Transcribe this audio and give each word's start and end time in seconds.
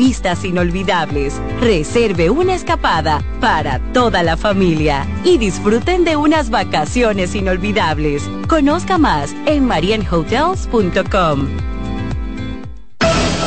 vistas 0.00 0.46
inolvidables. 0.46 1.34
Reserve 1.60 2.30
una 2.30 2.54
escapada 2.54 3.22
para 3.38 3.78
toda 3.92 4.22
la 4.22 4.38
familia 4.38 5.06
y 5.24 5.36
disfruten 5.36 6.04
de 6.04 6.16
unas 6.16 6.48
vacaciones 6.48 7.34
inolvidables. 7.34 8.22
Conozca 8.48 8.96
más 8.96 9.34
en 9.44 9.66
marienhotels.com. 9.66 11.48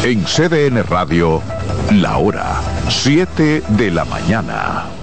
En 0.04 0.24
CDN 0.26 0.84
Radio, 0.84 1.42
la 1.92 2.18
hora 2.18 2.62
7 2.88 3.64
de 3.70 3.92
la 3.92 4.06
mañana. 4.06 5.03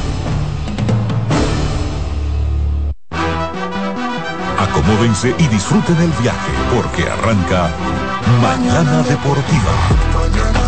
Acomódense 4.61 5.35
y 5.39 5.47
disfruten 5.47 5.97
el 5.97 6.11
viaje 6.21 6.51
porque 6.75 7.09
arranca 7.09 7.69
Mañana 8.41 9.01
Deportiva. 9.01 9.73
Mañana 10.13 10.61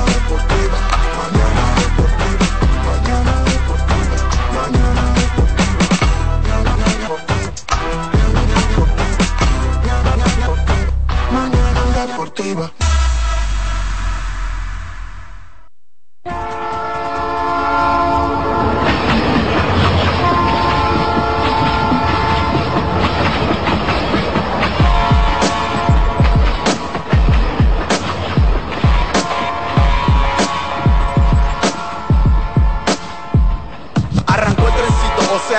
Deportiva. 12.08 12.83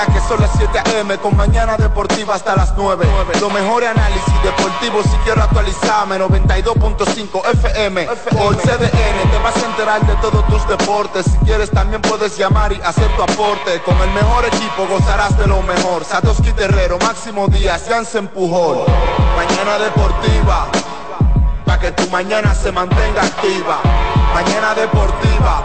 Que 0.06 0.20
son 0.20 0.40
las 0.40 0.50
7 0.56 0.78
a.m. 0.78 1.18
con 1.18 1.36
mañana 1.36 1.76
deportiva 1.76 2.34
hasta 2.34 2.56
las 2.56 2.74
9. 2.76 3.06
Lo 3.40 3.50
mejor 3.50 3.84
análisis 3.84 4.42
deportivo 4.42 5.02
si 5.02 5.16
quiero 5.24 5.42
actualizarme. 5.42 6.18
92.5 6.18 7.42
FM 7.52 8.06
por 8.06 8.56
CDN. 8.56 9.30
Te 9.30 9.38
vas 9.42 9.56
a 9.56 9.66
enterar 9.66 10.06
de 10.06 10.14
todos 10.16 10.46
tus 10.48 10.66
deportes. 10.68 11.26
Si 11.26 11.38
quieres 11.38 11.70
también 11.70 12.02
puedes 12.02 12.36
llamar 12.36 12.72
y 12.72 12.80
hacer 12.82 13.08
tu 13.16 13.22
aporte. 13.22 13.80
Con 13.82 13.96
el 13.98 14.10
mejor 14.10 14.44
equipo 14.46 14.86
gozarás 14.88 15.36
de 15.38 15.46
lo 15.46 15.62
mejor. 15.62 16.04
Satoshi 16.04 16.52
Terrero, 16.52 16.98
Máximo 16.98 17.46
Díaz, 17.48 17.84
Jansen 17.88 18.28
Pujol. 18.28 18.84
Mañana 19.36 19.78
deportiva. 19.78 20.66
Para 21.64 21.80
que 21.80 21.92
tu 21.92 22.08
mañana 22.10 22.54
se 22.54 22.72
mantenga 22.72 23.22
activa. 23.22 23.80
Mañana 24.34 24.74
deportiva 24.74 25.64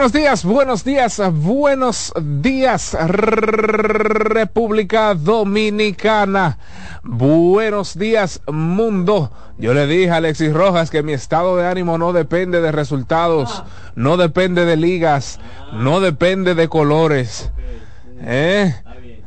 buenos 0.00 0.14
días, 0.14 0.46
buenos 0.46 0.82
días, 0.82 1.20
buenos 1.30 2.14
días, 2.18 2.96
República 3.06 5.14
Dominicana. 5.14 6.56
Buenos 7.02 7.98
días, 7.98 8.40
mundo. 8.50 9.30
Yo 9.58 9.74
le 9.74 9.86
dije 9.86 10.10
a 10.10 10.16
Alexis 10.16 10.54
Rojas 10.54 10.88
que 10.88 11.02
mi 11.02 11.12
estado 11.12 11.54
de 11.58 11.66
ánimo 11.66 11.98
no 11.98 12.14
depende 12.14 12.62
de 12.62 12.72
resultados, 12.72 13.62
no 13.94 14.16
depende 14.16 14.64
de 14.64 14.78
ligas, 14.78 15.38
no 15.74 16.00
depende 16.00 16.54
de 16.54 16.68
colores. 16.68 17.50
¿Eh? 18.22 18.74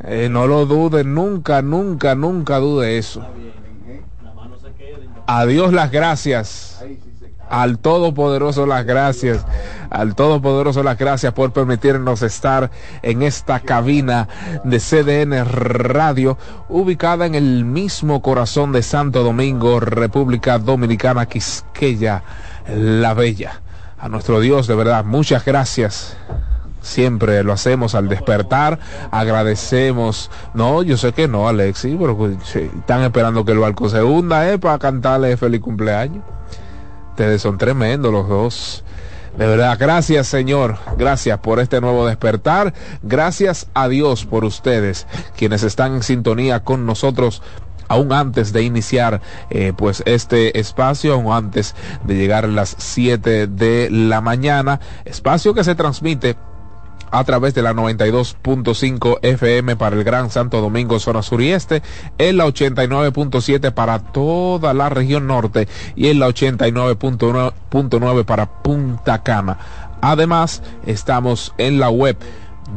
Eh, 0.03 0.27
no 0.31 0.47
lo 0.47 0.65
dude, 0.65 1.03
nunca, 1.03 1.61
nunca, 1.61 2.15
nunca 2.15 2.57
dude 2.57 2.97
eso. 2.97 3.23
Adiós 5.27 5.71
las 5.71 5.91
gracias. 5.91 6.83
Al 7.49 7.77
Todopoderoso 7.77 8.65
las 8.65 8.85
gracias. 8.85 9.45
Al 9.89 10.15
Todopoderoso 10.15 10.81
las 10.81 10.97
gracias 10.97 11.33
por 11.33 11.53
permitirnos 11.53 12.21
estar 12.21 12.71
en 13.01 13.21
esta 13.21 13.59
cabina 13.59 14.27
de 14.63 14.79
CDN 14.79 15.45
Radio, 15.45 16.37
ubicada 16.69 17.25
en 17.25 17.35
el 17.35 17.65
mismo 17.65 18.21
corazón 18.21 18.71
de 18.71 18.81
Santo 18.81 19.23
Domingo, 19.23 19.79
República 19.79 20.57
Dominicana, 20.57 21.27
Quisqueya, 21.27 22.23
la 22.67 23.13
Bella. 23.13 23.61
A 23.99 24.09
nuestro 24.09 24.39
Dios, 24.39 24.67
de 24.67 24.75
verdad, 24.75 25.05
muchas 25.05 25.45
gracias. 25.45 26.17
Siempre 26.81 27.41
lo 27.43 27.53
hacemos 27.53 27.95
al 27.95 28.09
despertar, 28.09 28.77
agradecemos. 29.11 30.29
No, 30.53 30.83
yo 30.83 30.97
sé 30.97 31.13
que 31.13 31.29
no, 31.29 31.47
Alexis, 31.47 31.95
pero 31.97 32.17
pues, 32.17 32.35
están 32.55 33.03
esperando 33.03 33.45
que 33.45 33.53
el 33.53 33.59
barco 33.59 33.87
se 33.87 34.03
hunda, 34.03 34.51
¿eh? 34.51 34.59
Para 34.59 34.77
cantarle 34.79 35.37
feliz 35.37 35.61
cumpleaños. 35.61 36.23
Ustedes 37.13 37.43
son 37.43 37.59
tremendos 37.59 38.11
los 38.11 38.27
dos. 38.27 38.83
De 39.37 39.45
verdad, 39.45 39.77
gracias 39.79 40.25
Señor, 40.25 40.79
gracias 40.97 41.37
por 41.37 41.59
este 41.59 41.79
nuevo 41.79 42.07
despertar, 42.07 42.73
gracias 43.03 43.67
a 43.75 43.87
Dios 43.87 44.25
por 44.25 44.43
ustedes, 44.45 45.05
quienes 45.37 45.61
están 45.61 45.93
en 45.93 46.01
sintonía 46.01 46.63
con 46.63 46.87
nosotros 46.87 47.43
aún 47.87 48.13
antes 48.13 48.51
de 48.51 48.63
iniciar 48.63 49.21
eh, 49.51 49.73
pues 49.77 50.01
este 50.07 50.59
espacio, 50.59 51.13
aún 51.13 51.31
antes 51.31 51.75
de 52.03 52.15
llegar 52.15 52.45
a 52.45 52.47
las 52.47 52.75
7 52.79 53.45
de 53.45 53.89
la 53.91 54.19
mañana, 54.19 54.79
espacio 55.05 55.53
que 55.53 55.63
se 55.63 55.75
transmite 55.75 56.35
a 57.13 57.23
través 57.23 57.53
de 57.53 57.61
la 57.61 57.73
92.5 57.73 59.19
FM 59.21 59.75
para 59.75 59.95
el 59.95 60.03
Gran 60.03 60.31
Santo 60.31 60.61
Domingo, 60.61 60.99
zona 60.99 61.21
sur 61.21 61.43
y 61.43 61.51
este, 61.51 61.83
en 62.17 62.37
la 62.37 62.47
89.7 62.47 63.71
para 63.71 63.99
toda 63.99 64.73
la 64.73 64.89
región 64.89 65.27
norte 65.27 65.67
y 65.95 66.07
en 66.07 66.17
la 66.19 66.27
89.9 66.27 68.25
para 68.25 68.63
Punta 68.63 69.21
Cana. 69.21 69.59
Además, 70.01 70.63
estamos 70.87 71.53
en 71.59 71.79
la 71.79 71.91
web 71.91 72.17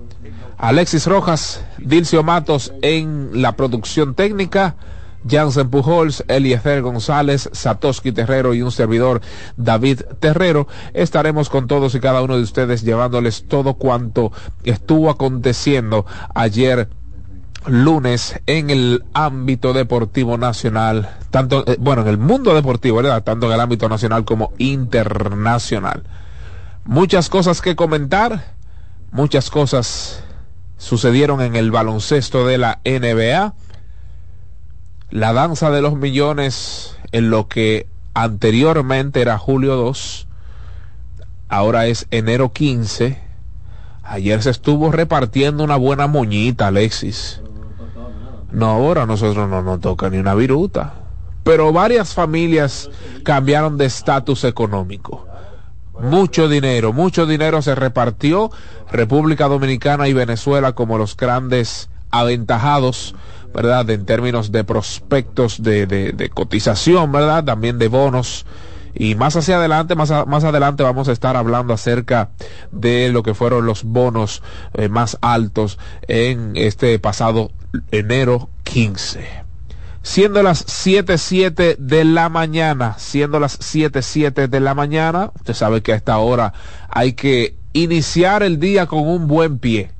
Alexis 0.63 1.09
Rojas, 1.09 1.65
Dilcio 1.79 2.23
Matos 2.23 2.73
en 2.83 3.43
la 3.43 3.57
producción 3.57 4.15
técnica. 4.15 4.77
Jansen 5.29 5.71
Pujols, 5.71 6.25
Eliezer 6.29 6.83
González, 6.83 7.51
Satoshi 7.53 8.13
Terrero 8.13 8.55
y 8.55 8.63
un 8.63 8.71
servidor 8.71 9.23
David 9.57 10.03
Terrero. 10.21 10.69
Estaremos 10.95 11.49
con 11.49 11.67
todos 11.67 11.97
y 11.97 12.01
cada 12.01 12.23
uno 12.23 12.37
de 12.37 12.45
ustedes 12.45 12.83
llevándoles 12.83 13.49
todo 13.49 13.75
cuanto 13.75 14.31
estuvo 14.63 15.11
aconteciendo 15.11 16.07
ayer 16.33 16.89
lunes 17.67 18.41
en 18.47 18.71
el 18.71 19.05
ámbito 19.15 19.73
deportivo 19.73 20.39
nacional, 20.39 21.11
tanto, 21.31 21.65
eh, 21.67 21.77
bueno, 21.81 22.03
en 22.03 22.09
el 22.09 22.19
mundo 22.19 22.55
deportivo, 22.55 22.99
¿verdad? 22.99 23.25
Tanto 23.25 23.47
en 23.47 23.53
el 23.53 23.61
ámbito 23.61 23.89
nacional 23.89 24.25
como 24.25 24.53
internacional. 24.59 26.05
Muchas 26.85 27.29
cosas 27.29 27.61
que 27.61 27.75
comentar, 27.75 28.55
muchas 29.11 29.51
cosas 29.51 30.25
sucedieron 30.83 31.41
en 31.41 31.55
el 31.55 31.71
baloncesto 31.71 32.45
de 32.45 32.59
la 32.59 32.81
NBA 32.85 33.55
la 35.11 35.33
danza 35.33 35.71
de 35.71 35.81
los 35.81 35.95
millones 35.95 36.97
en 37.13 37.31
lo 37.31 37.47
que 37.47 37.87
anteriormente 38.15 39.21
era 39.21 39.39
julio 39.39 39.77
2, 39.77 40.27
ahora 41.49 41.87
es 41.87 42.09
enero 42.11 42.53
15. 42.53 43.21
Ayer 44.03 44.43
se 44.43 44.51
estuvo 44.51 44.91
repartiendo 44.91 45.63
una 45.63 45.77
buena 45.77 46.09
moñita, 46.09 46.67
Alexis. 46.67 47.41
No, 48.51 48.67
ahora 48.67 49.07
nosotros 49.07 49.49
no 49.49 49.63
nos 49.63 49.81
toca 49.81 50.11
ni 50.11 50.19
una 50.19 50.35
viruta. 50.35 50.95
Pero 51.45 51.73
varias 51.73 52.13
familias 52.13 52.91
cambiaron 53.23 53.79
de 53.79 53.85
estatus 53.85 54.43
económico. 54.45 55.29
Mucho 56.03 56.49
dinero, 56.49 56.93
mucho 56.93 57.27
dinero 57.27 57.63
se 57.63 57.75
repartió. 57.75 58.51
República 58.91 59.49
Dominicana 59.49 60.09
y 60.09 60.13
Venezuela 60.13 60.73
como 60.73 60.99
los 60.99 61.17
grandes 61.17 61.89
aventajados 62.11 63.15
¿verdad? 63.53 63.89
En 63.91 64.05
términos 64.07 64.51
de 64.51 64.65
prospectos 64.65 65.63
de, 65.63 65.87
de, 65.87 66.31
cotización, 66.31 67.13
¿verdad? 67.13 67.45
También 67.45 67.79
de 67.79 67.89
bonos. 67.89 68.47
Y 68.95 69.15
más 69.15 69.37
hacia 69.37 69.57
adelante, 69.57 69.95
más, 69.95 70.11
más 70.27 70.45
adelante 70.45 70.83
vamos 70.83 71.09
a 71.09 71.13
estar 71.13 71.37
hablando 71.37 71.73
acerca 71.73 72.31
de 72.73 73.11
lo 73.11 73.23
que 73.23 73.35
fueron 73.35 73.65
los 73.65 73.85
bonos 73.85 74.43
eh, 74.75 74.89
más 74.89 75.17
altos 75.23 75.79
en 76.09 76.53
este 76.57 76.99
pasado 76.99 77.51
enero 77.91 78.51
15. 78.65 79.42
Siendo 80.03 80.43
las 80.43 80.67
7.7 80.67 81.77
de 81.77 82.05
la 82.05 82.29
mañana, 82.29 82.97
siendo 82.99 83.39
las 83.39 83.59
7.7 83.61 84.49
de 84.49 84.61
la 84.61 84.75
mañana, 84.75 85.31
usted 85.37 85.55
sabe 85.55 85.83
que 85.83 85.93
a 85.93 85.97
esta 85.97 86.19
hora 86.19 86.53
hay 86.89 87.13
que 87.13 87.57
iniciar 87.73 88.43
el 88.43 88.59
día 88.59 88.87
con 88.87 89.07
un 89.07 89.29
buen 89.29 89.59
pie 89.59 89.93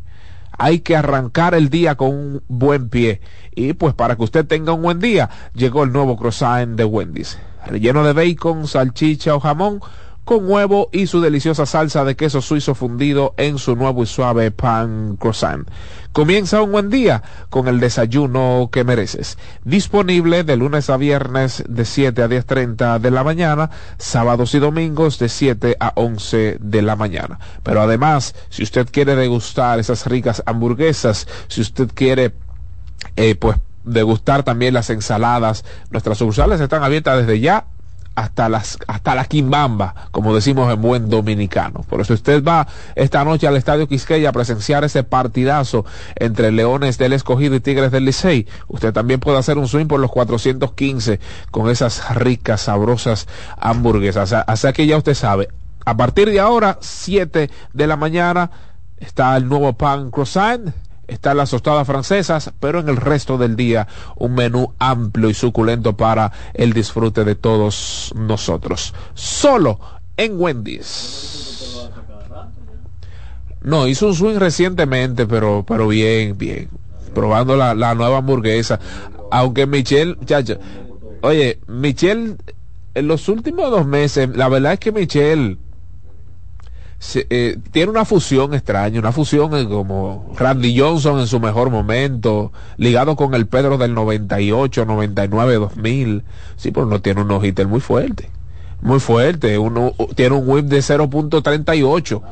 hay 0.59 0.79
que 0.81 0.95
arrancar 0.95 1.55
el 1.55 1.71
día 1.71 1.97
con 1.97 2.11
un 2.11 2.43
buen 2.47 2.89
pie. 2.89 3.21
Y 3.55 3.73
pues 3.73 3.95
para 3.95 4.15
que 4.15 4.23
usted 4.23 4.47
tenga 4.47 4.73
un 4.73 4.83
buen 4.83 5.01
día, 5.01 5.29
llegó 5.55 5.83
el 5.83 5.93
nuevo 5.93 6.17
croissant 6.17 6.77
de 6.77 6.85
Wendy's. 6.85 7.39
Relleno 7.67 8.05
de 8.05 8.13
bacon, 8.13 8.69
salchicha 8.69 9.35
o 9.35 9.41
jamón, 9.41 9.81
con 10.25 10.49
huevo 10.49 10.89
y 10.93 11.07
su 11.07 11.21
deliciosa 11.21 11.67
salsa 11.67 12.05
de 12.05 12.17
queso 12.17 12.41
suizo 12.41 12.75
fundido 12.75 13.35
en 13.37 13.59
su 13.59 13.75
nuevo 13.77 14.03
y 14.03 14.07
suave 14.07 14.51
pan 14.51 15.17
croissant. 15.17 15.69
Comienza 16.13 16.63
un 16.63 16.73
buen 16.73 16.91
día 16.91 17.23
con 17.49 17.69
el 17.69 17.81
desayuno 17.81 18.69
que 18.71 18.85
mereces. 18.85 19.39
Disponible 19.65 20.45
de 20.45 20.57
lunes 20.57 20.91
a 20.91 20.97
viernes 20.97 21.65
de 21.67 21.85
7 21.85 22.23
a 22.23 22.29
10.30 22.29 22.99
de 23.01 23.11
la 23.11 23.25
mañana, 23.25 23.71
sábados 23.99 24.55
y 24.55 24.59
domingos 24.59 25.19
de 25.19 25.29
7 25.29 25.77
a 25.81 25.93
11 25.97 26.59
de 26.61 26.83
la 26.83 26.97
mañana. 26.97 27.41
Pero 27.63 27.81
además, 27.81 28.35
si 28.51 28.63
usted 28.63 28.89
quiere 28.91 29.17
degustar 29.17 29.81
esas 29.81 30.07
ricas 30.07 30.43
hamburguesas, 30.47 31.27
si 31.49 31.63
usted 31.63 31.89
quiere, 31.95 32.35
eh, 33.17 33.35
pues, 33.35 33.57
degustar 33.85 34.45
también 34.45 34.75
las 34.75 34.91
ensaladas, 34.91 35.65
nuestras 35.91 36.19
sucursales 36.19 36.61
están 36.61 36.85
abiertas 36.85 37.19
desde 37.19 37.41
ya 37.41 37.67
hasta 38.15 38.49
las 38.49 38.79
hasta 38.87 39.15
la 39.15 39.25
quimbamba, 39.25 39.95
como 40.11 40.35
decimos 40.35 40.73
en 40.73 40.83
buen 40.83 41.09
dominicano. 41.09 41.81
Por 41.89 42.01
eso 42.01 42.15
usted 42.15 42.43
va 42.45 42.67
esta 42.95 43.25
noche 43.25 43.47
al 43.47 43.57
Estadio 43.57 43.89
Quisqueya 43.89 44.29
a 44.29 44.33
presenciar 44.33 44.85
ese 44.85 45.03
partidazo 45.03 45.85
entre 46.17 46.53
Leones 46.53 46.99
del 46.99 47.13
Escogido 47.13 47.55
y 47.55 47.61
Tigres 47.61 47.91
del 47.91 48.05
Licey. 48.05 48.47
Usted 48.69 48.93
también 48.93 49.21
puede 49.21 49.39
hacer 49.39 49.59
un 49.59 49.69
swing 49.69 49.87
por 49.87 50.01
los 50.01 50.11
415 50.11 51.21
con 51.51 51.71
esas 51.71 52.15
ricas, 52.15 52.63
sabrosas 52.63 53.27
hamburguesas. 53.57 54.33
Así 54.47 54.73
que 54.73 54.87
ya 54.87 54.97
usted 54.97 55.15
sabe, 55.15 55.49
a 55.85 55.97
partir 55.97 56.31
de 56.31 56.41
ahora, 56.41 56.79
7 56.81 57.51
de 57.73 57.87
la 57.87 57.97
mañana, 57.97 58.51
está 58.99 59.37
el 59.37 59.49
nuevo 59.49 59.73
pan 59.73 60.11
croissant 60.11 60.73
están 61.13 61.37
las 61.37 61.51
tostadas 61.51 61.87
francesas, 61.87 62.51
pero 62.61 62.81
en 62.81 62.89
el 62.89 62.97
resto 62.97 63.39
del 63.39 63.57
día 63.57 63.87
un 64.17 64.35
menú 64.35 64.73
amplio 64.79 65.31
y 65.31 65.35
suculento 65.35 65.97
para 65.97 66.33
el 66.55 66.73
disfrute 66.73 67.25
de 67.25 67.35
todos 67.35 68.13
nosotros. 68.17 68.95
Solo 69.15 69.79
en 70.17 70.41
Wendy's. 70.41 71.79
No, 73.63 73.87
hizo 73.87 74.09
un 74.09 74.15
swing 74.15 74.39
recientemente, 74.39 75.27
pero, 75.27 75.65
pero 75.67 75.87
bien, 75.89 76.37
bien. 76.37 76.69
Probando 77.15 77.57
la, 77.57 77.75
la 77.75 77.95
nueva 77.95 78.19
hamburguesa. 78.19 78.81
Aunque 79.31 79.67
Michelle, 79.67 80.17
oye, 81.21 81.61
Michelle, 81.69 82.37
en 82.95 83.09
los 83.09 83.29
últimos 83.29 83.71
dos 83.71 83.87
meses, 83.87 84.29
la 84.37 84.49
verdad 84.49 84.75
es 84.75 84.81
que 84.81 84.93
Michelle 84.93 85.59
eh, 87.15 87.59
tiene 87.73 87.91
una 87.91 88.05
fusión 88.05 88.55
extraña, 88.55 89.01
una 89.01 89.11
fusión 89.11 89.57
eh, 89.57 89.67
como 89.69 90.33
Randy 90.37 90.79
Johnson 90.79 91.19
en 91.19 91.27
su 91.27 91.41
mejor 91.41 91.69
momento, 91.71 92.53
ligado 92.77 93.17
con 93.17 93.35
el 93.35 93.47
Pedro 93.47 93.77
del 93.77 93.93
98, 93.95 94.85
99, 94.85 95.55
2000. 95.55 96.23
Sí, 96.57 96.71
pero 96.71 96.87
no 96.87 97.01
tiene 97.01 97.23
un 97.23 97.45
hitter 97.45 97.67
muy 97.67 97.81
fuerte, 97.81 98.31
muy 98.81 99.01
fuerte. 99.01 99.59
Uno, 99.59 99.95
tiene 100.15 100.37
un 100.37 100.49
whip 100.49 100.67
de 100.67 100.79
0.38 100.79 102.23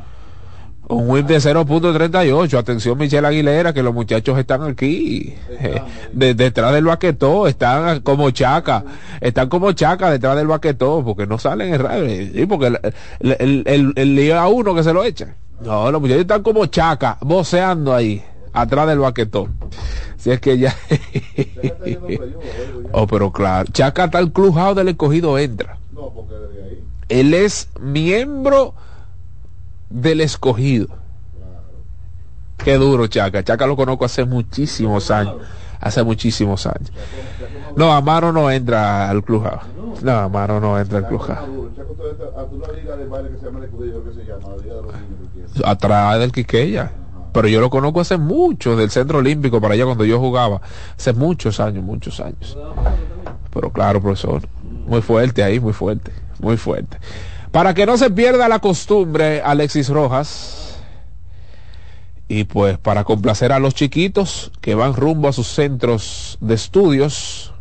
un 0.90 1.08
whip 1.08 1.26
de 1.26 1.36
0.38. 1.36 2.58
Atención, 2.58 2.98
Michelle 2.98 3.26
Aguilera, 3.26 3.72
que 3.72 3.82
los 3.82 3.94
muchachos 3.94 4.38
están 4.38 4.62
aquí, 4.62 5.34
eh, 5.50 5.80
detrás 6.12 6.74
del 6.74 6.84
baquetó, 6.84 7.46
están 7.46 8.00
como 8.00 8.30
chaca, 8.30 8.84
están 9.20 9.48
como 9.48 9.72
chaca 9.72 10.10
detrás 10.10 10.36
del 10.36 10.48
baquetó, 10.48 11.02
porque 11.04 11.26
no 11.26 11.38
salen 11.38 11.74
en 11.74 11.80
radio, 11.80 12.32
¿sí? 12.32 12.46
porque 12.46 12.78
el, 13.20 13.64
el, 13.66 13.92
el, 13.96 14.32
a 14.32 14.48
uno 14.48 14.74
que 14.74 14.82
se 14.82 14.92
lo 14.92 15.04
echa. 15.04 15.34
No, 15.60 15.90
los 15.90 16.00
muchachos 16.00 16.22
están 16.22 16.42
como 16.42 16.66
chaca, 16.66 17.18
voceando 17.20 17.94
ahí, 17.94 18.22
atrás 18.52 18.88
del 18.88 18.98
baquetón. 18.98 19.54
Si 20.16 20.30
es 20.30 20.40
que 20.40 20.58
ya. 20.58 20.74
oh, 22.92 23.06
pero 23.06 23.32
claro, 23.32 23.70
Chaca 23.72 24.04
está 24.04 24.18
el 24.18 24.32
clubhouse 24.32 24.76
del 24.76 24.88
escogido, 24.88 25.38
entra. 25.38 25.78
No, 25.92 26.10
porque 26.10 26.34
desde 26.34 26.62
ahí. 26.62 26.84
Él 27.08 27.32
es 27.32 27.70
miembro 27.80 28.74
del 29.90 30.20
escogido. 30.20 30.88
Qué 32.64 32.74
duro, 32.74 33.06
Chaca. 33.06 33.42
Chaca 33.42 33.66
lo 33.66 33.76
conozco 33.76 34.04
hace 34.04 34.24
muchísimos 34.24 35.10
años. 35.10 35.36
Hace 35.80 36.02
muchísimos 36.02 36.66
años. 36.66 36.92
No, 37.76 37.92
Amaro 37.92 38.32
no 38.32 38.50
entra 38.50 39.08
al 39.08 39.22
clubhouse. 39.24 39.62
No, 40.02 40.12
Amaro 40.12 40.60
no 40.60 40.78
entra 40.78 40.98
al 40.98 41.08
clubhouse. 41.08 41.48
Atrás 45.64 46.18
del 46.20 46.32
Quiqueya. 46.32 46.92
Pero 47.32 47.48
yo 47.48 47.60
lo 47.60 47.70
conozco 47.70 48.00
hace 48.00 48.16
mucho, 48.18 48.76
del 48.76 48.90
Centro 48.90 49.18
Olímpico, 49.18 49.60
para 49.60 49.74
allá 49.74 49.84
cuando 49.84 50.04
yo 50.04 50.18
jugaba. 50.18 50.60
Hace 50.96 51.12
muchos 51.12 51.60
años, 51.60 51.84
muchos 51.84 52.20
años. 52.20 52.58
Pero 53.52 53.70
claro, 53.70 54.00
profesor, 54.00 54.42
muy 54.86 55.00
fuerte 55.00 55.42
ahí, 55.42 55.60
muy 55.60 55.72
fuerte, 55.72 56.12
muy 56.40 56.56
fuerte. 56.56 56.98
Para 57.52 57.74
que 57.74 57.86
no 57.86 57.96
se 57.96 58.10
pierda 58.10 58.48
la 58.48 58.60
costumbre, 58.60 59.42
Alexis 59.42 59.88
Rojas. 59.88 60.78
Y 62.28 62.44
pues 62.44 62.78
para 62.78 63.02
complacer 63.02 63.52
a 63.52 63.58
los 63.58 63.74
chiquitos 63.74 64.52
que 64.60 64.76
van 64.76 64.94
rumbo 64.94 65.28
a 65.28 65.32
sus 65.32 65.48
centros 65.48 66.38
de 66.40 66.54
estudios, 66.54 67.52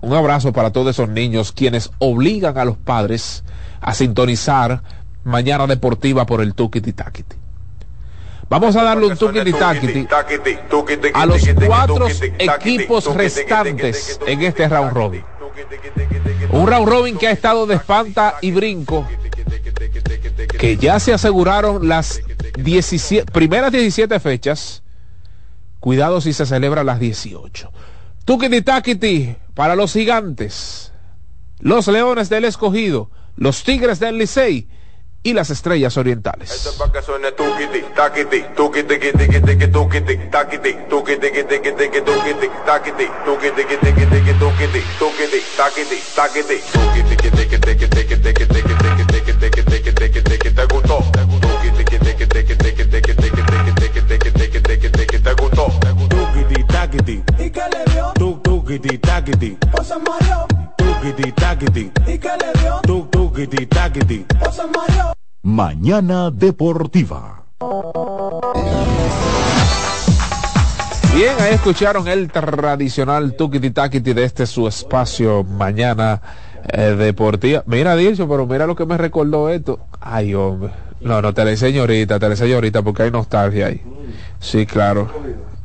un 0.00 0.14
abrazo 0.14 0.54
para 0.54 0.72
todos 0.72 0.96
esos 0.96 1.10
niños 1.10 1.52
quienes 1.52 1.90
obligan 1.98 2.56
a 2.56 2.64
los 2.64 2.78
padres 2.78 3.44
a 3.80 3.92
sintonizar 3.92 4.82
Mañana 5.22 5.66
Deportiva 5.66 6.24
por 6.24 6.40
el 6.40 6.54
Tukiti 6.54 6.94
Takiti. 6.94 7.36
Vamos 8.50 8.74
a 8.74 8.82
darle 8.82 9.06
un 9.06 9.16
tukiti 9.16 9.52
takiti 9.52 10.08
a 11.14 11.24
los 11.24 11.48
cuatro 11.64 12.08
equipos 12.36 13.14
restantes 13.14 14.18
en 14.26 14.42
este 14.42 14.68
round 14.68 14.92
robin. 14.92 15.29
Un 16.52 16.66
round 16.66 16.88
robin 16.88 17.16
que 17.16 17.28
ha 17.28 17.30
estado 17.30 17.66
de 17.66 17.76
espanta 17.76 18.36
y 18.40 18.50
brinco, 18.50 19.06
que 20.58 20.76
ya 20.76 20.98
se 20.98 21.12
aseguraron 21.12 21.88
las 21.88 22.20
17, 22.56 23.30
primeras 23.30 23.72
17 23.72 24.18
fechas. 24.20 24.82
Cuidado 25.78 26.20
si 26.20 26.32
se 26.32 26.44
celebra 26.44 26.84
las 26.84 27.00
18. 27.00 27.72
Tukiti 28.24 28.62
Takiti 28.62 29.36
para 29.54 29.76
los 29.76 29.92
gigantes, 29.92 30.92
los 31.58 31.88
leones 31.88 32.28
del 32.28 32.44
escogido, 32.44 33.10
los 33.36 33.64
tigres 33.64 33.98
del 33.98 34.18
Licey 34.18 34.68
y 35.22 35.32
las 35.34 35.50
estrellas 35.50 35.96
orientales. 35.96 36.50
Mañana 65.42 66.30
Deportiva. 66.30 67.44
Bien, 71.14 71.34
ahí 71.40 71.54
escucharon 71.54 72.06
el 72.06 72.30
tradicional 72.30 73.34
tukiti 73.36 73.70
takiti 73.70 74.12
de 74.12 74.24
este 74.24 74.46
su 74.46 74.68
espacio 74.68 75.42
Mañana 75.44 76.20
eh, 76.70 76.94
Deportiva. 76.98 77.62
Mira, 77.66 77.96
Dilcio, 77.96 78.28
pero 78.28 78.46
mira 78.46 78.66
lo 78.66 78.76
que 78.76 78.84
me 78.84 78.98
recordó 78.98 79.48
esto. 79.48 79.80
Ay, 80.00 80.34
hombre. 80.34 80.72
No, 81.00 81.22
no, 81.22 81.32
te 81.32 81.42
la 81.42 81.50
enseño 81.52 81.80
ahorita, 81.80 82.18
te 82.18 82.26
la 82.26 82.34
enseño 82.34 82.56
ahorita 82.56 82.82
porque 82.82 83.04
hay 83.04 83.10
nostalgia 83.10 83.68
ahí. 83.68 83.82
Sí, 84.38 84.66
claro. 84.66 85.10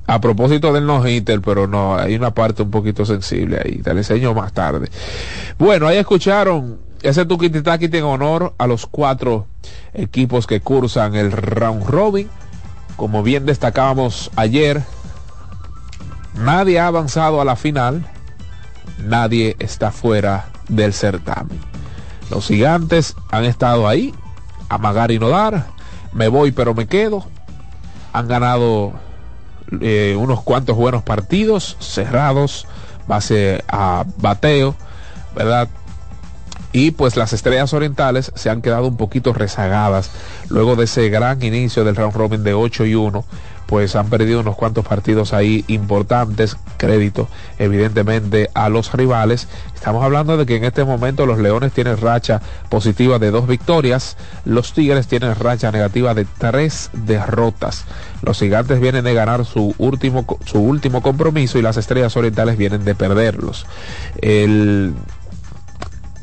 A 0.07 0.21
propósito 0.21 0.71
del 0.71 0.85
no 0.85 1.05
hitter, 1.05 1.41
pero 1.41 1.67
no, 1.67 1.97
hay 1.97 2.15
una 2.15 2.33
parte 2.33 2.61
un 2.61 2.71
poquito 2.71 3.05
sensible 3.05 3.59
ahí. 3.63 3.79
Te 3.79 3.93
la 3.93 3.99
enseño 3.99 4.33
más 4.33 4.53
tarde. 4.53 4.87
Bueno, 5.57 5.87
ahí 5.87 5.97
escucharon 5.97 6.84
ese 7.05 7.23
tukititakiti 7.23 7.97
en 7.97 8.03
honor 8.03 8.55
a 8.57 8.65
los 8.65 8.87
cuatro 8.87 9.45
equipos 9.93 10.47
que 10.47 10.59
cursan 10.59 11.15
el 11.15 11.31
round 11.31 11.85
robin. 11.85 12.27
Como 12.95 13.21
bien 13.21 13.45
destacábamos 13.45 14.31
ayer, 14.35 14.81
nadie 16.33 16.79
ha 16.79 16.87
avanzado 16.87 17.41
a 17.41 17.45
la 17.45 17.55
final, 17.55 18.07
nadie 19.03 19.55
está 19.59 19.91
fuera 19.91 20.47
del 20.67 20.93
certamen. 20.93 21.59
Los 22.31 22.47
gigantes 22.47 23.15
han 23.29 23.45
estado 23.45 23.87
ahí, 23.87 24.11
amagar 24.69 25.11
y 25.11 25.19
no 25.19 25.29
dar, 25.29 25.67
me 26.11 26.27
voy 26.27 26.51
pero 26.51 26.73
me 26.73 26.87
quedo. 26.87 27.23
Han 28.13 28.27
ganado 28.27 28.93
eh, 29.79 30.15
unos 30.17 30.41
cuantos 30.41 30.75
buenos 30.75 31.03
partidos 31.03 31.77
cerrados, 31.79 32.65
base 33.07 33.63
a 33.67 34.05
bateo, 34.17 34.73
¿verdad? 35.35 35.69
Y 36.75 36.91
pues 36.91 37.15
las 37.15 37.31
estrellas 37.31 37.73
orientales 37.73 38.33
se 38.35 38.49
han 38.49 38.61
quedado 38.61 38.85
un 38.85 38.97
poquito 38.97 39.31
rezagadas 39.31 40.11
luego 40.49 40.75
de 40.75 40.83
ese 40.83 41.07
gran 41.07 41.41
inicio 41.41 41.85
del 41.85 41.95
round 41.95 42.13
robin 42.13 42.43
de 42.43 42.53
8 42.53 42.85
y 42.85 42.95
1 42.95 43.23
pues 43.65 43.95
han 43.95 44.09
perdido 44.09 44.41
unos 44.41 44.55
cuantos 44.55 44.85
partidos 44.85 45.33
ahí 45.33 45.63
importantes, 45.67 46.57
crédito 46.77 47.27
evidentemente 47.57 48.49
a 48.53 48.69
los 48.69 48.93
rivales. 48.93 49.47
Estamos 49.73 50.03
hablando 50.03 50.37
de 50.37 50.45
que 50.45 50.57
en 50.57 50.65
este 50.65 50.83
momento 50.83 51.25
los 51.25 51.39
Leones 51.39 51.71
tienen 51.71 51.97
racha 51.97 52.41
positiva 52.69 53.19
de 53.19 53.31
dos 53.31 53.47
victorias, 53.47 54.17
los 54.43 54.73
Tigres 54.73 55.07
tienen 55.07 55.33
racha 55.35 55.71
negativa 55.71 56.13
de 56.13 56.25
tres 56.37 56.89
derrotas. 56.93 57.85
Los 58.21 58.39
Gigantes 58.39 58.79
vienen 58.79 59.03
de 59.03 59.13
ganar 59.13 59.45
su 59.45 59.73
último, 59.77 60.25
su 60.45 60.59
último 60.59 61.01
compromiso 61.01 61.57
y 61.57 61.61
las 61.61 61.77
Estrellas 61.77 62.15
Orientales 62.17 62.57
vienen 62.57 62.83
de 62.85 62.95
perderlos. 62.95 63.65
El 64.21 64.93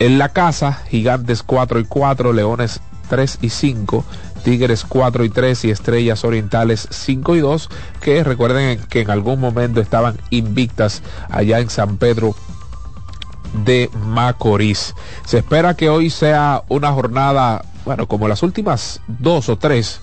en 0.03 0.19
la 0.19 0.31
casa, 0.31 0.81
Gigantes 0.89 1.45
4 1.45 1.79
y 1.79 1.85
4, 1.85 2.33
Leones 2.33 2.81
3 3.09 3.39
y 3.41 3.51
5, 3.51 4.05
Tigres 4.43 4.85
4 4.85 5.25
y 5.25 5.29
3 5.29 5.65
y 5.67 5.71
Estrellas 5.71 6.25
Orientales 6.25 6.89
5 6.91 7.37
y 7.37 7.39
2, 7.39 7.69
que 8.01 8.25
recuerden 8.25 8.81
que 8.91 9.03
en 9.03 9.13
algún 9.13 9.39
momento 9.39 9.81
estaban 9.81 10.19
invictas 10.31 11.05
allá 11.31 11.61
en 11.61 11.71
San 11.71 11.99
Pedro 11.99 12.35
de 13.65 13.91
Macorís. 14.09 14.97
Se 15.25 15.39
espera 15.39 15.77
que 15.77 15.89
hoy 15.89 16.11
sea 16.11 16.65
una 16.69 16.91
jornada, 16.91 17.65
bueno, 17.85 18.09
como 18.09 18.27
las 18.27 18.43
últimas 18.43 19.01
dos 19.07 19.49
o 19.49 19.57
tres, 19.57 20.01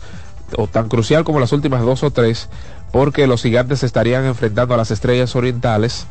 o 0.55 0.67
tan 0.67 0.87
crucial 0.87 1.25
como 1.25 1.41
las 1.41 1.51
últimas 1.51 1.81
dos 1.81 2.03
o 2.03 2.11
tres, 2.11 2.47
porque 2.93 3.27
los 3.27 3.41
gigantes 3.41 3.83
estarían 3.83 4.23
enfrentando 4.23 4.75
a 4.75 4.77
las 4.77 4.91
estrellas 4.91 5.35
orientales 5.35 6.07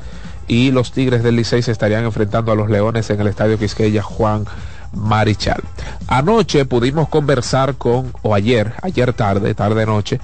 y 0.48 0.70
los 0.70 0.92
Tigres 0.92 1.22
del 1.22 1.36
Licey 1.36 1.62
se 1.62 1.72
estarían 1.72 2.04
enfrentando 2.04 2.50
a 2.50 2.56
los 2.56 2.70
Leones 2.70 3.08
en 3.10 3.20
el 3.20 3.28
Estadio 3.28 3.58
Quisqueya 3.58 4.02
Juan 4.02 4.46
Marichal. 4.92 5.62
Anoche 6.06 6.64
pudimos 6.64 7.08
conversar 7.08 7.74
con, 7.74 8.12
o 8.22 8.34
ayer, 8.34 8.72
ayer 8.82 9.12
tarde, 9.12 9.54
tarde 9.54 9.84
noche, 9.84 10.20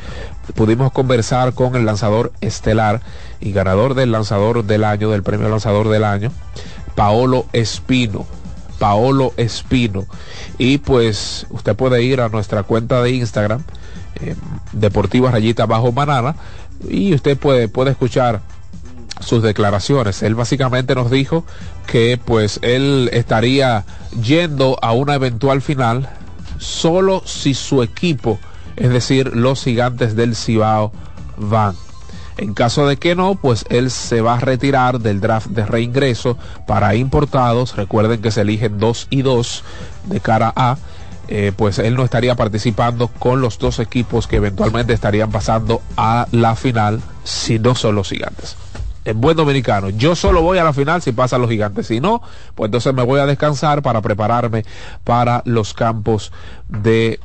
pudimos 0.54 0.90
conversar 0.92 1.52
con 1.52 1.76
el 1.76 1.84
lanzador 1.84 2.32
estelar 2.40 3.02
y 3.40 3.52
ganador 3.52 3.94
del 3.94 4.12
lanzador 4.12 4.64
del 4.64 4.84
año, 4.84 5.10
del 5.10 5.22
premio 5.22 5.48
lanzador 5.48 5.88
del 5.88 6.04
año, 6.04 6.32
Paolo 6.94 7.46
Espino. 7.52 8.26
Paolo 8.78 9.32
Espino. 9.36 10.04
Y 10.58 10.78
pues 10.78 11.46
usted 11.50 11.76
puede 11.76 12.02
ir 12.02 12.20
a 12.20 12.28
nuestra 12.28 12.64
cuenta 12.64 13.02
de 13.02 13.12
Instagram, 13.12 13.62
eh, 14.20 14.34
Deportiva 14.72 15.30
Rayita 15.30 15.66
Bajo 15.66 15.92
Banana, 15.92 16.34
y 16.88 17.14
usted 17.14 17.38
puede, 17.38 17.68
puede 17.68 17.92
escuchar 17.92 18.40
sus 19.21 19.42
declaraciones. 19.42 20.23
Él 20.23 20.35
básicamente 20.35 20.94
nos 20.94 21.11
dijo 21.11 21.44
que 21.87 22.18
pues 22.23 22.59
él 22.62 23.11
estaría 23.12 23.85
yendo 24.23 24.78
a 24.83 24.92
una 24.92 25.14
eventual 25.14 25.62
final 25.62 26.09
solo 26.59 27.23
si 27.25 27.54
su 27.54 27.83
equipo, 27.83 28.38
es 28.76 28.90
decir, 28.90 29.37
los 29.37 29.62
gigantes 29.62 30.16
del 30.16 30.35
Cibao 30.35 30.92
van. 31.37 31.75
En 32.37 32.52
caso 32.52 32.88
de 32.88 32.97
que 32.97 33.14
no, 33.14 33.37
pues 33.37 33.64
él 33.68 33.92
se 33.92 34.21
va 34.21 34.35
a 34.35 34.40
retirar 34.40 34.99
del 34.99 35.21
draft 35.21 35.49
de 35.49 35.64
reingreso 35.64 36.37
para 36.66 36.97
importados. 36.97 37.76
Recuerden 37.76 38.23
que 38.23 38.33
se 38.33 38.40
eligen 38.40 38.80
dos 38.80 39.06
y 39.09 39.23
dos 39.23 39.62
de 40.06 40.18
cara 40.18 40.52
a. 40.56 40.76
Eh, 41.28 41.52
pues 41.56 41.78
él 41.78 41.94
no 41.94 42.04
estaría 42.04 42.35
participando 42.35 43.09
con 43.09 43.40
los 43.40 43.59
dos 43.59 43.78
equipos 43.78 44.26
que 44.26 44.37
eventualmente 44.37 44.92
estarían 44.92 45.30
pasando 45.30 45.80
a 45.97 46.26
la 46.33 46.54
final 46.54 47.00
si 47.23 47.59
no 47.59 47.75
son 47.75 47.94
los 47.94 48.11
gigantes 48.11 48.56
en 49.04 49.20
buen 49.20 49.37
dominicano, 49.37 49.90
yo 49.90 50.16
solo 50.16 50.42
voy 50.42 50.58
a 50.58 50.64
la 50.64 50.73
final 50.73 51.02
si 51.02 51.12
pasan 51.12 51.40
los 51.40 51.50
gigantes. 51.50 51.87
Si 51.87 52.00
no, 52.00 52.23
pues 52.54 52.68
entonces 52.68 52.94
me 52.94 53.02
voy 53.02 53.20
a 53.20 53.26
descansar 53.26 53.82
para 53.82 54.00
prepararme 54.00 54.64
para 55.04 55.42
los 55.44 55.75
campos 55.75 56.32
de 56.68 57.20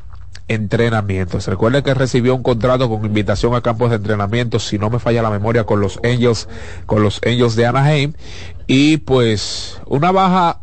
entrenamiento. 0.47 1.39
Se 1.39 1.51
recuerda 1.51 1.81
que 1.83 1.93
recibió 1.93 2.35
un 2.35 2.43
contrato 2.43 2.89
con 2.89 3.05
invitación 3.05 3.55
a 3.55 3.61
campos 3.61 3.91
de 3.91 3.97
entrenamiento, 3.97 4.59
si 4.59 4.77
no 4.77 4.89
me 4.89 4.99
falla 4.99 5.21
la 5.21 5.29
memoria, 5.29 5.63
con 5.63 5.79
los 5.79 5.99
Angels, 6.03 6.49
con 6.85 7.03
los 7.03 7.21
Angels 7.25 7.55
de 7.55 7.65
Anaheim. 7.65 8.13
Y 8.67 8.97
pues 8.97 9.79
una 9.85 10.11
baja 10.11 10.59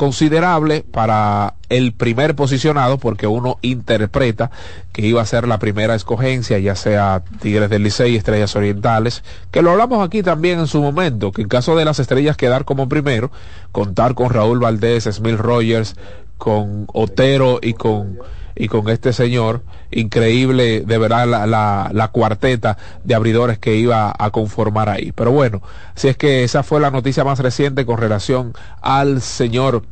considerable 0.00 0.82
para 0.90 1.56
el 1.68 1.92
primer 1.92 2.34
posicionado 2.34 2.96
porque 2.96 3.26
uno 3.26 3.58
interpreta 3.60 4.50
que 4.92 5.02
iba 5.02 5.20
a 5.20 5.26
ser 5.26 5.46
la 5.46 5.58
primera 5.58 5.94
escogencia, 5.94 6.58
ya 6.58 6.74
sea 6.74 7.22
Tigres 7.42 7.68
del 7.68 7.82
Licey, 7.82 8.16
Estrellas 8.16 8.56
Orientales, 8.56 9.22
que 9.50 9.60
lo 9.60 9.72
hablamos 9.72 10.02
aquí 10.02 10.22
también 10.22 10.58
en 10.58 10.68
su 10.68 10.80
momento, 10.80 11.32
que 11.32 11.42
en 11.42 11.48
caso 11.48 11.76
de 11.76 11.84
las 11.84 11.98
estrellas 11.98 12.38
quedar 12.38 12.64
como 12.64 12.88
primero, 12.88 13.30
contar 13.72 14.14
con 14.14 14.30
Raúl 14.30 14.60
Valdés, 14.60 15.04
Smith 15.04 15.36
Rogers, 15.36 15.96
con 16.38 16.86
Otero 16.94 17.58
y 17.60 17.74
con 17.74 18.20
y 18.60 18.68
con 18.68 18.88
este 18.90 19.14
señor. 19.14 19.62
Increíble, 19.90 20.82
de 20.82 20.98
verdad, 20.98 21.26
la, 21.26 21.88
la, 21.92 22.08
cuarteta 22.08 22.76
de 23.02 23.14
abridores 23.14 23.58
que 23.58 23.76
iba 23.76 24.14
a 24.16 24.30
conformar 24.30 24.90
ahí. 24.90 25.12
Pero 25.12 25.32
bueno, 25.32 25.62
si 25.94 26.08
es 26.08 26.18
que 26.18 26.44
esa 26.44 26.62
fue 26.62 26.78
la 26.78 26.90
noticia 26.90 27.24
más 27.24 27.38
reciente 27.38 27.86
con 27.86 27.96
relación 27.96 28.52
al 28.82 29.22
señor, 29.22 29.84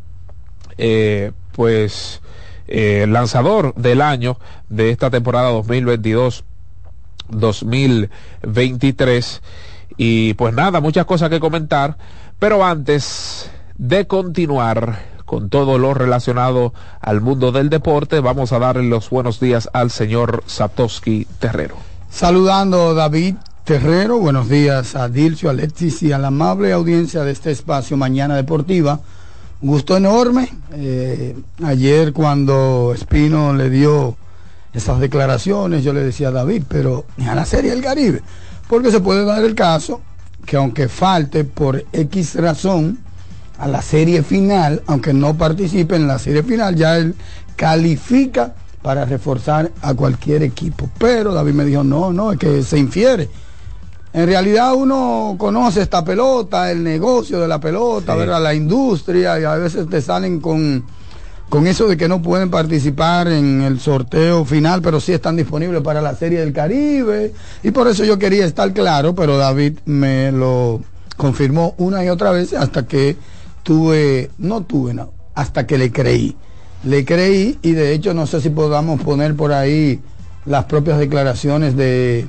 eh, 0.76 1.32
pues, 1.52 2.20
eh, 2.66 3.06
lanzador 3.08 3.74
del 3.74 4.02
año 4.02 4.38
de 4.68 4.90
esta 4.90 5.08
temporada 5.10 5.48
2022. 5.50 6.44
2023 7.30 9.42
y 9.98 10.32
pues 10.34 10.54
nada, 10.54 10.80
muchas 10.80 11.04
cosas 11.04 11.28
que 11.28 11.40
comentar, 11.40 11.98
pero 12.38 12.64
antes 12.64 13.50
de 13.76 14.06
continuar 14.06 15.17
con 15.28 15.50
todo 15.50 15.76
lo 15.76 15.92
relacionado 15.92 16.72
al 17.02 17.20
mundo 17.20 17.52
del 17.52 17.68
deporte. 17.68 18.20
Vamos 18.20 18.52
a 18.54 18.58
darle 18.58 18.84
los 18.84 19.10
buenos 19.10 19.40
días 19.40 19.68
al 19.74 19.90
señor 19.90 20.42
Satoshi 20.46 21.26
Terrero. 21.38 21.76
Saludando 22.10 22.94
David 22.94 23.34
Terrero, 23.62 24.18
buenos 24.18 24.48
días 24.48 24.96
a 24.96 25.10
Dilcio, 25.10 25.50
a 25.50 25.52
Alexis 25.52 26.02
y 26.02 26.12
a 26.12 26.18
la 26.18 26.28
amable 26.28 26.72
audiencia 26.72 27.24
de 27.24 27.32
este 27.32 27.50
espacio 27.50 27.98
Mañana 27.98 28.36
Deportiva. 28.36 29.00
Gusto 29.60 29.98
enorme. 29.98 30.48
Eh, 30.72 31.36
ayer 31.62 32.14
cuando 32.14 32.94
Espino 32.94 33.52
le 33.52 33.68
dio 33.68 34.16
esas 34.72 34.98
declaraciones, 34.98 35.84
yo 35.84 35.92
le 35.92 36.00
decía 36.00 36.28
a 36.28 36.32
David, 36.32 36.62
pero 36.66 37.04
a 37.28 37.34
la 37.34 37.44
Serie 37.44 37.72
del 37.72 37.82
Caribe, 37.82 38.22
porque 38.66 38.90
se 38.90 39.00
puede 39.00 39.26
dar 39.26 39.44
el 39.44 39.54
caso 39.54 40.00
que 40.46 40.56
aunque 40.56 40.88
falte 40.88 41.44
por 41.44 41.84
X 41.92 42.36
razón, 42.36 43.00
a 43.58 43.66
la 43.66 43.82
serie 43.82 44.22
final, 44.22 44.82
aunque 44.86 45.12
no 45.12 45.36
participe 45.36 45.96
en 45.96 46.06
la 46.06 46.18
serie 46.18 46.42
final, 46.42 46.76
ya 46.76 46.96
él 46.96 47.14
califica 47.56 48.54
para 48.82 49.04
reforzar 49.04 49.72
a 49.82 49.94
cualquier 49.94 50.42
equipo. 50.44 50.88
Pero 50.98 51.34
David 51.34 51.54
me 51.54 51.64
dijo, 51.64 51.82
no, 51.82 52.12
no, 52.12 52.32
es 52.32 52.38
que 52.38 52.62
se 52.62 52.78
infiere. 52.78 53.28
En 54.12 54.26
realidad 54.26 54.74
uno 54.74 55.34
conoce 55.36 55.82
esta 55.82 56.04
pelota, 56.04 56.70
el 56.70 56.82
negocio 56.82 57.40
de 57.40 57.48
la 57.48 57.60
pelota, 57.60 58.16
la 58.16 58.54
industria, 58.54 59.38
y 59.38 59.44
a 59.44 59.54
veces 59.56 59.88
te 59.88 60.00
salen 60.00 60.40
con, 60.40 60.84
con 61.48 61.66
eso 61.66 61.88
de 61.88 61.96
que 61.96 62.08
no 62.08 62.22
pueden 62.22 62.50
participar 62.50 63.28
en 63.28 63.60
el 63.60 63.80
sorteo 63.80 64.44
final, 64.44 64.80
pero 64.82 65.00
sí 65.00 65.12
están 65.12 65.36
disponibles 65.36 65.82
para 65.82 66.00
la 66.00 66.14
Serie 66.14 66.40
del 66.40 66.52
Caribe. 66.52 67.34
Y 67.62 67.70
por 67.72 67.88
eso 67.88 68.04
yo 68.04 68.18
quería 68.18 68.46
estar 68.46 68.72
claro, 68.72 69.14
pero 69.14 69.36
David 69.36 69.78
me 69.84 70.32
lo 70.32 70.80
confirmó 71.16 71.74
una 71.76 72.04
y 72.04 72.08
otra 72.08 72.30
vez 72.30 72.54
hasta 72.54 72.86
que 72.86 73.16
tuve, 73.62 74.30
no 74.38 74.62
tuve, 74.62 74.94
no, 74.94 75.12
hasta 75.34 75.66
que 75.66 75.78
le 75.78 75.92
creí. 75.92 76.36
Le 76.84 77.04
creí 77.04 77.58
y 77.62 77.72
de 77.72 77.92
hecho 77.92 78.14
no 78.14 78.26
sé 78.26 78.40
si 78.40 78.50
podamos 78.50 79.00
poner 79.02 79.34
por 79.34 79.52
ahí 79.52 80.00
las 80.46 80.64
propias 80.66 80.98
declaraciones 80.98 81.76
de, 81.76 82.26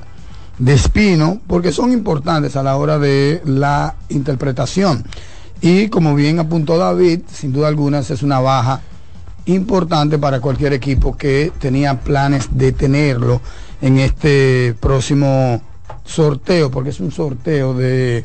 de 0.58 0.74
Espino, 0.74 1.40
porque 1.46 1.72
son 1.72 1.92
importantes 1.92 2.56
a 2.56 2.62
la 2.62 2.76
hora 2.76 2.98
de 2.98 3.40
la 3.44 3.96
interpretación. 4.08 5.04
Y 5.62 5.88
como 5.88 6.14
bien 6.14 6.38
apuntó 6.38 6.78
David, 6.78 7.20
sin 7.32 7.52
duda 7.52 7.68
alguna 7.68 8.00
es 8.00 8.22
una 8.22 8.40
baja 8.40 8.80
importante 9.46 10.18
para 10.18 10.40
cualquier 10.40 10.72
equipo 10.72 11.16
que 11.16 11.52
tenía 11.58 12.00
planes 12.00 12.48
de 12.52 12.72
tenerlo 12.72 13.40
en 13.80 13.98
este 13.98 14.74
próximo 14.80 15.62
sorteo, 16.10 16.70
porque 16.70 16.90
es 16.90 17.00
un 17.00 17.12
sorteo 17.12 17.72
de, 17.74 18.24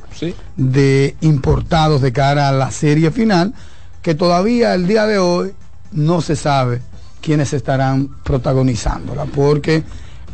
de 0.58 1.16
importados 1.22 2.02
de 2.02 2.12
cara 2.12 2.50
a 2.50 2.52
la 2.52 2.72
serie 2.72 3.12
final, 3.12 3.54
que 4.02 4.16
todavía 4.16 4.74
el 4.74 4.88
día 4.88 5.06
de 5.06 5.20
hoy 5.20 5.54
no 5.92 6.22
se 6.22 6.36
sabe 6.36 6.82
quiénes 7.22 7.54
estarán 7.54 8.10
protagonizándola, 8.24 9.26
porque 9.26 9.84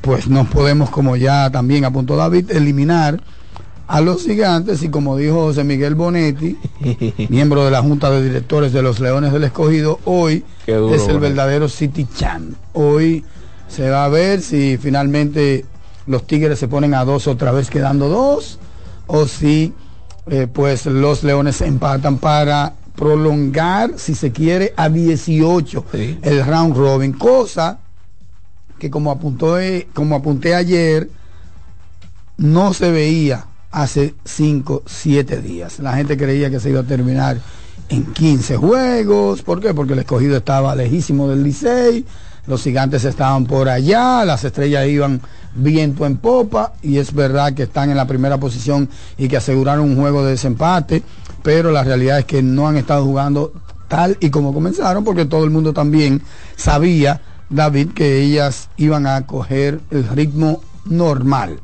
pues 0.01 0.27
no 0.27 0.45
podemos, 0.45 0.89
como 0.89 1.15
ya 1.15 1.49
también 1.51 1.85
apuntó 1.85 2.15
David, 2.15 2.51
eliminar 2.51 3.21
a 3.87 3.99
los 3.99 4.23
gigantes 4.23 4.81
y 4.83 4.89
como 4.89 5.17
dijo 5.17 5.35
José 5.35 5.63
Miguel 5.65 5.95
Bonetti, 5.95 6.57
miembro 7.29 7.65
de 7.65 7.71
la 7.71 7.81
Junta 7.81 8.09
de 8.09 8.23
Directores 8.23 8.71
de 8.71 8.81
los 8.81 8.99
Leones 9.01 9.33
del 9.33 9.43
Escogido, 9.43 9.99
hoy 10.05 10.45
es 10.65 11.07
el 11.07 11.19
verdadero 11.19 11.67
City 11.67 12.07
Chan. 12.15 12.55
Hoy 12.73 13.25
se 13.67 13.89
va 13.89 14.05
a 14.05 14.09
ver 14.09 14.41
si 14.41 14.77
finalmente 14.77 15.65
los 16.11 16.27
Tigres 16.27 16.59
se 16.59 16.67
ponen 16.67 16.93
a 16.93 17.05
dos 17.05 17.27
otra 17.27 17.51
vez 17.51 17.69
quedando 17.69 18.09
dos, 18.09 18.59
o 19.07 19.25
si 19.25 19.73
eh, 20.29 20.47
pues 20.51 20.85
los 20.85 21.23
Leones 21.23 21.61
empatan 21.61 22.17
para 22.17 22.73
prolongar, 22.95 23.93
si 23.97 24.13
se 24.13 24.31
quiere, 24.31 24.73
a 24.77 24.89
18 24.89 25.85
el 26.21 26.45
round 26.45 26.75
robin, 26.75 27.13
cosa 27.13 27.79
que 28.77 28.89
como, 28.89 29.11
apuntó, 29.11 29.59
eh, 29.59 29.87
como 29.93 30.15
apunté 30.15 30.55
ayer, 30.55 31.09
no 32.37 32.73
se 32.73 32.91
veía 32.91 33.45
hace 33.69 34.15
5, 34.25 34.83
7 34.85 35.41
días. 35.41 35.79
La 35.79 35.93
gente 35.93 36.17
creía 36.17 36.49
que 36.49 36.59
se 36.59 36.71
iba 36.71 36.81
a 36.81 36.83
terminar 36.83 37.37
en 37.89 38.05
15 38.05 38.57
juegos. 38.57 39.43
¿Por 39.43 39.61
qué? 39.61 39.73
Porque 39.73 39.93
el 39.93 39.99
escogido 39.99 40.37
estaba 40.37 40.75
lejísimo 40.75 41.27
del 41.27 41.43
Licey, 41.43 42.05
los 42.47 42.63
gigantes 42.63 43.05
estaban 43.05 43.45
por 43.45 43.69
allá, 43.69 44.25
las 44.25 44.43
estrellas 44.43 44.87
iban 44.87 45.21
viento 45.55 46.05
en 46.05 46.17
popa 46.17 46.73
y 46.81 46.97
es 46.97 47.13
verdad 47.13 47.53
que 47.53 47.63
están 47.63 47.89
en 47.89 47.97
la 47.97 48.07
primera 48.07 48.37
posición 48.37 48.89
y 49.17 49.27
que 49.27 49.37
aseguraron 49.37 49.85
un 49.85 49.95
juego 49.95 50.23
de 50.23 50.31
desempate, 50.31 51.03
pero 51.43 51.71
la 51.71 51.83
realidad 51.83 52.19
es 52.19 52.25
que 52.25 52.41
no 52.41 52.67
han 52.67 52.77
estado 52.77 53.03
jugando 53.05 53.53
tal 53.87 54.17
y 54.19 54.29
como 54.29 54.53
comenzaron 54.53 55.03
porque 55.03 55.25
todo 55.25 55.43
el 55.43 55.49
mundo 55.49 55.73
también 55.73 56.21
sabía, 56.55 57.21
David, 57.49 57.89
que 57.93 58.21
ellas 58.21 58.69
iban 58.77 59.05
a 59.05 59.25
coger 59.25 59.81
el 59.91 60.07
ritmo 60.07 60.61
normal. 60.85 61.59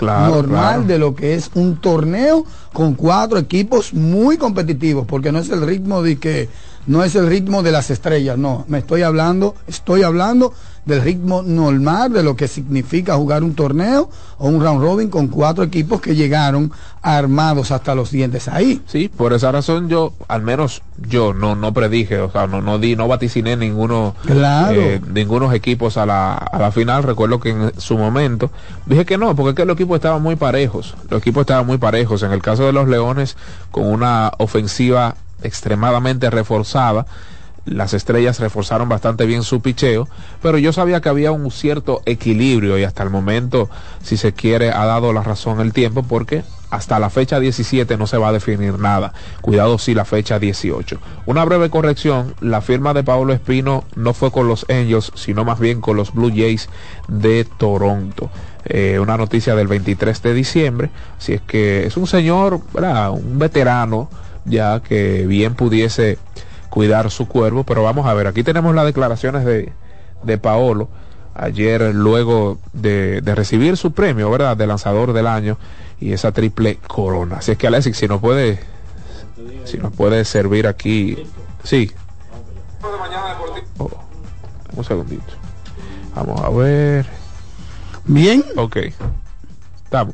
normal 0.00 0.86
de 0.86 0.98
lo 0.98 1.14
que 1.14 1.34
es 1.34 1.50
un 1.54 1.76
torneo 1.76 2.44
con 2.72 2.94
cuatro 2.94 3.38
equipos 3.38 3.92
muy 3.94 4.36
competitivos, 4.36 5.06
porque 5.06 5.32
no 5.32 5.38
es 5.38 5.48
el 5.50 5.66
ritmo 5.66 6.02
de 6.02 6.18
que 6.18 6.48
no 6.86 7.04
es 7.04 7.14
el 7.14 7.28
ritmo 7.28 7.62
de 7.62 7.72
las 7.72 7.90
estrellas, 7.90 8.38
no, 8.38 8.64
me 8.68 8.78
estoy 8.78 9.02
hablando, 9.02 9.54
estoy 9.66 10.02
hablando 10.02 10.52
del 10.84 11.00
ritmo 11.02 11.42
normal 11.42 12.12
de 12.12 12.22
lo 12.22 12.34
que 12.34 12.48
significa 12.48 13.14
jugar 13.14 13.44
un 13.44 13.54
torneo 13.54 14.10
o 14.38 14.48
un 14.48 14.60
round 14.62 14.82
robin 14.82 15.10
con 15.10 15.28
cuatro 15.28 15.62
equipos 15.62 16.00
que 16.00 16.14
llegaron 16.14 16.72
armados 17.02 17.70
hasta 17.70 17.94
los 17.94 18.10
dientes 18.10 18.48
ahí. 18.48 18.80
Sí, 18.86 19.08
por 19.08 19.32
esa 19.32 19.52
razón 19.52 19.88
yo, 19.88 20.12
al 20.28 20.42
menos 20.42 20.82
yo 21.08 21.34
no 21.34 21.54
no 21.54 21.72
predije, 21.72 22.18
o 22.18 22.30
sea, 22.30 22.46
no 22.46 22.60
no 22.62 22.78
di, 22.78 22.96
no 22.96 23.08
vaticiné 23.08 23.56
ninguno 23.56 24.14
claro. 24.24 24.80
eh, 24.80 25.00
ningunos 25.12 25.54
equipos 25.54 25.96
a 25.96 26.06
la, 26.06 26.34
a 26.34 26.58
la 26.58 26.72
final. 26.72 27.02
Recuerdo 27.02 27.40
que 27.40 27.50
en 27.50 27.72
su 27.80 27.96
momento 27.96 28.50
dije 28.86 29.04
que 29.04 29.18
no, 29.18 29.34
porque 29.36 29.50
es 29.50 29.56
que 29.56 29.64
los 29.64 29.74
equipos 29.74 29.96
estaban 29.96 30.22
muy 30.22 30.36
parejos. 30.36 30.94
Los 31.10 31.20
equipos 31.20 31.42
estaban 31.42 31.66
muy 31.66 31.78
parejos. 31.78 32.22
En 32.22 32.32
el 32.32 32.42
caso 32.42 32.64
de 32.66 32.72
los 32.72 32.88
Leones, 32.88 33.36
con 33.70 33.86
una 33.86 34.32
ofensiva 34.38 35.14
extremadamente 35.42 36.30
reforzada 36.30 37.06
las 37.64 37.94
estrellas 37.94 38.40
reforzaron 38.40 38.88
bastante 38.88 39.26
bien 39.26 39.42
su 39.42 39.60
picheo, 39.60 40.08
pero 40.40 40.58
yo 40.58 40.72
sabía 40.72 41.00
que 41.00 41.08
había 41.08 41.32
un 41.32 41.50
cierto 41.50 42.02
equilibrio 42.06 42.78
y 42.78 42.84
hasta 42.84 43.02
el 43.02 43.10
momento, 43.10 43.70
si 44.02 44.16
se 44.16 44.32
quiere, 44.32 44.70
ha 44.70 44.84
dado 44.84 45.12
la 45.12 45.22
razón 45.22 45.60
el 45.60 45.72
tiempo 45.72 46.02
porque 46.02 46.42
hasta 46.70 46.98
la 46.98 47.10
fecha 47.10 47.38
17 47.38 47.98
no 47.98 48.06
se 48.06 48.16
va 48.16 48.28
a 48.28 48.32
definir 48.32 48.78
nada. 48.78 49.12
Cuidado 49.42 49.78
si 49.78 49.94
la 49.94 50.06
fecha 50.06 50.38
18. 50.38 50.98
Una 51.26 51.44
breve 51.44 51.68
corrección, 51.68 52.34
la 52.40 52.62
firma 52.62 52.94
de 52.94 53.04
Pablo 53.04 53.34
Espino 53.34 53.84
no 53.94 54.14
fue 54.14 54.32
con 54.32 54.48
los 54.48 54.64
Angels, 54.70 55.12
sino 55.14 55.44
más 55.44 55.60
bien 55.60 55.82
con 55.82 55.98
los 55.98 56.14
Blue 56.14 56.32
Jays 56.34 56.70
de 57.08 57.44
Toronto. 57.44 58.30
Eh, 58.64 58.98
una 59.00 59.18
noticia 59.18 59.54
del 59.54 59.68
23 59.68 60.22
de 60.22 60.34
diciembre, 60.34 60.90
si 61.18 61.34
es 61.34 61.42
que 61.42 61.84
es 61.86 61.96
un 61.98 62.06
señor, 62.06 62.54
un 62.54 63.38
veterano 63.38 64.08
ya 64.44 64.80
que 64.80 65.26
bien 65.26 65.54
pudiese 65.54 66.18
cuidar 66.72 67.10
su 67.10 67.28
cuerpo, 67.28 67.64
pero 67.64 67.82
vamos 67.82 68.06
a 68.06 68.14
ver, 68.14 68.26
aquí 68.26 68.42
tenemos 68.42 68.74
las 68.74 68.86
declaraciones 68.86 69.44
de, 69.44 69.74
de 70.22 70.38
Paolo 70.38 70.88
ayer 71.34 71.94
luego 71.94 72.56
de, 72.72 73.20
de, 73.20 73.34
recibir 73.34 73.76
su 73.76 73.92
premio, 73.92 74.30
¿verdad? 74.30 74.56
De 74.56 74.66
lanzador 74.66 75.12
del 75.12 75.26
año 75.26 75.58
y 76.00 76.14
esa 76.14 76.32
triple 76.32 76.78
corona. 76.86 77.36
Así 77.36 77.52
es 77.52 77.58
que 77.58 77.66
Alexis, 77.66 77.98
si 77.98 78.08
nos 78.08 78.22
puede, 78.22 78.58
si 79.64 79.76
nos 79.76 79.92
puede 79.92 80.24
servir 80.24 80.66
aquí, 80.66 81.26
sí. 81.62 81.92
Oh, 83.76 83.90
un 84.74 84.84
segundito. 84.84 85.34
Vamos 86.14 86.40
a 86.40 86.48
ver. 86.48 87.04
Bien. 88.06 88.42
Ok. 88.56 88.78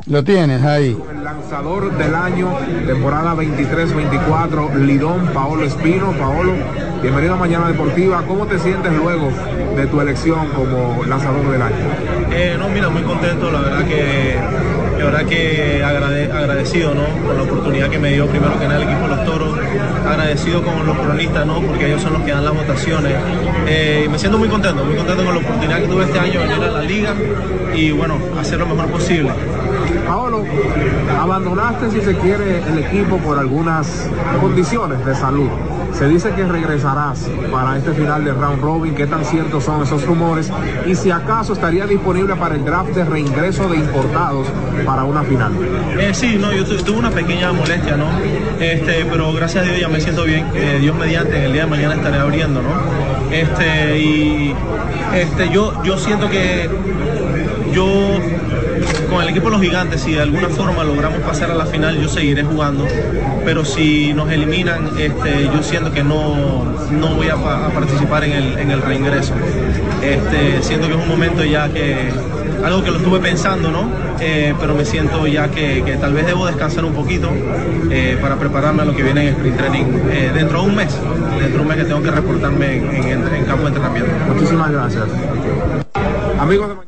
Lo 0.06 0.24
tienes 0.24 0.64
ahí. 0.64 0.96
El 1.08 1.22
lanzador 1.22 1.96
del 1.96 2.12
año, 2.12 2.48
temporada 2.84 3.36
23-24, 3.36 4.74
Lidón 4.74 5.28
Paolo 5.28 5.64
Espino. 5.64 6.10
Paolo, 6.18 6.54
bienvenido 7.00 7.34
a 7.34 7.36
Mañana 7.36 7.68
Deportiva. 7.68 8.24
¿Cómo 8.26 8.46
te 8.46 8.58
sientes 8.58 8.92
luego 8.92 9.30
de 9.76 9.86
tu 9.86 10.00
elección 10.00 10.48
como 10.48 11.04
lanzador 11.04 11.48
del 11.52 11.62
año? 11.62 11.76
Eh, 12.32 12.56
no, 12.58 12.68
mira, 12.70 12.88
muy 12.88 13.02
contento. 13.02 13.52
La 13.52 13.60
verdad 13.60 13.86
que 13.86 14.36
de 14.98 15.04
verdad 15.04 15.24
que 15.26 15.84
agradecido 15.84 16.92
¿no? 16.92 17.04
por 17.24 17.36
la 17.36 17.44
oportunidad 17.44 17.88
que 17.88 18.00
me 18.00 18.12
dio 18.14 18.26
primero 18.26 18.58
que 18.58 18.66
nada 18.66 18.82
el 18.82 18.88
equipo 18.88 19.02
de 19.02 19.14
los 19.14 19.24
toros, 19.24 19.58
agradecido 20.04 20.60
con 20.64 20.84
los 20.84 20.98
cronistas, 20.98 21.46
¿no? 21.46 21.60
porque 21.60 21.86
ellos 21.86 22.02
son 22.02 22.14
los 22.14 22.22
que 22.22 22.32
dan 22.32 22.44
las 22.44 22.52
votaciones. 22.52 23.14
Eh, 23.68 24.02
y 24.06 24.08
me 24.08 24.18
siento 24.18 24.38
muy 24.38 24.48
contento, 24.48 24.84
muy 24.84 24.96
contento 24.96 25.24
con 25.24 25.34
la 25.34 25.40
oportunidad 25.40 25.80
que 25.80 25.86
tuve 25.86 26.04
este 26.04 26.18
año 26.18 26.40
de 26.40 26.48
venir 26.48 26.64
a 26.64 26.70
la 26.72 26.82
liga 26.82 27.14
y 27.76 27.92
bueno, 27.92 28.18
hacer 28.40 28.58
lo 28.58 28.66
mejor 28.66 28.90
posible. 28.90 29.30
Paolo, 30.06 30.44
abandonaste 31.20 31.90
si 31.90 32.00
se 32.00 32.16
quiere 32.16 32.58
el 32.58 32.78
equipo 32.78 33.18
por 33.18 33.38
algunas 33.38 34.08
condiciones 34.40 35.04
de 35.04 35.14
salud. 35.14 35.48
Se 35.92 36.06
dice 36.06 36.30
que 36.30 36.44
regresarás 36.44 37.28
para 37.50 37.76
este 37.76 37.92
final 37.92 38.24
de 38.24 38.32
round 38.32 38.62
robin. 38.62 38.94
¿Qué 38.94 39.06
tan 39.06 39.24
ciertos 39.24 39.64
son 39.64 39.82
esos 39.82 40.04
rumores? 40.06 40.52
Y 40.86 40.94
si 40.94 41.10
acaso 41.10 41.54
estaría 41.54 41.86
disponible 41.86 42.36
para 42.36 42.54
el 42.54 42.64
draft 42.64 42.90
de 42.90 43.04
reingreso 43.04 43.68
de 43.68 43.78
importados 43.78 44.46
para 44.84 45.04
una 45.04 45.22
final. 45.24 45.52
Eh, 45.98 46.12
sí, 46.14 46.38
no, 46.38 46.52
yo 46.52 46.64
tuve 46.64 46.98
una 46.98 47.10
pequeña 47.10 47.52
molestia, 47.52 47.96
¿no? 47.96 48.06
Este, 48.60 49.06
pero 49.10 49.32
gracias 49.32 49.64
a 49.64 49.66
Dios 49.68 49.80
ya 49.80 49.88
me 49.88 50.00
siento 50.00 50.24
bien. 50.24 50.46
Eh, 50.54 50.78
Dios 50.80 50.94
mediante, 50.96 51.44
el 51.44 51.52
día 51.52 51.64
de 51.64 51.70
mañana 51.70 51.94
estaré 51.94 52.18
abriendo, 52.18 52.62
¿no? 52.62 52.68
Este, 53.32 53.98
y 53.98 54.54
este, 55.14 55.50
yo, 55.50 55.82
yo 55.82 55.98
siento 55.98 56.28
que 56.30 56.68
yo 57.72 57.86
con 59.08 59.22
el 59.22 59.28
equipo 59.28 59.46
de 59.46 59.52
los 59.52 59.62
gigantes, 59.62 60.02
si 60.02 60.12
de 60.12 60.22
alguna 60.22 60.48
forma 60.48 60.84
logramos 60.84 61.20
pasar 61.20 61.50
a 61.50 61.54
la 61.54 61.66
final, 61.66 62.00
yo 62.00 62.08
seguiré 62.08 62.42
jugando. 62.42 62.86
Pero 63.44 63.64
si 63.64 64.12
nos 64.12 64.30
eliminan, 64.30 64.90
este, 64.98 65.44
yo 65.44 65.62
siento 65.62 65.92
que 65.92 66.04
no, 66.04 66.64
no 66.90 67.14
voy 67.14 67.28
a, 67.28 67.36
participar 67.36 68.24
en 68.24 68.32
el, 68.32 68.58
en 68.58 68.70
el 68.70 68.82
reingreso. 68.82 69.34
Este, 70.02 70.62
siento 70.62 70.88
que 70.88 70.94
es 70.94 71.00
un 71.00 71.08
momento 71.08 71.44
ya 71.44 71.68
que, 71.68 72.10
algo 72.64 72.82
que 72.82 72.90
lo 72.90 72.98
estuve 72.98 73.20
pensando, 73.20 73.70
¿no? 73.70 73.88
Eh, 74.20 74.54
pero 74.60 74.74
me 74.74 74.84
siento 74.84 75.26
ya 75.26 75.48
que, 75.48 75.96
tal 76.00 76.12
vez 76.12 76.26
debo 76.26 76.46
descansar 76.46 76.84
un 76.84 76.92
poquito 76.92 77.30
eh, 77.90 78.18
para 78.20 78.36
prepararme 78.36 78.82
a 78.82 78.84
lo 78.84 78.94
que 78.94 79.02
viene 79.02 79.28
en 79.28 79.34
sprint 79.34 79.56
training 79.56 79.84
eh, 80.10 80.30
dentro 80.34 80.62
de 80.62 80.68
un 80.68 80.76
mes, 80.76 80.92
dentro 81.38 81.58
de 81.58 81.60
un 81.60 81.68
mes 81.68 81.76
que 81.76 81.84
tengo 81.84 82.02
que 82.02 82.10
reportarme 82.10 82.76
en, 82.76 83.44
campo 83.44 83.62
de 83.62 83.68
entrenamiento. 83.68 84.10
Muchísimas 84.34 84.70
gracias. 84.70 85.04
Amigos 86.38 86.87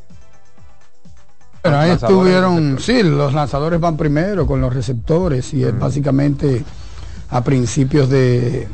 pero 1.71 1.83
ahí 1.83 1.91
estuvieron, 1.93 2.79
sí, 2.81 3.03
los 3.03 3.33
lanzadores 3.33 3.81
van 3.81 3.97
primero 3.97 4.47
con 4.47 4.61
los 4.61 4.73
receptores 4.75 5.53
y 5.55 5.65
es 5.65 5.79
básicamente 5.79 6.65
a 7.31 7.43
principios 7.43 8.09
de, 8.09 8.69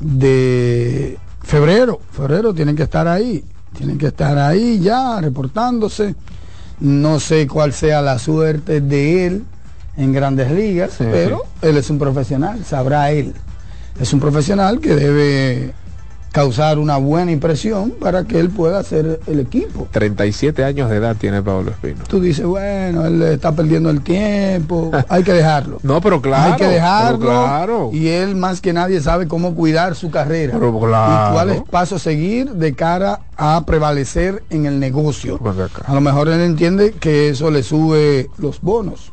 de 0.00 1.18
febrero. 1.42 2.00
Febrero 2.10 2.54
tienen 2.54 2.76
que 2.76 2.84
estar 2.84 3.08
ahí, 3.08 3.44
tienen 3.76 3.98
que 3.98 4.06
estar 4.06 4.38
ahí 4.38 4.78
ya 4.80 5.20
reportándose. 5.20 6.14
No 6.80 7.20
sé 7.20 7.46
cuál 7.46 7.72
sea 7.72 8.02
la 8.02 8.18
suerte 8.18 8.80
de 8.80 9.26
él 9.26 9.44
en 9.96 10.12
grandes 10.12 10.50
ligas, 10.50 10.94
pero 10.98 11.44
él 11.60 11.76
es 11.76 11.90
un 11.90 11.98
profesional, 11.98 12.64
sabrá 12.64 13.10
él. 13.10 13.34
Es 14.00 14.12
un 14.12 14.20
profesional 14.20 14.80
que 14.80 14.94
debe 14.94 15.74
causar 16.32 16.78
una 16.78 16.96
buena 16.96 17.30
impresión 17.30 17.92
para 18.00 18.24
que 18.24 18.40
él 18.40 18.50
pueda 18.50 18.78
hacer 18.78 19.20
el 19.26 19.38
equipo. 19.38 19.86
37 19.90 20.64
años 20.64 20.90
de 20.90 20.96
edad 20.96 21.14
tiene 21.16 21.42
Pablo 21.42 21.70
Espino. 21.70 22.04
Tú 22.08 22.20
dices, 22.20 22.46
bueno, 22.46 23.04
él 23.04 23.22
está 23.22 23.52
perdiendo 23.52 23.90
el 23.90 24.02
tiempo, 24.02 24.90
hay 25.08 25.22
que 25.22 25.32
dejarlo. 25.32 25.78
no, 25.82 26.00
pero 26.00 26.20
claro. 26.20 26.52
Hay 26.52 26.58
que 26.58 26.66
dejarlo. 26.66 27.18
Claro. 27.18 27.90
Y 27.92 28.08
él 28.08 28.34
más 28.34 28.60
que 28.60 28.72
nadie 28.72 29.00
sabe 29.00 29.28
cómo 29.28 29.54
cuidar 29.54 29.94
su 29.94 30.10
carrera. 30.10 30.54
Pero 30.54 30.78
claro. 30.80 31.30
Y 31.30 31.34
cuáles 31.34 31.62
pasos 31.62 32.02
seguir 32.02 32.50
de 32.52 32.74
cara 32.74 33.20
a 33.36 33.64
prevalecer 33.66 34.42
en 34.50 34.66
el 34.66 34.80
negocio. 34.80 35.38
A 35.84 35.94
lo 35.94 36.00
mejor 36.00 36.28
él 36.28 36.40
entiende 36.40 36.92
que 36.92 37.28
eso 37.28 37.50
le 37.50 37.62
sube 37.62 38.30
los 38.38 38.60
bonos. 38.60 39.12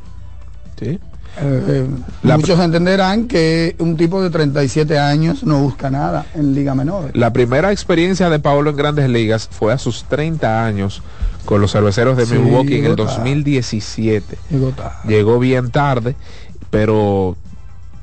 Sí. 0.79 0.99
Eh, 1.41 1.88
muchos 2.23 2.60
entenderán 2.60 3.28
que 3.28 3.75
un 3.80 3.97
tipo 3.97 4.21
de 4.21 4.30
37 4.30 4.97
años 4.97 5.43
no 5.43 5.60
busca 5.60 5.89
nada 5.89 6.25
en 6.36 6.54
Liga 6.54 6.75
Menor. 6.75 7.12
La 7.13 7.32
primera 7.32 7.71
experiencia 7.71 8.30
de 8.30 8.39
Paolo 8.39 8.69
en 8.69 8.75
Grandes 8.75 9.10
Ligas 9.10 9.47
fue 9.52 9.73
a 9.73 9.78
sus 9.78 10.04
30 10.06 10.65
años 10.65 11.02
con 11.45 11.62
los 11.62 11.71
cerveceros 11.71 12.17
de 12.17 12.25
Milwaukee 12.25 12.80
en 12.80 12.86
el 12.86 12.95
2017. 12.95 14.38
Llegó 15.08 15.39
bien 15.39 15.71
tarde, 15.71 16.15
pero 16.69 17.36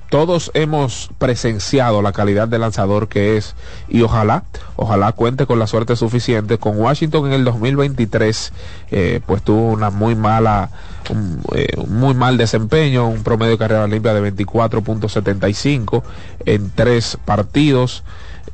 todos 0.08 0.50
hemos 0.54 1.10
presenciado 1.18 2.00
la 2.00 2.12
calidad 2.12 2.48
de 2.48 2.58
lanzador 2.58 3.08
que 3.08 3.36
es 3.36 3.54
y 3.88 4.02
ojalá, 4.02 4.44
ojalá 4.76 5.12
cuente 5.12 5.46
con 5.46 5.58
la 5.58 5.66
suerte 5.66 5.96
suficiente. 5.96 6.58
Con 6.58 6.78
Washington 6.78 7.26
en 7.26 7.32
el 7.32 7.44
2023, 7.44 8.52
eh, 8.90 9.20
pues 9.26 9.42
tuvo 9.42 9.68
una 9.72 9.90
muy 9.90 10.14
mala, 10.14 10.70
un, 11.10 11.40
eh, 11.54 11.68
muy 11.88 12.14
mal 12.14 12.36
desempeño, 12.36 13.08
un 13.08 13.22
promedio 13.22 13.52
de 13.52 13.58
carrera 13.58 13.86
limpia 13.86 14.14
de 14.14 14.32
24.75 14.32 16.02
en 16.44 16.70
tres 16.70 17.18
partidos. 17.24 18.04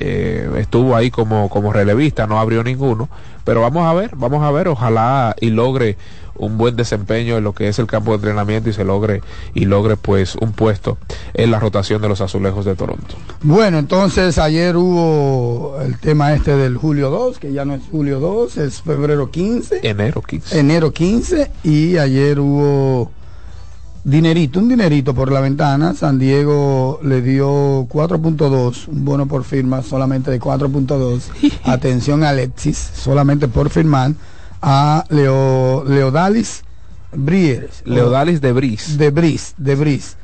Eh, 0.00 0.50
estuvo 0.56 0.96
ahí 0.96 1.10
como, 1.10 1.50
como 1.50 1.72
relevista, 1.72 2.26
no 2.26 2.40
abrió 2.40 2.64
ninguno, 2.64 3.08
pero 3.44 3.60
vamos 3.60 3.86
a 3.86 3.92
ver, 3.92 4.16
vamos 4.16 4.42
a 4.42 4.50
ver, 4.50 4.68
ojalá 4.68 5.36
y 5.38 5.50
logre 5.50 5.96
un 6.36 6.58
buen 6.58 6.76
desempeño 6.76 7.36
en 7.36 7.44
lo 7.44 7.54
que 7.54 7.68
es 7.68 7.78
el 7.78 7.86
campo 7.86 8.12
de 8.12 8.16
entrenamiento 8.16 8.70
y 8.70 8.72
se 8.72 8.84
logre 8.84 9.22
y 9.54 9.64
logre 9.64 9.96
pues 9.96 10.36
un 10.36 10.52
puesto 10.52 10.98
en 11.34 11.50
la 11.50 11.58
rotación 11.58 12.02
de 12.02 12.08
los 12.08 12.20
azulejos 12.20 12.64
de 12.64 12.74
Toronto. 12.74 13.14
Bueno, 13.42 13.78
entonces 13.78 14.38
ayer 14.38 14.76
hubo 14.76 15.80
el 15.80 15.98
tema 15.98 16.32
este 16.34 16.56
del 16.56 16.76
julio 16.76 17.10
2, 17.10 17.38
que 17.38 17.52
ya 17.52 17.64
no 17.64 17.74
es 17.74 17.82
julio 17.90 18.20
2, 18.20 18.56
es 18.58 18.82
febrero 18.82 19.30
15. 19.30 19.80
Enero 19.82 20.22
15. 20.22 20.58
Enero 20.58 20.92
15 20.92 21.50
y 21.64 21.98
ayer 21.98 22.40
hubo 22.40 23.10
dinerito, 24.04 24.58
un 24.58 24.68
dinerito 24.68 25.14
por 25.14 25.30
la 25.30 25.40
ventana. 25.40 25.94
San 25.94 26.18
Diego 26.18 27.00
le 27.02 27.22
dio 27.22 27.86
4.2, 27.88 28.88
un 28.88 29.04
bono 29.04 29.26
por 29.26 29.44
firma 29.44 29.82
solamente 29.82 30.30
de 30.30 30.40
4.2. 30.40 31.20
Atención 31.64 32.24
Alexis, 32.24 32.76
solamente 32.76 33.48
por 33.48 33.70
firmar 33.70 34.12
a 34.62 35.04
Leo, 35.10 35.84
Leodalis 35.84 36.62
Brieres. 37.14 37.82
Leodalis 37.84 38.40
de 38.40 38.52
Bris. 38.52 38.96
De 38.96 39.10
Bris, 39.10 39.54
de 39.58 39.74
Bris, 39.74 40.16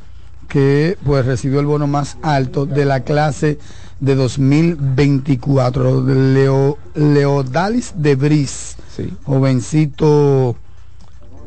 que 0.48 0.96
pues 1.04 1.26
recibió 1.26 1.60
el 1.60 1.66
bono 1.66 1.86
más 1.86 2.16
alto 2.22 2.64
de 2.64 2.84
la 2.86 3.00
clase 3.00 3.58
de 4.00 4.14
2024. 4.14 6.06
Leo, 6.06 6.78
Leodalis 6.94 7.92
de 7.96 8.14
Bris, 8.14 8.76
jovencito 9.24 10.56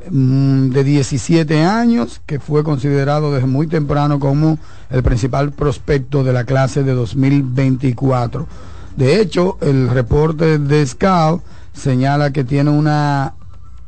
mm, 0.09 0.69
de 0.69 0.83
17 0.83 1.63
años, 1.63 2.21
que 2.27 2.39
fue 2.39 2.63
considerado 2.63 3.33
desde 3.33 3.47
muy 3.47 3.65
temprano 3.65 4.19
como 4.19 4.59
el 4.91 5.01
principal 5.01 5.53
prospecto 5.53 6.23
de 6.23 6.33
la 6.33 6.43
clase 6.43 6.83
de 6.83 6.93
2024. 6.93 8.47
De 8.95 9.21
hecho, 9.21 9.57
el 9.61 9.89
reporte 9.89 10.59
de 10.59 10.85
Scout 10.85 11.41
señala 11.73 12.31
que 12.31 12.43
tiene 12.43 12.71
una 12.71 13.33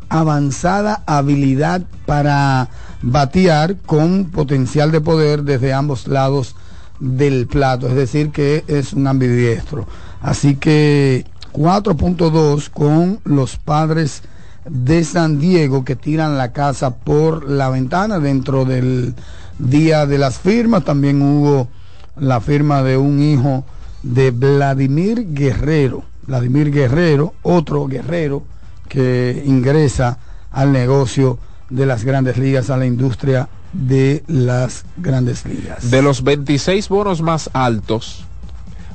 avanzada 0.09 1.03
habilidad 1.05 1.81
para 2.05 2.69
batear 3.01 3.77
con 3.77 4.25
potencial 4.25 4.91
de 4.91 5.01
poder 5.01 5.43
desde 5.43 5.73
ambos 5.73 6.07
lados 6.07 6.55
del 6.99 7.47
plato, 7.47 7.87
es 7.87 7.95
decir, 7.95 8.31
que 8.31 8.63
es 8.67 8.93
un 8.93 9.07
ambidiestro. 9.07 9.87
Así 10.21 10.55
que 10.55 11.25
4.2 11.51 12.69
con 12.69 13.19
los 13.23 13.57
padres 13.57 14.21
de 14.69 15.03
San 15.03 15.39
Diego 15.39 15.83
que 15.83 15.95
tiran 15.95 16.37
la 16.37 16.53
casa 16.53 16.95
por 16.95 17.49
la 17.49 17.69
ventana 17.69 18.19
dentro 18.19 18.65
del 18.65 19.15
día 19.59 20.05
de 20.05 20.17
las 20.17 20.37
firmas. 20.37 20.85
También 20.85 21.21
hubo 21.21 21.67
la 22.15 22.39
firma 22.39 22.83
de 22.83 22.97
un 22.97 23.21
hijo 23.21 23.65
de 24.03 24.31
Vladimir 24.31 25.33
Guerrero 25.33 26.12
Vladimir 26.27 26.71
Guerrero, 26.71 27.33
otro 27.41 27.87
guerrero 27.87 28.43
que 28.87 29.43
ingresa 29.45 30.17
al 30.51 30.71
negocio 30.71 31.39
de 31.69 31.85
las 31.85 32.03
grandes 32.03 32.37
ligas, 32.37 32.69
a 32.69 32.77
la 32.77 32.85
industria 32.85 33.49
de 33.73 34.23
las 34.27 34.85
grandes 34.97 35.45
ligas. 35.45 35.89
De 35.89 36.01
los 36.01 36.23
26 36.23 36.89
bonos 36.89 37.21
más 37.21 37.49
altos, 37.53 38.25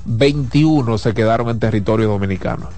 21 0.04 0.98
se 0.98 1.14
quedaron 1.14 1.48
en 1.48 1.58
territorio 1.58 2.08
dominicano. 2.08 2.68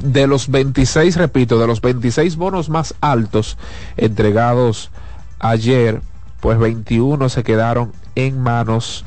De 0.00 0.26
los 0.26 0.48
26, 0.48 1.16
repito, 1.16 1.58
de 1.58 1.66
los 1.66 1.80
26 1.80 2.36
bonos 2.36 2.68
más 2.68 2.94
altos 3.00 3.56
entregados 3.96 4.90
ayer, 5.38 6.02
pues 6.40 6.58
21 6.58 7.28
se 7.30 7.42
quedaron 7.42 7.92
en 8.14 8.38
manos 8.38 9.04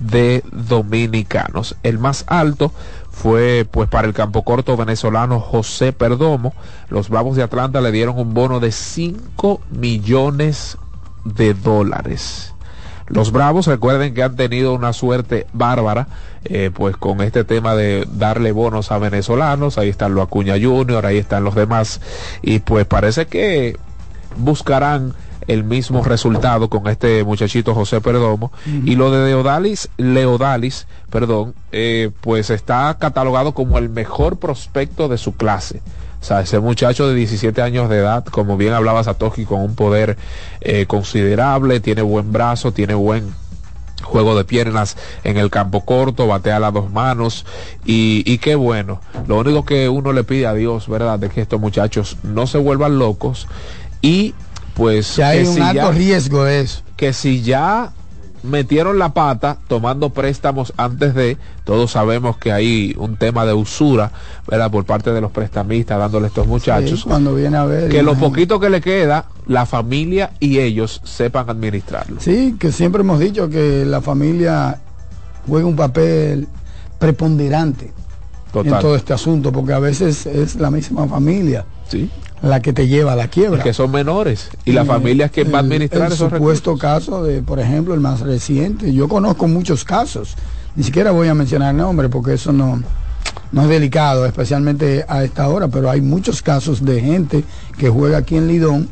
de 0.00 0.42
dominicanos. 0.50 1.76
El 1.82 1.98
más 1.98 2.24
alto 2.26 2.72
fue 3.20 3.66
pues 3.70 3.86
para 3.86 4.08
el 4.08 4.14
campo 4.14 4.44
corto 4.44 4.78
venezolano 4.78 5.40
José 5.40 5.92
Perdomo. 5.92 6.54
Los 6.88 7.10
Bravos 7.10 7.36
de 7.36 7.42
Atlanta 7.42 7.82
le 7.82 7.92
dieron 7.92 8.18
un 8.18 8.32
bono 8.32 8.60
de 8.60 8.72
5 8.72 9.60
millones 9.70 10.78
de 11.24 11.52
dólares. 11.52 12.54
Los 13.08 13.30
Bravos 13.30 13.66
recuerden 13.66 14.14
que 14.14 14.22
han 14.22 14.36
tenido 14.36 14.72
una 14.72 14.94
suerte 14.94 15.46
bárbara 15.52 16.08
eh, 16.44 16.70
pues 16.72 16.96
con 16.96 17.20
este 17.20 17.44
tema 17.44 17.74
de 17.74 18.08
darle 18.10 18.52
bonos 18.52 18.90
a 18.90 18.98
venezolanos. 18.98 19.76
Ahí 19.76 19.90
están 19.90 20.14
los 20.14 20.24
Acuña 20.24 20.54
Junior, 20.54 21.04
ahí 21.04 21.18
están 21.18 21.44
los 21.44 21.54
demás. 21.54 22.00
Y 22.40 22.60
pues 22.60 22.86
parece 22.86 23.26
que 23.26 23.76
buscarán 24.38 25.12
el 25.46 25.64
mismo 25.64 26.02
resultado 26.02 26.68
con 26.68 26.86
este 26.88 27.24
muchachito 27.24 27.74
José 27.74 28.00
Perdomo. 28.00 28.52
Y 28.66 28.96
lo 28.96 29.10
de 29.10 29.26
Leodalis, 29.26 29.88
Leodalis, 29.96 30.86
perdón, 31.10 31.54
eh, 31.72 32.10
pues 32.20 32.50
está 32.50 32.96
catalogado 32.98 33.52
como 33.52 33.78
el 33.78 33.88
mejor 33.88 34.38
prospecto 34.38 35.08
de 35.08 35.18
su 35.18 35.36
clase. 35.36 35.80
O 36.20 36.24
sea, 36.24 36.40
ese 36.42 36.60
muchacho 36.60 37.08
de 37.08 37.14
17 37.14 37.62
años 37.62 37.88
de 37.88 37.98
edad, 37.98 38.24
como 38.24 38.56
bien 38.56 38.74
hablaba 38.74 39.02
Satoshi, 39.02 39.46
con 39.46 39.62
un 39.62 39.74
poder 39.74 40.18
eh, 40.60 40.84
considerable, 40.86 41.80
tiene 41.80 42.02
buen 42.02 42.30
brazo, 42.30 42.72
tiene 42.72 42.94
buen 42.94 43.32
juego 44.02 44.36
de 44.36 44.44
piernas 44.44 44.96
en 45.24 45.36
el 45.36 45.50
campo 45.50 45.84
corto, 45.84 46.26
batea 46.26 46.58
las 46.58 46.72
dos 46.72 46.90
manos 46.90 47.46
y, 47.84 48.22
y 48.26 48.38
qué 48.38 48.54
bueno. 48.54 49.00
Lo 49.26 49.38
único 49.38 49.64
que 49.64 49.88
uno 49.88 50.12
le 50.12 50.24
pide 50.24 50.46
a 50.46 50.54
Dios, 50.54 50.88
¿verdad? 50.88 51.18
De 51.18 51.30
que 51.30 51.40
estos 51.40 51.60
muchachos 51.60 52.18
no 52.22 52.46
se 52.46 52.58
vuelvan 52.58 52.98
locos 52.98 53.46
y 54.02 54.34
pues... 54.80 55.16
Ya 55.16 55.28
hay 55.28 55.42
que 55.42 55.48
un 55.48 55.54
si 55.54 55.60
alto 55.60 55.74
ya- 55.74 55.90
riesgo 55.90 56.44
de 56.44 56.60
eso. 56.62 56.82
que 56.96 57.12
si 57.12 57.42
ya 57.42 57.92
metieron 58.42 58.98
la 58.98 59.12
pata 59.12 59.58
tomando 59.68 60.08
préstamos 60.10 60.72
antes 60.78 61.14
de, 61.14 61.36
todos 61.64 61.90
sabemos 61.90 62.38
que 62.38 62.50
hay 62.52 62.94
un 62.98 63.16
tema 63.18 63.44
de 63.44 63.52
usura, 63.52 64.12
¿verdad? 64.48 64.70
Por 64.70 64.86
parte 64.86 65.12
de 65.12 65.20
los 65.20 65.30
prestamistas 65.30 65.98
dándole 65.98 66.24
a 66.24 66.28
estos 66.28 66.46
muchachos. 66.46 67.00
Sí, 67.02 67.06
cuando 67.06 67.34
viene 67.34 67.58
a 67.58 67.66
ver. 67.66 67.90
que 67.90 68.02
lo 68.02 68.14
poquito 68.14 68.58
que 68.58 68.70
le 68.70 68.80
queda, 68.80 69.26
la 69.46 69.66
familia 69.66 70.30
y 70.40 70.58
ellos 70.58 71.02
sepan 71.04 71.50
administrarlo. 71.50 72.18
Sí, 72.20 72.56
que 72.58 72.72
siempre 72.72 73.02
hemos 73.02 73.18
dicho 73.20 73.50
que 73.50 73.84
la 73.84 74.00
familia 74.00 74.78
juega 75.46 75.66
un 75.66 75.76
papel 75.76 76.48
preponderante 76.98 77.92
Total. 78.52 78.72
en 78.74 78.80
todo 78.80 78.96
este 78.96 79.12
asunto, 79.12 79.52
porque 79.52 79.72
a 79.74 79.78
veces 79.78 80.24
es 80.26 80.56
la 80.56 80.70
misma 80.70 81.06
familia 81.06 81.64
Sí. 81.88 82.08
La 82.42 82.60
que 82.60 82.72
te 82.72 82.88
lleva 82.88 83.12
a 83.12 83.16
la 83.16 83.28
quiebra. 83.28 83.62
Que 83.62 83.72
son 83.74 83.90
menores 83.90 84.48
y 84.64 84.72
la 84.72 84.82
Eh, 84.82 84.86
familia 84.86 85.26
es 85.26 85.32
quien 85.32 85.52
va 85.52 85.58
a 85.58 85.60
administrar 85.60 86.06
el 86.08 86.12
esos 86.14 86.30
supuesto 86.32 86.76
caso 86.78 87.22
de, 87.22 87.42
por 87.42 87.60
ejemplo, 87.60 87.94
el 87.94 88.00
más 88.00 88.20
reciente. 88.20 88.92
Yo 88.92 89.08
conozco 89.08 89.46
muchos 89.48 89.84
casos. 89.84 90.34
Ni 90.76 90.82
siquiera 90.84 91.10
voy 91.10 91.28
a 91.28 91.34
mencionar 91.34 91.74
nombres 91.74 92.10
porque 92.10 92.34
eso 92.34 92.52
no, 92.52 92.82
no 93.52 93.62
es 93.62 93.68
delicado, 93.68 94.24
especialmente 94.24 95.04
a 95.08 95.24
esta 95.24 95.48
hora, 95.48 95.68
pero 95.68 95.90
hay 95.90 96.00
muchos 96.00 96.40
casos 96.42 96.84
de 96.84 97.00
gente 97.00 97.44
que 97.76 97.88
juega 97.90 98.18
aquí 98.18 98.36
en 98.36 98.46
Lidón 98.48 98.88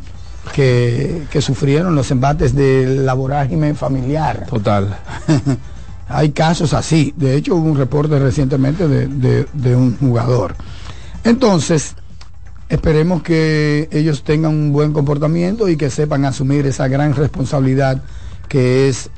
que, 0.54 1.22
que 1.30 1.40
sufrieron 1.42 1.94
los 1.94 2.10
embates 2.10 2.54
de 2.54 2.86
la 2.86 3.14
vorágine 3.14 3.74
familiar. 3.74 4.46
Total. 4.48 4.96
Hay 6.10 6.30
casos 6.30 6.72
así. 6.72 7.12
De 7.18 7.34
hecho, 7.36 7.54
hubo 7.54 7.68
un 7.70 7.76
reporte 7.76 8.18
recientemente 8.18 8.88
de, 8.88 9.06
de- 9.08 9.46
de 9.52 9.76
un 9.76 9.96
jugador. 9.98 10.54
Entonces, 11.22 11.94
esperemos 12.68 13.22
que 13.22 13.88
ellos 13.92 14.22
tengan 14.24 14.52
un 14.52 14.72
buen 14.72 14.92
comportamiento 14.92 15.68
y 15.68 15.76
que 15.76 15.90
sepan 15.90 16.24
asumir 16.24 16.66
esa 16.66 16.88
gran 16.88 17.14
responsabilidad 17.14 18.02
que 18.48 18.88
es 18.88 19.10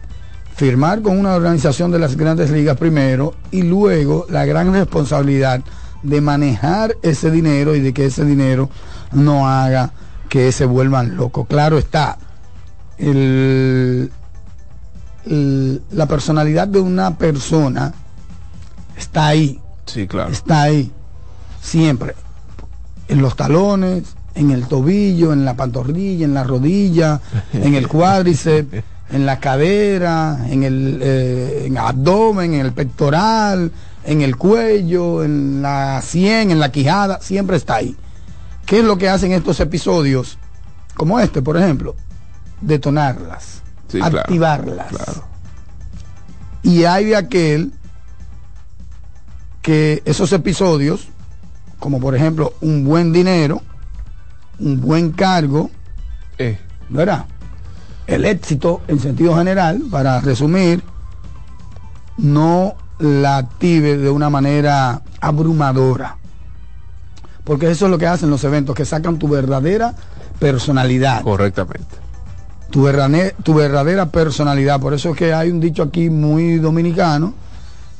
firmar 0.54 1.02
con 1.02 1.18
una 1.18 1.34
organización 1.34 1.90
de 1.90 1.98
las 1.98 2.16
grandes 2.16 2.50
ligas 2.50 2.76
primero 2.76 3.34
y 3.50 3.62
luego 3.62 4.26
la 4.28 4.44
gran 4.44 4.72
responsabilidad 4.72 5.62
de 6.02 6.20
manejar 6.20 6.96
ese 7.02 7.30
dinero 7.30 7.74
y 7.74 7.80
de 7.80 7.92
que 7.92 8.06
ese 8.06 8.24
dinero 8.24 8.70
no 9.12 9.48
haga 9.48 9.92
que 10.28 10.52
se 10.52 10.64
vuelvan 10.64 11.16
locos. 11.16 11.46
Claro 11.48 11.76
está, 11.78 12.18
el, 12.98 14.10
el- 15.26 15.82
la 15.90 16.06
personalidad 16.06 16.68
de 16.68 16.80
una 16.80 17.16
persona 17.18 17.92
está 18.96 19.28
ahí, 19.28 19.60
Sí, 19.86 20.06
claro. 20.06 20.30
está 20.30 20.62
ahí, 20.62 20.92
siempre, 21.60 22.14
en 23.10 23.20
los 23.22 23.36
talones, 23.36 24.14
en 24.34 24.50
el 24.50 24.66
tobillo, 24.66 25.32
en 25.32 25.44
la 25.44 25.54
pantorrilla, 25.54 26.24
en 26.24 26.34
la 26.34 26.44
rodilla, 26.44 27.20
en 27.52 27.74
el 27.74 27.88
cuádriceps, 27.88 28.82
en 29.10 29.26
la 29.26 29.40
cadera, 29.40 30.46
en 30.48 30.62
el, 30.62 30.98
eh, 31.02 31.64
en 31.66 31.72
el 31.72 31.78
abdomen, 31.78 32.54
en 32.54 32.60
el 32.60 32.72
pectoral, 32.72 33.72
en 34.04 34.22
el 34.22 34.36
cuello, 34.36 35.22
en 35.24 35.60
la 35.62 36.00
sien, 36.02 36.50
en 36.50 36.60
la 36.60 36.70
quijada, 36.70 37.20
siempre 37.20 37.56
está 37.56 37.76
ahí. 37.76 37.96
¿Qué 38.66 38.78
es 38.78 38.84
lo 38.84 38.96
que 38.98 39.08
hacen 39.08 39.32
estos 39.32 39.58
episodios, 39.60 40.38
como 40.94 41.18
este, 41.18 41.42
por 41.42 41.56
ejemplo? 41.56 41.96
Detonarlas, 42.60 43.62
Sí, 43.88 43.98
claro, 43.98 44.20
activarlas. 44.20 44.86
claro. 44.88 45.24
Y 46.62 46.84
hay 46.84 47.06
de 47.06 47.16
aquel 47.16 47.72
que 49.62 50.02
esos 50.04 50.32
episodios, 50.32 51.08
como 51.80 51.98
por 51.98 52.14
ejemplo 52.14 52.52
un 52.60 52.84
buen 52.84 53.12
dinero, 53.12 53.62
un 54.60 54.80
buen 54.80 55.10
cargo, 55.12 55.70
Eh, 56.38 56.58
¿verdad? 56.88 57.24
El 58.06 58.24
éxito 58.24 58.82
en 58.88 59.00
sentido 59.00 59.36
general, 59.36 59.82
para 59.90 60.20
resumir, 60.20 60.82
no 62.18 62.74
la 62.98 63.38
active 63.38 63.96
de 63.96 64.10
una 64.10 64.30
manera 64.30 65.02
abrumadora. 65.20 66.16
Porque 67.44 67.70
eso 67.70 67.86
es 67.86 67.90
lo 67.90 67.98
que 67.98 68.06
hacen 68.06 68.30
los 68.30 68.44
eventos, 68.44 68.74
que 68.74 68.84
sacan 68.84 69.18
tu 69.18 69.28
verdadera 69.28 69.94
personalidad. 70.38 71.22
correctamente. 71.22 71.96
Tu, 72.70 72.86
tu 73.42 73.54
verdadera 73.54 74.06
personalidad. 74.06 74.80
Por 74.80 74.94
eso 74.94 75.10
es 75.10 75.16
que 75.16 75.32
hay 75.34 75.50
un 75.50 75.60
dicho 75.60 75.82
aquí 75.82 76.10
muy 76.10 76.58
dominicano, 76.58 77.34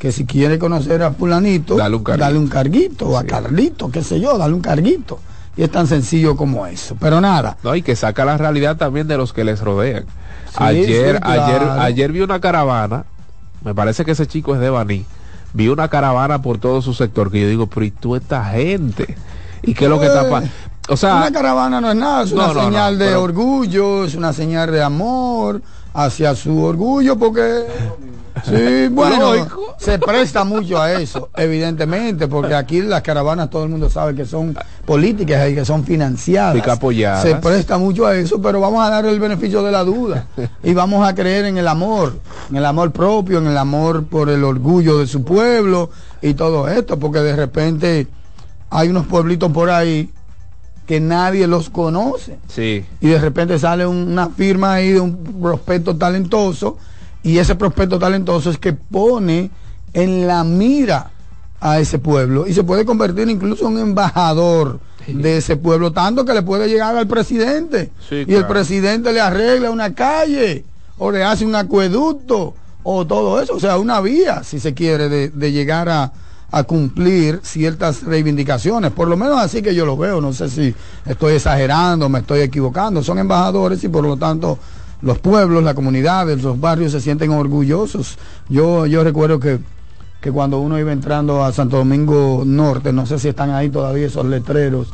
que 0.01 0.11
si 0.13 0.25
quiere 0.25 0.59
conocer 0.59 1.03
a 1.05 1.13
fulanito, 1.13 1.77
Dale 1.77 1.95
un 1.95 2.03
carguito. 2.03 2.25
dale 2.25 2.39
un 2.39 2.49
carguito, 2.49 3.09
o 3.11 3.19
a 3.19 3.23
Carlito, 3.25 3.91
qué 3.91 4.03
sé 4.03 4.19
yo, 4.19 4.37
dale 4.39 4.55
un 4.55 4.63
carguito. 4.63 5.21
Y 5.57 5.63
es 5.63 5.71
tan 5.71 5.87
sencillo 5.87 6.37
como 6.37 6.67
eso. 6.67 6.97
Pero 6.99 7.21
nada, 7.21 7.59
No, 7.63 7.75
y 7.77 7.83
que 7.83 7.95
saca 7.95 8.25
la 8.25 8.39
realidad 8.39 8.77
también 8.79 9.07
de 9.09 9.19
los 9.19 9.33
que 9.35 9.45
les 9.45 9.61
rodean. 9.61 10.05
Sí, 10.49 10.57
ayer, 10.59 11.17
sí, 11.17 11.21
claro. 11.23 11.43
ayer, 11.45 11.63
ayer 11.81 12.13
vi 12.13 12.21
una 12.23 12.41
caravana, 12.41 13.05
me 13.63 13.75
parece 13.75 14.05
que 14.07 14.13
ese 14.13 14.27
chico 14.27 14.55
es 14.55 14.61
de 14.61 14.71
Baní, 14.71 15.05
vi 15.53 15.69
una 15.69 15.89
caravana 15.89 16.41
por 16.41 16.57
todo 16.59 16.81
su 16.81 16.95
sector 16.95 17.31
que 17.31 17.43
yo 17.43 17.49
digo, 17.49 17.67
pero 17.67 17.85
¿y 17.85 17.91
tú 17.91 18.17
esta 18.17 18.43
gente? 18.47 19.17
¿Y 19.63 19.75
qué 19.75 19.85
es 19.85 19.91
lo 19.91 20.01
que 20.01 20.07
está 20.07 20.31
pa- 20.31 20.43
O 20.89 20.97
sea, 20.97 21.17
una 21.17 21.31
caravana 21.31 21.79
no 21.81 21.91
es 21.91 21.97
nada, 21.97 22.23
es 22.23 22.33
No, 22.33 22.45
una 22.47 22.55
no, 22.55 22.65
señal 22.65 22.95
no, 22.99 23.05
de 23.05 23.11
pero- 23.11 23.23
orgullo, 23.23 24.05
es 24.07 24.15
una 24.15 24.33
señal 24.33 24.73
de 24.73 24.83
amor 24.83 25.61
hacia 25.93 26.35
su 26.35 26.63
orgullo, 26.63 27.17
porque 27.17 27.65
sí, 28.45 28.89
bueno, 28.91 29.35
Lógico. 29.35 29.77
se 29.79 29.99
presta 29.99 30.45
mucho 30.45 30.81
a 30.81 30.93
eso, 30.93 31.31
evidentemente, 31.37 32.29
porque 32.29 32.55
aquí 32.55 32.81
las 32.83 33.03
caravanas 33.03 33.51
todo 33.51 33.65
el 33.65 33.71
mundo 33.71 33.91
sabe 33.91 34.15
que 34.15 34.25
son 34.25 34.57
políticas 34.85 35.51
y 35.51 35.55
que 35.55 35.65
son 35.65 35.85
financiadas. 35.85 36.67
Apoyadas. 36.69 37.23
Se 37.23 37.37
presta 37.37 37.79
mucho 37.79 38.07
a 38.07 38.17
eso, 38.17 38.41
pero 38.41 38.61
vamos 38.61 38.85
a 38.85 38.91
dar 38.91 39.07
el 39.07 39.19
beneficio 39.19 39.63
de 39.63 39.73
la 39.73 39.85
duda 39.85 40.27
y 40.63 40.75
vamos 40.75 41.07
a 41.07 41.15
creer 41.15 41.47
en 41.47 41.59
el 41.59 41.69
amor, 41.69 42.15
en 42.51 42.57
el 42.57 42.65
amor 42.65 42.93
propio, 42.93 43.39
en 43.39 43.47
el 43.47 43.59
amor 43.59 44.05
por 44.05 44.29
el 44.29 44.45
orgullo 44.45 44.99
de 44.99 45.07
su 45.07 45.25
pueblo 45.25 45.91
y 46.23 46.35
todo 46.35 46.69
esto, 46.69 46.99
porque 46.99 47.21
de 47.21 47.35
repente 47.35 48.07
hay 48.71 48.89
unos 48.89 49.07
pueblitos 49.07 49.51
por 49.51 49.71
ahí 49.71 50.11
que 50.91 50.99
nadie 50.99 51.47
los 51.47 51.71
conoce. 51.71 52.37
Sí, 52.49 52.85
y 53.01 53.07
de 53.07 53.21
repente 53.21 53.57
sale 53.61 53.87
un- 53.87 54.09
una 54.11 54.29
firma 54.31 54.73
ahí 54.73 54.91
de 54.91 54.99
un 54.99 55.17
prospecto 55.41 55.95
talentoso 55.97 56.79
y 57.23 57.39
ese 57.39 57.55
prospecto 57.55 57.97
talentoso 58.01 58.51
es 58.51 58.59
que 58.59 58.73
pone 58.73 59.53
en 59.93 60.27
la 60.27 60.43
mira 60.43 61.13
a 61.61 61.79
ese 61.79 62.01
pueblo 62.01 62.45
y 62.49 62.55
se 62.55 62.65
puede 62.65 62.85
convertir 62.85 63.29
incluso 63.29 63.69
en 63.69 63.75
un 63.75 63.79
embajador 63.83 64.81
de 65.07 65.37
ese 65.37 65.57
pueblo, 65.57 65.93
tanto 65.93 66.25
que 66.25 66.35
le 66.35 66.43
puede 66.43 66.67
llegar 66.69 66.97
al 66.97 67.07
presidente. 67.07 67.93
Sí, 68.09 68.25
y 68.27 68.35
el 68.35 68.47
presidente 68.49 69.13
le 69.13 69.21
arregla 69.21 69.71
una 69.71 69.95
calle 69.95 70.65
o 70.99 71.13
le 71.13 71.23
hace 71.23 71.47
un 71.47 71.55
acueducto 71.55 72.55
o 72.83 73.07
todo 73.07 73.41
eso, 73.41 73.55
o 73.55 73.61
sea, 73.61 73.79
una 73.79 74.01
vía, 74.01 74.43
si 74.43 74.59
se 74.59 74.75
quiere, 74.75 75.09
de, 75.09 75.29
de 75.29 75.53
llegar 75.53 75.89
a, 75.89 76.13
a 76.53 76.65
cumplir 76.65 77.41
ciertas 77.43 78.03
reivindicaciones, 78.03 78.91
por 78.91 79.09
lo 79.09 79.17
menos 79.17 79.39
así 79.41 79.63
que 79.63 79.75
yo 79.75 79.87
lo 79.87 79.97
veo, 79.97 80.21
no 80.21 80.33
sé 80.33 80.49
si 80.49 80.75
estoy 81.07 81.35
exagerando, 81.35 82.09
me 82.09 82.21
estoy 82.21 82.41
equivocando, 82.41 83.03
son 83.03 83.19
embajadores 83.19 83.83
y 83.85 83.89
por 83.89 84.05
lo 84.05 84.17
tanto 84.17 84.59
los 85.03 85.19
pueblos, 85.19 85.63
las 85.63 85.75
comunidades, 85.75 86.43
los 86.43 86.61
barrios 86.61 86.93
se 86.93 87.01
sienten 87.01 87.31
orgullosos. 87.31 88.19
Yo, 88.49 88.85
yo 88.87 89.03
recuerdo 89.03 89.41
que, 89.41 89.59
que 90.21 90.31
cuando 90.31 90.59
uno 90.59 90.79
iba 90.79 90.93
entrando 90.93 91.43
a 91.45 91.53
Santo 91.53 91.79
Domingo 91.79 92.43
Norte, 92.45 92.93
no 92.93 93.07
sé 93.07 93.19
si 93.19 93.29
están 93.29 93.51
ahí 93.51 93.71
todavía 93.71 94.07
esos 94.07 94.27
letreros, 94.27 94.89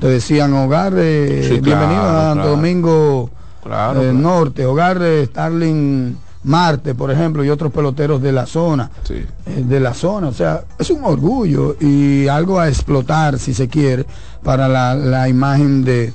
te 0.00 0.06
decían 0.06 0.54
hogar 0.54 0.94
de 0.94 1.42
Sí, 1.42 1.60
bienvenido 1.60 2.00
claro, 2.02 2.08
a 2.18 2.22
Santo 2.22 2.34
claro. 2.42 2.50
Domingo 2.56 3.30
Claro, 3.62 4.02
eh. 4.02 4.12
Norte, 4.12 4.66
hogar 4.66 4.98
de 4.98 5.26
Starling 5.26 6.16
Marte, 6.44 6.94
por 6.94 7.10
ejemplo, 7.10 7.44
y 7.44 7.50
otros 7.50 7.72
peloteros 7.72 8.20
de 8.20 8.32
la 8.32 8.46
zona 8.46 8.90
sí. 9.04 9.24
eh, 9.46 9.64
de 9.64 9.80
la 9.80 9.94
zona. 9.94 10.28
O 10.28 10.32
sea, 10.32 10.64
es 10.78 10.90
un 10.90 11.04
orgullo 11.04 11.76
y 11.80 12.26
algo 12.28 12.58
a 12.58 12.68
explotar, 12.68 13.38
si 13.38 13.54
se 13.54 13.68
quiere, 13.68 14.06
para 14.42 14.66
la, 14.68 14.94
la 14.94 15.28
imagen 15.28 15.84
de, 15.84 16.12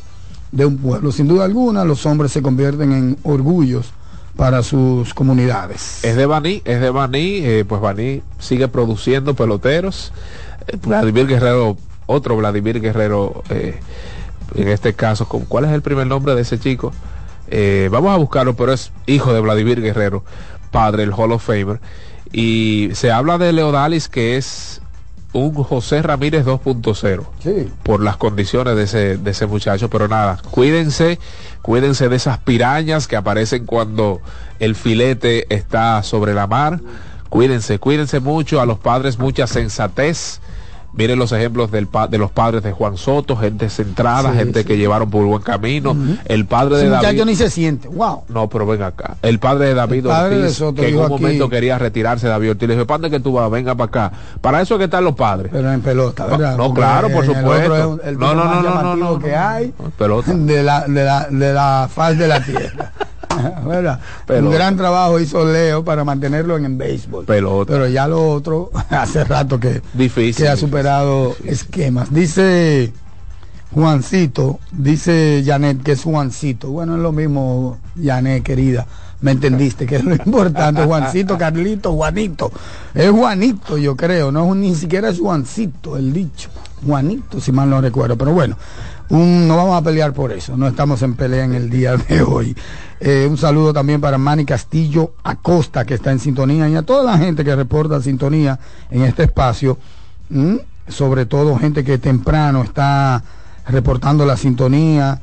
de 0.51 0.65
un 0.65 0.77
pueblo. 0.77 1.11
Sin 1.11 1.27
duda 1.27 1.45
alguna, 1.45 1.85
los 1.85 2.05
hombres 2.05 2.31
se 2.31 2.41
convierten 2.41 2.91
en 2.91 3.17
orgullos 3.23 3.91
para 4.35 4.63
sus 4.63 5.13
comunidades. 5.13 6.03
Es 6.03 6.15
de 6.15 6.25
Baní, 6.25 6.61
es 6.65 6.79
de 6.79 6.89
Baní, 6.91 7.37
eh, 7.41 7.65
pues 7.67 7.81
Baní 7.81 8.21
sigue 8.37 8.67
produciendo 8.67 9.33
peloteros. 9.33 10.13
Eh, 10.67 10.77
Vladimir 10.81 11.25
Guerrero, 11.25 11.77
otro 12.05 12.35
Vladimir 12.37 12.79
Guerrero, 12.79 13.43
eh, 13.49 13.79
en 14.55 14.67
este 14.67 14.93
caso, 14.93 15.25
¿cuál 15.25 15.65
es 15.65 15.71
el 15.71 15.81
primer 15.81 16.05
nombre 16.07 16.35
de 16.35 16.41
ese 16.41 16.59
chico? 16.59 16.91
Eh, 17.49 17.89
vamos 17.91 18.11
a 18.13 18.17
buscarlo, 18.17 18.55
pero 18.55 18.73
es 18.73 18.91
hijo 19.05 19.33
de 19.33 19.39
Vladimir 19.41 19.81
Guerrero, 19.81 20.23
padre, 20.71 21.03
el 21.03 21.13
Hall 21.13 21.31
of 21.31 21.43
Famer. 21.45 21.79
Y 22.31 22.89
se 22.93 23.11
habla 23.11 23.37
de 23.37 23.53
Leodalis 23.53 24.09
que 24.09 24.37
es 24.37 24.81
un 25.33 25.53
José 25.53 26.01
Ramírez 26.01 26.45
2.0 26.45 27.23
Sí. 27.43 27.69
por 27.83 28.01
las 28.01 28.17
condiciones 28.17 28.75
de 28.75 28.83
ese, 28.83 29.17
de 29.17 29.31
ese 29.31 29.45
muchacho, 29.45 29.89
pero 29.89 30.07
nada, 30.07 30.39
cuídense, 30.51 31.19
cuídense 31.61 32.09
de 32.09 32.15
esas 32.15 32.39
pirañas 32.39 33.07
que 33.07 33.15
aparecen 33.17 33.65
cuando 33.65 34.19
el 34.59 34.75
filete 34.75 35.53
está 35.53 36.01
sobre 36.03 36.33
la 36.33 36.47
mar, 36.47 36.79
cuídense, 37.29 37.77
cuídense 37.77 38.19
mucho, 38.19 38.61
a 38.61 38.65
los 38.65 38.79
padres 38.79 39.19
mucha 39.19 39.47
sensatez, 39.47 40.39
miren 40.93 41.19
los 41.19 41.31
ejemplos 41.31 41.69
del 41.71 41.87
pa- 41.87 42.07
de 42.07 42.17
los 42.17 42.31
padres 42.31 42.63
de 42.63 42.71
Juan 42.71 42.97
Soto, 42.97 43.35
gente 43.37 43.69
centrada, 43.69 44.31
Sí, 44.31 44.37
gente 44.37 44.61
sí. 44.61 44.65
que 44.65 44.77
llevaron 44.77 45.09
por 45.09 45.25
buen 45.25 45.41
camino, 45.43 45.95
el 46.25 46.45
padre 46.45 46.77
de 46.77 46.85
muchacho 46.89 47.03
David... 47.05 47.25
ni 47.25 47.35
se 47.35 47.49
siente. 47.49 47.87
Wow. 47.87 48.23
No, 48.29 48.49
pero 48.49 48.65
ven 48.65 48.81
acá. 48.81 49.17
El 49.21 49.39
padre 49.39 49.67
de 49.67 49.73
David 49.75 49.97
El 49.99 50.03
padre 50.07 50.35
de 50.37 50.41
Ortiz, 50.43 50.57
Soto 50.57 50.81
que 50.81 50.89
en 50.89 50.95
un 50.97 51.03
aquí- 51.03 51.09
momento 51.11 51.49
quería 51.49 51.77
retirarse 51.77 52.27
David 52.27 52.51
Ortiz, 52.51 52.67
le 52.67 52.73
dijo, 52.75 52.87
¿para 52.87 53.09
que 53.09 53.19
tú 53.19 53.33
vas? 53.33 53.49
Venga 53.51 53.75
para 53.75 53.87
acá. 54.07 54.11
Para 54.41 54.61
eso 54.61 54.75
es 54.75 54.79
que 54.79 54.85
están 54.85 55.03
los 55.03 55.15
padres. 55.15 55.51
Pero 55.53 55.71
en 55.71 55.81
pelota, 55.81 56.23
No, 56.25 56.37
¿verdad? 56.37 56.57
no, 56.57 56.73
claro, 56.73 57.09
por 57.09 57.25
el 57.25 57.35
supuesto. 57.35 57.89
un- 57.89 58.01
el 58.03 58.17
No, 58.17 58.33
no, 58.33 58.45
no, 58.45 58.61
no, 58.61 58.81
no, 58.83 58.95
no, 58.95 59.19
que 59.19 59.35
hay 59.35 59.73
Pelota. 59.97 60.33
de 60.35 60.63
la, 60.63 60.81
de 60.87 61.03
la, 61.03 61.27
de 61.29 61.53
la 61.53 61.89
faz 61.93 62.17
de 62.17 62.27
la 62.27 62.43
tierra. 62.43 62.91
¿Verdad? 63.65 63.99
Pelota. 64.25 64.45
Un 64.47 64.53
gran 64.53 64.77
trabajo 64.77 65.19
hizo 65.19 65.45
Leo 65.45 65.83
para 65.83 66.03
mantenerlo 66.03 66.57
en 66.57 66.65
el 66.65 66.75
béisbol. 66.75 67.25
Pelota. 67.25 67.73
Pero 67.73 67.87
ya 67.87 68.07
lo 68.07 68.29
otro, 68.31 68.71
hace 68.89 69.23
rato 69.23 69.59
que, 69.59 69.81
Difícil. 69.93 70.43
que 70.43 70.47
ha 70.49 70.51
difícil. 70.53 70.57
superado 70.69 71.35
esquemas. 71.45 72.13
Dice 72.13 72.91
Juancito, 73.73 74.59
dice 74.71 75.43
Janet 75.45 75.83
que 75.83 75.91
es 75.93 76.03
Juancito. 76.03 76.69
Bueno, 76.69 76.95
es 76.95 77.01
lo 77.01 77.11
mismo, 77.11 77.77
Janet, 78.01 78.43
querida. 78.43 78.85
¿Me 79.19 79.31
entendiste? 79.31 79.85
Que 79.85 79.97
es 79.97 80.03
lo 80.03 80.13
importante. 80.25 80.83
Juancito, 80.85 81.37
Carlito, 81.37 81.91
Juanito. 81.93 82.51
Es 82.93 83.09
Juanito, 83.09 83.77
yo 83.77 83.95
creo. 83.97 84.31
No 84.31 84.45
es 84.45 84.51
un- 84.51 84.61
ni 84.61 84.75
siquiera 84.75 85.09
es 85.09 85.19
Juancito 85.19 85.97
el 85.97 86.13
dicho. 86.13 86.49
Juanito, 86.85 87.41
si 87.41 87.51
mal 87.51 87.69
no 87.69 87.81
recuerdo. 87.81 88.15
Pero 88.17 88.31
bueno, 88.31 88.55
un- 89.09 89.47
no 89.47 89.55
vamos 89.57 89.77
a 89.79 89.81
pelear 89.83 90.13
por 90.13 90.31
eso. 90.31 90.57
No 90.57 90.67
estamos 90.67 91.01
en 91.01 91.15
pelea 91.15 91.45
en 91.45 91.53
el 91.53 91.69
día 91.69 91.95
de 91.97 92.21
hoy. 92.21 92.55
Eh, 92.99 93.27
un 93.29 93.37
saludo 93.37 93.73
también 93.73 94.01
para 94.01 94.17
Manny 94.17 94.43
Castillo 94.45 95.13
Acosta, 95.23 95.85
que 95.85 95.93
está 95.93 96.11
en 96.11 96.19
sintonía, 96.19 96.67
y 96.69 96.75
a 96.75 96.81
toda 96.81 97.03
la 97.03 97.17
gente 97.17 97.43
que 97.43 97.55
reporta 97.55 98.01
sintonía 98.01 98.59
en 98.89 99.03
este 99.03 99.23
espacio. 99.23 99.77
Sobre 100.87 101.25
todo 101.25 101.57
gente 101.57 101.83
que 101.83 101.97
temprano 101.97 102.63
está 102.63 103.21
reportando 103.67 104.25
la 104.25 104.37
sintonía. 104.37 105.21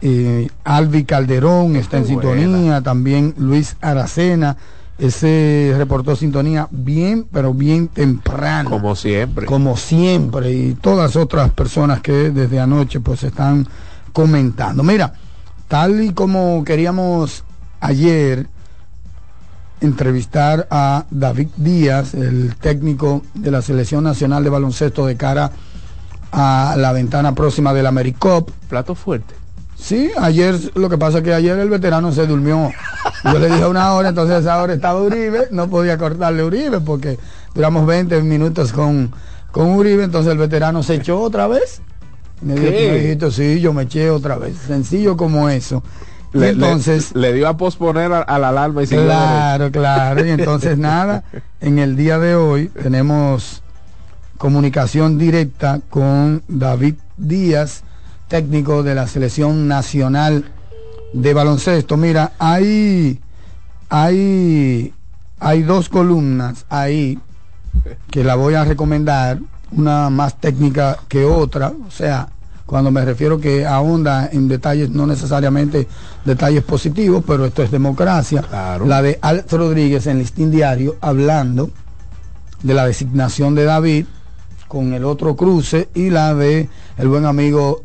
Eh, 0.00 0.48
Alvi 0.64 1.04
Calderón 1.04 1.76
está 1.76 1.96
en 1.98 2.04
buena. 2.14 2.22
sintonía, 2.42 2.80
también 2.82 3.34
Luis 3.38 3.76
Aracena, 3.80 4.56
ese 4.98 5.74
reportó 5.76 6.14
sintonía 6.14 6.68
bien, 6.70 7.26
pero 7.32 7.52
bien 7.52 7.88
temprano 7.88 8.70
Como 8.70 8.94
siempre. 8.94 9.46
como 9.46 9.76
siempre 9.76 10.52
y 10.52 10.74
todas 10.74 11.16
otras 11.16 11.50
personas 11.50 12.00
que 12.00 12.30
desde 12.30 12.60
anoche 12.60 13.00
pues 13.00 13.24
están 13.24 13.66
comentando. 14.12 14.82
Mira, 14.82 15.14
tal 15.66 16.02
y 16.02 16.12
como 16.12 16.62
queríamos 16.64 17.44
ayer 17.80 18.46
entrevistar 19.80 20.66
a 20.70 21.04
David 21.10 21.48
Díaz, 21.56 22.14
el 22.14 22.54
técnico 22.56 23.22
de 23.34 23.50
la 23.50 23.62
Selección 23.62 24.04
Nacional 24.04 24.44
de 24.44 24.50
Baloncesto 24.50 25.06
de 25.06 25.16
cara 25.16 25.50
a 26.32 26.74
la 26.78 26.92
ventana 26.92 27.34
próxima 27.34 27.74
del 27.74 27.86
AmeriCop. 27.86 28.50
Plato 28.68 28.94
fuerte. 28.94 29.34
Sí, 29.76 30.10
ayer 30.18 30.56
lo 30.74 30.88
que 30.88 30.96
pasa 30.98 31.18
es 31.18 31.24
que 31.24 31.34
ayer 31.34 31.58
el 31.58 31.68
veterano 31.68 32.12
se 32.12 32.26
durmió. 32.26 32.70
Yo 33.24 33.38
le 33.38 33.48
dije 33.48 33.66
una 33.66 33.92
hora, 33.92 34.10
entonces 34.10 34.46
ahora 34.46 34.72
estaba 34.74 35.00
Uribe, 35.02 35.48
no 35.50 35.68
podía 35.68 35.98
cortarle 35.98 36.42
Uribe 36.44 36.80
porque 36.80 37.18
duramos 37.54 37.86
20 37.86 38.22
minutos 38.22 38.72
con, 38.72 39.12
con 39.50 39.70
Uribe, 39.72 40.04
entonces 40.04 40.32
el 40.32 40.38
veterano 40.38 40.82
se 40.82 40.94
echó 40.94 41.20
otra 41.20 41.46
vez. 41.48 41.82
Me 42.40 42.54
dijo, 42.54 42.66
¿Qué? 42.66 42.70
"Tú 42.86 42.92
me 42.92 42.98
dijiste, 43.00 43.30
sí, 43.30 43.60
yo 43.60 43.72
me 43.72 43.82
eché 43.84 44.10
otra 44.10 44.36
vez. 44.36 44.56
Sencillo 44.66 45.16
como 45.16 45.48
eso. 45.48 45.82
Le, 46.32 46.48
entonces, 46.50 47.14
le, 47.14 47.28
le 47.30 47.34
dio 47.34 47.48
a 47.48 47.56
posponer 47.56 48.12
a, 48.12 48.22
a 48.22 48.38
la 48.38 48.48
alarma 48.48 48.82
y 48.82 48.86
siguió 48.86 49.04
claro, 49.04 49.70
claro. 49.70 50.26
Y 50.26 50.30
entonces 50.30 50.76
nada, 50.78 51.24
en 51.60 51.78
el 51.78 51.94
día 51.96 52.18
de 52.18 52.34
hoy 52.34 52.68
tenemos 52.68 53.62
comunicación 54.38 55.16
directa 55.18 55.80
con 55.90 56.42
David 56.48 56.94
Díaz, 57.16 57.84
técnico 58.34 58.82
de 58.82 58.96
la 58.96 59.06
selección 59.06 59.68
nacional 59.68 60.44
de 61.12 61.34
baloncesto. 61.34 61.96
Mira, 61.96 62.32
hay, 62.40 63.20
hay, 63.88 64.92
hay 65.38 65.62
dos 65.62 65.88
columnas 65.88 66.66
ahí 66.68 67.16
que 68.10 68.24
la 68.24 68.34
voy 68.34 68.54
a 68.54 68.64
recomendar, 68.64 69.38
una 69.70 70.10
más 70.10 70.40
técnica 70.40 70.98
que 71.06 71.24
otra, 71.24 71.74
o 71.86 71.92
sea, 71.92 72.28
cuando 72.66 72.90
me 72.90 73.04
refiero 73.04 73.38
que 73.38 73.64
ahonda 73.64 74.28
en 74.32 74.48
detalles, 74.48 74.90
no 74.90 75.06
necesariamente 75.06 75.86
detalles 76.24 76.64
positivos, 76.64 77.22
pero 77.24 77.44
esto 77.44 77.62
es 77.62 77.70
democracia. 77.70 78.42
Claro. 78.42 78.84
La 78.84 79.00
de 79.00 79.16
Alex 79.22 79.52
Rodríguez 79.52 80.08
en 80.08 80.18
Listín 80.18 80.50
Diario, 80.50 80.96
hablando 81.00 81.70
de 82.64 82.74
la 82.74 82.84
designación 82.84 83.54
de 83.54 83.62
David 83.62 84.06
con 84.66 84.92
el 84.92 85.04
otro 85.04 85.36
cruce 85.36 85.88
y 85.94 86.10
la 86.10 86.34
de 86.34 86.68
el 86.98 87.06
buen 87.06 87.26
amigo 87.26 87.84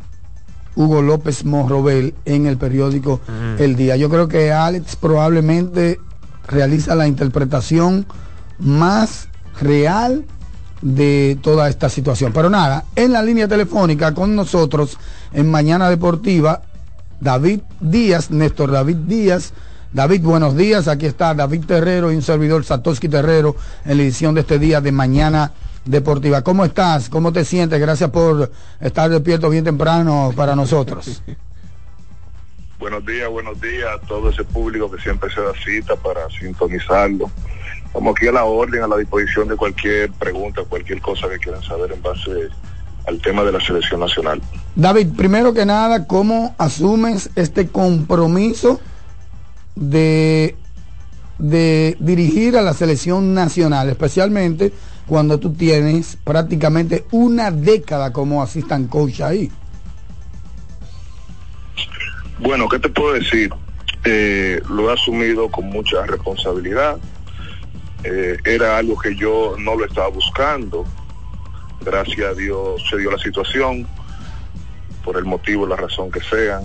Hugo 0.79 1.01
López 1.01 1.43
Morrobel 1.43 2.15
en 2.23 2.45
el 2.45 2.57
periódico 2.57 3.19
El 3.57 3.75
Día. 3.75 3.97
Yo 3.97 4.09
creo 4.09 4.29
que 4.29 4.53
Alex 4.53 4.95
probablemente 4.95 5.99
realiza 6.47 6.95
la 6.95 7.05
interpretación 7.05 8.05
más 8.59 9.27
real 9.59 10.23
de 10.81 11.37
toda 11.41 11.67
esta 11.67 11.89
situación. 11.89 12.31
Pero 12.31 12.49
nada, 12.49 12.85
en 12.95 13.11
la 13.11 13.21
línea 13.21 13.49
telefónica 13.49 14.13
con 14.13 14.37
nosotros 14.37 14.97
en 15.33 15.51
Mañana 15.51 15.89
Deportiva, 15.89 16.61
David 17.19 17.59
Díaz, 17.81 18.31
Néstor 18.31 18.71
David 18.71 18.99
Díaz. 19.05 19.51
David, 19.91 20.21
buenos 20.21 20.55
días. 20.55 20.87
Aquí 20.87 21.07
está 21.07 21.33
David 21.33 21.65
Terrero 21.65 22.09
y 22.09 22.15
un 22.15 22.21
servidor 22.21 22.63
Satoshi 22.63 23.09
Terrero 23.09 23.53
en 23.83 23.97
la 23.97 24.03
edición 24.03 24.33
de 24.33 24.41
este 24.41 24.59
día 24.59 24.79
de 24.79 24.93
Mañana 24.93 25.41
Deportiva. 25.41 25.68
¿Cómo 26.43 26.65
estás? 26.65 27.09
¿Cómo 27.09 27.31
te 27.31 27.45
sientes? 27.45 27.79
Gracias 27.79 28.09
por 28.09 28.51
estar 28.79 29.09
despierto 29.09 29.49
bien 29.49 29.63
temprano 29.63 30.33
para 30.35 30.55
nosotros. 30.55 31.21
Buenos 32.79 33.05
días, 33.05 33.29
buenos 33.29 33.59
días 33.59 33.89
a 33.93 33.99
todo 34.07 34.29
ese 34.29 34.45
público 34.45 34.89
que 34.89 35.01
siempre 35.01 35.29
se 35.33 35.41
da 35.41 35.51
cita 35.65 35.97
para 35.97 36.29
sintonizarlo. 36.29 37.29
Estamos 37.85 38.15
aquí 38.15 38.27
a 38.27 38.31
la 38.31 38.45
orden, 38.45 38.81
a 38.81 38.87
la 38.87 38.95
disposición 38.95 39.49
de 39.49 39.57
cualquier 39.57 40.09
pregunta, 40.13 40.61
cualquier 40.63 41.01
cosa 41.01 41.27
que 41.27 41.39
quieran 41.39 41.61
saber 41.61 41.91
en 41.91 42.01
base 42.01 42.31
al 43.05 43.19
tema 43.19 43.43
de 43.43 43.51
la 43.51 43.59
selección 43.59 43.99
nacional. 43.99 44.41
David, 44.75 45.09
primero 45.17 45.53
que 45.53 45.65
nada, 45.65 46.07
¿cómo 46.07 46.55
asumes 46.57 47.31
este 47.35 47.67
compromiso 47.67 48.79
de, 49.75 50.55
de 51.37 51.97
dirigir 51.99 52.55
a 52.55 52.61
la 52.61 52.73
selección 52.73 53.33
nacional, 53.33 53.89
especialmente 53.89 54.71
cuando 55.09 55.39
tú 55.39 55.53
tienes 55.53 56.17
prácticamente 56.23 57.03
una 57.09 57.49
década 57.49 58.13
como 58.13 58.43
assistant 58.43 58.89
coach 58.89 59.21
ahí? 59.21 59.51
Bueno, 62.37 62.69
¿qué 62.69 62.77
te 62.77 62.89
puedo 62.89 63.13
decir? 63.13 63.51
Eh, 64.05 64.61
lo 64.69 64.89
he 64.89 64.93
asumido 64.93 65.49
con 65.49 65.65
mucha 65.65 66.05
responsabilidad. 66.05 66.97
Eh, 68.03 68.37
era 68.45 68.77
algo 68.77 68.97
que 68.99 69.15
yo 69.15 69.55
no 69.57 69.75
lo 69.75 69.85
estaba 69.85 70.09
buscando. 70.09 70.85
Gracias 71.81 72.31
a 72.31 72.33
Dios 72.35 72.81
se 72.87 72.97
dio 72.97 73.09
la 73.11 73.17
situación, 73.17 73.87
por 75.03 75.17
el 75.17 75.25
motivo, 75.25 75.65
la 75.65 75.75
razón 75.75 76.11
que 76.11 76.21
sean. 76.21 76.61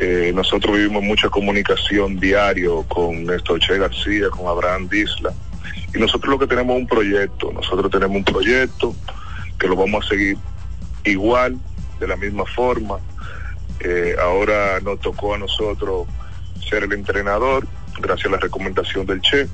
Eh, 0.00 0.32
nosotros 0.34 0.76
vivimos 0.76 1.04
mucha 1.04 1.28
comunicación 1.28 2.18
diario 2.18 2.82
con 2.88 3.24
Néstor 3.24 3.60
Che 3.60 3.78
García, 3.78 4.30
con 4.30 4.48
Abraham 4.48 4.88
Disla. 4.88 5.32
Y 5.94 5.98
nosotros 5.98 6.30
lo 6.30 6.38
que 6.38 6.46
tenemos 6.46 6.76
es 6.76 6.82
un 6.82 6.88
proyecto. 6.88 7.52
Nosotros 7.52 7.90
tenemos 7.90 8.16
un 8.16 8.24
proyecto 8.24 8.94
que 9.58 9.68
lo 9.68 9.76
vamos 9.76 10.04
a 10.04 10.08
seguir 10.08 10.36
igual, 11.04 11.58
de 11.98 12.06
la 12.06 12.16
misma 12.16 12.44
forma. 12.46 12.98
Eh, 13.80 14.14
ahora 14.20 14.80
nos 14.80 15.00
tocó 15.00 15.34
a 15.34 15.38
nosotros 15.38 16.06
ser 16.68 16.84
el 16.84 16.92
entrenador, 16.92 17.66
gracias 18.00 18.26
a 18.26 18.30
la 18.30 18.38
recomendación 18.38 19.06
del 19.06 19.20
Che. 19.20 19.48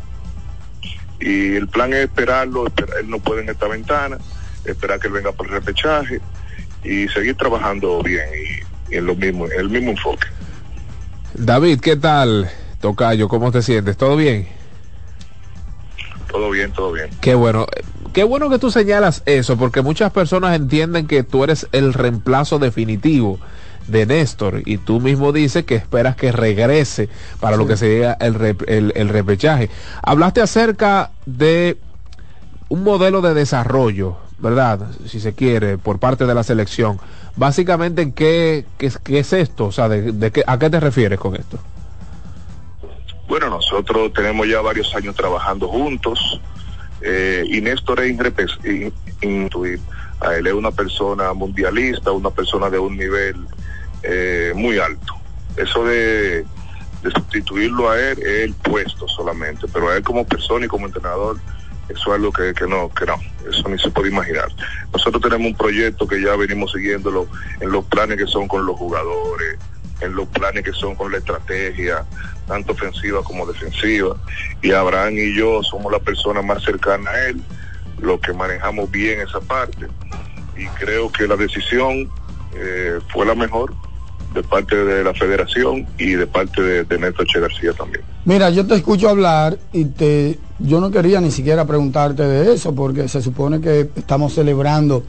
Y 1.20 1.56
el 1.56 1.68
plan 1.68 1.92
es 1.92 2.00
esperarlo, 2.00 2.66
esperar, 2.66 2.98
él 3.00 3.08
no 3.08 3.18
puede 3.18 3.42
en 3.42 3.48
esta 3.48 3.66
ventana, 3.68 4.18
esperar 4.64 5.00
que 5.00 5.06
él 5.06 5.14
venga 5.14 5.32
por 5.32 5.46
el 5.46 5.52
repechaje 5.52 6.20
y 6.84 7.08
seguir 7.08 7.36
trabajando 7.36 8.02
bien 8.02 8.26
y, 8.34 8.94
y 8.94 8.98
en 8.98 9.06
lo 9.06 9.14
mismo, 9.14 9.46
en 9.46 9.60
el 9.60 9.70
mismo 9.70 9.92
enfoque. 9.92 10.26
David, 11.34 11.80
¿qué 11.80 11.96
tal? 11.96 12.50
Tocayo, 12.80 13.28
¿cómo 13.28 13.50
te 13.50 13.62
sientes? 13.62 13.96
¿Todo 13.96 14.16
bien? 14.16 14.46
Todo 16.36 16.50
bien, 16.50 16.70
todo 16.70 16.92
bien. 16.92 17.08
Qué 17.22 17.34
bueno. 17.34 17.64
Qué 18.12 18.22
bueno 18.22 18.50
que 18.50 18.58
tú 18.58 18.70
señalas 18.70 19.22
eso, 19.24 19.56
porque 19.56 19.80
muchas 19.80 20.12
personas 20.12 20.54
entienden 20.54 21.06
que 21.06 21.22
tú 21.22 21.44
eres 21.44 21.66
el 21.72 21.94
reemplazo 21.94 22.58
definitivo 22.58 23.38
de 23.86 24.04
Néstor 24.04 24.60
y 24.66 24.76
tú 24.76 25.00
mismo 25.00 25.32
dices 25.32 25.64
que 25.64 25.76
esperas 25.76 26.14
que 26.14 26.32
regrese 26.32 27.08
para 27.40 27.56
lo 27.56 27.66
que 27.66 27.78
sería 27.78 28.12
el, 28.20 28.36
el, 28.66 28.92
el 28.94 29.08
repechaje. 29.08 29.70
Hablaste 30.02 30.42
acerca 30.42 31.10
de 31.24 31.78
un 32.68 32.84
modelo 32.84 33.22
de 33.22 33.32
desarrollo, 33.32 34.18
¿verdad? 34.38 34.80
Si 35.06 35.20
se 35.20 35.32
quiere, 35.32 35.78
por 35.78 35.98
parte 35.98 36.26
de 36.26 36.34
la 36.34 36.42
selección. 36.42 36.98
Básicamente, 37.36 38.02
¿en 38.02 38.12
qué, 38.12 38.66
qué, 38.76 38.92
qué 39.02 39.20
es 39.20 39.32
esto? 39.32 39.66
O 39.66 39.72
sea, 39.72 39.88
de, 39.88 40.12
de 40.12 40.30
qué, 40.30 40.44
¿a 40.46 40.58
qué 40.58 40.68
te 40.68 40.80
refieres 40.80 41.18
con 41.18 41.34
esto? 41.34 41.58
Bueno, 43.28 43.50
nosotros 43.50 44.12
tenemos 44.12 44.46
ya 44.46 44.60
varios 44.60 44.94
años 44.94 45.14
trabajando 45.14 45.68
juntos 45.68 46.40
eh, 47.00 47.44
y 47.48 47.60
Néstor 47.60 48.00
es. 48.00 48.16
A 50.20 50.34
él 50.34 50.46
es 50.46 50.54
una 50.54 50.70
persona 50.70 51.32
mundialista, 51.34 52.10
una 52.10 52.30
persona 52.30 52.70
de 52.70 52.78
un 52.78 52.96
nivel 52.96 53.36
eh, 54.02 54.52
muy 54.54 54.78
alto. 54.78 55.14
Eso 55.56 55.84
de, 55.84 56.44
de, 57.02 57.10
sustituirlo 57.10 57.90
a 57.90 58.00
él 58.00 58.18
es 58.20 58.44
el 58.44 58.54
puesto 58.54 59.06
solamente, 59.08 59.66
pero 59.72 59.90
a 59.90 59.96
él 59.96 60.02
como 60.02 60.26
persona 60.26 60.64
y 60.64 60.68
como 60.68 60.86
entrenador, 60.86 61.38
eso 61.88 62.00
es 62.08 62.14
algo 62.14 62.32
que, 62.32 62.54
que 62.54 62.66
no, 62.66 62.90
que 62.90 63.04
no, 63.04 63.16
eso 63.48 63.68
ni 63.68 63.78
se 63.78 63.90
puede 63.90 64.08
imaginar. 64.08 64.48
Nosotros 64.92 65.22
tenemos 65.22 65.48
un 65.48 65.56
proyecto 65.56 66.06
que 66.06 66.20
ya 66.20 66.34
venimos 66.34 66.72
siguiéndolo 66.72 67.28
en 67.60 67.70
los 67.70 67.84
planes 67.84 68.16
que 68.16 68.26
son 68.26 68.48
con 68.48 68.64
los 68.64 68.76
jugadores, 68.76 69.58
en 70.00 70.14
los 70.14 70.26
planes 70.28 70.64
que 70.64 70.72
son 70.72 70.94
con 70.94 71.12
la 71.12 71.18
estrategia, 71.18 72.04
tanto 72.46 72.72
ofensiva 72.72 73.22
como 73.22 73.46
defensiva. 73.46 74.16
Y 74.62 74.72
Abraham 74.72 75.14
y 75.18 75.34
yo 75.34 75.62
somos 75.62 75.92
la 75.92 75.98
persona 75.98 76.42
más 76.42 76.62
cercana 76.62 77.10
a 77.10 77.28
él, 77.28 77.40
lo 78.00 78.20
que 78.20 78.32
manejamos 78.32 78.90
bien 78.90 79.20
esa 79.20 79.40
parte. 79.40 79.86
Y 80.56 80.66
creo 80.78 81.10
que 81.10 81.26
la 81.26 81.36
decisión 81.36 82.10
eh, 82.54 82.98
fue 83.12 83.26
la 83.26 83.34
mejor 83.34 83.72
de 84.34 84.42
parte 84.42 84.76
de 84.76 85.02
la 85.02 85.14
federación 85.14 85.86
y 85.98 86.12
de 86.12 86.26
parte 86.26 86.62
de, 86.62 86.84
de 86.84 86.98
Néstor 86.98 87.26
Che 87.26 87.40
García 87.40 87.72
también. 87.72 88.04
Mira, 88.24 88.50
yo 88.50 88.66
te 88.66 88.74
escucho 88.74 89.08
hablar 89.08 89.58
y 89.72 89.86
te, 89.86 90.38
yo 90.58 90.80
no 90.80 90.90
quería 90.90 91.20
ni 91.20 91.30
siquiera 91.30 91.64
preguntarte 91.64 92.22
de 92.22 92.52
eso 92.52 92.74
porque 92.74 93.08
se 93.08 93.22
supone 93.22 93.60
que 93.60 93.90
estamos 93.96 94.34
celebrando 94.34 95.04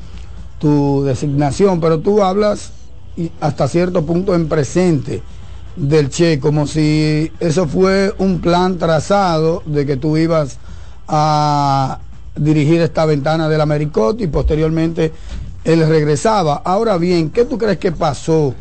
tu 0.60 1.04
designación, 1.04 1.80
pero 1.80 2.00
tú 2.00 2.24
hablas 2.24 2.74
hasta 3.42 3.68
cierto 3.68 4.06
punto 4.06 4.36
en 4.36 4.48
presente 4.48 5.22
del 5.78 6.10
Che, 6.10 6.40
como 6.40 6.66
si 6.66 7.32
eso 7.40 7.68
fue 7.68 8.14
un 8.18 8.42
plan 8.42 8.78
trazado 8.78 9.62
de 9.66 9.86
que 9.86 9.96
tú 9.96 10.18
ibas 10.18 10.58
a 11.08 12.00
dirigir 12.36 12.82
esta 12.82 13.06
ventana 13.06 13.48
del 13.48 13.62
Americot 13.62 14.20
y 14.20 14.28
posteriormente 14.28 15.14
él 15.64 15.88
regresaba. 15.88 16.62
Ahora 16.66 16.98
bien, 16.98 17.30
¿qué 17.30 17.46
tú 17.46 17.58
crees 17.58 17.78
que 17.78 17.92
pasó 17.92 18.54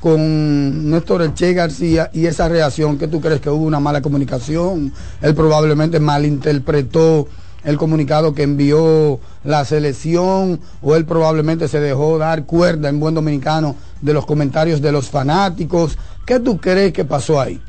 con 0.00 0.90
Néstor 0.90 1.22
El 1.22 1.34
Che 1.34 1.54
García 1.54 2.10
y 2.12 2.26
esa 2.26 2.48
reacción? 2.48 2.98
¿Qué 2.98 3.08
tú 3.08 3.20
crees 3.20 3.40
que 3.40 3.50
hubo 3.50 3.64
una 3.64 3.80
mala 3.80 4.02
comunicación? 4.02 4.92
Él 5.22 5.34
probablemente 5.34 5.98
malinterpretó 5.98 7.28
el 7.68 7.76
comunicado 7.76 8.34
que 8.34 8.44
envió 8.44 9.20
la 9.44 9.62
selección 9.66 10.58
o 10.80 10.96
él 10.96 11.04
probablemente 11.04 11.68
se 11.68 11.80
dejó 11.80 12.16
dar 12.16 12.46
cuerda 12.46 12.88
en 12.88 12.98
buen 12.98 13.14
dominicano 13.14 13.76
de 14.00 14.14
los 14.14 14.24
comentarios 14.24 14.80
de 14.80 14.90
los 14.90 15.10
fanáticos. 15.10 15.98
¿Qué 16.24 16.40
tú 16.40 16.58
crees 16.58 16.94
que 16.94 17.04
pasó 17.04 17.38
ahí? 17.38 17.60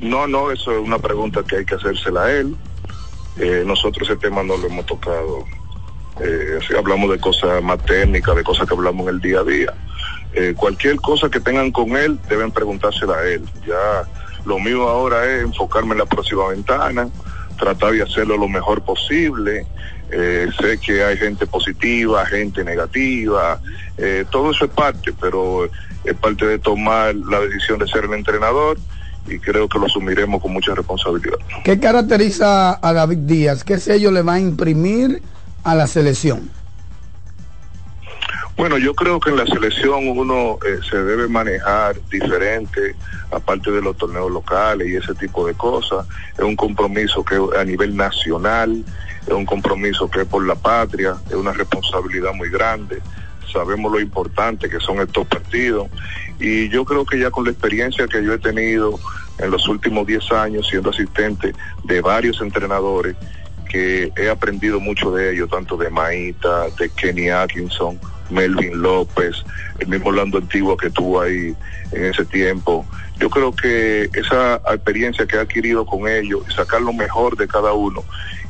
No, 0.00 0.26
no, 0.26 0.50
eso 0.50 0.70
es 0.72 0.86
una 0.86 0.98
pregunta 0.98 1.42
que 1.42 1.56
hay 1.56 1.64
que 1.64 1.76
hacérsela 1.76 2.24
a 2.24 2.30
él. 2.30 2.54
Eh, 3.38 3.64
nosotros 3.66 4.06
ese 4.06 4.18
tema 4.18 4.42
no 4.42 4.58
lo 4.58 4.66
hemos 4.66 4.84
tocado. 4.84 5.46
Eh, 6.20 6.58
si 6.68 6.76
hablamos 6.76 7.10
de 7.10 7.18
cosas 7.18 7.62
más 7.62 7.82
técnicas, 7.86 8.36
de 8.36 8.44
cosas 8.44 8.68
que 8.68 8.74
hablamos 8.74 9.08
en 9.08 9.14
el 9.14 9.20
día 9.22 9.40
a 9.40 9.44
día. 9.44 9.72
Eh, 10.34 10.52
cualquier 10.54 10.96
cosa 10.96 11.30
que 11.30 11.40
tengan 11.40 11.72
con 11.72 11.96
él, 11.96 12.18
deben 12.28 12.50
preguntársela 12.50 13.14
a 13.14 13.26
él. 13.26 13.48
Ya 13.66 14.06
lo 14.44 14.58
mío 14.58 14.86
ahora 14.86 15.24
es 15.24 15.44
enfocarme 15.44 15.92
en 15.92 16.00
la 16.00 16.06
próxima 16.06 16.48
ventana, 16.48 17.08
tratar 17.58 17.92
de 17.92 18.02
hacerlo 18.02 18.36
lo 18.36 18.48
mejor 18.48 18.82
posible. 18.82 19.66
Eh, 20.10 20.48
sé 20.58 20.78
que 20.78 21.04
hay 21.04 21.18
gente 21.18 21.46
positiva, 21.46 22.24
gente 22.24 22.64
negativa, 22.64 23.60
eh, 23.98 24.24
todo 24.30 24.52
eso 24.52 24.64
es 24.64 24.70
parte, 24.70 25.12
pero 25.20 25.68
es 26.04 26.14
parte 26.14 26.46
de 26.46 26.58
tomar 26.58 27.14
la 27.14 27.40
decisión 27.40 27.78
de 27.78 27.86
ser 27.86 28.04
el 28.04 28.14
entrenador 28.14 28.78
y 29.26 29.38
creo 29.38 29.68
que 29.68 29.78
lo 29.78 29.84
asumiremos 29.84 30.40
con 30.40 30.54
mucha 30.54 30.74
responsabilidad. 30.74 31.36
¿Qué 31.62 31.78
caracteriza 31.78 32.78
a 32.80 32.92
David 32.94 33.18
Díaz? 33.18 33.64
¿Qué 33.64 33.78
sello 33.78 34.10
le 34.10 34.22
va 34.22 34.34
a 34.34 34.40
imprimir 34.40 35.22
a 35.64 35.74
la 35.74 35.86
selección? 35.86 36.50
Bueno, 38.58 38.76
yo 38.76 38.92
creo 38.92 39.20
que 39.20 39.30
en 39.30 39.36
la 39.36 39.46
selección 39.46 40.08
uno 40.08 40.58
eh, 40.66 40.80
se 40.90 40.96
debe 40.96 41.28
manejar 41.28 41.94
diferente, 42.10 42.96
aparte 43.30 43.70
de 43.70 43.80
los 43.80 43.96
torneos 43.96 44.32
locales 44.32 44.88
y 44.88 44.96
ese 44.96 45.14
tipo 45.14 45.46
de 45.46 45.54
cosas. 45.54 46.04
Es 46.36 46.42
un 46.42 46.56
compromiso 46.56 47.24
que 47.24 47.38
a 47.56 47.64
nivel 47.64 47.96
nacional, 47.96 48.84
es 49.24 49.32
un 49.32 49.46
compromiso 49.46 50.10
que 50.10 50.22
es 50.22 50.26
por 50.26 50.44
la 50.44 50.56
patria, 50.56 51.14
es 51.28 51.36
una 51.36 51.52
responsabilidad 51.52 52.34
muy 52.34 52.50
grande. 52.50 53.00
Sabemos 53.52 53.92
lo 53.92 54.00
importante 54.00 54.68
que 54.68 54.80
son 54.80 54.98
estos 54.98 55.24
partidos 55.28 55.86
y 56.40 56.68
yo 56.68 56.84
creo 56.84 57.06
que 57.06 57.20
ya 57.20 57.30
con 57.30 57.44
la 57.44 57.52
experiencia 57.52 58.08
que 58.08 58.24
yo 58.24 58.34
he 58.34 58.38
tenido 58.38 58.98
en 59.38 59.52
los 59.52 59.68
últimos 59.68 60.04
10 60.04 60.32
años 60.32 60.66
siendo 60.68 60.90
asistente 60.90 61.52
de 61.84 62.00
varios 62.00 62.40
entrenadores, 62.40 63.14
que 63.70 64.10
he 64.16 64.28
aprendido 64.28 64.80
mucho 64.80 65.12
de 65.12 65.32
ellos, 65.32 65.48
tanto 65.48 65.76
de 65.76 65.90
Maíta, 65.90 66.70
de 66.76 66.88
Kenny 66.88 67.28
Atkinson, 67.28 68.00
Melvin 68.30 68.80
López, 68.80 69.44
el 69.78 69.88
mismo 69.88 70.08
Orlando 70.08 70.38
Antiguo 70.38 70.76
que 70.76 70.90
tuvo 70.90 71.20
ahí 71.20 71.54
en 71.92 72.04
ese 72.04 72.24
tiempo. 72.24 72.86
Yo 73.18 73.30
creo 73.30 73.54
que 73.54 74.08
esa 74.14 74.56
experiencia 74.72 75.26
que 75.26 75.36
he 75.36 75.40
adquirido 75.40 75.84
con 75.84 76.08
ellos 76.08 76.42
sacar 76.54 76.80
lo 76.82 76.92
mejor 76.92 77.36
de 77.36 77.48
cada 77.48 77.72
uno, 77.72 78.04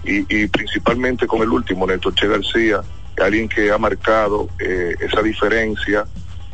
y, 0.04 0.24
y 0.34 0.46
principalmente 0.46 1.26
con 1.26 1.42
el 1.42 1.50
último, 1.50 1.86
Néstor 1.86 2.14
Che 2.14 2.28
García, 2.28 2.82
alguien 3.22 3.48
que 3.48 3.70
ha 3.70 3.78
marcado 3.78 4.48
eh, 4.58 4.94
esa 5.00 5.22
diferencia 5.22 6.04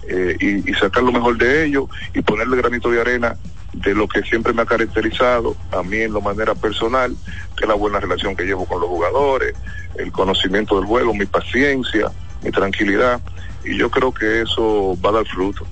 eh, 0.08 0.36
y, 0.40 0.70
y 0.70 0.74
sacar 0.74 1.02
lo 1.02 1.12
mejor 1.12 1.36
de 1.38 1.66
ellos 1.66 1.84
y 2.14 2.22
ponerle 2.22 2.56
granito 2.56 2.90
de 2.90 3.00
arena 3.00 3.36
de 3.72 3.94
lo 3.94 4.06
que 4.06 4.22
siempre 4.22 4.52
me 4.52 4.62
ha 4.62 4.66
caracterizado 4.66 5.56
a 5.72 5.82
mí 5.82 5.98
en 5.98 6.12
lo 6.12 6.20
manera 6.20 6.54
personal, 6.54 7.14
que 7.56 7.64
es 7.64 7.68
la 7.68 7.74
buena 7.74 8.00
relación 8.00 8.36
que 8.36 8.44
llevo 8.44 8.64
con 8.66 8.80
los 8.80 8.88
jugadores, 8.88 9.54
el 9.96 10.12
conocimiento 10.12 10.76
del 10.76 10.86
juego, 10.86 11.12
mi 11.12 11.26
paciencia, 11.26 12.10
mi 12.44 12.50
tranquilidad, 12.50 13.20
y 13.64 13.76
yo 13.76 13.90
creo 13.90 14.12
que 14.12 14.42
eso 14.42 14.96
va 15.04 15.10
a 15.10 15.12
dar 15.14 15.26
fruto. 15.26 15.66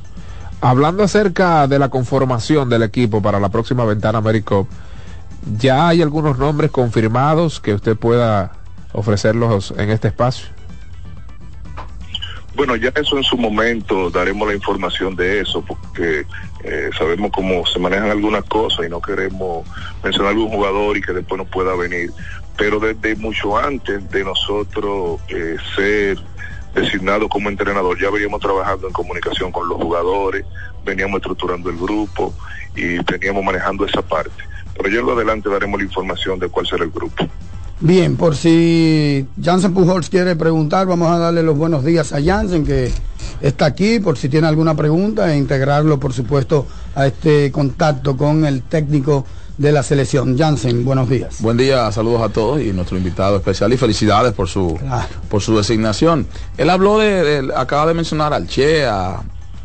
Hablando 0.60 1.02
acerca 1.02 1.66
de 1.66 1.78
la 1.78 1.88
conformación 1.88 2.68
del 2.68 2.82
equipo 2.82 3.20
para 3.20 3.38
la 3.40 3.48
próxima 3.48 3.84
ventana 3.84 4.18
Americop, 4.18 4.68
¿ya 5.58 5.88
hay 5.88 6.02
algunos 6.02 6.38
nombres 6.38 6.70
confirmados 6.70 7.60
que 7.60 7.74
usted 7.74 7.96
pueda 7.96 8.52
ofrecerlos 8.92 9.74
en 9.76 9.90
este 9.90 10.08
espacio? 10.08 10.48
Bueno, 12.54 12.76
ya 12.76 12.92
eso 12.94 13.16
en 13.16 13.24
su 13.24 13.36
momento 13.36 14.10
daremos 14.10 14.46
la 14.46 14.54
información 14.54 15.16
de 15.16 15.40
eso, 15.40 15.62
porque 15.62 16.26
eh, 16.64 16.90
sabemos 16.96 17.32
cómo 17.34 17.64
se 17.66 17.78
manejan 17.78 18.10
algunas 18.10 18.44
cosas 18.44 18.86
y 18.86 18.90
no 18.90 19.00
queremos 19.00 19.66
mencionar 20.04 20.32
algún 20.32 20.50
jugador 20.50 20.96
y 20.96 21.00
que 21.00 21.12
después 21.12 21.38
no 21.38 21.46
pueda 21.46 21.74
venir. 21.74 22.12
Pero 22.58 22.78
desde 22.78 23.16
mucho 23.16 23.56
antes 23.56 24.08
de 24.10 24.24
nosotros 24.24 25.18
eh, 25.28 25.56
ser 25.74 26.18
designado 26.74 27.28
como 27.28 27.48
entrenador, 27.48 28.00
ya 28.00 28.10
veníamos 28.10 28.40
trabajando 28.40 28.86
en 28.86 28.92
comunicación 28.92 29.52
con 29.52 29.68
los 29.68 29.80
jugadores, 29.80 30.44
veníamos 30.84 31.18
estructurando 31.18 31.70
el 31.70 31.76
grupo 31.76 32.32
y 32.74 32.98
veníamos 33.04 33.44
manejando 33.44 33.84
esa 33.86 34.02
parte. 34.02 34.42
Pero 34.76 34.88
ya 34.88 35.00
en 35.00 35.06
lo 35.06 35.12
adelante 35.12 35.48
daremos 35.50 35.78
la 35.78 35.86
información 35.86 36.38
de 36.38 36.48
cuál 36.48 36.66
será 36.66 36.84
el 36.84 36.90
grupo. 36.90 37.26
Bien, 37.80 38.16
por 38.16 38.36
si 38.36 39.26
Jansen 39.42 39.74
Pujols 39.74 40.08
quiere 40.08 40.36
preguntar, 40.36 40.86
vamos 40.86 41.10
a 41.10 41.18
darle 41.18 41.42
los 41.42 41.58
buenos 41.58 41.84
días 41.84 42.12
a 42.12 42.22
Jansen 42.22 42.64
que 42.64 42.92
está 43.40 43.66
aquí, 43.66 43.98
por 43.98 44.16
si 44.16 44.28
tiene 44.28 44.46
alguna 44.46 44.76
pregunta, 44.76 45.32
e 45.32 45.36
integrarlo, 45.36 45.98
por 45.98 46.12
supuesto, 46.12 46.66
a 46.94 47.08
este 47.08 47.50
contacto 47.50 48.16
con 48.16 48.44
el 48.44 48.62
técnico 48.62 49.26
de 49.62 49.72
la 49.72 49.82
selección. 49.84 50.36
Jansen, 50.36 50.84
buenos 50.84 51.08
días. 51.08 51.36
Buen 51.40 51.56
día, 51.56 51.90
saludos 51.92 52.20
a 52.22 52.28
todos 52.30 52.60
y 52.60 52.72
nuestro 52.72 52.96
invitado 52.98 53.36
especial 53.36 53.72
y 53.72 53.76
felicidades 53.76 54.32
por 54.32 54.48
su 54.48 54.74
Claro. 54.76 55.06
por 55.30 55.40
su 55.40 55.56
designación. 55.56 56.26
Él 56.58 56.68
habló 56.68 56.98
de, 56.98 57.42
de- 57.42 57.54
acaba 57.56 57.86
de 57.86 57.94
mencionar 57.94 58.34
al 58.34 58.48
Che, 58.48 58.84
a, 58.84 59.22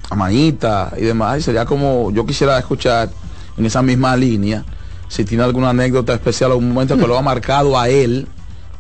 a 0.10 0.16
Manita 0.16 0.94
y 0.98 1.02
demás, 1.02 1.40
y 1.40 1.42
sería 1.42 1.66
como 1.66 2.12
yo 2.12 2.26
quisiera 2.28 2.60
escuchar 2.60 3.10
en 3.58 3.66
esa 3.66 3.82
misma 3.82 4.16
línea 4.16 4.64
si 5.08 5.26
tiene 5.26 5.44
alguna 5.44 5.72
anécdota 5.72 6.14
especial 6.14 6.52
o 6.52 6.58
un 6.58 6.70
momento 6.72 6.96
que 6.96 7.08
lo 7.08 7.18
ha 7.18 7.22
marcado 7.24 7.80
a 7.80 7.90
él 7.90 8.28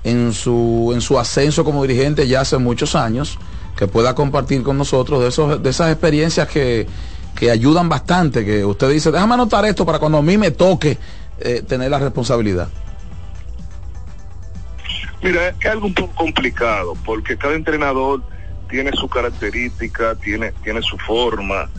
en 0.03 0.33
su 0.33 0.91
en 0.93 1.01
su 1.01 1.17
ascenso 1.17 1.63
como 1.65 1.81
dirigente 1.81 2.27
ya 2.27 2.41
hace 2.41 2.57
muchos 2.59 2.95
años 2.95 3.39
que 3.75 3.87
pueda 3.87 4.13
compartir 4.13 4.61
con 4.61 4.77
nosotros 4.77 5.21
de 5.21 5.29
esos 5.29 5.63
de 5.63 5.69
esas 5.69 5.89
experiencias 5.91 6.47
que 6.47 6.85
que 7.37 7.51
ayudan 7.51 7.87
bastante, 7.87 8.43
que 8.43 8.65
usted 8.65 8.89
dice, 8.89 9.11
déjame 9.11 9.35
anotar 9.35 9.63
esto 9.65 9.85
para 9.85 9.99
cuando 9.99 10.17
a 10.17 10.21
mí 10.21 10.37
me 10.37 10.51
toque 10.51 10.97
eh, 11.39 11.61
tener 11.67 11.91
la 11.91 11.99
responsabilidad. 11.99 12.67
Mira, 15.21 15.49
es 15.49 15.65
algo 15.67 15.87
un 15.87 15.93
poco 15.93 16.13
complicado 16.15 16.95
porque 17.05 17.37
cada 17.37 17.53
entrenador 17.53 18.23
tiene 18.69 18.91
su 18.93 19.07
característica, 19.07 20.15
tiene, 20.15 20.51
tiene 20.63 20.81
su 20.81 20.97
forma, 20.97 21.69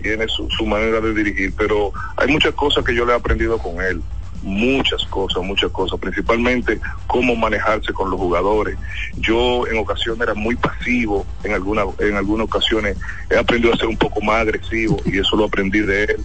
tiene 0.00 0.28
su, 0.28 0.48
su 0.50 0.64
manera 0.64 1.00
de 1.00 1.12
dirigir, 1.12 1.52
pero 1.56 1.92
hay 2.16 2.28
muchas 2.28 2.54
cosas 2.54 2.84
que 2.84 2.94
yo 2.94 3.04
le 3.04 3.12
he 3.12 3.16
aprendido 3.16 3.58
con 3.58 3.82
él 3.82 4.00
muchas 4.42 5.04
cosas, 5.06 5.42
muchas 5.42 5.70
cosas, 5.72 5.98
principalmente 5.98 6.80
cómo 7.06 7.36
manejarse 7.36 7.92
con 7.92 8.10
los 8.10 8.18
jugadores. 8.18 8.78
Yo 9.16 9.66
en 9.66 9.78
ocasiones 9.78 10.20
era 10.22 10.34
muy 10.34 10.56
pasivo, 10.56 11.26
en 11.44 11.52
alguna, 11.52 11.82
en 11.98 12.16
algunas 12.16 12.46
ocasiones 12.46 12.96
he 13.30 13.36
aprendido 13.36 13.74
a 13.74 13.76
ser 13.76 13.88
un 13.88 13.96
poco 13.96 14.20
más 14.20 14.42
agresivo 14.42 14.98
y 15.04 15.18
eso 15.18 15.36
lo 15.36 15.44
aprendí 15.44 15.80
de 15.80 16.04
él. 16.04 16.24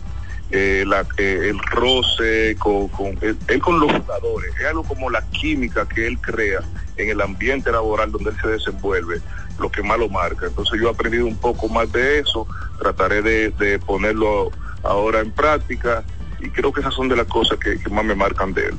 Eh, 0.51 0.86
eh, 1.18 1.39
el 1.49 1.57
roce 1.57 2.55
con, 2.59 2.88
él, 3.22 3.59
con 3.59 3.80
los 3.80 3.91
jugadores, 3.91 4.53
es 4.59 4.68
algo 4.68 4.84
como 4.84 5.09
la 5.09 5.24
química 5.32 5.88
que 5.88 6.05
él 6.05 6.20
crea 6.20 6.59
en 6.95 7.09
el 7.09 7.22
ambiente 7.22 7.72
laboral 7.72 8.11
donde 8.11 8.30
él 8.30 8.38
se 8.39 8.49
desenvuelve, 8.49 9.20
lo 9.59 9.72
que 9.72 9.82
más 9.82 9.97
lo 9.97 10.09
marca. 10.09 10.45
Entonces 10.45 10.80
yo 10.80 10.89
he 10.89 10.91
aprendido 10.91 11.26
un 11.26 11.38
poco 11.38 11.68
más 11.70 11.91
de 11.91 12.20
eso, 12.20 12.45
trataré 12.78 13.24
de 13.24 13.80
ponerlo 13.80 14.51
ahora 14.84 15.22
en 15.22 15.32
práctica 15.32 16.03
y 16.43 16.49
creo 16.49 16.71
que 16.71 16.81
esas 16.81 16.93
son 16.93 17.07
de 17.07 17.15
las 17.15 17.27
cosas 17.27 17.57
que, 17.57 17.79
que 17.79 17.89
más 17.89 18.03
me 18.05 18.15
marcan 18.15 18.53
de 18.53 18.67
él. 18.67 18.75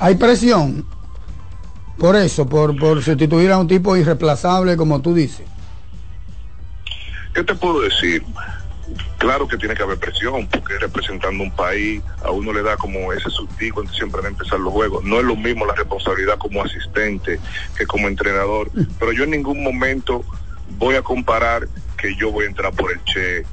Hay 0.00 0.14
presión 0.14 0.84
por 1.98 2.14
eso, 2.14 2.48
por, 2.48 2.78
por 2.78 3.02
sustituir 3.02 3.50
a 3.50 3.58
un 3.58 3.66
tipo 3.66 3.96
irreemplazable 3.96 4.76
como 4.76 5.02
tú 5.02 5.14
dices. 5.14 5.46
¿Qué 7.34 7.42
te 7.42 7.54
puedo 7.54 7.80
decir? 7.80 8.24
Claro 9.18 9.48
que 9.48 9.56
tiene 9.56 9.74
que 9.74 9.82
haber 9.82 9.98
presión, 9.98 10.46
porque 10.46 10.78
representando 10.78 11.42
un 11.42 11.50
país, 11.50 12.00
a 12.24 12.30
uno 12.30 12.52
le 12.52 12.62
da 12.62 12.76
como 12.76 13.12
ese 13.12 13.28
sustico 13.30 13.80
antes 13.80 13.96
siempre 13.96 14.22
de 14.22 14.28
empezar 14.28 14.60
los 14.60 14.72
juegos. 14.72 15.04
No 15.04 15.18
es 15.18 15.24
lo 15.24 15.34
mismo 15.34 15.66
la 15.66 15.74
responsabilidad 15.74 16.38
como 16.38 16.62
asistente 16.62 17.40
que 17.76 17.84
como 17.84 18.06
entrenador, 18.06 18.70
pero 18.98 19.12
yo 19.12 19.24
en 19.24 19.30
ningún 19.30 19.62
momento 19.62 20.24
voy 20.78 20.94
a 20.94 21.02
comparar 21.02 21.68
que 21.96 22.14
yo 22.14 22.30
voy 22.30 22.44
a 22.44 22.48
entrar 22.48 22.72
por 22.72 22.92
el 22.92 23.02
Che, 23.04 23.44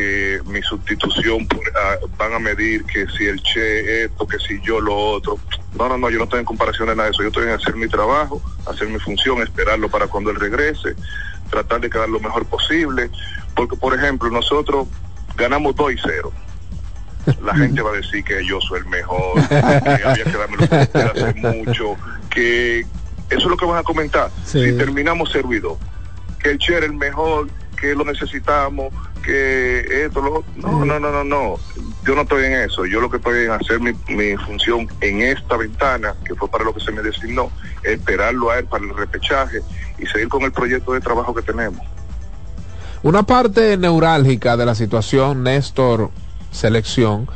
que 0.00 0.40
mi 0.46 0.62
sustitución 0.62 1.46
por, 1.46 1.60
ah, 1.76 1.96
van 2.16 2.32
a 2.32 2.38
medir 2.38 2.84
que 2.84 3.06
si 3.16 3.26
el 3.26 3.40
Che 3.42 4.04
esto, 4.04 4.26
que 4.26 4.38
si 4.38 4.60
yo 4.62 4.80
lo 4.80 4.96
otro. 4.96 5.38
No, 5.78 5.88
no, 5.88 5.98
no, 5.98 6.10
yo 6.10 6.18
no 6.18 6.24
estoy 6.24 6.40
en 6.40 6.46
comparación 6.46 6.88
de 6.88 6.96
nada 6.96 7.08
de 7.08 7.12
eso. 7.12 7.22
Yo 7.22 7.28
estoy 7.28 7.44
en 7.44 7.50
hacer 7.50 7.76
mi 7.76 7.88
trabajo, 7.88 8.42
hacer 8.66 8.88
mi 8.88 8.98
función, 8.98 9.42
esperarlo 9.42 9.88
para 9.88 10.06
cuando 10.06 10.30
él 10.30 10.36
regrese, 10.36 10.94
tratar 11.50 11.80
de 11.80 11.90
quedar 11.90 12.08
lo 12.08 12.20
mejor 12.20 12.46
posible. 12.46 13.10
Porque, 13.54 13.76
por 13.76 13.94
ejemplo, 13.94 14.30
nosotros 14.30 14.88
ganamos 15.36 15.76
2 15.76 15.92
y 15.92 15.96
0. 16.02 16.32
La 17.42 17.54
gente 17.56 17.82
va 17.82 17.90
a 17.90 17.96
decir 17.96 18.24
que 18.24 18.44
yo 18.44 18.58
soy 18.62 18.80
el 18.80 18.86
mejor, 18.86 19.48
que 19.48 19.54
había 19.54 20.24
que 20.24 20.38
darme 20.38 20.56
lo 20.56 21.10
hace 21.10 21.34
mucho, 21.34 21.96
que 22.30 22.80
eso 22.80 23.38
es 23.38 23.44
lo 23.44 23.56
que 23.56 23.66
van 23.66 23.78
a 23.78 23.82
comentar. 23.82 24.30
Si 24.44 24.72
terminamos 24.78 25.30
servido, 25.30 25.78
que 26.42 26.50
el 26.52 26.58
Che 26.58 26.76
era 26.76 26.86
el 26.86 26.94
mejor, 26.94 27.48
que 27.80 27.94
lo 27.94 28.04
necesitamos, 28.04 28.92
que 29.24 30.04
esto, 30.04 30.20
lo 30.20 30.44
no, 30.56 30.84
no, 30.84 31.00
no, 31.00 31.10
no, 31.10 31.24
no. 31.24 31.56
Yo 32.04 32.14
no 32.14 32.22
estoy 32.22 32.44
en 32.44 32.52
eso. 32.54 32.84
Yo 32.86 33.00
lo 33.00 33.10
que 33.10 33.16
estoy 33.16 33.44
en 33.44 33.52
hacer 33.52 33.80
mi, 33.80 33.92
mi 34.08 34.36
función 34.36 34.86
en 35.00 35.22
esta 35.22 35.56
ventana, 35.56 36.14
que 36.24 36.34
fue 36.34 36.48
para 36.48 36.64
lo 36.64 36.74
que 36.74 36.80
se 36.80 36.92
me 36.92 37.02
designó, 37.02 37.50
esperarlo 37.82 38.50
a 38.50 38.58
él 38.58 38.66
para 38.66 38.84
el 38.84 38.94
repechaje 38.94 39.62
y 39.98 40.06
seguir 40.06 40.28
con 40.28 40.42
el 40.42 40.52
proyecto 40.52 40.92
de 40.92 41.00
trabajo 41.00 41.34
que 41.34 41.42
tenemos. 41.42 41.80
Una 43.02 43.22
parte 43.22 43.76
neurálgica 43.78 44.58
de 44.58 44.66
la 44.66 44.74
situación, 44.74 45.42
Néstor, 45.42 46.10
selección, 46.50 47.28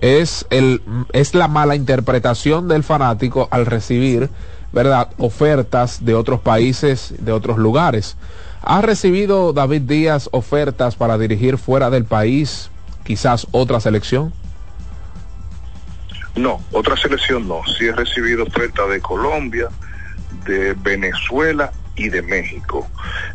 es, 0.00 0.46
el, 0.50 0.82
es 1.12 1.34
la 1.34 1.46
mala 1.46 1.76
interpretación 1.76 2.66
del 2.66 2.82
fanático 2.82 3.46
al 3.50 3.66
recibir, 3.66 4.30
¿verdad?, 4.72 5.10
ofertas 5.18 6.04
de 6.04 6.14
otros 6.14 6.40
países, 6.40 7.14
de 7.18 7.30
otros 7.30 7.58
lugares. 7.58 8.16
¿Ha 8.64 8.80
recibido 8.80 9.52
David 9.52 9.82
Díaz 9.82 10.28
ofertas 10.30 10.94
para 10.94 11.18
dirigir 11.18 11.58
fuera 11.58 11.90
del 11.90 12.04
país, 12.04 12.70
quizás 13.04 13.48
otra 13.50 13.80
selección? 13.80 14.32
No, 16.36 16.62
otra 16.70 16.96
selección 16.96 17.48
no. 17.48 17.62
Sí 17.76 17.86
he 17.86 17.92
recibido 17.92 18.44
ofertas 18.44 18.88
de 18.88 19.00
Colombia, 19.00 19.68
de 20.46 20.74
Venezuela 20.74 21.72
y 21.96 22.08
de 22.08 22.22
México, 22.22 22.88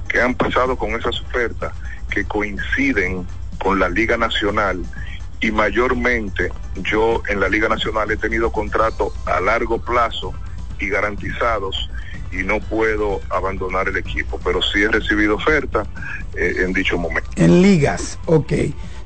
que 0.07 0.21
han 0.21 0.33
pasado 0.33 0.77
con 0.77 0.91
esas 0.91 1.19
ofertas 1.21 1.73
que 2.09 2.23
coinciden 2.23 3.27
con 3.61 3.79
la 3.79 3.89
Liga 3.89 4.15
Nacional 4.15 4.81
y 5.41 5.51
mayormente 5.51 6.51
yo 6.77 7.21
en 7.27 7.41
la 7.41 7.49
Liga 7.49 7.67
Nacional 7.67 8.09
he 8.11 8.17
tenido 8.17 8.51
contratos 8.51 9.13
a 9.25 9.41
largo 9.41 9.79
plazo 9.79 10.33
y 10.79 10.87
garantizados 10.87 11.89
y 12.31 12.43
no 12.43 12.59
puedo 12.59 13.21
abandonar 13.29 13.87
el 13.87 13.97
equipo, 13.97 14.39
pero 14.43 14.61
sí 14.61 14.81
he 14.83 14.87
recibido 14.89 15.35
ofertas 15.35 15.87
eh, 16.35 16.63
en 16.65 16.73
dicho 16.73 16.97
momento. 16.97 17.29
En 17.35 17.61
ligas, 17.61 18.19
ok. 18.25 18.53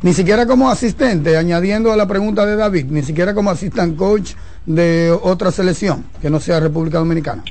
Ni 0.01 0.13
siquiera 0.13 0.45
como 0.47 0.69
asistente, 0.71 1.37
añadiendo 1.37 1.91
a 1.93 1.95
la 1.95 2.07
pregunta 2.07 2.45
de 2.45 2.55
David, 2.55 2.85
ni 2.89 3.03
siquiera 3.03 3.33
como 3.35 3.51
asistente 3.51 3.95
coach 3.95 4.33
de 4.65 5.15
otra 5.21 5.51
selección 5.51 6.05
que 6.21 6.29
no 6.29 6.39
sea 6.39 6.59
República 6.59 6.97
Dominicana. 6.97 7.43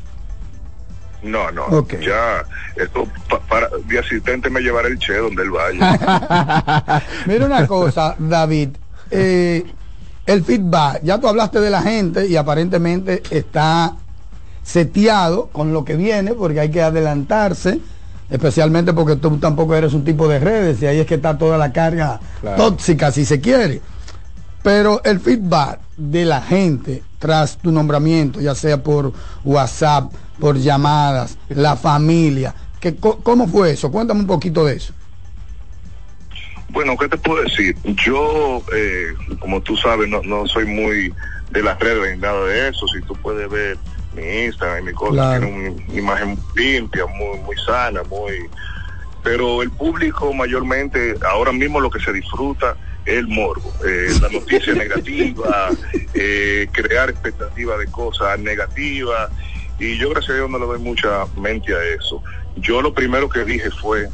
No, 1.22 1.50
no, 1.50 1.86
ya, 2.00 2.42
esto 2.76 3.06
pa- 3.28 3.40
para, 3.40 3.68
de 3.86 3.98
asistente 3.98 4.48
me 4.48 4.60
llevará 4.62 4.88
el 4.88 4.98
Che 4.98 5.14
donde 5.18 5.42
él 5.42 5.50
vaya. 5.50 7.02
Mira 7.26 7.44
una 7.46 7.66
cosa, 7.66 8.16
David. 8.18 8.70
eh, 9.10 9.64
el 10.26 10.44
feedback, 10.44 11.00
ya 11.02 11.18
tú 11.20 11.28
hablaste 11.28 11.60
de 11.60 11.70
la 11.70 11.82
gente 11.82 12.26
y 12.26 12.36
aparentemente 12.36 13.22
está 13.30 13.96
seteado 14.62 15.46
con 15.48 15.72
lo 15.72 15.84
que 15.84 15.96
viene 15.96 16.34
porque 16.34 16.61
hay 16.61 16.70
que 16.70 16.82
adelantarse, 16.82 17.80
especialmente 18.30 18.92
porque 18.92 19.16
tú 19.16 19.36
tampoco 19.38 19.74
eres 19.74 19.92
un 19.94 20.04
tipo 20.04 20.28
de 20.28 20.38
redes 20.38 20.80
y 20.82 20.86
ahí 20.86 20.98
es 21.00 21.06
que 21.06 21.14
está 21.16 21.36
toda 21.38 21.58
la 21.58 21.72
carga 21.72 22.20
Claro. 22.40 22.56
tóxica 22.56 23.11
si 23.11 23.24
se 23.24 23.40
quiere. 23.40 23.80
Pero 24.62 25.00
el 25.04 25.20
feedback 25.20 25.80
de 25.96 26.24
la 26.26 26.42
gente 26.42 27.02
tras 27.18 27.56
tu 27.58 27.72
nombramiento, 27.72 28.40
ya 28.40 28.54
sea 28.54 28.82
por 28.82 29.12
WhatsApp, 29.44 30.12
por 30.38 30.56
llamadas, 30.58 31.36
la 31.48 31.76
familia, 31.76 32.54
que, 32.80 32.96
¿cómo 32.96 33.46
fue 33.48 33.72
eso? 33.72 33.90
Cuéntame 33.90 34.20
un 34.20 34.26
poquito 34.26 34.64
de 34.64 34.76
eso. 34.76 34.92
Bueno, 36.70 36.96
¿qué 36.96 37.08
te 37.08 37.16
puedo 37.18 37.42
decir? 37.42 37.76
Yo, 38.06 38.62
eh, 38.74 39.08
como 39.40 39.61
tú 39.61 39.76
sabes, 39.76 40.08
no, 40.08 40.22
no 40.22 40.46
soy 40.46 40.66
muy 40.66 41.12
de 41.50 41.62
las 41.62 41.78
redes 41.80 42.14
ni 42.16 42.22
nada 42.22 42.44
de 42.44 42.68
eso. 42.68 42.86
Si 42.88 43.00
tú 43.02 43.14
puedes 43.16 43.50
ver 43.50 43.76
mi 44.14 44.44
Instagram 44.46 44.82
y 44.82 44.86
mi 44.86 44.92
cosa, 44.92 45.12
Claro. 45.12 45.46
tiene 45.46 45.70
una 45.70 45.94
imagen 45.94 46.38
limpia, 46.54 47.06
muy, 47.06 47.38
muy 47.40 47.56
sana, 47.64 48.02
muy... 48.04 48.48
Pero 49.22 49.62
el 49.62 49.70
público 49.70 50.32
mayormente, 50.32 51.14
ahora 51.30 51.52
mismo 51.52 51.78
lo 51.80 51.90
que 51.90 52.00
se 52.00 52.12
disfruta 52.12 52.74
es 53.04 53.18
el 53.18 53.28
morbo, 53.28 53.72
eh, 53.86 54.08
la 54.22 54.28
noticia 54.30 54.72
negativa, 54.74 55.70
eh, 56.14 56.68
crear 56.72 57.11
expectativas 57.11 57.78
de 57.78 57.86
cosas 57.86 58.38
negativas. 58.38 59.30
Y 59.78 59.98
yo, 59.98 60.11
gracias 60.11 60.32
a 60.32 60.34
Dios, 60.36 60.50
no 60.50 60.58
le 60.58 60.66
doy 60.66 60.78
mucha 60.78 61.26
mente 61.36 61.74
a 61.74 61.82
eso. 61.82 62.22
Yo 62.56 62.80
lo 62.82 62.92
primero 62.94 63.28
que 63.28 63.44
dije 63.44 63.70
fue 63.70 64.08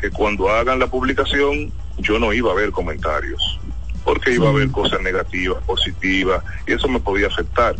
que 0.00 0.10
cuando 0.10 0.48
hagan 0.48 0.78
la 0.78 0.86
publicación 0.86 1.72
yo 1.98 2.18
no 2.18 2.32
iba 2.32 2.52
a 2.52 2.54
ver 2.54 2.70
comentarios, 2.70 3.58
porque 4.04 4.32
iba 4.32 4.46
a 4.46 4.50
haber 4.50 4.70
cosas 4.70 5.00
negativas, 5.02 5.62
positivas, 5.64 6.42
y 6.66 6.72
eso 6.72 6.88
me 6.88 7.00
podía 7.00 7.26
afectar. 7.26 7.74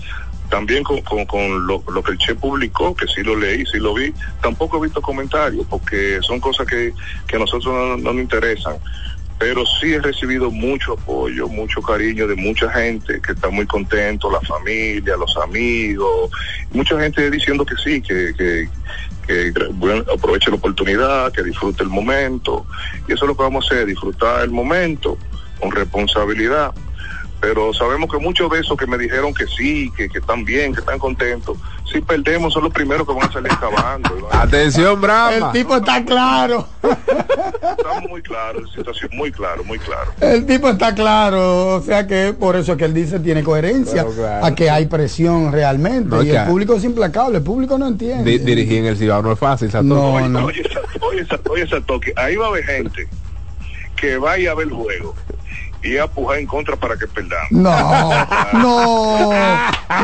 También 0.51 0.82
con, 0.82 1.01
con, 1.03 1.66
lo, 1.66 1.82
lo 1.92 2.03
que 2.03 2.12
el 2.12 2.18
Che 2.18 2.34
publicó, 2.34 2.94
que 2.94 3.07
sí 3.07 3.22
lo 3.22 3.36
leí, 3.36 3.66
sí 3.66 3.78
lo 3.78 3.94
vi, 3.94 4.14
tampoco 4.40 4.78
he 4.78 4.86
visto 4.86 5.03
comentarios, 5.03 5.66
porque 5.68 6.20
son 6.22 6.40
cosas 6.40 6.66
que, 6.66 6.92
que 7.26 7.36
a 7.36 7.38
nosotros 7.38 7.66
no, 7.66 7.96
no 7.96 8.12
nos 8.12 8.22
interesan. 8.22 8.76
Pero 9.38 9.64
sí 9.80 9.92
he 9.92 10.01
recibido 10.01 10.51
mucho 10.51 10.94
apoyo, 10.94 11.46
mucho 11.49 11.80
cariño 11.80 12.26
de 12.26 12.34
mucha 12.34 12.68
gente 12.72 13.20
que 13.20 13.32
está 13.32 13.51
muy 13.51 13.66
contento, 13.66 14.30
la 14.32 14.40
familia, 14.40 15.16
los 15.16 15.36
amigos, 15.36 16.30
mucha 16.72 16.99
gente 17.01 17.30
diciendo 17.30 17.64
que 17.64 17.76
sí, 17.76 18.03
que, 18.03 18.34
que, 18.36 18.68
aproveche 20.12 20.51
la 20.51 20.57
oportunidad, 20.57 21.30
que 21.32 21.44
disfrute 21.44 21.84
el 21.84 21.88
momento. 21.88 22.66
Y 23.07 23.12
eso 23.12 23.26
es 23.26 23.28
lo 23.28 23.36
que 23.36 23.42
vamos 23.42 23.64
a 23.64 23.74
hacer, 23.74 23.86
disfrutar 23.86 24.42
el 24.42 24.51
momento 24.51 25.16
con 25.61 25.70
responsabilidad. 25.70 26.72
Pero 27.41 27.72
sabemos 27.72 28.11
que 28.11 28.18
muchos 28.18 28.51
de 28.51 28.59
esos 28.59 28.76
que 28.76 28.86
me 28.86 28.99
dijeron 28.99 29.32
que 29.32 29.47
sí, 29.47 29.93
que, 29.97 30.09
que 30.09 30.18
están 30.18 30.45
bien, 30.45 30.74
que 30.74 30.80
están 30.80 30.99
contentos, 30.99 31.57
si 31.91 32.01
perdemos 32.01 32.53
son 32.53 32.64
los 32.64 32.72
primeros 32.72 33.07
que 33.07 33.14
van 33.14 33.28
a 33.28 33.32
salir 33.32 33.53
acabando. 33.53 34.28
Atención, 34.32 35.01
Brahma. 35.01 35.36
El 35.36 35.53
tipo 35.53 35.76
está 35.76 36.05
claro. 36.05 36.66
Está 36.82 38.01
muy 38.09 38.22
claro, 38.22 38.61
la 38.61 38.68
situación 38.72 39.11
muy 39.14 39.30
claro, 39.30 39.62
muy 39.64 39.78
claro. 39.78 40.11
El 40.20 40.47
tipo 40.47 40.68
está 40.68 40.95
claro, 40.95 41.76
o 41.76 41.82
sea 41.82 42.07
que 42.09 42.32
por 42.39 42.57
eso 42.57 42.76
que 42.76 42.84
él 42.86 42.95
dice 42.95 43.20
tiene 43.20 43.43
coherencia 43.45 44.03
Claro, 44.03 44.12
claro. 44.16 44.45
a 44.47 44.55
que 44.55 44.68
hay 44.70 44.86
presión 44.86 45.53
realmente 45.53 46.09
No, 46.09 46.22
y 46.22 46.30
el 46.30 46.45
público 46.47 46.74
es 46.74 46.84
implacable, 46.84 47.39
el 47.39 47.45
público 47.45 47.78
no 47.78 47.86
entiende. 47.86 48.28
Di- 48.30 48.39
dirigir 48.39 48.78
en 48.78 48.86
el 48.86 48.97
Cibao 48.97 49.22
no 49.22 49.32
es 49.32 49.39
fácil, 49.39 49.70
Santo. 49.70 49.95
No, 49.95 50.14
Oye, 50.14 50.28
no. 50.28 50.45
oye, 50.47 50.62
oye, 51.01 51.26
oye, 51.51 51.80
toque, 51.82 52.12
ahí 52.16 52.34
va 52.36 52.47
a 52.47 52.49
haber 52.49 52.64
gente 52.64 53.09
que 53.97 54.16
vaya 54.18 54.51
a 54.51 54.55
ver 54.55 54.66
el 54.68 54.74
juego 54.74 55.14
y 55.83 55.97
a 55.99 56.07
pujar 56.07 56.39
en 56.39 56.47
contra 56.47 56.76
para 56.76 56.97
que 56.97 57.07
perdamos. 57.07 57.51
No, 57.51 58.26
no, 58.53 59.33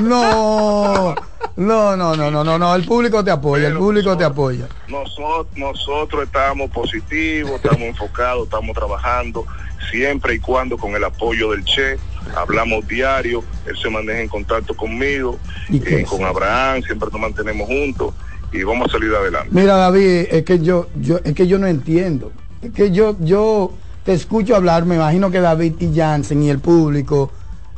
no. 0.02 1.14
No, 1.56 1.96
no, 1.96 2.16
no, 2.16 2.30
no, 2.32 2.42
no, 2.42 2.58
no, 2.58 2.74
el 2.74 2.84
público 2.84 3.22
te 3.22 3.30
apoya, 3.30 3.68
el 3.68 3.76
público 3.76 4.16
te 4.16 4.24
apoya. 4.24 4.66
Nosotros, 4.88 5.46
nosotros 5.54 6.24
estamos 6.24 6.68
positivos, 6.70 7.52
estamos 7.62 7.82
enfocados, 7.82 8.44
estamos 8.44 8.74
trabajando 8.74 9.46
siempre 9.90 10.34
y 10.34 10.38
cuando 10.40 10.76
con 10.76 10.96
el 10.96 11.04
apoyo 11.04 11.52
del 11.52 11.64
Che, 11.64 11.96
hablamos 12.34 12.86
diario, 12.88 13.44
él 13.66 13.76
se 13.80 13.88
maneja 13.88 14.20
en 14.20 14.28
contacto 14.28 14.74
conmigo, 14.74 15.38
eh, 15.70 16.04
con 16.08 16.24
Abraham, 16.24 16.82
siempre 16.82 17.08
nos 17.12 17.20
mantenemos 17.20 17.68
juntos 17.68 18.14
y 18.52 18.64
vamos 18.64 18.88
a 18.88 18.92
salir 18.92 19.14
adelante. 19.14 19.50
Mira 19.52 19.76
David, 19.76 20.26
es 20.30 20.44
que 20.44 20.58
yo, 20.58 20.88
yo, 20.96 21.20
es 21.22 21.34
que 21.34 21.46
yo 21.46 21.58
no 21.58 21.68
entiendo, 21.68 22.32
es 22.62 22.72
que 22.72 22.90
yo, 22.90 23.16
yo 23.20 23.72
te 24.04 24.12
escucho 24.12 24.54
hablar, 24.56 24.84
me 24.84 24.96
imagino 24.96 25.30
que 25.30 25.40
David 25.40 25.74
y 25.80 25.94
Jansen 25.96 26.42
y 26.42 26.50
el 26.50 26.58
público 26.58 27.30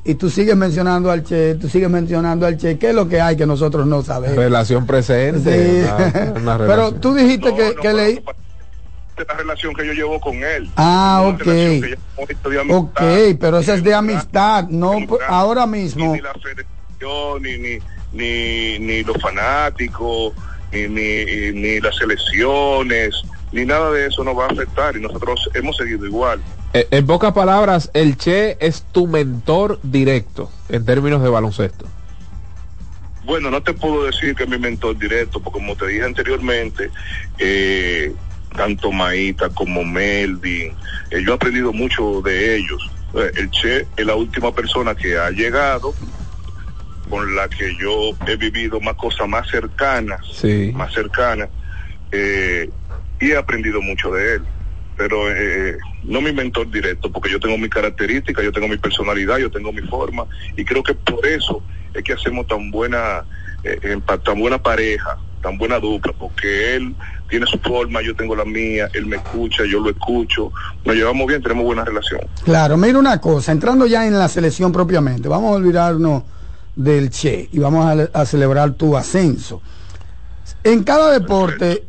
y 0.05 0.15
tú 0.15 0.31
sigues 0.31 0.57
mencionando 0.57 1.11
al 1.11 1.25
Che, 1.25 1.55
tú 1.57 1.69
sigues 1.69 1.91
mencionando 1.91 2.47
al 2.47 2.57
Che, 2.57 2.79
¿qué 2.79 2.91
es 2.91 2.95
lo 2.95 3.09
que 3.09 3.21
hay 3.21 3.37
que 3.37 3.47
nosotros 3.47 3.87
no 3.87 4.03
sabemos? 4.03 4.37
Relación 4.37 4.87
presente. 4.87 5.83
Sí. 5.83 5.89
una- 5.89 6.33
una 6.41 6.59
Pero 6.59 6.67
relación. 6.77 7.01
tú 7.01 7.15
dijiste 7.15 7.55
que, 7.55 7.75
que 7.81 7.93
leí... 7.93 8.21
Esta 9.17 9.33
relación 9.35 9.73
que 9.75 9.87
yo 9.87 9.93
llevo 9.95 10.21
con 10.21 10.35
él. 10.37 10.71
Ah, 10.77 11.23
ok. 11.27 11.39
relación 11.41 11.81
que 11.81 11.91
yo 11.91 12.77
Ok, 12.77 13.01
pero 13.41 13.59
esa 13.59 13.75
es 13.75 13.83
de 13.83 13.95
amistad, 13.95 14.65
no 14.69 14.93
ahora 15.29 15.67
mismo. 15.67 16.13
Ni 16.15 16.21
la 16.21 16.33
federación, 16.35 17.43
ni, 17.43 17.59
ni, 17.59 17.79
ni, 18.13 18.79
ni 18.79 19.03
los 19.05 19.17
fanáticos, 19.21 20.35
ni, 20.71 20.83
ni, 20.89 21.53
ni 21.53 21.81
las 21.81 21.99
elecciones, 22.01 23.15
ni 23.53 23.65
nada 23.65 23.91
de 23.91 24.07
eso 24.07 24.25
nos 24.25 24.37
va 24.37 24.45
a 24.47 24.49
afectar 24.49 24.97
y 24.97 25.01
nosotros 25.01 25.49
hemos 25.55 25.77
seguido 25.77 26.07
igual. 26.07 26.41
Eh, 26.73 26.87
En 26.91 27.07
pocas 27.07 27.33
palabras, 27.33 27.91
el 27.95 28.17
Che 28.17 28.57
es 28.61 28.85
tu 28.93 29.07
mentor 29.07 29.79
directo 29.83 30.51
en 30.69 30.85
términos 30.85 31.23
de 31.23 31.29
baloncesto. 31.29 31.87
Bueno, 33.25 33.51
no 33.51 33.61
te 33.63 33.73
puedo 33.73 34.05
decir 34.05 34.35
que 34.37 34.45
es 34.45 34.49
mi 34.49 34.59
mentor 34.59 34.97
directo, 34.99 35.41
porque 35.41 35.59
como 35.59 35.75
te 35.75 35.87
dije 35.89 36.05
anteriormente, 36.05 36.91
eh, 37.39 38.13
tanto 38.57 38.93
Maíta 38.93 39.49
como 39.51 39.85
Melvin, 39.85 40.73
eh, 41.11 41.23
yo 41.25 41.33
he 41.33 41.35
aprendido 41.35 41.73
mucho 41.73 42.23
de 42.23 42.57
ellos. 42.57 42.91
Eh, 43.15 43.33
el 43.37 43.51
Che 43.51 43.87
es 43.97 44.07
la 44.07 44.15
última 44.15 44.53
persona 44.53 44.95
que 44.95 45.19
ha 45.19 45.31
llegado 45.31 45.93
con 47.11 47.35
la 47.37 47.49
que 47.49 47.75
yo 47.81 48.11
he 48.27 48.37
vivido 48.37 48.81
más 48.81 48.95
cosas 48.97 49.29
más 49.29 49.49
cercanas, 49.49 50.21
Sí. 50.33 50.73
más 50.75 50.93
cercanas, 50.93 51.49
eh, 52.13 52.69
y 53.21 53.31
he 53.31 53.37
aprendido 53.37 53.81
mucho 53.81 54.11
de 54.13 54.35
él. 54.35 54.43
Pero 54.97 55.31
eh, 55.31 55.77
no 56.05 56.21
mi 56.21 56.33
mentor 56.33 56.71
directo, 56.71 57.13
porque 57.13 57.31
yo 57.31 57.39
tengo 57.39 57.59
mi 57.59 57.69
característica, 57.69 58.43
yo 58.43 58.53
tengo 58.53 58.69
mi 58.69 58.79
personalidad, 58.79 59.39
yo 59.39 59.51
tengo 59.51 59.73
mi 59.73 59.83
forma, 59.83 60.27
y 60.57 60.65
creo 60.65 60.83
que 60.83 60.95
por 60.95 61.27
eso 61.27 61.63
es 61.93 62.03
que 62.03 62.15
hacemos 62.15 62.47
tan 62.47 62.71
buena, 62.71 63.25
eh, 63.63 64.01
tan 64.25 64.41
buena 64.41 64.57
pareja, 64.63 65.19
tan 65.43 65.59
buena 65.59 65.79
dupla, 65.79 66.13
porque 66.19 66.77
él 66.77 66.95
tiene 67.29 67.47
su 67.47 67.59
forma, 67.59 68.01
yo 68.01 68.17
tengo 68.17 68.35
la 68.35 68.47
mía, 68.47 68.89
él 68.95 69.05
me 69.05 69.17
escucha, 69.17 69.65
yo 69.71 69.81
lo 69.81 69.91
escucho, 69.91 70.51
nos 70.85 70.97
llevamos 70.97 71.27
bien, 71.27 71.43
tenemos 71.43 71.65
buena 71.65 71.85
relación. 71.85 72.23
Claro, 72.45 72.79
mira 72.79 72.99
una 72.99 73.21
cosa, 73.21 73.53
entrando 73.53 73.87
ya 73.87 74.07
en 74.07 74.19
la 74.19 74.29
selección 74.29 74.73
propiamente, 74.73 75.29
vamos 75.29 75.53
a 75.53 75.57
olvidarnos 75.57 76.23
del 76.75 77.11
Che 77.11 77.51
y 77.53 77.59
vamos 77.59 78.09
a 78.13 78.25
celebrar 78.25 78.73
tu 78.75 78.97
ascenso. 78.97 79.61
En 80.63 80.85
cada 80.85 81.13
deporte 81.13 81.85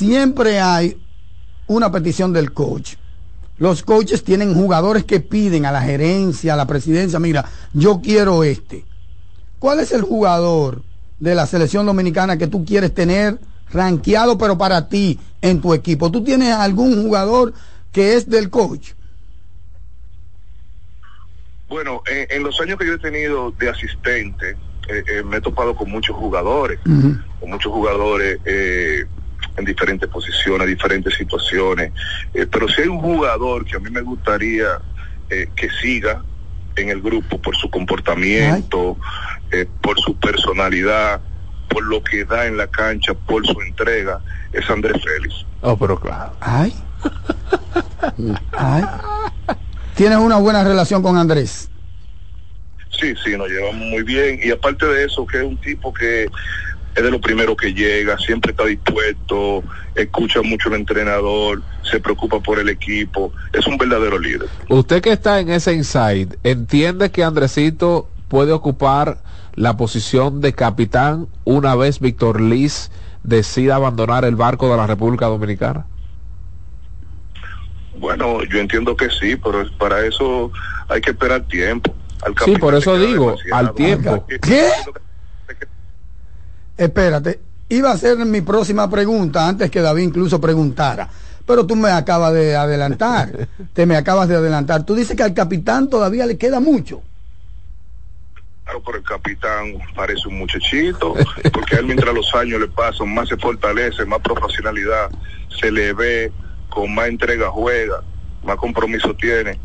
siempre 0.00 0.60
hay 0.60 0.98
una 1.66 1.92
petición 1.92 2.32
del 2.32 2.54
coach. 2.54 2.94
Los 3.58 3.82
coaches 3.82 4.24
tienen 4.24 4.54
jugadores 4.54 5.04
que 5.04 5.20
piden 5.20 5.66
a 5.66 5.72
la 5.72 5.82
gerencia, 5.82 6.54
a 6.54 6.56
la 6.56 6.66
presidencia, 6.66 7.18
mira, 7.18 7.44
yo 7.74 8.00
quiero 8.00 8.42
este. 8.42 8.86
¿Cuál 9.58 9.80
es 9.80 9.92
el 9.92 10.00
jugador 10.00 10.80
de 11.18 11.34
la 11.34 11.44
selección 11.46 11.84
dominicana 11.84 12.38
que 12.38 12.46
tú 12.46 12.64
quieres 12.64 12.94
tener 12.94 13.38
rankeado, 13.70 14.38
pero 14.38 14.56
para 14.56 14.88
ti, 14.88 15.20
en 15.42 15.60
tu 15.60 15.74
equipo? 15.74 16.10
¿Tú 16.10 16.24
tienes 16.24 16.54
algún 16.54 17.02
jugador 17.02 17.52
que 17.92 18.14
es 18.14 18.26
del 18.26 18.48
coach? 18.48 18.92
Bueno, 21.68 22.00
en, 22.06 22.26
en 22.30 22.42
los 22.42 22.58
años 22.58 22.78
que 22.78 22.86
yo 22.86 22.94
he 22.94 22.98
tenido 22.98 23.50
de 23.50 23.68
asistente, 23.68 24.56
eh, 24.88 25.04
eh, 25.06 25.22
me 25.22 25.36
he 25.36 25.40
topado 25.42 25.76
con 25.76 25.90
muchos 25.90 26.16
jugadores, 26.16 26.80
con 26.84 27.50
muchos 27.50 27.70
jugadores 27.70 28.38
eh, 28.46 29.04
en 29.60 29.64
diferentes 29.64 30.08
posiciones, 30.08 30.66
diferentes 30.66 31.14
situaciones. 31.14 31.92
Eh, 32.34 32.46
pero 32.50 32.68
si 32.68 32.82
hay 32.82 32.88
un 32.88 33.00
jugador 33.00 33.64
que 33.64 33.76
a 33.76 33.78
mí 33.78 33.90
me 33.90 34.00
gustaría 34.00 34.80
eh, 35.30 35.48
que 35.54 35.68
siga 35.80 36.22
en 36.76 36.88
el 36.88 37.00
grupo 37.00 37.40
por 37.40 37.56
su 37.56 37.70
comportamiento, 37.70 38.96
eh, 39.52 39.66
por 39.80 39.98
su 40.00 40.16
personalidad, 40.16 41.20
por 41.68 41.84
lo 41.84 42.02
que 42.02 42.24
da 42.24 42.46
en 42.46 42.56
la 42.56 42.66
cancha, 42.66 43.14
por 43.14 43.46
su 43.46 43.60
entrega, 43.60 44.20
es 44.52 44.68
Andrés 44.68 45.00
Félix. 45.02 45.46
Oh, 45.60 45.76
pero 45.76 45.98
claro. 45.98 46.32
Ay. 46.40 46.74
Ay. 48.52 48.82
Tienes 49.94 50.18
una 50.18 50.38
buena 50.38 50.64
relación 50.64 51.02
con 51.02 51.16
Andrés. 51.16 51.70
Sí, 53.00 53.14
sí, 53.24 53.36
nos 53.36 53.48
llevamos 53.48 53.76
muy 53.76 54.02
bien. 54.02 54.40
Y 54.42 54.50
aparte 54.50 54.84
de 54.86 55.04
eso, 55.04 55.26
que 55.26 55.38
es 55.38 55.44
un 55.44 55.56
tipo 55.58 55.92
que 55.92 56.28
es 56.94 57.02
de 57.02 57.10
lo 57.10 57.20
primero 57.20 57.56
que 57.56 57.72
llega, 57.72 58.18
siempre 58.18 58.52
está 58.52 58.64
dispuesto, 58.64 59.62
escucha 59.94 60.42
mucho 60.42 60.68
al 60.68 60.76
entrenador, 60.76 61.62
se 61.82 62.00
preocupa 62.00 62.40
por 62.40 62.58
el 62.58 62.68
equipo, 62.68 63.32
es 63.52 63.66
un 63.66 63.78
verdadero 63.78 64.18
líder. 64.18 64.48
Usted 64.68 65.00
que 65.00 65.12
está 65.12 65.40
en 65.40 65.50
ese 65.50 65.72
inside, 65.72 66.38
¿entiende 66.42 67.10
que 67.10 67.22
Andresito 67.24 68.08
puede 68.28 68.52
ocupar 68.52 69.18
la 69.54 69.76
posición 69.76 70.40
de 70.40 70.52
capitán 70.52 71.28
una 71.44 71.74
vez 71.74 72.00
Víctor 72.00 72.40
Liz 72.40 72.90
decida 73.22 73.76
abandonar 73.76 74.24
el 74.24 74.36
barco 74.36 74.70
de 74.70 74.76
la 74.76 74.86
República 74.86 75.26
Dominicana? 75.26 75.86
Bueno, 77.98 78.42
yo 78.44 78.58
entiendo 78.58 78.96
que 78.96 79.10
sí, 79.10 79.36
pero 79.36 79.62
para 79.78 80.04
eso 80.06 80.50
hay 80.88 81.00
que 81.00 81.10
esperar 81.10 81.42
tiempo. 81.42 81.94
Al 82.22 82.34
Sí, 82.44 82.56
por 82.56 82.74
eso 82.74 82.98
digo, 82.98 83.36
al 83.52 83.74
tiempo. 83.74 84.26
¿Qué? 84.42 84.68
Espérate, 86.80 87.38
iba 87.68 87.90
a 87.90 87.98
ser 87.98 88.16
mi 88.24 88.40
próxima 88.40 88.88
pregunta 88.88 89.46
antes 89.46 89.70
que 89.70 89.82
David 89.82 90.04
incluso 90.04 90.40
preguntara. 90.40 91.10
Pero 91.46 91.66
tú 91.66 91.76
me 91.76 91.90
acabas 91.90 92.32
de 92.32 92.56
adelantar. 92.56 93.48
Te 93.74 93.84
me 93.84 93.96
acabas 93.96 94.28
de 94.30 94.36
adelantar. 94.36 94.86
Tú 94.86 94.94
dices 94.94 95.14
que 95.14 95.22
al 95.22 95.34
capitán 95.34 95.90
todavía 95.90 96.24
le 96.24 96.38
queda 96.38 96.58
mucho. 96.58 97.02
Claro, 98.64 98.82
pero 98.82 98.96
el 98.96 99.04
capitán 99.04 99.74
parece 99.94 100.26
un 100.28 100.38
muchachito, 100.38 101.14
porque 101.52 101.76
a 101.76 101.80
él 101.80 101.84
mientras 101.84 102.14
los 102.14 102.34
años 102.34 102.58
le 102.58 102.68
pasan, 102.68 103.12
más 103.12 103.28
se 103.28 103.36
fortalece, 103.36 104.06
más 104.06 104.20
profesionalidad 104.20 105.10
se 105.60 105.70
le 105.70 105.92
ve, 105.92 106.32
con 106.70 106.94
más 106.94 107.08
entrega 107.08 107.50
juega, 107.50 108.00
más 108.42 108.56
compromiso 108.56 109.14
tiene. 109.16 109.60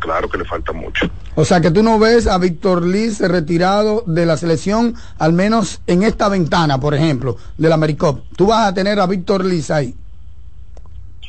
Claro 0.00 0.28
que 0.28 0.38
le 0.38 0.44
falta 0.44 0.72
mucho. 0.72 1.08
O 1.38 1.44
sea 1.44 1.60
que 1.60 1.70
tú 1.70 1.82
no 1.82 1.98
ves 1.98 2.26
a 2.26 2.38
Víctor 2.38 2.82
Liz 2.86 3.20
retirado 3.20 4.02
de 4.06 4.24
la 4.24 4.38
selección, 4.38 4.94
al 5.18 5.34
menos 5.34 5.82
en 5.86 6.02
esta 6.02 6.30
ventana, 6.30 6.80
por 6.80 6.94
ejemplo, 6.94 7.36
del 7.58 7.72
Americop. 7.72 8.24
Tú 8.36 8.46
vas 8.46 8.68
a 8.68 8.74
tener 8.74 8.98
a 8.98 9.06
Víctor 9.06 9.44
Liz 9.44 9.70
ahí. 9.70 9.94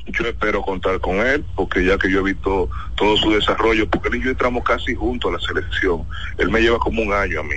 Yo 0.05 0.25
espero 0.25 0.61
contar 0.61 1.01
con 1.01 1.17
él, 1.17 1.43
porque 1.57 1.83
ya 1.83 1.97
que 1.97 2.09
yo 2.09 2.21
he 2.21 2.23
visto 2.23 2.69
todo 2.95 3.17
su 3.17 3.31
desarrollo, 3.31 3.89
porque 3.89 4.07
él 4.07 4.15
y 4.15 4.23
yo 4.23 4.29
entramos 4.29 4.63
casi 4.63 4.95
juntos 4.95 5.29
a 5.29 5.33
la 5.33 5.39
selección. 5.41 6.03
Él 6.37 6.49
me 6.49 6.61
lleva 6.61 6.79
como 6.79 7.01
un 7.01 7.11
año 7.11 7.41
a 7.41 7.43
mí. 7.43 7.55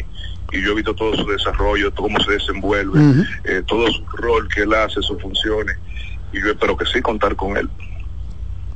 Y 0.50 0.60
yo 0.60 0.72
he 0.72 0.74
visto 0.74 0.92
todo 0.92 1.14
su 1.14 1.26
desarrollo, 1.26 1.92
todo 1.92 2.08
cómo 2.08 2.18
se 2.18 2.32
desenvuelve, 2.32 3.24
eh, 3.44 3.62
todo 3.68 3.86
su 3.92 4.04
rol 4.16 4.48
que 4.52 4.62
él 4.62 4.74
hace, 4.74 5.00
sus 5.02 5.22
funciones. 5.22 5.76
Y 6.32 6.40
yo 6.40 6.50
espero 6.50 6.76
que 6.76 6.84
sí 6.86 7.00
contar 7.00 7.36
con 7.36 7.56
él. 7.56 7.70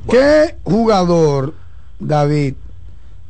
¿Qué 0.08 0.54
jugador, 0.62 1.54
David, 1.98 2.54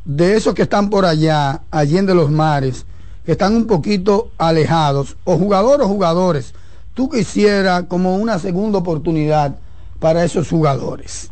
de 0.04 0.36
esos 0.36 0.54
que 0.54 0.62
están 0.62 0.90
por 0.90 1.06
allá, 1.06 1.62
allí 1.70 1.98
en 1.98 2.06
de 2.06 2.14
los 2.14 2.30
mares, 2.30 2.84
que 3.24 3.32
están 3.32 3.56
un 3.56 3.66
poquito 3.66 4.30
alejados, 4.38 5.16
o 5.24 5.38
jugador 5.38 5.80
o 5.82 5.88
jugadores, 5.88 6.54
tú 6.94 7.08
quisieras 7.08 7.84
como 7.88 8.16
una 8.16 8.38
segunda 8.38 8.78
oportunidad 8.78 9.56
para 9.98 10.24
esos 10.24 10.48
jugadores? 10.48 11.30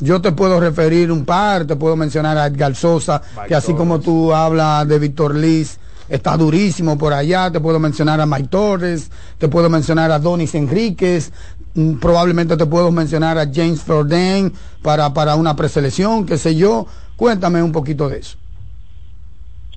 Yo 0.00 0.20
te 0.20 0.32
puedo 0.32 0.60
referir 0.60 1.10
un 1.10 1.24
par, 1.24 1.66
te 1.66 1.76
puedo 1.76 1.96
mencionar 1.96 2.36
a 2.36 2.46
Edgar 2.46 2.74
Sosa, 2.74 3.22
que 3.46 3.54
así 3.54 3.72
como 3.74 4.00
tú 4.00 4.34
hablas 4.34 4.86
de 4.88 4.98
Víctor 4.98 5.34
Liz, 5.34 5.78
está 6.08 6.36
durísimo 6.36 6.98
por 6.98 7.12
allá, 7.12 7.50
te 7.50 7.60
puedo 7.60 7.78
mencionar 7.78 8.20
a 8.20 8.26
Mike 8.26 8.48
Torres, 8.48 9.10
te 9.38 9.48
puedo 9.48 9.70
mencionar 9.70 10.10
a 10.10 10.18
Donis 10.18 10.54
Enríquez, 10.54 11.32
mm, 11.74 11.94
probablemente 11.94 12.56
te 12.56 12.66
puedo 12.66 12.90
mencionar 12.90 13.38
a 13.38 13.48
James 13.50 13.82
Jordan 13.86 14.52
para, 14.82 15.14
para 15.14 15.36
una 15.36 15.56
preselección, 15.56 16.26
qué 16.26 16.38
sé 16.38 16.54
yo. 16.56 16.86
Cuéntame 17.16 17.62
un 17.62 17.72
poquito 17.72 18.08
de 18.08 18.18
eso. 18.18 18.36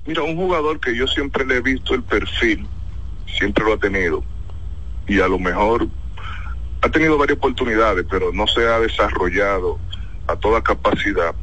Mira, 0.06 0.22
un 0.22 0.36
jugador 0.36 0.80
que 0.80 0.96
yo 0.96 1.06
siempre 1.06 1.44
le 1.44 1.56
he 1.56 1.60
visto 1.60 1.94
el 1.94 2.02
perfil, 2.02 2.66
siempre 3.26 3.64
lo 3.64 3.74
ha 3.74 3.78
tenido. 3.78 4.24
Y 5.06 5.20
a 5.20 5.28
lo 5.28 5.38
mejor 5.38 5.88
ha 6.82 6.88
tenido 6.88 7.18
varias 7.18 7.38
oportunidades, 7.38 8.06
pero 8.08 8.32
no 8.32 8.46
se 8.46 8.66
ha 8.66 8.78
desarrollado 8.80 9.78
a 10.26 10.36
toda 10.36 10.62
capacidad. 10.62 11.34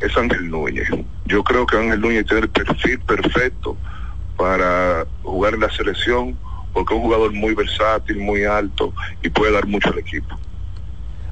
Es 0.00 0.16
Ángel 0.16 0.50
Núñez. 0.50 0.88
Yo 1.26 1.44
creo 1.44 1.66
que 1.66 1.76
Ángel 1.76 2.00
Núñez 2.00 2.26
tiene 2.26 2.42
el 2.42 2.48
perfil 2.48 2.98
perfecto 3.00 3.76
para 4.36 5.06
jugar 5.22 5.54
en 5.54 5.60
la 5.60 5.70
selección 5.70 6.36
porque 6.72 6.94
es 6.94 6.98
un 6.98 7.04
jugador 7.04 7.32
muy 7.32 7.54
versátil, 7.54 8.18
muy 8.18 8.44
alto 8.44 8.92
y 9.22 9.28
puede 9.28 9.52
dar 9.52 9.66
mucho 9.66 9.90
al 9.90 9.98
equipo. 9.98 10.38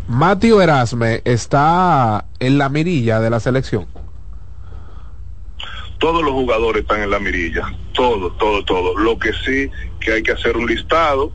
Mateo 0.08 0.62
Erasme 0.62 1.20
está 1.26 2.24
en 2.40 2.56
la 2.56 2.70
mirilla 2.70 3.20
de 3.20 3.28
la 3.28 3.40
selección. 3.40 3.86
Todos 5.98 6.24
los 6.24 6.32
jugadores 6.32 6.82
están 6.82 7.02
en 7.02 7.10
la 7.10 7.18
mirilla, 7.18 7.74
todo, 7.92 8.32
todo, 8.32 8.64
todo. 8.64 8.96
Lo 8.96 9.18
que 9.18 9.32
sí 9.44 9.70
que 10.00 10.14
hay 10.14 10.22
que 10.22 10.32
hacer 10.32 10.56
un 10.56 10.64
listado, 10.64 11.30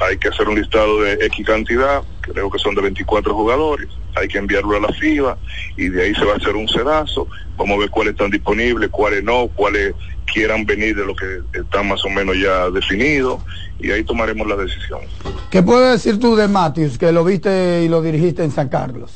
hay 0.00 0.18
que 0.18 0.28
hacer 0.28 0.48
un 0.48 0.56
listado 0.56 1.00
de 1.02 1.12
X 1.26 1.46
cantidad, 1.46 2.02
creo 2.22 2.50
que 2.50 2.58
son 2.58 2.74
de 2.74 2.82
24 2.82 3.32
jugadores, 3.32 3.88
hay 4.16 4.26
que 4.26 4.38
enviarlo 4.38 4.76
a 4.76 4.80
la 4.80 4.92
FIBA 4.92 5.38
y 5.76 5.88
de 5.88 6.06
ahí 6.06 6.14
se 6.16 6.24
va 6.24 6.32
a 6.32 6.36
hacer 6.38 6.56
un 6.56 6.66
sedazo, 6.66 7.28
vamos 7.56 7.76
a 7.76 7.80
ver 7.82 7.90
cuáles 7.90 8.14
están 8.14 8.30
disponibles, 8.30 8.90
cuáles 8.90 9.22
no, 9.22 9.46
cuáles 9.54 9.94
quieran 10.32 10.66
venir 10.66 10.94
de 10.96 11.04
lo 11.06 11.14
que 11.14 11.40
está 11.54 11.82
más 11.82 12.04
o 12.04 12.10
menos 12.10 12.36
ya 12.38 12.68
definido 12.70 13.40
y 13.78 13.90
ahí 13.90 14.04
tomaremos 14.04 14.46
la 14.46 14.56
decisión. 14.56 15.00
¿Qué 15.50 15.62
puedes 15.62 15.92
decir 16.02 16.20
tú 16.20 16.36
de 16.36 16.48
Matthews, 16.48 16.98
que 16.98 17.12
lo 17.12 17.24
viste 17.24 17.82
y 17.84 17.88
lo 17.88 18.02
dirigiste 18.02 18.44
en 18.44 18.50
San 18.50 18.68
Carlos? 18.68 19.12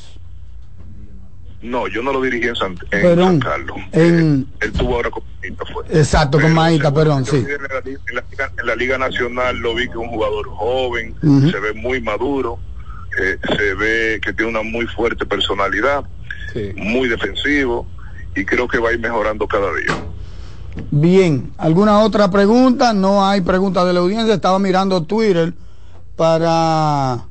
No, 1.63 1.89
yo 1.89 2.03
no 2.03 2.13
lo 2.13 2.23
dirigí 2.23 2.49
en 2.49 2.57
San, 2.57 2.73
en 2.73 3.03
Perdón, 3.03 3.27
San 3.27 3.41
Carlos. 3.41 3.77
en- 3.93 4.47
Eh, 4.61 4.65
él 4.67 4.73
tuvo 4.73 4.95
ahora 4.95 5.11
con 5.11 5.23
Maíta, 5.43 5.65
fue. 5.73 5.85
Exacto, 5.91 6.41
con 6.41 6.55
Maíta, 6.55 6.93
perdón, 6.95 7.27
sí. 7.27 7.37
En 7.37 7.45
la, 7.47 7.81
en 7.85 8.15
la 8.15 8.25
Liga- 8.31 8.53
en 8.61 8.67
la 8.67 8.75
Liga 8.77 8.99
Nacional 8.99 9.59
lo 9.59 9.75
vi 9.75 9.85
que 9.85 9.91
es 9.91 9.97
un 9.97 10.09
jugador 10.09 10.47
joven, 10.49 11.15
se 11.51 11.61
ve 11.61 11.75
muy 11.75 12.01
maduro, 12.01 12.59
eh, 13.21 13.37
se 13.59 13.75
ve 13.75 14.21
que 14.25 14.33
tiene 14.33 14.51
una 14.53 14.63
muy 14.63 14.87
fuerte 14.87 15.27
personalidad, 15.27 16.05
muy 16.77 17.09
defensivo 17.09 17.87
y 18.35 18.45
creo 18.45 18.67
que 18.67 18.79
va 18.79 18.89
a 18.89 18.93
ir 18.93 19.01
mejorando 19.01 19.47
cada 19.47 19.69
día. 19.75 19.95
Bien, 20.91 21.53
¿alguna 21.59 22.01
otra 22.01 22.31
pregunta? 22.31 22.93
No 22.93 23.25
hay 23.25 23.41
preguntas 23.41 23.87
de 23.87 23.93
la 23.93 24.01
audiencia. 24.01 24.35
Estaba 24.35 24.59
mirando 24.59 25.03
Twitter 25.03 25.55
para 26.17 27.25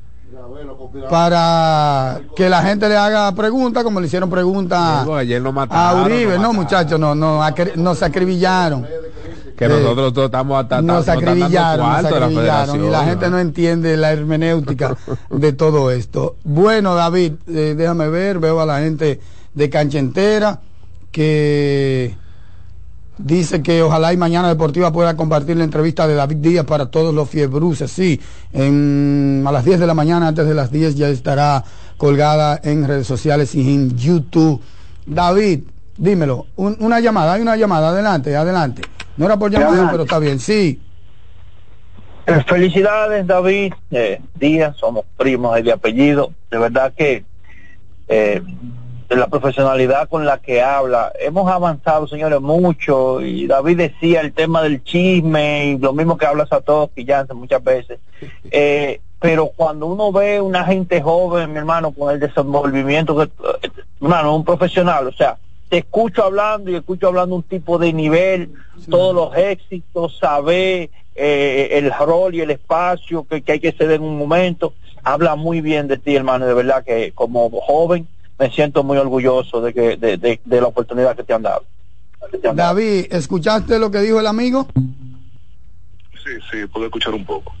para 1.08 2.20
que 2.34 2.48
la 2.48 2.62
gente 2.62 2.88
le 2.88 2.96
haga 2.96 3.32
preguntas, 3.34 3.84
como 3.84 4.00
le 4.00 4.06
hicieron 4.06 4.28
preguntas 4.30 5.06
a. 5.70 6.02
Uribe. 6.04 6.38
No, 6.38 6.52
muchachos, 6.52 6.98
no, 6.98 7.14
no, 7.14 7.40
nos 7.76 8.02
acribillaron. 8.02 8.86
Que 9.56 9.68
nosotros 9.68 10.14
todos 10.14 10.26
estamos 10.26 10.58
hasta 10.58 10.80
Nos 10.80 11.06
acribillaron, 11.06 11.86
nos 11.86 12.04
acribillaron 12.06 12.82
y 12.82 12.88
la 12.88 13.04
gente 13.04 13.26
¿no? 13.26 13.32
no 13.32 13.38
entiende 13.40 13.94
la 13.98 14.10
hermenéutica 14.10 14.96
de 15.28 15.52
todo 15.52 15.90
esto. 15.90 16.36
Bueno, 16.44 16.94
David, 16.94 17.34
eh, 17.46 17.74
déjame 17.76 18.08
ver, 18.08 18.38
veo 18.38 18.60
a 18.60 18.66
la 18.66 18.80
gente 18.80 19.20
de 19.52 19.68
Cancha 19.68 19.98
Entera 19.98 20.60
que 21.12 22.16
dice 23.22 23.62
que 23.62 23.82
ojalá 23.82 24.12
y 24.12 24.16
mañana 24.16 24.48
Deportiva 24.48 24.92
pueda 24.92 25.16
compartir 25.16 25.56
la 25.56 25.64
entrevista 25.64 26.06
de 26.08 26.14
David 26.14 26.36
Díaz 26.36 26.64
para 26.64 26.86
todos 26.90 27.14
los 27.14 27.28
fiebruces. 27.28 27.90
Sí, 27.90 28.20
en- 28.52 29.44
a 29.46 29.52
las 29.52 29.64
10 29.64 29.78
de 29.80 29.86
la 29.86 29.94
mañana, 29.94 30.28
antes 30.28 30.46
de 30.46 30.54
las 30.54 30.70
10 30.70 30.94
ya 30.96 31.08
estará 31.08 31.64
colgada 31.96 32.60
en 32.62 32.86
redes 32.86 33.06
sociales 33.06 33.54
y 33.54 33.74
en 33.74 33.96
YouTube. 33.96 34.60
David, 35.06 35.60
dímelo, 35.96 36.46
un- 36.56 36.76
una 36.80 37.00
llamada, 37.00 37.34
hay 37.34 37.42
una 37.42 37.56
llamada, 37.56 37.90
adelante, 37.90 38.34
adelante. 38.36 38.82
No 39.16 39.26
era 39.26 39.36
por 39.38 39.50
llamada, 39.50 39.90
pero 39.90 40.04
está 40.04 40.18
bien, 40.18 40.38
sí. 40.38 40.80
Eh, 42.26 42.44
Felicidades, 42.46 43.26
David 43.26 43.72
eh, 43.90 44.20
Díaz, 44.38 44.76
somos 44.76 45.04
primos 45.16 45.62
de 45.62 45.72
apellido. 45.72 46.32
De 46.50 46.58
verdad 46.58 46.92
que 46.96 47.24
eh, 48.08 48.42
de 49.10 49.16
la 49.16 49.26
profesionalidad 49.26 50.08
con 50.08 50.24
la 50.24 50.38
que 50.38 50.62
habla, 50.62 51.12
hemos 51.18 51.50
avanzado, 51.50 52.06
señores, 52.06 52.40
mucho. 52.40 53.20
Y 53.20 53.48
David 53.48 53.76
decía 53.76 54.20
el 54.20 54.32
tema 54.32 54.62
del 54.62 54.84
chisme 54.84 55.66
y 55.66 55.78
lo 55.78 55.92
mismo 55.92 56.16
que 56.16 56.26
hablas 56.26 56.52
a 56.52 56.60
todos, 56.60 56.90
Jansen, 56.96 57.36
muchas 57.36 57.62
veces. 57.62 57.98
Eh, 58.52 59.00
pero 59.18 59.48
cuando 59.48 59.86
uno 59.86 60.12
ve 60.12 60.40
una 60.40 60.64
gente 60.64 61.02
joven, 61.02 61.52
mi 61.52 61.58
hermano, 61.58 61.90
con 61.90 62.14
el 62.14 62.20
desenvolvimiento 62.20 63.16
que, 63.16 63.24
eh, 63.24 63.70
hermano, 64.00 64.36
un 64.36 64.44
profesional, 64.44 65.08
o 65.08 65.12
sea, 65.12 65.38
te 65.68 65.78
escucho 65.78 66.22
hablando 66.22 66.70
y 66.70 66.76
escucho 66.76 67.08
hablando 67.08 67.34
un 67.34 67.42
tipo 67.42 67.78
de 67.78 67.92
nivel, 67.92 68.52
todos 68.88 69.12
los 69.12 69.36
éxitos, 69.36 70.18
saber 70.18 70.88
eh, 71.16 71.68
el 71.72 71.92
rol 71.92 72.36
y 72.36 72.42
el 72.42 72.52
espacio 72.52 73.26
que, 73.28 73.42
que 73.42 73.52
hay 73.52 73.60
que 73.60 73.72
ceder 73.72 73.96
en 73.96 74.02
un 74.02 74.16
momento. 74.16 74.72
Habla 75.02 75.34
muy 75.34 75.62
bien 75.62 75.88
de 75.88 75.98
ti, 75.98 76.14
hermano, 76.14 76.46
de 76.46 76.54
verdad 76.54 76.84
que 76.84 77.10
como 77.12 77.50
joven 77.50 78.06
me 78.40 78.50
siento 78.50 78.82
muy 78.82 78.96
orgulloso 78.96 79.60
de 79.60 79.74
que 79.74 79.96
de, 79.98 80.16
de- 80.16 80.40
de 80.42 80.60
la 80.60 80.66
oportunidad 80.68 81.14
que 81.14 81.22
te 81.22 81.34
han 81.34 81.42
dado. 81.42 81.62
que 82.32 82.38
te 82.38 82.48
han 82.48 82.56
dado. 82.56 82.74
David, 82.74 83.06
¿escuchaste 83.10 83.78
lo 83.78 83.90
que 83.90 83.98
dijo 84.00 84.18
el 84.18 84.26
amigo? 84.26 84.66
Sí, 86.24 86.30
sí, 86.50 86.66
puedo 86.72 86.86
escuchar 86.86 87.12
un 87.14 87.24
poco. 87.26 87.52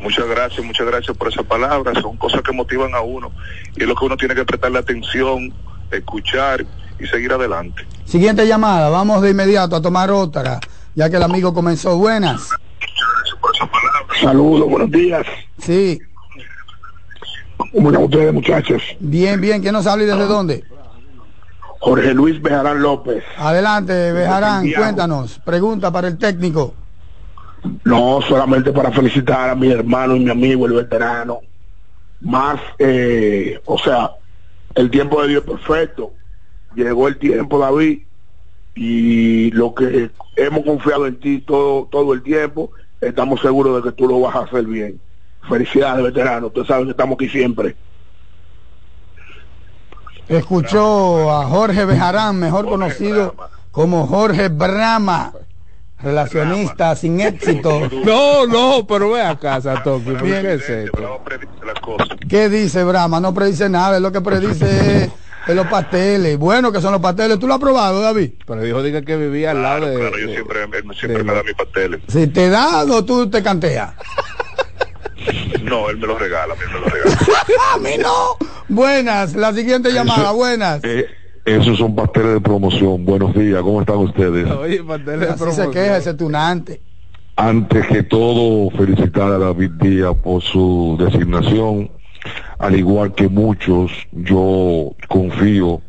Muchas 0.00 0.26
gracias, 0.26 0.64
muchas 0.66 0.86
gracias 0.86 1.16
por 1.16 1.28
esa 1.28 1.42
palabra. 1.44 1.92
Son 2.00 2.16
cosas 2.16 2.42
que 2.42 2.50
motivan 2.52 2.92
a 2.94 3.00
uno 3.00 3.30
y 3.76 3.82
es 3.82 3.88
lo 3.88 3.94
que 3.94 4.04
uno 4.04 4.16
tiene 4.16 4.34
que 4.34 4.44
prestarle 4.44 4.78
atención, 4.80 5.52
escuchar 5.92 6.64
y 6.98 7.06
seguir 7.06 7.32
adelante. 7.32 7.86
Siguiente 8.04 8.46
llamada, 8.46 8.88
vamos 8.88 9.22
de 9.22 9.30
inmediato 9.30 9.76
a 9.76 9.82
tomar 9.82 10.10
otra, 10.10 10.58
ya 10.96 11.08
que 11.08 11.16
el 11.16 11.22
amigo 11.22 11.54
comenzó. 11.54 11.96
Buenas. 11.96 12.50
Saludos, 14.20 14.68
buenos 14.68 14.90
días. 14.90 15.24
Sí, 15.58 16.00
¿Cómo 17.72 17.90
están 17.90 18.04
ustedes, 18.04 18.32
muchachos? 18.32 18.82
bien, 19.00 19.40
bien. 19.40 19.60
¿Quién 19.60 19.72
nos 19.72 19.86
habla 19.86 20.04
y 20.04 20.06
desde 20.06 20.26
dónde? 20.26 20.64
Jorge 21.80 22.12
Luis 22.12 22.40
Bejarán 22.40 22.82
López. 22.82 23.24
Adelante, 23.38 24.12
Bejarán, 24.12 24.70
cuéntanos. 24.70 25.38
Pregunta 25.44 25.90
para 25.90 26.08
el 26.08 26.18
técnico. 26.18 26.74
No 27.84 28.20
solamente 28.22 28.72
para 28.72 28.90
felicitar 28.90 29.50
a 29.50 29.54
mi 29.54 29.70
hermano 29.70 30.16
y 30.16 30.20
mi 30.20 30.30
amigo, 30.30 30.66
el 30.66 30.72
veterano. 30.72 31.40
Más, 32.20 32.60
eh, 32.78 33.58
o 33.64 33.78
sea, 33.78 34.10
el 34.74 34.90
tiempo 34.90 35.22
de 35.22 35.28
Dios 35.28 35.42
es 35.42 35.50
perfecto. 35.50 36.12
Llegó 36.74 37.08
el 37.08 37.18
tiempo, 37.18 37.58
David, 37.58 38.00
y 38.74 39.50
lo 39.52 39.74
que 39.74 40.10
hemos 40.36 40.64
confiado 40.64 41.06
en 41.06 41.18
ti 41.18 41.40
todo, 41.40 41.88
todo 41.90 42.12
el 42.12 42.22
tiempo, 42.22 42.70
estamos 43.00 43.40
seguros 43.40 43.76
de 43.76 43.90
que 43.90 43.96
tú 43.96 44.06
lo 44.06 44.20
vas 44.20 44.36
a 44.36 44.40
hacer 44.40 44.64
bien. 44.64 45.00
Felicidades, 45.48 46.04
veterano. 46.04 46.48
Ustedes 46.48 46.68
saben 46.68 46.84
que 46.84 46.90
estamos 46.92 47.14
aquí 47.14 47.28
siempre. 47.28 47.76
Escuchó 50.28 51.32
a 51.32 51.46
Jorge 51.46 51.84
Bejarán, 51.84 52.38
mejor 52.38 52.68
conocido 52.68 53.34
como 53.72 54.06
Jorge 54.06 54.48
Brama, 54.48 55.32
relacionista 56.00 56.94
sin 56.94 57.20
éxito. 57.20 57.80
No, 58.04 58.46
no, 58.46 58.86
pero 58.86 59.10
ve 59.10 59.22
acá, 59.22 59.60
Satoki, 59.60 60.12
¿por 60.12 60.22
qué 60.22 60.54
es 60.54 60.68
esto? 60.68 61.20
¿Qué 62.28 62.48
dice 62.48 62.84
Brahma? 62.84 63.18
No 63.18 63.34
predice 63.34 63.68
nada, 63.68 63.96
es 63.96 64.02
lo 64.02 64.12
que 64.12 64.20
predice 64.20 65.04
es, 65.48 65.54
los 65.54 65.66
pasteles. 65.66 66.38
Bueno, 66.38 66.70
que 66.70 66.80
son 66.80 66.92
los 66.92 67.00
pasteles. 67.00 67.38
¿Tú 67.40 67.48
lo 67.48 67.54
has 67.54 67.60
probado, 67.60 68.00
David? 68.00 68.30
Pero 68.46 68.62
dijo 68.62 68.82
diga 68.84 69.02
que 69.02 69.16
vivía 69.16 69.50
al 69.50 69.62
lado 69.62 69.86
de. 69.86 69.96
Claro, 69.96 70.16
yo 70.16 70.28
siempre 70.28 70.66
me 71.24 71.34
da 71.34 71.42
mis 71.42 71.54
pasteles. 71.54 72.00
Si 72.06 72.28
te 72.28 72.48
da 72.48 72.84
o 72.84 73.04
tú 73.04 73.28
te 73.28 73.42
canteas. 73.42 73.94
No, 75.62 75.90
él 75.90 75.98
me 75.98 76.06
los 76.06 76.18
regala, 76.18 76.54
a 76.54 76.56
mí 76.56 76.62
me 76.72 76.80
los 76.80 76.90
regala. 76.92 77.16
a 77.74 77.78
mí 77.78 77.90
no. 78.00 78.36
Buenas, 78.68 79.34
la 79.34 79.52
siguiente 79.52 79.92
llamada, 79.92 80.32
buenas. 80.32 80.82
Eh, 80.84 81.06
esos 81.44 81.78
son 81.78 81.94
pasteles 81.94 82.34
de 82.34 82.40
promoción. 82.40 83.04
Buenos 83.04 83.34
días, 83.34 83.60
¿cómo 83.62 83.80
están 83.80 83.96
ustedes? 83.96 84.50
Oye, 84.50 84.82
pasteles 84.82 85.20
de 85.20 85.26
Así 85.26 85.38
se 85.38 85.44
promoción. 85.44 85.70
queja 85.72 85.96
ese 85.96 86.14
tunante. 86.14 86.80
Antes 87.36 87.86
que 87.86 88.02
todo, 88.02 88.70
felicitar 88.76 89.32
a 89.32 89.38
David 89.38 89.70
Díaz 89.80 90.14
por 90.22 90.42
su 90.42 90.96
designación. 90.98 91.90
Al 92.58 92.76
igual 92.76 93.14
que 93.14 93.28
muchos, 93.28 93.90
yo 94.12 94.92
confío 95.08 95.80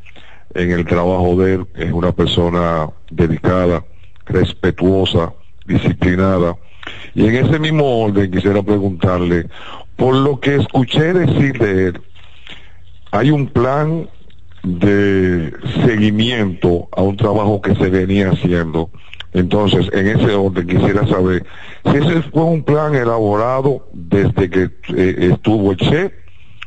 en 0.54 0.72
el 0.72 0.86
trabajo 0.86 1.36
de 1.36 1.56
él. 1.56 1.68
Es 1.76 1.92
una 1.92 2.14
persona 2.14 2.90
dedicada, 3.10 3.84
respetuosa, 4.26 5.34
disciplinada. 5.66 6.56
Y 7.14 7.26
en 7.26 7.46
ese 7.46 7.60
mismo 7.60 8.04
orden 8.04 8.32
quisiera 8.32 8.62
preguntarle, 8.64 9.48
por 9.96 10.16
lo 10.16 10.40
que 10.40 10.56
escuché 10.56 11.14
decir 11.14 11.58
de 11.60 11.88
él, 11.88 12.02
hay 13.12 13.32
un 13.32 13.48
plan 13.48 14.10
de 14.64 15.54
seguimiento 15.86 16.88
a 16.92 17.02
un 17.02 17.18
trabajo 17.18 17.62
que 17.62 17.76
se 17.76 17.90
venía 17.90 18.30
haciendo. 18.32 18.90
Entonces, 19.34 19.90
en 19.94 20.08
ese 20.08 20.34
orden 20.34 20.68
quisiera 20.68 21.08
saber 21.08 21.46
si 21.86 21.98
ese 21.98 22.22
fue 22.24 22.44
un 22.44 22.64
plan 22.64 22.96
elaborado 22.96 23.88
desde 23.94 24.50
que 24.50 24.70
eh, 24.96 25.16
estuvo 25.32 25.74
Che 25.76 26.12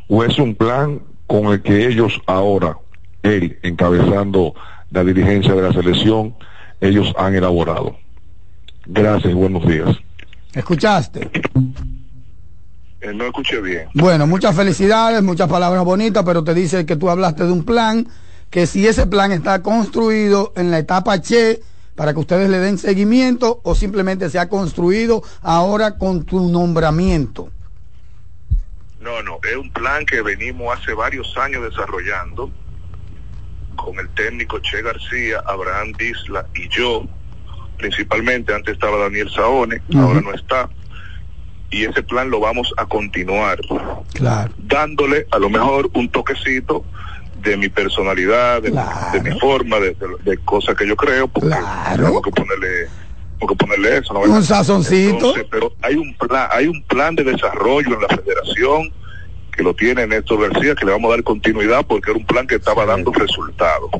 o 0.08 0.24
es 0.24 0.38
un 0.38 0.54
plan 0.54 1.00
con 1.26 1.46
el 1.46 1.62
que 1.62 1.86
ellos 1.86 2.20
ahora, 2.26 2.76
él 3.22 3.58
encabezando 3.62 4.54
la 4.90 5.04
dirigencia 5.04 5.54
de 5.54 5.62
la 5.62 5.72
selección, 5.72 6.34
ellos 6.80 7.12
han 7.18 7.34
elaborado. 7.34 7.96
Gracias 8.86 9.34
buenos 9.34 9.66
días. 9.66 9.98
¿Escuchaste? 10.54 11.30
Eh, 13.00 13.12
no 13.12 13.24
escuché 13.26 13.60
bien. 13.60 13.88
Bueno, 13.94 14.26
muchas 14.26 14.56
felicidades, 14.56 15.22
muchas 15.22 15.48
palabras 15.48 15.84
bonitas, 15.84 16.24
pero 16.24 16.42
te 16.42 16.54
dice 16.54 16.86
que 16.86 16.96
tú 16.96 17.10
hablaste 17.10 17.44
de 17.44 17.52
un 17.52 17.64
plan, 17.64 18.08
que 18.50 18.66
si 18.66 18.86
ese 18.86 19.06
plan 19.06 19.32
está 19.32 19.62
construido 19.62 20.52
en 20.56 20.70
la 20.70 20.78
etapa 20.78 21.20
Che, 21.20 21.60
para 21.94 22.12
que 22.12 22.20
ustedes 22.20 22.48
le 22.48 22.58
den 22.58 22.78
seguimiento 22.78 23.60
o 23.62 23.74
simplemente 23.74 24.30
se 24.30 24.38
ha 24.38 24.48
construido 24.48 25.22
ahora 25.42 25.98
con 25.98 26.24
tu 26.24 26.48
nombramiento? 26.48 27.50
No, 29.00 29.22
no, 29.22 29.38
es 29.48 29.56
un 29.56 29.70
plan 29.70 30.06
que 30.06 30.22
venimos 30.22 30.76
hace 30.78 30.94
varios 30.94 31.36
años 31.36 31.62
desarrollando 31.62 32.50
con 33.76 33.98
el 33.98 34.08
técnico 34.10 34.58
Che 34.60 34.80
García, 34.82 35.42
Abraham 35.46 35.92
Disla 35.98 36.46
y 36.54 36.68
yo, 36.68 37.04
principalmente, 37.78 38.54
antes 38.54 38.74
estaba 38.74 38.96
Daniel 38.98 39.30
Saone, 39.30 39.80
ahora 39.96 40.20
no 40.20 40.32
está, 40.32 40.68
y 41.70 41.84
ese 41.84 42.02
plan 42.02 42.30
lo 42.30 42.40
vamos 42.40 42.72
a 42.76 42.86
continuar, 42.86 43.58
claro. 44.12 44.52
dándole 44.58 45.26
a 45.32 45.38
lo 45.38 45.50
mejor 45.50 45.90
un 45.94 46.08
toquecito 46.08 46.84
de 47.42 47.56
mi 47.56 47.68
personalidad, 47.68 48.62
de, 48.62 48.70
de 49.12 49.20
mi 49.30 49.38
forma, 49.38 49.78
de, 49.78 49.90
de- 49.94 50.30
de 50.30 50.38
cosas 50.38 50.74
que 50.76 50.86
yo 50.86 50.96
creo, 50.96 51.28
porque 51.28 51.48
tengo 52.06 52.22
que 52.22 52.30
ponerle 52.30 52.88
tengo 53.38 53.52
que 53.52 53.56
ponerle 53.66 53.98
eso. 53.98 54.14
¿no? 54.14 54.20
Un 54.20 54.42
sazoncito. 54.44 55.10
Entonces, 55.16 55.46
pero 55.50 55.72
hay 55.82 55.96
un 55.96 56.14
plan, 56.14 56.48
hay 56.52 56.66
un 56.68 56.82
plan 56.84 57.14
de 57.16 57.24
desarrollo 57.24 57.94
en 57.94 58.00
la 58.00 58.08
federación 58.08 58.92
que 59.54 59.62
lo 59.62 59.74
tiene 59.74 60.06
Néstor 60.06 60.48
García, 60.48 60.74
que 60.76 60.86
le 60.86 60.92
vamos 60.92 61.08
a 61.08 61.16
dar 61.16 61.24
continuidad 61.24 61.84
porque 61.86 62.12
era 62.12 62.18
un 62.18 62.24
plan 62.26 62.46
que 62.46 62.54
estaba 62.54 62.86
dando 62.86 63.12
resultados. 63.12 63.90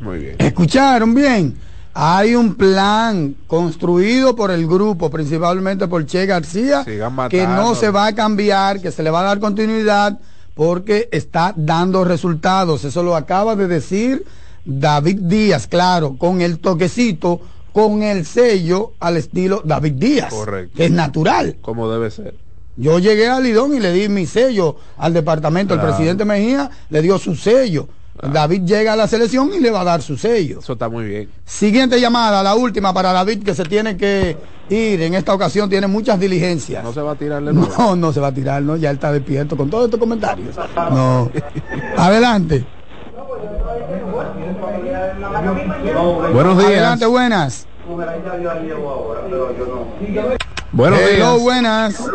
Muy 0.00 0.18
bien. 0.18 0.36
¿Escucharon 0.38 1.14
bien? 1.14 1.58
Hay 2.00 2.36
un 2.36 2.54
plan 2.54 3.34
construido 3.48 4.36
por 4.36 4.52
el 4.52 4.68
grupo, 4.68 5.10
principalmente 5.10 5.88
por 5.88 6.06
Che 6.06 6.26
García, 6.26 6.84
que 6.84 7.44
no 7.44 7.74
se 7.74 7.90
va 7.90 8.06
a 8.06 8.14
cambiar, 8.14 8.80
que 8.80 8.92
se 8.92 9.02
le 9.02 9.10
va 9.10 9.22
a 9.22 9.24
dar 9.24 9.40
continuidad 9.40 10.16
porque 10.54 11.08
está 11.10 11.52
dando 11.56 12.04
resultados. 12.04 12.84
Eso 12.84 13.02
lo 13.02 13.16
acaba 13.16 13.56
de 13.56 13.66
decir 13.66 14.24
David 14.64 15.22
Díaz, 15.22 15.66
claro, 15.66 16.14
con 16.16 16.40
el 16.40 16.60
toquecito, 16.60 17.40
con 17.72 18.04
el 18.04 18.24
sello 18.26 18.92
al 19.00 19.16
estilo 19.16 19.60
David 19.64 19.94
Díaz, 19.94 20.32
Correcto. 20.32 20.76
que 20.76 20.84
es 20.84 20.92
natural. 20.92 21.56
Como 21.60 21.90
debe 21.90 22.12
ser. 22.12 22.36
Yo 22.76 23.00
llegué 23.00 23.26
a 23.26 23.40
Lidón 23.40 23.74
y 23.74 23.80
le 23.80 23.92
di 23.92 24.08
mi 24.08 24.24
sello 24.24 24.76
al 24.98 25.14
departamento. 25.14 25.74
Claro. 25.74 25.88
El 25.88 25.94
presidente 25.96 26.24
Mejía 26.24 26.70
le 26.90 27.02
dio 27.02 27.18
su 27.18 27.34
sello. 27.34 27.88
David 28.22 28.62
llega 28.64 28.94
a 28.94 28.96
la 28.96 29.06
selección 29.06 29.50
y 29.54 29.60
le 29.60 29.70
va 29.70 29.82
a 29.82 29.84
dar 29.84 30.02
su 30.02 30.16
sello. 30.16 30.58
Eso 30.60 30.72
está 30.72 30.88
muy 30.88 31.04
bien. 31.06 31.30
Siguiente 31.44 32.00
llamada, 32.00 32.42
la 32.42 32.54
última 32.54 32.92
para 32.92 33.12
David 33.12 33.44
que 33.44 33.54
se 33.54 33.64
tiene 33.64 33.96
que 33.96 34.36
ir. 34.68 35.02
En 35.02 35.14
esta 35.14 35.32
ocasión 35.34 35.70
tiene 35.70 35.86
muchas 35.86 36.18
diligencias. 36.18 36.82
No 36.82 36.92
se 36.92 37.00
va 37.00 37.12
a 37.12 37.14
tirarle 37.14 37.52
No, 37.52 37.94
no 37.96 38.12
se 38.12 38.20
va 38.20 38.28
a 38.28 38.34
tirar, 38.34 38.62
¿no? 38.62 38.76
Ya 38.76 38.90
él 38.90 38.96
está 38.96 39.12
despierto 39.12 39.56
con 39.56 39.70
todos 39.70 39.84
estos 39.84 40.00
comentarios. 40.00 40.56
No. 40.90 41.30
Adelante. 41.96 42.64
Buenos 46.32 46.58
días. 46.58 46.70
Adelante, 46.70 47.06
buenas. 47.06 47.66
Buenos 50.72 51.00
Hello, 51.00 51.32
días. 51.34 51.40
buenas. 51.42 52.10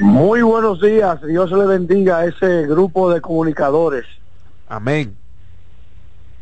Muy 0.00 0.42
buenos 0.42 0.80
días, 0.82 1.22
Dios 1.26 1.50
le 1.52 1.64
bendiga 1.64 2.18
a 2.18 2.26
ese 2.26 2.66
grupo 2.66 3.10
de 3.10 3.20
comunicadores. 3.22 4.04
Amén. 4.68 5.16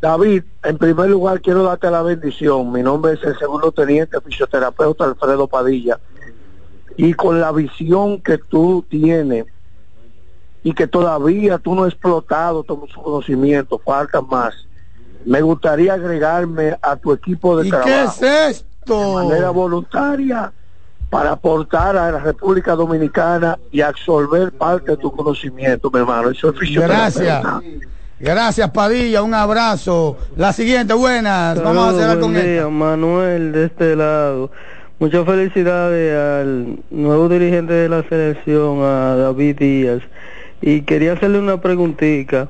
David, 0.01 0.43
en 0.63 0.77
primer 0.77 1.09
lugar 1.09 1.41
quiero 1.41 1.63
darte 1.63 1.89
la 1.89 2.01
bendición. 2.01 2.71
Mi 2.71 2.83
nombre 2.83 3.13
es 3.13 3.23
el 3.23 3.37
segundo 3.37 3.71
teniente 3.71 4.19
fisioterapeuta 4.21 5.05
Alfredo 5.05 5.47
Padilla. 5.47 5.99
Y 6.97 7.13
con 7.13 7.41
la 7.41 7.51
visión 7.51 8.21
que 8.21 8.37
tú 8.37 8.85
tienes 8.89 9.45
y 10.63 10.73
que 10.73 10.87
todavía 10.87 11.57
tú 11.57 11.75
no 11.75 11.83
has 11.83 11.93
explotado 11.93 12.63
todo 12.63 12.87
su 12.87 13.01
conocimiento, 13.01 13.79
falta 13.79 14.21
más. 14.21 14.53
Me 15.25 15.41
gustaría 15.41 15.93
agregarme 15.93 16.77
a 16.81 16.95
tu 16.95 17.11
equipo 17.13 17.57
de 17.57 17.67
¿Y 17.67 17.69
trabajo. 17.69 17.89
qué 17.89 18.03
es 18.03 18.21
esto? 18.21 18.65
de 18.99 19.13
manera 19.27 19.49
voluntaria 19.49 20.53
para 21.09 21.31
aportar 21.31 21.97
a 21.97 22.11
la 22.11 22.19
República 22.19 22.75
Dominicana 22.75 23.57
y 23.71 23.81
absorber 23.81 24.51
parte 24.51 24.91
de 24.91 24.97
tu 24.97 25.11
conocimiento, 25.11 25.89
mi 25.91 25.99
hermano. 25.99 26.29
Eso 26.29 26.49
es 26.49 26.71
Gracias. 26.75 27.43
Gracias, 28.19 28.71
Padilla. 28.71 29.21
Un 29.23 29.33
abrazo. 29.33 30.17
La 30.37 30.53
siguiente, 30.53 30.93
buenas. 30.93 31.61
Vamos 31.61 31.93
a 31.93 31.99
cerrar 31.99 32.19
con 32.19 32.33
día, 32.33 32.43
esta. 32.43 32.69
Manuel 32.69 33.51
de 33.51 33.65
este 33.65 33.95
lado. 33.95 34.51
Muchas 34.99 35.25
felicidades 35.25 36.15
al 36.17 36.79
nuevo 36.89 37.27
dirigente 37.27 37.73
de 37.73 37.89
la 37.89 38.03
selección, 38.07 38.81
a 38.81 39.15
David 39.17 39.57
Díaz. 39.57 40.01
Y 40.61 40.83
quería 40.83 41.13
hacerle 41.13 41.39
una 41.39 41.59
preguntita. 41.59 42.47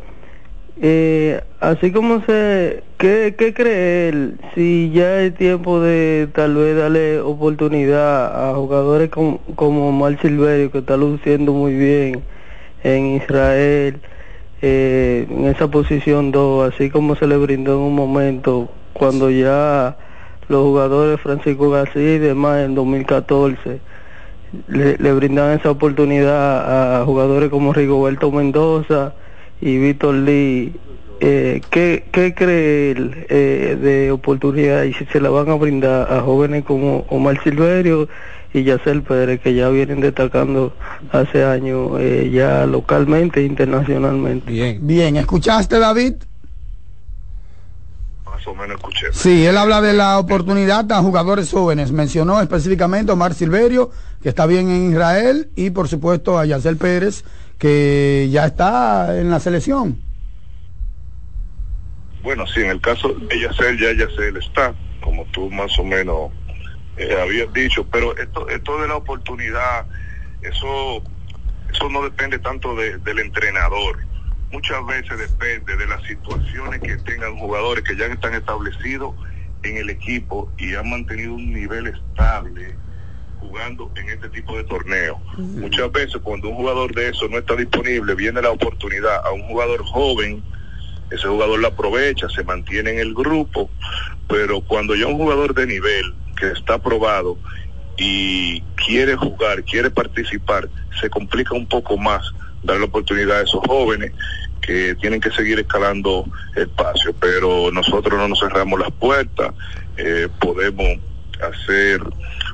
Eh, 0.79 1.41
así 1.61 1.91
como 1.91 2.23
se, 2.25 2.83
¿qué, 2.99 3.33
¿qué 3.35 3.53
cree 3.53 4.09
él? 4.09 4.37
Si 4.53 4.91
ya 4.93 5.21
es 5.21 5.33
tiempo 5.33 5.79
de 5.79 6.27
tal 6.35 6.55
vez 6.55 6.77
darle 6.77 7.21
oportunidad 7.21 8.51
a 8.51 8.53
jugadores 8.53 9.09
como, 9.09 9.39
como 9.55 9.91
Mar 9.91 10.19
Silverio, 10.21 10.71
que 10.71 10.79
está 10.79 10.95
luciendo 10.97 11.53
muy 11.53 11.73
bien 11.73 12.21
en 12.83 13.15
Israel, 13.15 13.99
eh, 14.61 15.27
en 15.29 15.45
esa 15.45 15.67
posición 15.67 16.31
2, 16.31 16.73
así 16.73 16.89
como 16.89 17.15
se 17.15 17.27
le 17.27 17.37
brindó 17.37 17.73
en 17.73 17.79
un 17.79 17.95
momento 17.95 18.69
cuando 18.93 19.29
ya 19.29 19.97
los 20.47 20.63
jugadores 20.63 21.19
Francisco 21.19 21.69
García 21.69 22.15
y 22.15 22.19
demás 22.19 22.65
en 22.65 22.75
2014 22.75 23.79
le, 24.67 24.97
le 24.97 25.13
brindan 25.13 25.59
esa 25.59 25.71
oportunidad 25.71 27.01
a 27.01 27.05
jugadores 27.05 27.49
como 27.49 27.73
Rigoberto 27.73 28.31
Mendoza 28.31 29.13
y 29.61 29.77
Víctor 29.77 30.15
Lee. 30.15 30.73
Eh, 31.21 31.61
¿qué, 31.69 32.03
¿Qué 32.11 32.33
cree 32.33 32.91
él 32.91 33.25
eh, 33.29 33.77
de 33.81 34.11
oportunidad 34.11 34.83
y 34.83 34.93
si 34.93 35.05
se 35.05 35.21
la 35.21 35.29
van 35.29 35.49
a 35.49 35.55
brindar 35.55 36.11
a 36.11 36.19
jóvenes 36.19 36.65
como 36.65 37.05
Omar 37.07 37.41
Silverio 37.41 38.09
y 38.59 38.63
Yacel 38.63 39.03
Pérez 39.03 39.41
que 39.41 39.53
ya 39.53 39.69
vienen 39.69 39.99
destacando 39.99 40.73
hace 41.11 41.43
años 41.43 41.91
eh, 41.99 42.29
ya 42.31 42.65
localmente 42.65 43.41
e 43.41 43.43
internacionalmente? 43.43 44.51
Bien. 44.51 44.79
Bien, 44.81 45.17
¿escuchaste, 45.17 45.77
David? 45.77 46.15
Más 48.25 48.47
o 48.47 48.55
menos 48.55 48.77
escuché. 48.77 49.07
Sí, 49.11 49.45
él 49.45 49.57
habla 49.57 49.81
de 49.81 49.93
la 49.93 50.19
oportunidad 50.19 50.89
a 50.91 51.01
jugadores 51.01 51.51
jóvenes. 51.51 51.91
Mencionó 51.91 52.41
específicamente 52.41 53.11
a 53.11 53.15
Omar 53.15 53.33
Silverio, 53.33 53.91
que 54.21 54.29
está 54.29 54.45
bien 54.45 54.69
en 54.69 54.91
Israel, 54.91 55.49
y 55.55 55.71
por 55.71 55.89
supuesto 55.89 56.39
a 56.39 56.45
Yacel 56.45 56.77
Pérez, 56.77 57.25
que 57.57 58.29
ya 58.31 58.45
está 58.45 59.19
en 59.19 59.29
la 59.29 59.39
selección. 59.41 59.99
Bueno, 62.23 62.47
sí, 62.47 62.61
en 62.61 62.71
el 62.71 62.81
caso 62.81 63.09
de 63.09 63.39
Yacel, 63.39 63.77
ya 63.79 63.93
Yacel 63.93 64.37
está, 64.37 64.73
como 65.01 65.25
tú 65.25 65.51
más 65.51 65.77
o 65.77 65.83
menos 65.83 66.31
eh, 66.97 67.17
habías 67.21 67.51
dicho, 67.53 67.87
pero 67.89 68.15
esto, 68.17 68.47
esto 68.49 68.81
de 68.81 68.87
la 68.87 68.95
oportunidad, 68.95 69.85
eso, 70.41 71.03
eso 71.69 71.89
no 71.89 72.03
depende 72.03 72.39
tanto 72.39 72.75
de- 72.75 72.97
del 72.99 73.19
entrenador. 73.19 73.97
Muchas 74.51 74.85
veces 74.85 75.17
depende 75.17 75.75
de 75.75 75.87
las 75.87 76.01
situaciones 76.03 76.79
que 76.81 76.95
tengan 76.97 77.35
jugadores 77.37 77.83
que 77.83 77.95
ya 77.97 78.05
están 78.05 78.33
establecidos 78.35 79.15
en 79.63 79.77
el 79.77 79.89
equipo 79.89 80.51
y 80.57 80.75
han 80.75 80.89
mantenido 80.89 81.33
un 81.33 81.51
nivel 81.51 81.87
estable 81.87 82.75
jugando 83.39 83.91
en 83.95 84.09
este 84.09 84.29
tipo 84.29 84.55
de 84.55 84.63
torneo. 84.63 85.19
Muchas 85.37 85.91
veces 85.91 86.21
cuando 86.23 86.49
un 86.49 86.55
jugador 86.55 86.93
de 86.95 87.09
eso 87.09 87.27
no 87.27 87.37
está 87.39 87.55
disponible, 87.55 88.15
viene 88.15 88.41
la 88.41 88.51
oportunidad 88.51 89.21
a 89.25 89.31
un 89.31 89.41
jugador 89.43 89.83
joven, 89.83 90.43
ese 91.11 91.27
jugador 91.27 91.59
la 91.59 91.67
aprovecha, 91.69 92.27
se 92.29 92.43
mantiene 92.43 92.91
en 92.91 92.99
el 92.99 93.13
grupo, 93.13 93.69
pero 94.27 94.61
cuando 94.61 94.95
ya 94.95 95.07
un 95.07 95.17
jugador 95.17 95.53
de 95.53 95.67
nivel 95.67 96.15
que 96.35 96.51
está 96.51 96.75
aprobado 96.75 97.37
y 97.97 98.61
quiere 98.75 99.15
jugar, 99.15 99.63
quiere 99.63 99.89
participar, 99.89 100.69
se 100.99 101.09
complica 101.09 101.53
un 101.55 101.67
poco 101.67 101.97
más 101.97 102.25
dar 102.63 102.77
la 102.77 102.85
oportunidad 102.85 103.39
a 103.39 103.43
esos 103.43 103.61
jóvenes 103.65 104.11
que 104.61 104.95
tienen 104.95 105.21
que 105.21 105.31
seguir 105.31 105.59
escalando 105.59 106.25
espacio, 106.55 107.13
pero 107.19 107.71
nosotros 107.71 108.19
no 108.19 108.27
nos 108.27 108.39
cerramos 108.39 108.79
las 108.79 108.91
puertas, 108.91 109.53
eh, 109.97 110.27
podemos 110.39 110.99
hacer 111.41 112.01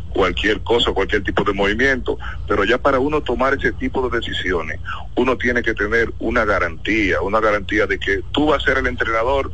cualquier 0.09 0.61
cosa, 0.61 0.91
cualquier 0.91 1.23
tipo 1.23 1.43
de 1.43 1.53
movimiento, 1.53 2.17
pero 2.47 2.65
ya 2.65 2.77
para 2.77 2.99
uno 2.99 3.21
tomar 3.21 3.53
ese 3.53 3.71
tipo 3.71 4.07
de 4.09 4.19
decisiones, 4.19 4.79
uno 5.15 5.37
tiene 5.37 5.63
que 5.63 5.73
tener 5.73 6.11
una 6.19 6.43
garantía, 6.43 7.21
una 7.21 7.39
garantía 7.39 7.87
de 7.87 7.97
que 7.97 8.21
tú 8.31 8.47
vas 8.47 8.61
a 8.61 8.65
ser 8.65 8.77
el 8.79 8.87
entrenador 8.87 9.49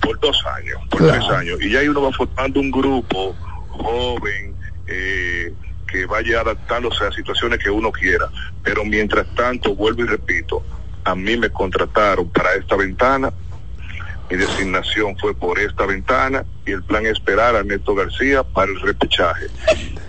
por 0.00 0.18
dos 0.18 0.44
años, 0.56 0.80
por 0.90 1.06
tres 1.06 1.24
años, 1.28 1.62
y 1.62 1.70
ya 1.70 1.78
ahí 1.78 1.88
uno 1.88 2.02
va 2.02 2.12
formando 2.12 2.58
un 2.58 2.72
grupo 2.72 3.36
joven 3.82 4.54
eh, 4.86 5.52
que 5.86 6.06
vaya 6.06 6.40
adaptándose 6.40 7.04
a 7.04 7.12
situaciones 7.12 7.58
que 7.58 7.70
uno 7.70 7.92
quiera, 7.92 8.30
pero 8.62 8.84
mientras 8.84 9.26
tanto, 9.34 9.74
vuelvo 9.74 10.02
y 10.02 10.06
repito, 10.06 10.62
a 11.04 11.14
mí 11.14 11.36
me 11.36 11.50
contrataron 11.50 12.28
para 12.30 12.54
esta 12.54 12.76
ventana, 12.76 13.32
mi 14.30 14.36
designación 14.36 15.16
fue 15.18 15.34
por 15.34 15.58
esta 15.58 15.84
ventana 15.84 16.44
y 16.64 16.70
el 16.70 16.82
plan 16.82 17.04
es 17.04 17.12
esperar 17.12 17.54
a 17.54 17.62
Néstor 17.62 17.96
García 17.96 18.42
para 18.42 18.72
el 18.72 18.80
repechaje. 18.80 19.46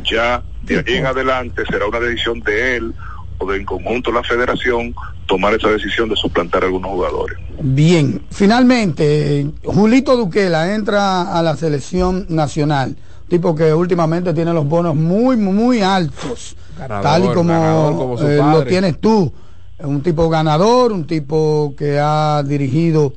Ya 0.03 0.41
de 0.61 0.78
ahí 0.78 0.95
en 0.95 1.05
adelante 1.05 1.63
será 1.69 1.88
una 1.88 1.99
decisión 1.99 2.39
de 2.39 2.78
él 2.78 2.93
poder 3.38 3.59
en 3.59 3.65
conjunto 3.65 4.11
la 4.11 4.24
federación 4.24 4.95
tomar 5.26 5.53
esa 5.53 5.69
decisión 5.69 6.07
de 6.07 6.15
suplantar 6.15 6.63
a 6.63 6.67
algunos 6.67 6.91
jugadores. 6.91 7.38
Bien, 7.59 8.21
finalmente, 8.32 9.47
Julito 9.63 10.15
Duquela 10.15 10.74
entra 10.74 11.38
a 11.38 11.41
la 11.41 11.55
selección 11.57 12.26
nacional, 12.30 12.95
tipo 13.34 13.55
que 13.55 13.73
últimamente 13.73 14.31
tiene 14.31 14.53
los 14.53 14.67
bonos 14.67 14.93
muy, 14.93 15.36
muy 15.36 15.81
altos, 15.81 16.55
Ganador, 16.77 17.03
tal 17.03 17.25
y 17.25 17.27
como, 17.29 17.51
ganador 17.51 17.97
como 17.97 18.15
su 18.15 18.27
eh, 18.27 18.38
lo 18.38 18.63
tienes 18.63 19.01
tú. 19.01 19.34
Un 19.79 20.03
tipo 20.03 20.29
ganador, 20.29 20.91
un 20.91 21.07
tipo 21.07 21.73
que 21.75 21.99
ha 21.99 22.43
dirigido 22.43 23.15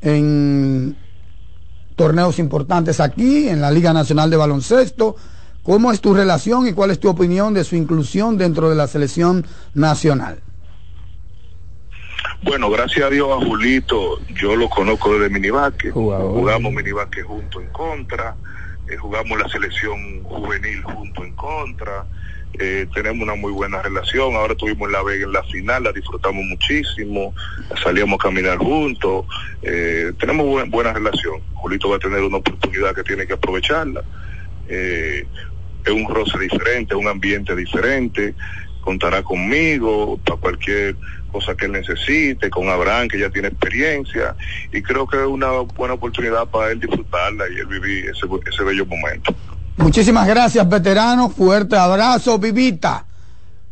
en 0.00 0.96
torneos 1.94 2.38
importantes 2.38 3.00
aquí, 3.00 3.50
en 3.50 3.60
la 3.60 3.70
Liga 3.70 3.92
Nacional 3.92 4.30
de 4.30 4.38
Baloncesto. 4.38 5.16
¿Cómo 5.62 5.92
es 5.92 6.00
tu 6.00 6.14
relación 6.14 6.66
y 6.66 6.72
cuál 6.72 6.90
es 6.90 6.98
tu 6.98 7.10
opinión 7.10 7.52
de 7.52 7.62
su 7.62 7.76
inclusión 7.76 8.38
dentro 8.38 8.70
de 8.70 8.76
la 8.76 8.86
selección 8.86 9.46
nacional? 9.74 10.40
Bueno, 12.42 12.70
gracias 12.70 13.04
a 13.04 13.10
Dios 13.10 13.28
a 13.30 13.44
Julito, 13.44 14.20
yo 14.30 14.56
lo 14.56 14.70
conozco 14.70 15.12
desde 15.12 15.28
minivaque, 15.28 15.90
jugamos 15.90 16.72
minivaque 16.72 17.20
junto 17.22 17.60
en 17.60 17.68
contra, 17.68 18.34
eh, 18.90 18.96
jugamos 18.96 19.38
la 19.38 19.48
selección 19.48 20.22
juvenil 20.24 20.82
junto 20.82 21.24
en 21.24 21.32
contra, 21.34 22.06
eh, 22.58 22.86
tenemos 22.92 23.22
una 23.22 23.36
muy 23.36 23.52
buena 23.52 23.80
relación, 23.80 24.34
ahora 24.34 24.54
tuvimos 24.56 24.90
la 24.90 25.02
Vega 25.02 25.24
en 25.24 25.32
la 25.32 25.42
final, 25.44 25.84
la 25.84 25.92
disfrutamos 25.92 26.44
muchísimo, 26.44 27.34
salíamos 27.82 28.18
a 28.18 28.22
caminar 28.24 28.58
juntos, 28.58 29.26
eh, 29.62 30.12
tenemos 30.18 30.46
buen- 30.46 30.70
buena 30.70 30.92
relación, 30.92 31.40
Julito 31.54 31.88
va 31.88 31.96
a 31.96 32.00
tener 32.00 32.22
una 32.22 32.38
oportunidad 32.38 32.94
que 32.94 33.04
tiene 33.04 33.26
que 33.26 33.34
aprovecharla, 33.34 34.02
es 34.68 35.92
un 35.92 36.08
roce 36.08 36.38
diferente, 36.38 36.94
un 36.94 37.08
ambiente 37.08 37.56
diferente, 37.56 38.34
contará 38.80 39.22
conmigo 39.22 40.18
para 40.24 40.40
cualquier 40.40 40.96
cosa 41.30 41.54
que 41.54 41.66
él 41.66 41.72
necesite, 41.72 42.50
con 42.50 42.68
Abraham 42.68 43.08
que 43.08 43.18
ya 43.18 43.30
tiene 43.30 43.48
experiencia 43.48 44.34
y 44.72 44.82
creo 44.82 45.06
que 45.06 45.16
es 45.16 45.26
una 45.26 45.50
buena 45.60 45.94
oportunidad 45.94 46.46
para 46.46 46.72
él 46.72 46.80
disfrutarla 46.80 47.44
y 47.48 47.58
él 47.58 47.66
vivir 47.66 48.06
ese, 48.06 48.26
ese 48.46 48.64
bello 48.64 48.84
momento. 48.86 49.34
Muchísimas 49.76 50.26
gracias, 50.26 50.68
veterano. 50.68 51.30
Fuerte 51.30 51.76
abrazo, 51.76 52.38
Vivita. 52.38 53.06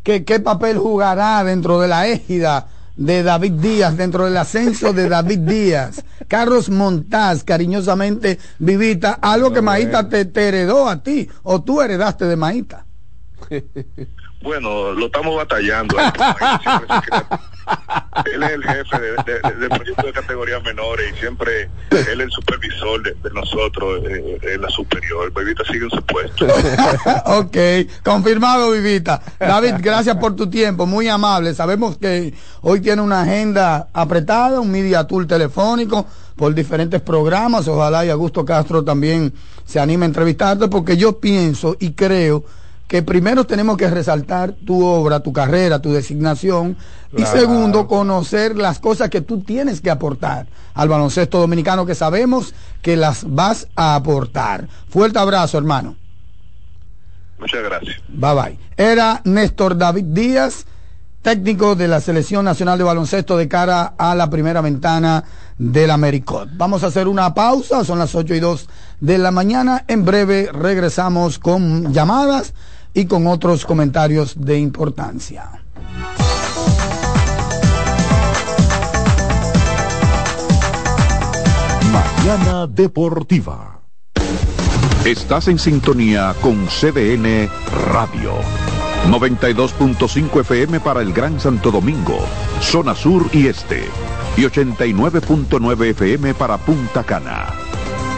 ¿Qué, 0.03 0.25
¿Qué 0.25 0.41
papel 0.41 0.79
jugará 0.79 1.45
dentro 1.45 1.81
de 1.81 1.89
la 1.89 2.07
égida 2.07 2.69
de 2.97 3.23
David 3.23 3.53
Díaz, 3.53 3.97
dentro 3.97 4.25
del 4.25 4.37
ascenso 4.37 4.93
de 4.93 5.09
David 5.09 5.41
Díaz? 5.41 6.05
Carlos 6.29 6.71
Montaz, 6.71 7.45
cariñosamente, 7.45 8.39
Vivita, 8.59 9.19
algo 9.21 9.53
que 9.53 9.61
Maíta 9.61 10.09
te, 10.09 10.25
te 10.25 10.49
heredó 10.49 10.89
a 10.89 11.03
ti, 11.03 11.29
o 11.43 11.63
tú 11.63 11.83
heredaste 11.83 12.25
de 12.25 12.37
Maíta. 12.37 12.87
Bueno, 14.41 14.93
lo 14.93 15.07
estamos 15.07 15.37
batallando. 15.37 15.97
Él 18.35 18.43
es 18.43 18.51
el 18.51 18.63
jefe 18.65 18.99
de, 19.01 19.11
de- 19.27 19.41
de- 19.51 19.57
del 19.57 19.69
proyecto 19.69 20.07
de 20.07 20.13
categorías 20.13 20.63
menores 20.63 21.13
y 21.15 21.19
siempre 21.21 21.65
él 21.91 21.99
es 22.01 22.19
el 22.21 22.31
supervisor 22.31 23.03
de, 23.03 23.15
nosotros 23.35 24.01
eh, 24.09 24.57
la 24.59 24.71
superior. 24.71 25.33
Bebita 25.35 25.65
sigue 25.65 25.85
en 25.85 25.91
su 25.91 26.03
puesto. 26.03 26.47
ok, 27.27 27.57
confirmado, 28.05 28.71
Vivita. 28.71 29.21
David, 29.39 29.75
gracias 29.81 30.17
por 30.17 30.35
tu 30.35 30.49
tiempo, 30.49 30.87
muy 30.87 31.09
amable. 31.09 31.53
Sabemos 31.55 31.99
que 31.99 32.33
hoy 32.63 32.81
tiene 32.81 33.03
una 33.03 33.23
agenda 33.23 33.89
apretada, 33.93 34.61
un 34.61 34.71
media 34.71 35.05
tour 35.05 35.27
telefónico 35.27 36.07
por 36.37 36.55
diferentes 36.55 37.01
programas. 37.03 37.69
Ojalá 37.69 38.07
y 38.07 38.11
Augusto 38.11 38.45
Castro 38.45 38.83
también 38.85 39.33
se 39.67 39.79
anime 39.81 40.07
a 40.07 40.09
entrevistarte, 40.09 40.69
porque 40.69 40.97
yo 40.97 41.19
pienso 41.21 41.77
y 41.79 41.93
creo 41.93 42.45
que 42.89 43.03
primero 43.03 43.45
tenemos 43.45 43.77
que 43.77 43.89
resaltar 43.89 44.53
tu 44.53 44.83
obra, 44.83 45.21
tu 45.21 45.33
carrera, 45.33 45.79
tu 45.79 45.93
designación, 45.93 46.77
y 47.17 47.25
segundo, 47.25 47.87
conocer 47.87 48.57
las 48.57 48.81
cosas 48.81 49.11
que 49.11 49.21
tú 49.21 49.43
tienes 49.43 49.81
que 49.81 49.91
aportar 49.91 50.47
al 50.75 50.89
baloncesto 50.89 51.39
dominicano, 51.39 51.87
que 51.87 51.95
sabemos 51.95 52.55
que 52.83 52.97
las 52.97 53.25
vas 53.29 53.69
a 53.77 53.95
aportar. 53.95 54.69
Fuerte 54.89 55.19
abrazo, 55.19 55.59
hermano. 55.59 55.97
Muchas 57.39 57.63
gracias. 57.63 57.97
Bye 58.09 58.35
bye. 58.35 58.59
Era 58.77 59.21
Néstor 59.25 59.77
David 59.77 60.07
Díaz, 60.07 60.65
técnico 61.23 61.77
de 61.77 61.89
la 61.89 62.01
Selección 62.01 62.45
Nacional 62.45 62.79
de 62.79 62.85
Baloncesto 62.85 63.37
de 63.37 63.49
cara 63.49 63.95
a 63.99 64.15
la 64.15 64.31
primera 64.31 64.61
ventana 64.61 65.25
del 65.59 65.91
Americot. 65.91 66.49
Vamos 66.55 66.83
a 66.83 66.87
hacer 66.87 67.07
una 67.07 67.35
pausa, 67.35 67.85
son 67.85 67.99
las 67.99 68.15
8 68.15 68.35
y 68.35 68.41
2 68.41 68.69
de 69.01 69.19
la 69.19 69.31
mañana. 69.31 69.85
En 69.89 70.05
breve 70.05 70.51
regresamos 70.53 71.39
con 71.39 71.93
llamadas 71.93 72.55
y 72.95 73.07
con 73.07 73.27
otros 73.27 73.65
comentarios 73.65 74.35
de 74.39 74.59
importancia. 74.59 75.63
Mañana 81.93 82.67
Deportiva. 82.67 83.81
Estás 85.05 85.49
en 85.49 85.59
sintonía 85.59 86.35
con 86.41 86.67
CDN 86.67 87.49
Radio. 87.93 88.35
92.5 89.07 90.41
FM 90.41 90.81
para 90.81 91.01
el 91.01 91.13
Gran 91.13 91.41
Santo 91.41 91.71
Domingo, 91.71 92.19
zona 92.61 92.95
sur 92.95 93.27
y 93.33 93.47
este. 93.47 93.85
Y 94.37 94.43
89.9 94.43 95.91
FM 95.91 96.35
para 96.35 96.59
Punta 96.59 97.05
Cana. 97.05 97.68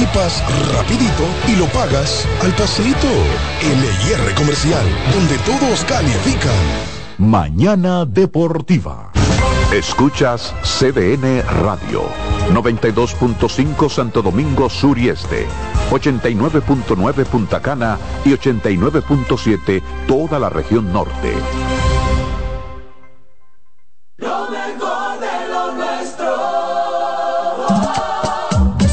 equipas 0.00 0.42
rapidito 0.72 1.24
y 1.46 1.56
lo 1.56 1.66
pagas 1.66 2.26
al 2.42 2.52
pasito. 2.52 3.08
LIR 3.60 4.34
Comercial, 4.34 4.86
donde 5.12 5.36
todos 5.38 5.84
califican. 5.84 6.50
Mañana 7.18 8.06
Deportiva. 8.06 9.12
Escuchas 9.72 10.54
CDN 10.62 11.42
Radio. 11.62 12.04
92.5 12.50 13.90
Santo 13.90 14.22
Domingo 14.22 14.70
Sur 14.70 14.98
y 14.98 15.10
Este. 15.10 15.46
89.9 15.90 17.24
Punta 17.26 17.60
Cana 17.60 17.98
y 18.24 18.30
89.7 18.30 19.82
toda 20.06 20.38
la 20.38 20.48
región 20.48 20.90
norte. 20.92 21.34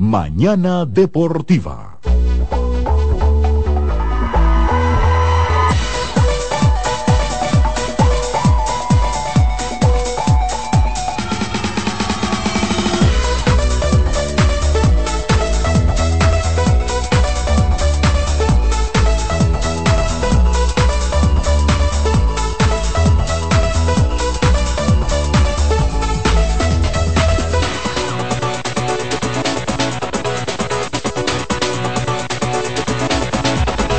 Mañana 0.00 0.84
Deportiva. 0.86 1.97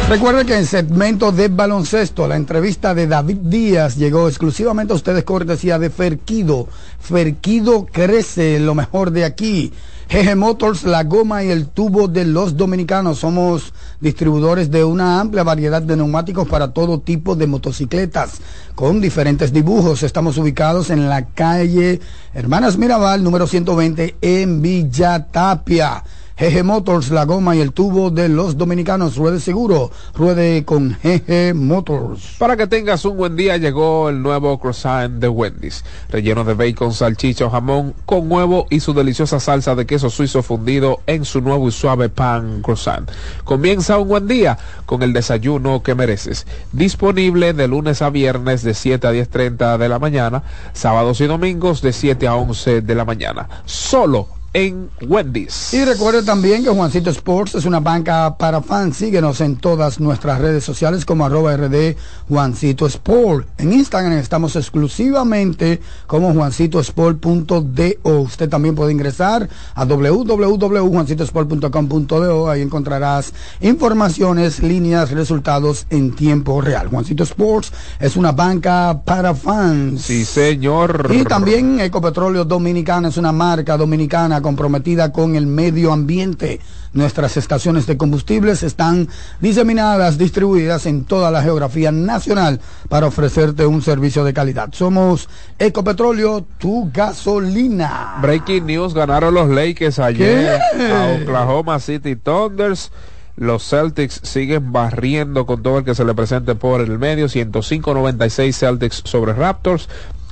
Recuerde 0.09 0.43
que 0.43 0.57
en 0.57 0.65
segmento 0.65 1.31
de 1.31 1.49
baloncesto, 1.49 2.27
la 2.27 2.35
entrevista 2.35 2.95
de 2.95 3.05
David 3.05 3.37
Díaz 3.43 3.95
llegó 3.95 4.27
exclusivamente 4.27 4.91
a 4.91 4.95
ustedes 4.95 5.23
cortesía 5.23 5.77
de 5.77 5.91
Ferquido. 5.91 6.67
Ferquido 6.99 7.85
crece 7.85 8.59
lo 8.59 8.73
mejor 8.73 9.11
de 9.11 9.23
aquí. 9.23 9.71
GG 10.09 10.35
Motors, 10.35 10.83
la 10.83 11.03
goma 11.03 11.43
y 11.43 11.51
el 11.51 11.67
tubo 11.67 12.07
de 12.07 12.25
los 12.25 12.57
dominicanos. 12.57 13.19
Somos 13.19 13.71
distribuidores 13.99 14.71
de 14.71 14.83
una 14.83 15.19
amplia 15.19 15.43
variedad 15.43 15.83
de 15.83 15.95
neumáticos 15.95 16.47
para 16.47 16.73
todo 16.73 17.01
tipo 17.01 17.35
de 17.35 17.45
motocicletas 17.45 18.41
con 18.73 19.01
diferentes 19.01 19.53
dibujos. 19.53 20.01
Estamos 20.01 20.39
ubicados 20.39 20.89
en 20.89 21.07
la 21.07 21.27
calle 21.27 21.99
Hermanas 22.33 22.79
Mirabal, 22.79 23.23
número 23.23 23.45
120 23.45 24.15
en 24.21 24.59
Villa 24.59 25.27
Tapia. 25.27 26.03
GG 26.39 26.63
Motors, 26.63 27.11
la 27.11 27.25
goma 27.25 27.53
y 27.53 27.59
el 27.59 27.73
tubo 27.73 28.11
de 28.11 28.29
los 28.29 28.55
dominicanos. 28.55 29.17
Ruede 29.17 29.41
seguro, 29.41 29.91
ruede 30.15 30.63
con 30.63 30.97
GG 31.03 31.53
Motors. 31.53 32.37
Para 32.37 32.55
que 32.55 32.65
tengas 32.65 33.03
un 33.03 33.17
buen 33.17 33.35
día, 33.35 33.57
llegó 33.57 34.07
el 34.07 34.21
nuevo 34.21 34.57
croissant 34.57 35.15
de 35.15 35.27
Wendy's. 35.27 35.83
Relleno 36.07 36.45
de 36.45 36.53
bacon, 36.53 36.93
salchicha 36.93 37.45
o 37.45 37.49
jamón 37.49 37.93
con 38.05 38.31
huevo 38.31 38.67
y 38.69 38.79
su 38.79 38.93
deliciosa 38.93 39.41
salsa 39.41 39.75
de 39.75 39.85
queso 39.85 40.09
suizo 40.09 40.41
fundido 40.41 41.01
en 41.07 41.25
su 41.25 41.41
nuevo 41.41 41.67
y 41.67 41.73
suave 41.73 42.07
pan 42.07 42.61
croissant. 42.61 43.11
Comienza 43.43 43.97
un 43.97 44.07
buen 44.07 44.25
día 44.25 44.57
con 44.85 45.03
el 45.03 45.11
desayuno 45.11 45.83
que 45.83 45.93
mereces. 45.93 46.47
Disponible 46.71 47.51
de 47.51 47.67
lunes 47.67 48.01
a 48.01 48.09
viernes 48.09 48.63
de 48.63 48.75
7 48.75 49.07
a 49.07 49.11
10.30 49.11 49.77
de 49.77 49.89
la 49.89 49.99
mañana, 49.99 50.43
sábados 50.71 51.19
y 51.19 51.27
domingos 51.27 51.81
de 51.81 51.91
7 51.91 52.27
a 52.27 52.35
11 52.35 52.79
de 52.79 52.95
la 52.95 53.03
mañana. 53.03 53.49
Solo 53.65 54.38
en 54.53 54.89
Wendy's. 55.01 55.73
Y 55.73 55.83
recuerde 55.85 56.23
también 56.23 56.63
que 56.63 56.69
Juancito 56.69 57.09
Sports 57.09 57.55
es 57.55 57.65
una 57.65 57.79
banca 57.79 58.35
para 58.37 58.61
fans. 58.61 58.97
Síguenos 58.97 59.41
en 59.41 59.55
todas 59.57 59.99
nuestras 59.99 60.39
redes 60.39 60.63
sociales 60.63 61.05
como 61.05 61.25
arroba 61.25 61.55
rd 61.55 61.95
Juancito 62.27 62.85
Sport. 62.87 63.47
En 63.59 63.73
Instagram 63.73 64.13
estamos 64.13 64.55
exclusivamente 64.55 65.81
como 66.07 66.33
juancitosport.do. 66.33 68.21
Usted 68.21 68.49
también 68.49 68.73
puede 68.75 68.91
ingresar 68.91 69.47
a 69.75 69.85
www.juancitosport.com.do. 69.85 72.49
Ahí 72.49 72.61
encontrarás 72.61 73.33
informaciones, 73.61 74.61
líneas, 74.61 75.11
resultados 75.11 75.85
en 75.89 76.15
tiempo 76.15 76.61
real. 76.61 76.87
Juancito 76.87 77.23
Sports 77.23 77.71
es 77.99 78.15
una 78.15 78.31
banca 78.31 79.01
para 79.05 79.35
fans. 79.35 80.03
Sí, 80.03 80.23
señor. 80.25 81.09
Y 81.11 81.23
también 81.23 81.79
Ecopetróleo 81.79 82.45
Dominicana 82.45 83.09
es 83.09 83.17
una 83.17 83.31
marca 83.31 83.77
dominicana 83.77 84.38
comprometida 84.41 85.11
con 85.11 85.35
el 85.35 85.47
medio 85.47 85.91
ambiente. 85.91 86.59
Nuestras 86.91 87.37
estaciones 87.37 87.85
de 87.85 87.97
combustibles 87.97 88.63
están 88.63 89.07
diseminadas, 89.39 90.17
distribuidas 90.17 90.87
en 90.87 91.05
toda 91.05 91.29
la 91.29 91.43
geografía 91.43 91.91
nacional 91.91 92.59
para 92.87 93.07
ofrecerte 93.07 93.65
un 93.65 93.81
servicio 93.81 94.23
de 94.23 94.33
calidad. 94.33 94.69
Somos 94.73 95.29
Ecopetróleo, 95.59 96.45
tu 96.57 96.89
gasolina. 96.91 98.17
Breaking 98.21 98.65
news, 98.65 98.93
ganaron 98.93 99.33
los 99.35 99.49
Lakers 99.49 99.99
ayer 99.99 100.59
a 100.91 101.19
Oklahoma 101.21 101.79
City 101.79 102.15
Thunders 102.15 102.91
Los 103.35 103.69
Celtics 103.69 104.19
siguen 104.23 104.73
barriendo 104.73 105.45
con 105.45 105.63
todo 105.63 105.77
el 105.77 105.85
que 105.85 105.95
se 105.95 106.03
le 106.03 106.13
presente 106.13 106.55
por 106.55 106.81
el 106.81 106.99
medio. 106.99 107.27
105-96 107.27 108.53
Celtics 108.53 109.01
sobre 109.05 109.33
Raptors. 109.33 109.87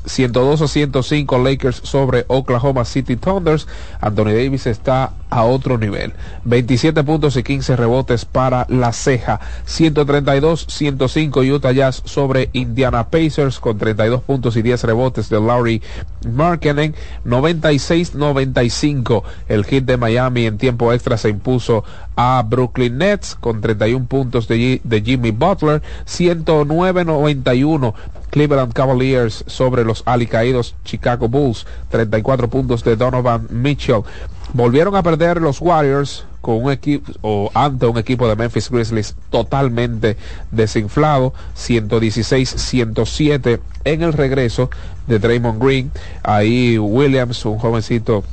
102 0.08 0.62
a 0.62 0.68
105 0.68 1.38
Lakers 1.38 1.82
sobre 1.84 2.26
Oklahoma 2.28 2.86
City 2.86 3.16
Thunders. 3.16 3.68
Anthony 4.02 4.32
Davis 4.32 4.66
está 4.66 5.12
a 5.30 5.44
otro 5.44 5.78
nivel. 5.78 6.14
27 6.46 7.04
puntos 7.04 7.36
y 7.36 7.44
15 7.44 7.76
rebotes 7.76 8.26
para 8.26 8.66
la 8.70 8.94
ceja. 8.94 9.40
132-105 9.68 11.54
Utah 11.54 11.72
Jazz 11.72 12.02
sobre 12.06 12.50
Indiana 12.54 13.10
Pacers 13.10 13.60
con 13.60 13.78
32 13.78 14.22
puntos 14.22 14.56
y 14.56 14.62
10 14.62 14.84
rebotes 14.86 15.30
de 15.30 15.42
Laurie 15.42 15.82
Markkinen. 16.26 16.96
96-95 17.26 19.24
el 19.48 19.66
hit 19.66 19.86
de 19.86 19.98
Miami 19.98 20.46
en 20.46 20.58
tiempo 20.58 20.94
extra 20.94 21.18
se 21.18 21.30
impuso 21.30 21.84
a 22.16 22.44
Brooklyn 22.48 22.98
Nets 22.98 23.36
con 23.36 23.62
31 23.62 24.06
puntos 24.08 24.48
de, 24.48 24.80
de 24.84 25.02
Jimmy 25.02 25.32
Butler. 25.32 25.82
109-91 26.06 27.94
Cleveland 28.38 28.72
Cavaliers 28.72 29.44
sobre 29.48 29.84
los 29.84 30.04
alicaídos 30.06 30.76
Chicago 30.86 31.28
Bulls, 31.28 31.66
34 31.90 32.52
puntos 32.52 32.84
de 32.84 32.96
Donovan 32.96 33.48
Mitchell. 33.50 34.04
Volvieron 34.54 34.96
a 34.96 35.02
perder 35.02 35.42
los 35.42 35.60
Warriors 35.60 36.24
con 36.42 36.64
un 36.64 36.72
equipo 36.72 37.12
o 37.22 37.50
ante 37.56 37.88
un 37.88 37.98
equipo 37.98 38.28
de 38.28 38.36
Memphis 38.36 38.70
Grizzlies 38.70 39.16
totalmente 39.32 40.18
desinflado, 40.52 41.34
116-107 41.56 43.60
en 43.86 44.04
el 44.04 44.14
regreso 44.14 44.70
de 45.08 45.18
Draymond 45.18 45.60
Green. 45.60 45.92
Ahí 46.22 46.78
Williams, 46.78 47.44
un 47.44 47.58
jovencito 47.58 48.24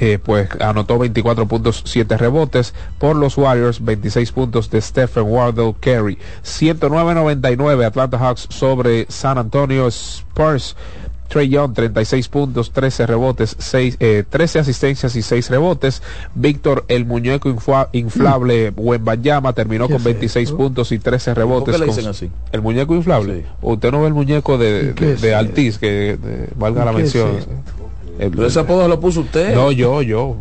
eh, 0.00 0.18
pues 0.22 0.48
anotó 0.60 0.98
24 0.98 1.46
puntos, 1.46 1.82
7 1.86 2.16
rebotes 2.16 2.74
por 2.98 3.16
los 3.16 3.36
Warriors, 3.38 3.84
26 3.84 4.32
puntos 4.32 4.70
de 4.70 4.80
Stephen 4.80 5.24
Wardell 5.24 5.74
Carey, 5.80 6.18
109-99 6.44 7.84
Atlanta 7.84 8.18
Hawks 8.18 8.46
sobre 8.50 9.06
San 9.08 9.38
Antonio 9.38 9.86
Spurs. 9.88 10.76
Trey 11.26 11.48
Young, 11.48 11.72
36 11.72 12.28
puntos, 12.28 12.70
13 12.70 13.06
rebotes, 13.06 13.56
6, 13.58 13.96
eh, 13.98 14.24
13 14.28 14.58
asistencias 14.60 15.16
y 15.16 15.22
6 15.22 15.48
rebotes. 15.50 16.02
Víctor, 16.34 16.84
el 16.86 17.06
muñeco 17.06 17.48
inflable, 17.92 18.70
buen 18.70 19.04
Banyama, 19.04 19.52
terminó 19.54 19.88
con 19.88 20.04
26 20.04 20.52
puntos 20.52 20.92
y 20.92 20.98
13 20.98 21.34
rebotes. 21.34 21.64
¿Por 21.64 21.74
qué 21.74 21.78
le 21.80 21.86
dicen 21.86 22.06
así? 22.10 22.30
El 22.52 22.60
muñeco 22.60 22.94
inflable. 22.94 23.38
Sí. 23.40 23.46
Usted 23.62 23.90
no 23.90 24.02
ve 24.02 24.08
el 24.08 24.14
muñeco 24.14 24.58
de, 24.58 24.92
de, 24.92 25.16
de 25.16 25.34
Altiz, 25.34 25.78
que 25.78 26.18
de- 26.18 26.50
valga 26.56 26.84
la 26.84 26.92
¿Qué 26.92 26.98
mención. 26.98 27.36
es 27.38 27.48
eso? 28.18 28.30
Pero 28.30 28.46
ese 28.46 28.60
apodo 28.60 28.88
lo 28.88 29.00
puso 29.00 29.20
usted. 29.20 29.54
No, 29.54 29.70
yo, 29.72 30.02
yo. 30.02 30.36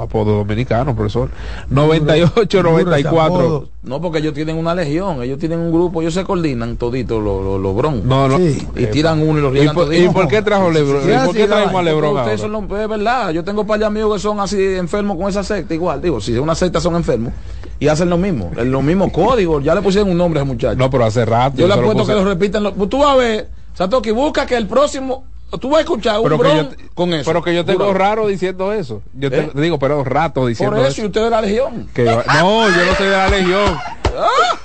Apodo 0.00 0.38
dominicano, 0.38 0.96
profesor. 0.96 1.30
98, 1.70 2.62
94. 2.62 3.68
No, 3.84 4.00
porque 4.00 4.18
ellos 4.18 4.34
tienen 4.34 4.56
una 4.56 4.74
legión, 4.74 5.22
ellos 5.22 5.38
tienen 5.38 5.60
un 5.60 5.70
grupo, 5.70 6.02
ellos 6.02 6.12
se 6.14 6.24
coordinan 6.24 6.76
toditos 6.76 7.22
los 7.22 7.44
los 7.44 7.60
los 7.60 7.76
Bron. 7.76 8.06
No, 8.06 8.26
no. 8.28 8.38
Y 8.40 8.86
tiran 8.90 9.22
uno 9.22 9.38
y 9.38 9.42
los 9.42 9.52
¿Y 9.54 9.58
riegan 9.58 9.74
por, 9.74 9.84
toditos. 9.86 10.10
¿Y 10.10 10.14
por 10.14 10.28
qué 10.28 10.42
trajo 10.42 10.70
Lebron? 10.70 11.02
Sí, 11.04 11.10
¿Y 11.10 11.24
por 11.26 11.34
qué 11.36 11.46
traemos 11.46 11.74
a. 11.76 11.82
Lebron 11.82 12.18
ahora? 12.18 12.36
son 12.38 12.50
los- 12.52 12.62
es 12.64 12.88
verdad, 12.88 13.30
yo 13.30 13.44
tengo 13.44 13.60
un 13.60 13.66
par 13.66 13.78
de 13.78 13.84
amigos 13.86 14.14
que 14.14 14.20
son 14.22 14.40
así 14.40 14.60
enfermos 14.60 15.16
con 15.16 15.28
esa 15.28 15.44
secta 15.44 15.72
igual. 15.74 16.02
Digo, 16.02 16.20
si 16.20 16.32
es 16.34 16.40
una 16.40 16.54
secta 16.56 16.80
son 16.80 16.96
enfermos 16.96 17.32
y 17.78 17.86
hacen 17.86 18.10
lo 18.10 18.18
mismo, 18.18 18.50
en 18.56 18.72
los 18.72 18.82
mismos 18.82 19.12
códigos. 19.12 19.62
Ya 19.62 19.74
le 19.74 19.82
pusieron 19.82 20.10
un 20.10 20.18
nombre 20.18 20.40
a 20.40 20.42
ese 20.42 20.52
muchacho. 20.52 20.76
No, 20.78 20.90
pero 20.90 21.04
hace 21.04 21.24
rato. 21.24 21.56
yo 21.58 21.68
le 21.68 21.74
lo 21.76 21.80
apuesto 21.80 22.04
que 22.06 22.12
lo 22.12 22.24
repitan. 22.24 22.62
lo- 22.64 22.72
Tú 22.72 22.98
vas 22.98 23.10
a 23.10 23.16
ver, 23.16 23.48
Satoki, 23.74 24.10
busca 24.10 24.46
que 24.46 24.56
el 24.56 24.66
próximo, 24.66 25.24
tú 25.60 25.70
vas 25.70 25.78
a 25.78 25.80
escuchar 25.82 26.18
un 26.18 26.24
pero 26.24 26.38
que, 26.38 26.48
Bron 26.48 26.76
con 26.94 27.14
eso. 27.14 27.24
pero 27.30 27.42
que 27.42 27.54
yo 27.54 27.64
tengo 27.64 27.92
raro 27.94 28.26
diciendo 28.26 28.72
eso. 28.72 29.02
Yo 29.14 29.30
te 29.30 29.40
¿Eh? 29.40 29.50
digo, 29.54 29.78
pero 29.78 30.04
rato 30.04 30.46
diciendo 30.46 30.76
Por 30.76 30.84
eso, 30.84 30.92
eso. 30.92 31.02
y 31.02 31.06
usted 31.06 31.24
de 31.24 31.30
la 31.30 31.40
legión. 31.40 31.88
Que 31.94 32.04
no, 32.04 32.68
yo 32.68 32.86
no 32.86 32.94
soy 32.96 33.06
de 33.06 33.12
la 33.16 33.28
Legión. 33.28 33.76
Ah, 34.18 34.58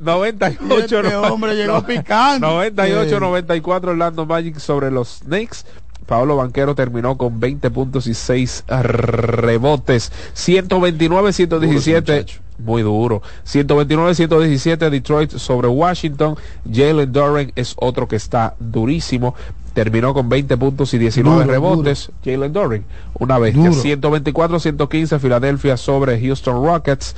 98 0.00 1.00
Este 1.00 1.16
hombre 1.16 1.54
llegó 1.54 1.82
picante. 1.82 2.40
98 2.46 3.20
94 3.20 3.90
Orlando 3.92 4.26
Magic 4.26 4.58
sobre 4.58 4.90
los 4.90 5.20
Knicks. 5.24 5.64
Pablo 6.06 6.36
Banquero 6.36 6.74
terminó 6.74 7.18
con 7.18 7.38
20 7.38 7.70
puntos 7.70 8.06
y 8.06 8.14
6 8.14 8.64
rebotes. 8.68 10.10
129 10.32 11.32
117 11.32 12.26
muy 12.58 12.82
duro. 12.82 13.22
129 13.44 14.14
117 14.14 14.90
Detroit 14.90 15.30
sobre 15.32 15.68
Washington. 15.68 16.36
Jalen 16.70 17.12
Duran 17.12 17.52
es 17.54 17.74
otro 17.78 18.08
que 18.08 18.16
está 18.16 18.54
durísimo. 18.58 19.34
Terminó 19.78 20.12
con 20.12 20.28
20 20.28 20.56
puntos 20.56 20.92
y 20.92 20.98
19 20.98 21.44
Duro, 21.44 21.52
rebotes. 21.52 22.10
Jalen 22.24 22.52
Duran, 22.52 22.84
una 23.14 23.38
bestia. 23.38 23.70
Duro. 23.70 23.80
124-115 23.80 25.20
Filadelfia 25.20 25.76
sobre 25.76 26.20
Houston 26.20 26.64
Rockets. 26.64 27.14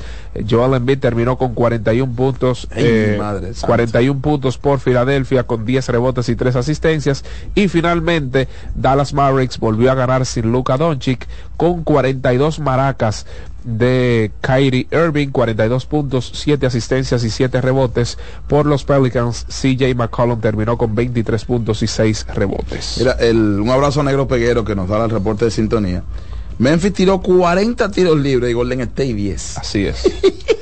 Joel 0.47 0.75
Embiid 0.75 0.99
terminó 0.99 1.39
con 1.39 1.55
41 1.55 2.13
puntos. 2.15 2.69
Ay, 2.71 2.85
eh, 2.85 3.19
santa. 3.55 3.67
41 3.67 4.21
puntos 4.21 4.59
por 4.59 4.79
Filadelfia 4.79 5.45
con 5.45 5.65
10 5.65 5.89
rebotes 5.89 6.29
y 6.29 6.37
3 6.37 6.57
asistencias. 6.57 7.25
Y 7.55 7.69
finalmente 7.69 8.47
Dallas 8.75 9.15
Mavericks 9.15 9.59
volvió 9.59 9.91
a 9.91 9.95
ganar 9.95 10.27
sin 10.27 10.53
Luka 10.53 10.77
Doncic 10.77 11.27
con 11.57 11.83
42 11.83 12.61
maracas 12.61 13.25
de 13.65 14.31
Kyrie 14.41 14.87
Irving, 14.91 15.29
42 15.29 15.87
puntos, 15.87 16.33
7 16.35 16.67
asistencias 16.67 17.25
y 17.25 17.31
7 17.31 17.61
rebotes 17.61 18.19
por 18.49 18.67
los 18.67 18.85
Pelicans. 18.85 19.47
CJ 19.49 19.95
McCollum 19.95 20.41
terminó 20.41 20.77
con 20.77 20.95
23 20.95 21.45
puntos 21.45 21.83
y 21.83 21.87
6 21.87 22.27
rebotes. 22.35 22.97
Mira, 22.99 23.13
el, 23.21 23.61
un 23.61 23.71
abrazo 23.71 24.01
a 24.01 24.05
Negro 24.05 24.27
Peguero 24.29 24.65
que 24.65 24.75
nos 24.75 24.89
da 24.89 25.05
el 25.05 25.11
reporte 25.11 25.47
de 25.47 25.51
sintonía. 25.51 26.03
Memphis 26.59 26.93
tiró 26.93 27.23
40 27.23 27.91
tiros 27.91 28.19
libres 28.19 28.51
y 28.51 28.53
Golden 28.53 28.83
State 28.83 29.15
10. 29.15 29.59
Así 29.59 29.87
es. 29.87 30.03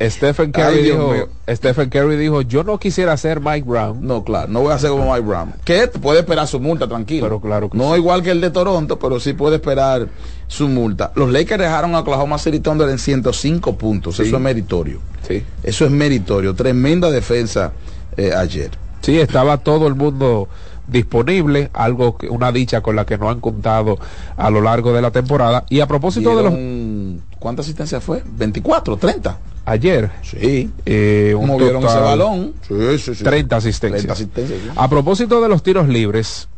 Stephen 0.00 0.52
Curry 0.52 0.78
Ay, 0.78 0.82
dijo. 0.84 1.14
Stephen 1.48 1.88
Curry 1.88 2.16
dijo, 2.16 2.42
yo 2.42 2.64
no 2.64 2.78
quisiera 2.78 3.16
ser 3.16 3.40
Mike 3.40 3.66
Brown. 3.66 4.06
No, 4.06 4.24
claro, 4.24 4.48
no 4.48 4.60
voy 4.60 4.72
a 4.72 4.78
ser 4.78 4.90
como 4.90 5.10
Mike 5.10 5.26
Brown. 5.26 5.54
Que 5.64 5.88
puede 5.88 6.20
esperar 6.20 6.46
su 6.46 6.60
multa, 6.60 6.86
tranquilo. 6.86 7.26
Pero 7.26 7.40
claro 7.40 7.70
que 7.70 7.78
no 7.78 7.96
igual 7.96 8.22
que 8.22 8.30
el 8.30 8.40
de 8.40 8.50
Toronto, 8.50 8.98
pero 8.98 9.18
sí 9.20 9.32
puede 9.32 9.56
esperar 9.56 10.08
su 10.48 10.68
multa. 10.68 11.12
Los 11.14 11.32
Lakers 11.32 11.62
dejaron 11.62 11.94
a 11.94 12.00
Oklahoma 12.00 12.38
City 12.38 12.60
Thunder 12.60 12.88
en 12.90 12.98
105 12.98 13.76
puntos. 13.76 14.16
Sí. 14.16 14.24
Eso 14.24 14.36
es 14.36 14.42
meritorio. 14.42 15.00
Sí. 15.26 15.42
Eso 15.62 15.86
es 15.86 15.90
meritorio. 15.90 16.54
Tremenda 16.54 17.10
defensa 17.10 17.72
eh, 18.16 18.32
ayer. 18.36 18.70
Sí, 19.00 19.18
estaba 19.18 19.58
todo 19.58 19.86
el 19.86 19.94
mundo 19.94 20.48
disponible, 20.88 21.70
algo 21.72 22.16
que 22.16 22.28
una 22.28 22.52
dicha 22.52 22.80
con 22.80 22.96
la 22.96 23.06
que 23.06 23.18
no 23.18 23.30
han 23.30 23.40
contado 23.40 23.98
a 24.36 24.50
lo 24.50 24.60
largo 24.60 24.92
de 24.92 25.02
la 25.02 25.10
temporada. 25.10 25.64
Y 25.70 25.80
a 25.80 25.86
propósito 25.86 26.36
de 26.36 26.42
los 26.42 27.22
¿Cuántas 27.38 27.66
asistencias 27.66 28.02
fue? 28.02 28.22
24, 28.24 28.96
30. 28.96 29.38
Ayer, 29.66 30.10
Sí. 30.22 30.70
eh, 30.86 31.34
un 31.38 31.46
Movieron 31.48 31.78
ese 31.84 31.86
total- 31.88 32.02
balón. 32.04 32.54
Sí, 32.66 32.98
sí, 32.98 33.14
sí. 33.14 33.22
30 33.24 33.56
asistencias. 33.56 34.02
30 34.02 34.12
asistencias. 34.14 34.58
sí. 34.62 34.70
A 34.74 34.88
propósito 34.88 35.40
de 35.42 35.48
los 35.50 35.62
tiros 35.62 35.88
libres, 35.88 36.48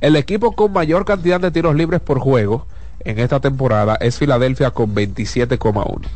el 0.00 0.16
equipo 0.16 0.52
con 0.52 0.72
mayor 0.72 1.04
cantidad 1.04 1.38
de 1.40 1.50
tiros 1.50 1.74
libres 1.76 2.00
por 2.00 2.18
juego 2.18 2.66
en 3.04 3.18
esta 3.18 3.40
temporada 3.40 3.96
es 4.00 4.16
Filadelfia 4.18 4.70
con 4.70 4.94
27,1. 4.94 6.08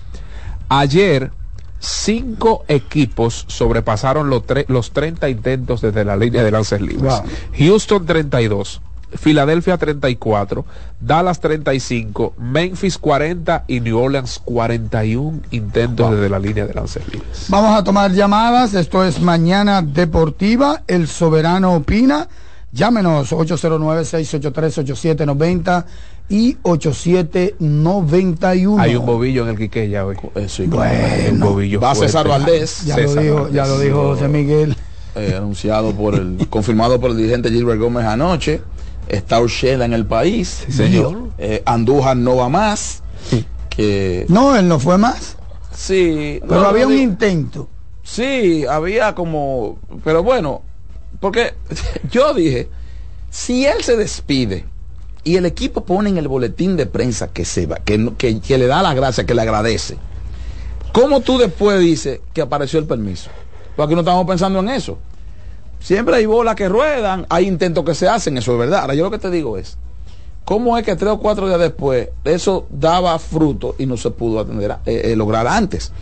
Ayer, 0.68 1.30
cinco 1.78 2.64
equipos 2.68 3.44
sobrepasaron 3.48 4.30
los, 4.30 4.42
los 4.68 4.90
30 4.92 5.28
intentos 5.28 5.80
desde 5.80 6.04
la 6.04 6.16
línea 6.16 6.42
de 6.42 6.50
lances 6.50 6.80
libres. 6.80 7.02
Wow. 7.20 7.22
Houston 7.58 8.06
32. 8.06 8.80
Filadelfia 9.14 9.78
34, 9.78 10.64
Dallas 11.00 11.40
35, 11.40 12.34
Memphis 12.38 12.98
40 12.98 13.64
y 13.68 13.80
New 13.80 13.98
Orleans 13.98 14.40
41 14.44 15.40
intentos 15.52 16.10
desde 16.10 16.28
la 16.28 16.38
línea 16.38 16.66
de 16.66 16.74
lances 16.74 17.02
libres. 17.12 17.46
Vamos 17.48 17.78
a 17.78 17.84
tomar 17.84 18.12
llamadas. 18.12 18.74
Esto 18.74 19.02
es 19.04 19.20
Mañana 19.20 19.80
Deportiva. 19.82 20.82
El 20.86 21.06
Soberano 21.08 21.74
opina. 21.74 22.28
Llámenos 22.72 23.32
809-683-8790 23.32 25.84
y 26.28 26.56
8791. 26.62 28.82
Hay 28.82 28.96
un 28.96 29.06
bobillo 29.06 29.44
en 29.44 29.50
el 29.50 29.56
Quiqueya 29.58 30.04
hoy. 30.04 30.16
Eso, 30.34 30.64
y 30.64 30.66
Bueno. 30.66 31.06
Hay 31.06 31.28
un 31.30 31.38
bobillo 31.40 31.80
Va 31.80 31.94
fuerte. 31.94 32.12
César 32.12 32.26
Valdés. 32.28 32.84
Ya 32.84 32.96
lo 32.96 33.02
César 33.08 33.22
dijo, 33.22 33.34
Valdés. 33.36 33.54
ya 33.54 33.66
lo 33.66 33.78
dijo 33.78 34.02
José 34.08 34.26
Miguel. 34.28 34.76
eh, 35.14 35.34
anunciado 35.36 35.92
por 35.92 36.14
el, 36.16 36.46
confirmado 36.50 37.00
por 37.00 37.12
el 37.12 37.16
dirigente 37.16 37.48
Gilbert 37.50 37.80
Gómez 37.80 38.04
anoche. 38.04 38.60
Está 39.08 39.40
Urshela 39.40 39.84
en 39.84 39.92
el 39.92 40.04
país. 40.06 40.64
señor. 40.70 41.30
Eh, 41.38 41.62
Andújar 41.66 42.16
no 42.16 42.36
va 42.36 42.48
más. 42.48 43.02
Que 43.70 44.24
No, 44.28 44.56
él 44.56 44.66
no 44.68 44.78
fue 44.78 44.96
más. 44.98 45.36
sí. 45.72 46.40
Pero 46.48 46.62
no, 46.62 46.66
había 46.68 46.82
no 46.84 46.88
un 46.88 46.94
digo- 46.96 47.02
intento. 47.04 47.68
Sí, 48.02 48.64
había 48.66 49.14
como. 49.14 49.78
Pero 50.04 50.22
bueno, 50.22 50.62
porque 51.20 51.54
yo 52.10 52.32
dije, 52.34 52.68
si 53.30 53.66
él 53.66 53.82
se 53.82 53.96
despide 53.96 54.64
y 55.24 55.36
el 55.36 55.44
equipo 55.44 55.84
pone 55.84 56.08
en 56.08 56.16
el 56.18 56.28
boletín 56.28 56.76
de 56.76 56.86
prensa 56.86 57.28
que 57.32 57.44
se 57.44 57.66
va, 57.66 57.76
que, 57.76 58.12
que, 58.16 58.40
que 58.40 58.58
le 58.58 58.66
da 58.66 58.80
la 58.82 58.94
gracia, 58.94 59.26
que 59.26 59.34
le 59.34 59.42
agradece, 59.42 59.96
¿cómo 60.92 61.20
tú 61.20 61.36
después 61.36 61.80
dices 61.80 62.20
que 62.32 62.40
apareció 62.42 62.78
el 62.78 62.86
permiso? 62.86 63.28
Porque 63.76 63.94
no 63.94 64.00
estamos 64.02 64.26
pensando 64.26 64.60
en 64.60 64.68
eso. 64.70 64.98
Siempre 65.86 66.16
hay 66.16 66.26
bolas 66.26 66.56
que 66.56 66.68
ruedan, 66.68 67.26
hay 67.28 67.46
intentos 67.46 67.84
que 67.84 67.94
se 67.94 68.08
hacen, 68.08 68.36
eso 68.36 68.54
es 68.54 68.58
verdad. 68.58 68.80
Ahora 68.80 68.94
yo 68.94 69.04
lo 69.04 69.10
que 69.12 69.20
te 69.20 69.30
digo 69.30 69.56
es, 69.56 69.78
¿Cómo 70.44 70.76
es 70.76 70.84
que 70.84 70.96
tres 70.96 71.12
o 71.12 71.20
cuatro 71.20 71.46
días 71.46 71.60
después 71.60 72.08
eso 72.24 72.66
daba 72.70 73.16
fruto 73.20 73.76
y 73.78 73.86
no 73.86 73.96
se 73.96 74.10
pudo 74.10 74.40
atender, 74.40 74.78
eh, 74.84 75.02
eh, 75.04 75.14
lograr 75.14 75.46
antes? 75.46 75.92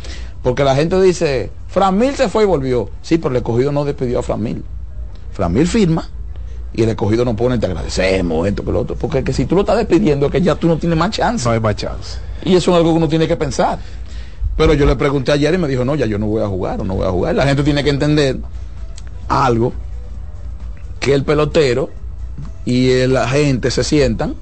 Porque 0.42 0.64
la 0.64 0.74
gente 0.74 0.98
dice, 1.02 1.50
Framil 1.68 2.14
se 2.14 2.30
fue 2.30 2.44
y 2.44 2.46
volvió. 2.46 2.88
Sí, 3.02 3.18
pero 3.18 3.32
el 3.32 3.36
escogido 3.36 3.72
no 3.72 3.84
despidió 3.84 4.20
a 4.20 4.22
Framil. 4.22 4.64
Framil 5.34 5.66
firma 5.66 6.08
y 6.72 6.82
el 6.82 6.88
escogido 6.88 7.26
no 7.26 7.36
pone, 7.36 7.58
te 7.58 7.66
agradecemos, 7.66 8.48
esto 8.48 8.64
que 8.64 8.72
lo 8.72 8.80
otro. 8.80 8.96
Porque 8.96 9.22
que 9.22 9.34
si 9.34 9.44
tú 9.44 9.54
lo 9.54 9.60
estás 9.60 9.76
despidiendo 9.76 10.24
es 10.26 10.32
que 10.32 10.40
ya 10.40 10.54
tú 10.54 10.66
no 10.66 10.78
tienes 10.78 10.96
más 10.96 11.10
chance. 11.10 11.46
No 11.46 11.52
hay 11.52 11.60
más 11.60 11.76
chance. 11.76 12.18
Y 12.42 12.56
eso 12.56 12.70
es 12.70 12.76
algo 12.78 12.92
que 12.92 12.96
uno 12.96 13.08
tiene 13.08 13.28
que 13.28 13.36
pensar. 13.36 13.78
Pero 14.56 14.72
yo 14.72 14.86
le 14.86 14.96
pregunté 14.96 15.32
ayer 15.32 15.52
y 15.52 15.58
me 15.58 15.68
dijo, 15.68 15.84
no, 15.84 15.94
ya 15.94 16.06
yo 16.06 16.18
no 16.18 16.26
voy 16.26 16.42
a 16.42 16.48
jugar 16.48 16.80
o 16.80 16.84
no 16.84 16.94
voy 16.94 17.06
a 17.06 17.10
jugar. 17.10 17.34
La 17.34 17.44
gente 17.44 17.62
tiene 17.62 17.84
que 17.84 17.90
entender 17.90 18.38
algo 19.28 19.72
que 21.00 21.14
el 21.14 21.24
pelotero 21.24 21.90
y 22.64 22.90
el 22.90 23.16
agente 23.16 23.70
se 23.70 23.84
sientan 23.84 24.34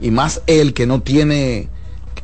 y 0.00 0.10
más 0.10 0.42
él 0.46 0.74
que 0.74 0.86
no 0.86 1.00
tiene 1.00 1.68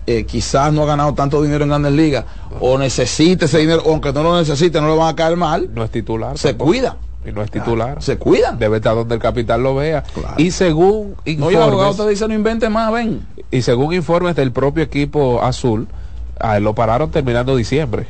eh, 0.06 0.24
quizás 0.24 0.72
no 0.72 0.82
ha 0.82 0.86
ganado 0.86 1.14
tanto 1.14 1.42
dinero 1.42 1.64
en 1.64 1.70
grandes 1.70 1.92
ligas 1.92 2.24
o 2.60 2.78
necesite 2.78 3.44
ese 3.46 3.58
dinero 3.58 3.82
o 3.84 3.92
aunque 3.92 4.12
no 4.12 4.22
lo 4.22 4.38
necesite 4.38 4.80
no 4.80 4.88
le 4.88 4.96
van 4.96 5.08
a 5.08 5.16
caer 5.16 5.36
mal 5.36 5.70
No 5.74 5.84
es 5.84 5.90
titular. 5.90 6.36
se 6.38 6.48
tampoco. 6.48 6.70
cuida 6.70 6.96
Y 7.26 7.32
no 7.32 7.42
es 7.42 7.50
titular. 7.50 8.02
se 8.02 8.16
cuidan 8.18 8.58
Debe 8.58 8.76
estar 8.78 8.94
donde 8.94 9.14
el 9.16 9.20
capital 9.20 9.62
lo 9.62 9.74
vea. 9.74 10.04
Y 10.38 10.50
según 10.50 11.14
no 11.24 11.50
informes, 11.50 11.96
te 11.96 12.08
dice 12.08 12.26
no 12.28 12.34
invente 12.34 12.68
más 12.68 12.92
ven 12.92 13.20
y 13.50 13.62
según 13.62 13.94
informes 13.94 14.36
del 14.36 14.52
propio 14.52 14.82
equipo 14.84 15.42
azul, 15.42 15.88
a 16.40 16.56
él 16.58 16.64
lo 16.64 16.74
pararon 16.74 17.10
terminando 17.10 17.56
diciembre. 17.56 18.06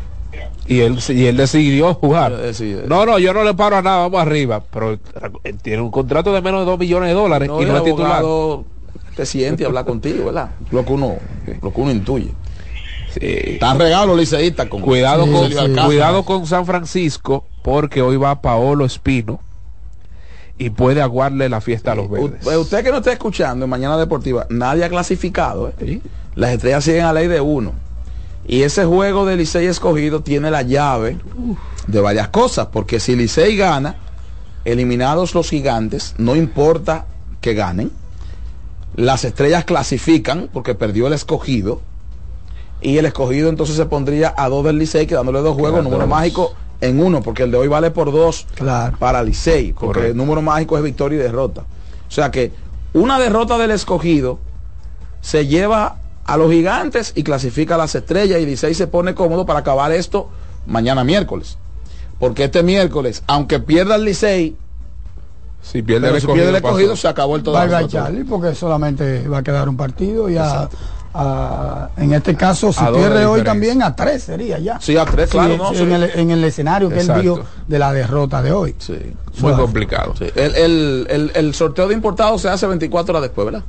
Y 0.69 0.81
él, 0.81 0.99
y 1.09 1.25
él 1.27 1.37
decidió 1.37 1.95
jugar. 1.95 2.33
Eh, 2.39 2.85
No, 2.87 3.07
no, 3.07 3.19
yo 3.19 3.33
no 3.33 3.43
le 3.43 3.55
paro 3.55 3.77
a 3.77 3.83
nada, 3.83 3.99
vamos 3.99 4.21
arriba. 4.21 4.63
Pero 4.71 4.99
él 5.45 5.57
tiene 5.63 5.81
un 5.83 5.91
contrato 5.91 6.33
de 6.33 6.43
menos 6.43 6.61
de 6.61 6.67
2 6.67 6.79
millones 6.79 7.09
de 7.09 7.15
dólares 7.15 7.49
No, 7.49 7.63
y 7.63 7.65
no 7.65 7.77
es 7.79 7.85
titular. 7.85 8.23
te 9.17 9.25
siente 9.27 9.63
y 9.63 9.67
habla 9.67 9.85
contigo 9.85 10.27
verdad 10.27 10.51
lo 10.71 10.85
que 10.85 10.93
uno 10.93 11.17
lo 11.63 11.73
que 11.73 11.81
uno 11.81 11.91
intuye 11.91 12.31
están 13.17 13.79
regalos 13.79 14.17
liceístas 14.17 14.69
con 14.69 14.81
Cuidado, 14.83 15.25
Sí, 15.25 15.55
con, 15.55 15.87
cuidado 15.87 16.25
con 16.25 16.47
San 16.47 16.67
Francisco, 16.67 17.45
porque 17.63 18.03
hoy 18.03 18.17
va 18.17 18.41
Paolo 18.43 18.85
Espino 18.85 19.41
y 20.59 20.71
puede 20.71 21.01
aguarle 21.01 21.49
la 21.49 21.61
fiesta 21.61 21.93
a 21.93 21.95
los 21.95 22.11
verdes. 22.11 22.45
U- 22.47 22.61
Usted 22.61 22.85
que 22.85 22.91
no 22.91 22.99
está 22.99 23.13
escuchando 23.13 23.65
en 23.65 23.71
Mañana 23.71 23.97
Deportiva, 23.97 24.47
nadie 24.51 24.85
ha 24.85 24.89
clasificado. 24.89 25.73
¿eh? 25.81 26.01
Las 26.35 26.51
estrellas 26.53 26.85
siguen 26.85 27.07
a 27.07 27.13
ley 27.13 27.27
de 27.27 27.41
uno. 27.41 27.73
Y 28.49 28.63
ese 28.63 28.87
juego 28.87 29.27
de 29.27 29.37
Licey 29.37 29.67
escogido 29.67 30.23
tiene 30.23 30.51
la 30.51 30.63
llave 30.63 31.19
de 31.87 32.01
varias 32.01 32.29
cosas. 32.29 32.69
Porque 32.73 32.99
si 32.99 33.15
Licey 33.15 33.57
gana, 33.57 33.97
eliminados 34.65 35.35
los 35.35 35.51
gigantes, 35.51 36.15
no 36.17 36.35
importa 36.35 37.07
que 37.43 37.53
ganen. 37.53 37.93
Las 38.97 39.25
estrellas 39.25 39.65
clasifican 39.67 40.49
porque 40.51 40.75
perdió 40.75 41.07
el 41.09 41.13
escogido. 41.13 41.83
Y 42.81 42.97
el 42.97 43.05
escogido 43.05 43.51
entonces 43.51 43.77
se 43.77 43.85
pondría 43.85 44.35
a 44.37 44.49
dos 44.49 44.65
del 44.65 44.79
Licey, 44.79 45.07
quedándole 45.07 45.41
dos 45.41 45.55
juegos, 45.55 45.85
número 45.85 46.03
dos. 46.03 46.09
mágico 46.09 46.55
en 46.81 47.03
uno, 47.03 47.21
porque 47.23 47.43
el 47.43 47.51
de 47.51 47.59
hoy 47.59 47.69
vale 47.69 47.91
por 47.91 48.11
dos 48.11 48.47
para 48.99 49.23
Licey, 49.23 49.73
porque 49.73 49.87
Correcto. 49.87 50.11
el 50.13 50.17
número 50.17 50.41
mágico 50.41 50.79
es 50.79 50.83
victoria 50.85 51.19
y 51.19 51.23
derrota. 51.23 51.63
O 52.09 52.11
sea 52.11 52.31
que 52.31 52.53
una 52.95 53.19
derrota 53.19 53.59
del 53.59 53.73
escogido 53.73 54.39
se 55.21 55.47
lleva 55.47 55.97
a 56.29 56.37
los 56.37 56.51
gigantes 56.53 57.13
y 57.17 57.23
clasifica 57.23 57.75
a 57.75 57.79
las 57.79 57.95
estrellas 57.95 58.39
y 58.41 58.47
Licey 58.47 58.75
se 58.75 58.87
pone 58.87 59.15
cómodo 59.15 59.47
para 59.47 59.61
acabar 59.61 59.91
esto 59.93 60.29
mañana 60.67 61.03
miércoles. 61.03 61.57
Porque 62.21 62.45
este 62.45 62.63
miércoles, 62.63 63.23
aunque 63.27 63.61
pierda 63.61 63.95
el 63.97 64.05
Licey, 64.05 64.55
si 65.63 65.83
pierde 65.83 66.11
si 66.11 66.17
escogido, 66.19 66.35
pierde 66.35 66.51
el 66.51 66.57
escogido, 66.57 66.97
se 66.97 67.09
acabó 67.09 67.37
el 67.37 67.43
todo. 67.43 67.57
Charlie, 67.89 68.25
porque 68.25 68.55
solamente 68.55 69.27
va 69.27 69.39
a 69.39 69.43
quedar 69.43 69.69
un 69.69 69.77
partido 69.77 70.29
y 70.29 70.37
a, 70.37 70.69
a- 71.15 71.91
en 71.97 72.13
este 72.13 72.35
caso 72.37 72.73
si 72.73 72.85
pierde 72.85 73.25
hoy 73.25 73.43
también 73.43 73.83
a 73.83 73.97
tres 73.97 74.25
sería 74.25 74.59
ya. 74.59 74.79
Sí, 74.81 74.97
a 74.97 75.05
tres, 75.07 75.31
claro, 75.31 75.57
no, 75.57 75.71
en, 75.73 75.77
sí. 75.77 75.83
el, 75.85 76.03
en 76.15 76.31
el 76.31 76.45
escenario 76.45 76.89
que 76.89 76.97
él 76.97 77.01
Exacto. 77.01 77.23
vio 77.23 77.45
de 77.67 77.79
la 77.79 77.93
derrota 77.93 78.43
de 78.43 78.53
hoy. 78.53 78.75
Sí. 78.79 78.99
Muy 79.41 79.53
complicado. 79.55 80.15
Sí, 80.19 80.27
El, 80.35 80.55
el- 80.57 81.07
el- 81.09 81.33
el 81.35 81.55
sorteo 81.55 81.89
de 81.89 81.95
importados 81.95 82.43
se 82.43 82.49
hace 82.51 82.67
24 82.67 83.13
horas 83.13 83.23
después, 83.23 83.47
¿verdad? 83.47 83.63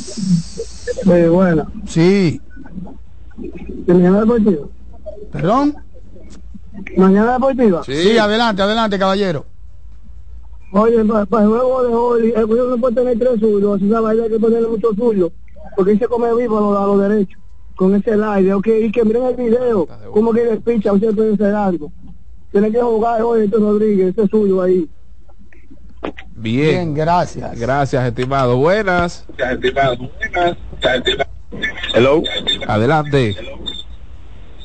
Muy 1.05 1.23
buena. 1.29 1.67
Sí. 1.87 2.41
Mañana 3.87 4.21
deportiva. 4.21 4.67
¿Perdón? 5.33 5.77
Mañana 6.97 7.35
deportiva. 7.35 7.85
Sí. 7.85 8.19
adelante, 8.19 8.63
adelante, 8.63 8.99
caballero. 8.99 9.47
Oye, 10.73 11.05
para, 11.05 11.45
el 11.45 11.49
juego 11.49 11.83
de 11.83 11.95
hoy, 11.95 12.33
el 12.35 12.45
juego 12.47 12.71
no 12.71 12.79
puede 12.79 12.97
tener 12.97 13.19
tres 13.19 13.39
suyos, 13.39 13.81
esa 13.81 14.01
vaina 14.01 14.25
hay 14.25 14.31
que 14.31 14.41
ponerle 14.41 14.67
mucho 14.67 14.93
suyo, 14.95 15.31
porque 15.77 15.93
él 15.93 15.99
se 16.01 16.09
come 16.09 16.35
vivo 16.35 16.59
a 16.59 16.61
los, 16.61 16.79
a 16.79 16.87
los 16.87 17.01
derechos, 17.01 17.41
con 17.77 17.95
ese 17.95 18.13
aire, 18.13 18.55
ok, 18.55 18.67
y 18.83 18.91
que 18.91 19.05
miren 19.05 19.27
el 19.27 19.37
video, 19.37 19.87
como 20.13 20.33
que 20.33 20.45
le 20.45 20.57
picha, 20.57 20.91
a 20.91 20.95
usted 20.95 21.15
puede 21.15 21.35
hacer 21.35 21.55
algo. 21.55 21.93
Tiene 22.51 22.73
que 22.73 22.81
jugar 22.81 23.23
hoy 23.23 23.45
este 23.45 23.57
Rodríguez, 23.57 24.09
ese 24.11 24.23
es 24.23 24.31
suyo 24.31 24.63
ahí. 24.63 24.89
Bien. 26.35 26.95
gracias. 26.95 27.59
Gracias, 27.59 28.07
estimado. 28.07 28.57
Buenas. 28.57 29.25
Hello. 31.95 32.23
Adelante. 32.67 33.37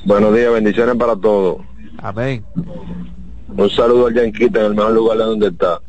Buenos 0.06 0.36
días, 0.36 0.52
bendiciones 0.52 0.96
para 0.96 1.16
todos. 1.16 1.69
Amén. 2.02 2.46
Un 3.48 3.70
saludo 3.70 4.08
al 4.08 4.14
Yanquita 4.14 4.60
en 4.62 4.66
el 4.68 4.76
mejor 4.76 4.94
lugar 4.94 5.18
de 5.18 5.24
donde 5.24 5.48
está. 5.48 5.82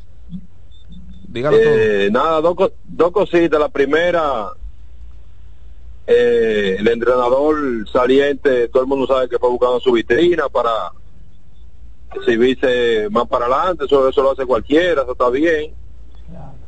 Dígalo 1.29 1.57
Eh, 1.61 2.09
nada, 2.11 2.41
dos, 2.41 2.73
dos 2.85 3.13
cositas. 3.13 3.61
La 3.61 3.69
primera, 3.69 4.49
eh, 6.07 6.77
el 6.79 6.89
entrenador 6.89 7.57
saliente, 7.93 8.69
todo 8.69 8.83
el 8.83 8.89
mundo 8.89 9.07
sabe 9.07 9.29
que 9.29 9.39
fue 9.39 9.51
buscando 9.51 9.79
su 9.81 9.93
vitrina 9.93 10.49
para 10.49 10.71
exhibirse 12.17 13.09
más 13.11 13.29
para 13.29 13.47
adelante. 13.47 13.85
Eso, 13.85 14.09
eso 14.09 14.23
lo 14.23 14.33
hace 14.33 14.47
cualquiera, 14.47 15.03
eso 15.03 15.13
está 15.13 15.31
bien. 15.31 15.73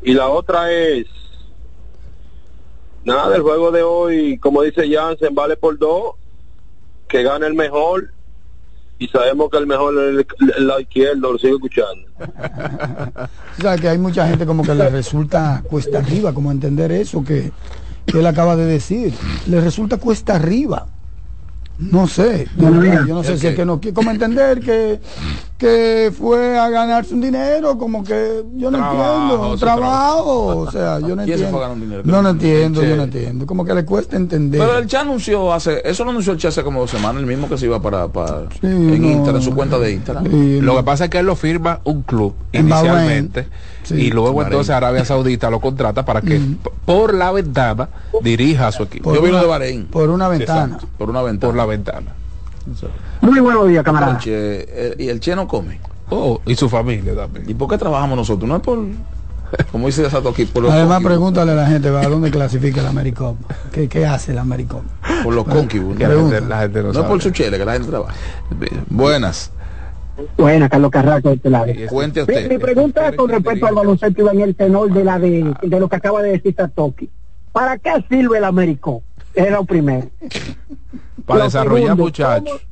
Y 0.03 0.15
la 0.15 0.29
otra 0.29 0.71
es, 0.73 1.07
nada, 3.05 3.35
el 3.37 3.43
juego 3.43 3.71
de 3.71 3.83
hoy, 3.83 4.39
como 4.39 4.63
dice 4.63 4.89
Jansen, 4.89 5.35
vale 5.35 5.57
por 5.57 5.79
dos, 5.79 6.15
que 7.09 7.23
gane 7.23 7.47
el 7.47 7.55
mejor. 7.55 8.13
Y 9.03 9.09
sabemos 9.09 9.51
que 9.51 9.59
el 9.59 9.67
mejor 9.67 9.95
es 9.99 10.27
el, 10.41 10.55
el 10.59 10.67
lado 10.69 10.79
izquierdo, 10.79 11.33
lo 11.33 11.39
sigo 11.39 11.57
escuchando. 11.57 12.09
O 13.59 13.61
sea, 13.61 13.77
que 13.77 13.89
hay 13.89 13.99
mucha 13.99 14.27
gente 14.27 14.47
como 14.47 14.63
que 14.63 14.75
le 14.75 14.89
resulta 14.89 15.63
cuesta 15.69 15.99
arriba, 15.99 16.33
como 16.33 16.51
entender 16.51 16.91
eso 16.91 17.23
que, 17.23 17.53
que 18.07 18.21
él 18.21 18.27
acaba 18.27 18.57
de 18.57 18.65
decir. 18.65 19.13
Le 19.47 19.61
resulta 19.61 19.99
cuesta 19.99 20.37
arriba. 20.37 20.87
No 21.79 22.07
sé, 22.07 22.49
yo 22.57 22.71
no 22.71 23.25
sé 23.25 23.37
si 23.39 23.49
es 23.49 23.55
que 23.57 23.65
no 23.67 23.81
quiere, 23.81 23.95
como 23.95 24.11
entender 24.11 24.61
que, 24.61 25.01
que 25.63 26.13
fue 26.19 26.59
a 26.59 26.69
ganarse 26.69 27.15
un 27.15 27.21
dinero, 27.21 27.79
como 27.79 28.03
que 28.03 28.43
yo 28.57 28.71
no 28.71 28.79
Trabajo, 28.79 29.23
entiendo, 29.35 29.53
su 29.53 29.59
trabajo, 29.65 30.47
o 30.59 30.71
sea, 30.73 30.99
yo 31.01 31.15
no 31.15 31.23
¿Quién 31.25 31.39
se 31.39 31.47
fue 31.47 31.61
a 31.61 31.61
entiendo. 31.61 31.61
ganar 31.61 31.71
un 31.77 31.81
dinero? 31.81 32.03
No, 32.05 32.21
no 32.23 32.29
entiendo, 32.31 32.83
yo 32.83 32.97
no 32.97 33.03
entiendo, 33.05 33.47
como 33.47 33.65
que 33.65 33.73
le 33.75 33.85
cuesta 33.85 34.17
entender. 34.17 34.61
Pero 34.61 34.79
el 34.79 34.87
Che 34.89 34.97
anunció 34.97 35.53
hace, 35.53 35.81
eso 35.85 36.05
lo 36.05 36.11
anunció 36.11 36.33
el 36.33 36.39
Che 36.39 36.49
hace 36.49 36.65
como 36.65 36.81
dos 36.81 36.91
semanas, 36.91 37.21
el 37.23 37.27
mismo 37.29 37.49
que 37.49 37.57
se 37.57 37.67
iba 37.67 37.81
para, 37.81 38.09
para 38.09 38.43
en 38.63 39.01
no. 39.03 39.09
Instagram, 39.09 39.37
en 39.37 39.43
su 39.43 39.55
cuenta 39.55 39.79
de 39.79 39.93
Instagram. 39.93 40.25
Lo 40.63 40.77
que 40.77 40.83
pasa 40.83 41.05
es 41.05 41.11
que 41.11 41.19
él 41.21 41.27
lo 41.27 41.37
firma 41.37 41.81
un 41.85 42.03
club 42.03 42.35
En 42.53 42.67
inicialmente 42.69 43.47
Sí. 43.85 43.95
y 43.97 44.11
luego 44.11 44.43
entonces 44.43 44.71
Arabia 44.71 45.05
Saudita 45.05 45.51
lo 45.51 45.59
contrata 45.61 46.05
para 46.05 46.21
que 46.21 46.37
p- 46.39 46.71
por 46.87 47.15
la 47.15 47.33
ventana 47.33 47.89
dirija 48.23 48.69
a 48.69 48.73
su 48.73 48.85
equipo. 48.85 49.05
Por 49.11 49.15
Yo 49.17 49.21
vino 49.23 49.35
una- 49.35 49.43
de 49.43 49.49
Bahrein. 49.49 49.85
por 49.87 50.09
una 50.11 50.29
ventana. 50.29 50.75
Exacto. 50.75 50.87
Por 50.99 51.11
una 51.11 51.21
ventana. 51.23 51.49
Por 51.53 51.57
la 51.57 51.67
ventana. 51.67 52.07
Muy 53.21 53.41
buenos 53.41 53.69
días, 53.69 53.85
camarada. 53.85 54.19
Eh, 54.25 54.95
y 54.99 55.09
el 55.09 55.21
Che 55.21 55.35
no 55.37 55.47
come. 55.49 55.79
Oh, 56.11 56.41
y 56.47 56.55
su 56.55 56.69
familia 56.69 57.15
también. 57.15 57.49
¿Y 57.49 57.55
por 57.55 57.69
qué 57.69 57.79
trabajamos 57.79 58.17
nosotros? 58.17 58.49
No 58.49 58.57
es 58.57 58.63
por, 58.63 58.79
como 59.71 59.87
dice 59.87 60.09
Sato 60.11 60.29
aquí, 60.31 60.45
por 60.45 60.63
los 60.65 60.73
Además, 60.73 61.03
pregúntale 61.03 61.53
a 61.53 61.55
la 61.55 61.67
gente, 61.67 61.89
¿a 61.89 62.09
dónde 62.09 62.31
clasifica 62.31 62.81
el 62.81 62.87
Americop? 62.87 63.37
¿Qué, 63.73 63.89
¿Qué 63.89 64.05
hace 64.07 64.33
el 64.33 64.39
Americop? 64.39 64.83
Por 65.25 65.35
los 65.35 65.45
cóncubos. 65.45 65.97
Que 65.97 66.07
la 66.07 66.15
gente- 66.15 66.41
la 66.43 66.61
gente 66.61 66.83
no 66.83 66.93
no 66.93 67.01
es 67.01 67.07
por 67.07 67.23
su 67.23 67.31
chele, 67.31 67.59
que 67.59 67.65
la 67.65 67.73
gente 67.75 67.89
trabaja. 67.89 68.15
Buenas. 68.89 69.51
Buena, 70.37 70.69
Carlos 70.69 70.91
Carrasco 70.91 71.31
de 71.31 71.37
este 71.37 71.49
lado. 71.51 71.67
Cuente 71.89 72.21
Mi, 72.21 72.35
usted. 72.35 72.49
mi 72.51 72.59
pregunta 72.59 73.09
es 73.09 73.17
con 73.17 73.31
respecto 73.31 73.67
al 73.67 73.75
baloncesto 73.75 74.21
iba 74.21 74.33
en 74.33 74.41
el 74.43 74.55
tenor 74.55 74.93
de 74.93 75.05
la 75.05 75.19
de, 75.19 75.55
de 75.63 75.81
lo 75.81 75.89
que 75.89 75.97
acaba 75.97 76.21
de 76.23 76.33
decir 76.33 76.55
Satoki. 76.55 77.09
¿Para 77.53 77.79
qué 77.79 77.91
sirve 78.11 78.37
el 78.39 78.45
Américo? 78.45 79.03
Es 79.35 79.51
lo 79.51 79.65
primero. 79.65 80.09
Para 81.27 81.39
Lo 81.41 81.45
desarrollar 81.45 81.83
segundo, 81.89 82.05
muchachos. 82.05 82.67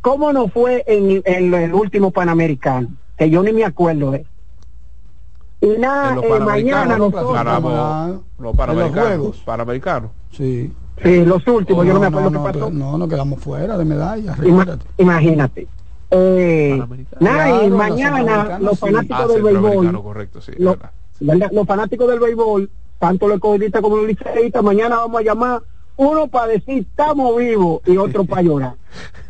¿cómo 0.00 0.32
no 0.32 0.48
fue 0.48 0.84
en, 0.86 1.22
en 1.24 1.54
el 1.54 1.74
último 1.74 2.10
Panamericano? 2.10 2.88
Que 3.16 3.30
yo 3.30 3.42
ni 3.42 3.52
me 3.52 3.64
acuerdo 3.64 4.10
de. 4.12 4.26
Y 5.60 5.78
nada, 5.78 6.14
los 6.16 6.24
eh, 6.24 6.40
mañana 6.40 6.96
no 6.98 7.10
nosotros... 7.10 8.24
los 8.38 8.56
Panamericanos. 8.56 9.36
Panamericanos. 9.44 10.10
Sí. 10.32 10.72
Sí, 11.02 11.24
los 11.24 11.44
últimos, 11.48 11.84
yo 11.86 11.94
no 11.94 12.00
me 12.00 12.06
acuerdo 12.06 12.30
no, 12.30 12.38
qué 12.40 12.44
pasó. 12.52 12.58
pero 12.66 12.70
no, 12.70 12.98
nos 12.98 13.08
quedamos 13.08 13.40
fuera 13.40 13.76
de 13.76 13.84
medallas. 13.84 14.38
Ima- 14.38 14.78
imagínate. 14.98 15.66
Eh, 16.10 16.80
nada, 17.18 17.44
Claro, 17.46 17.64
y 17.64 17.68
los 17.70 17.78
mañana 17.78 18.58
los 18.60 18.72
sí. 18.74 18.76
fanáticos 18.80 19.20
Ah, 19.20 19.26
del 19.26 19.42
béisbol, 19.42 20.02
correcto, 20.02 20.40
sí. 20.40 20.52
los, 20.58 20.76
¿verdad? 21.20 21.50
los 21.52 21.66
fanáticos 21.66 22.08
del 22.08 22.20
béisbol, 22.20 22.70
tanto 23.00 23.26
los 23.26 23.36
escogidistas 23.36 23.82
como 23.82 23.96
los 23.96 24.06
liceístas, 24.06 24.62
mañana 24.62 24.96
vamos 24.96 25.20
a 25.20 25.24
llamar 25.24 25.62
uno 25.96 26.28
para 26.28 26.48
decir 26.48 26.86
estamos 26.90 27.36
vivos 27.36 27.82
y 27.86 27.96
otro 27.96 28.24
para 28.24 28.42
llorar. 28.42 28.74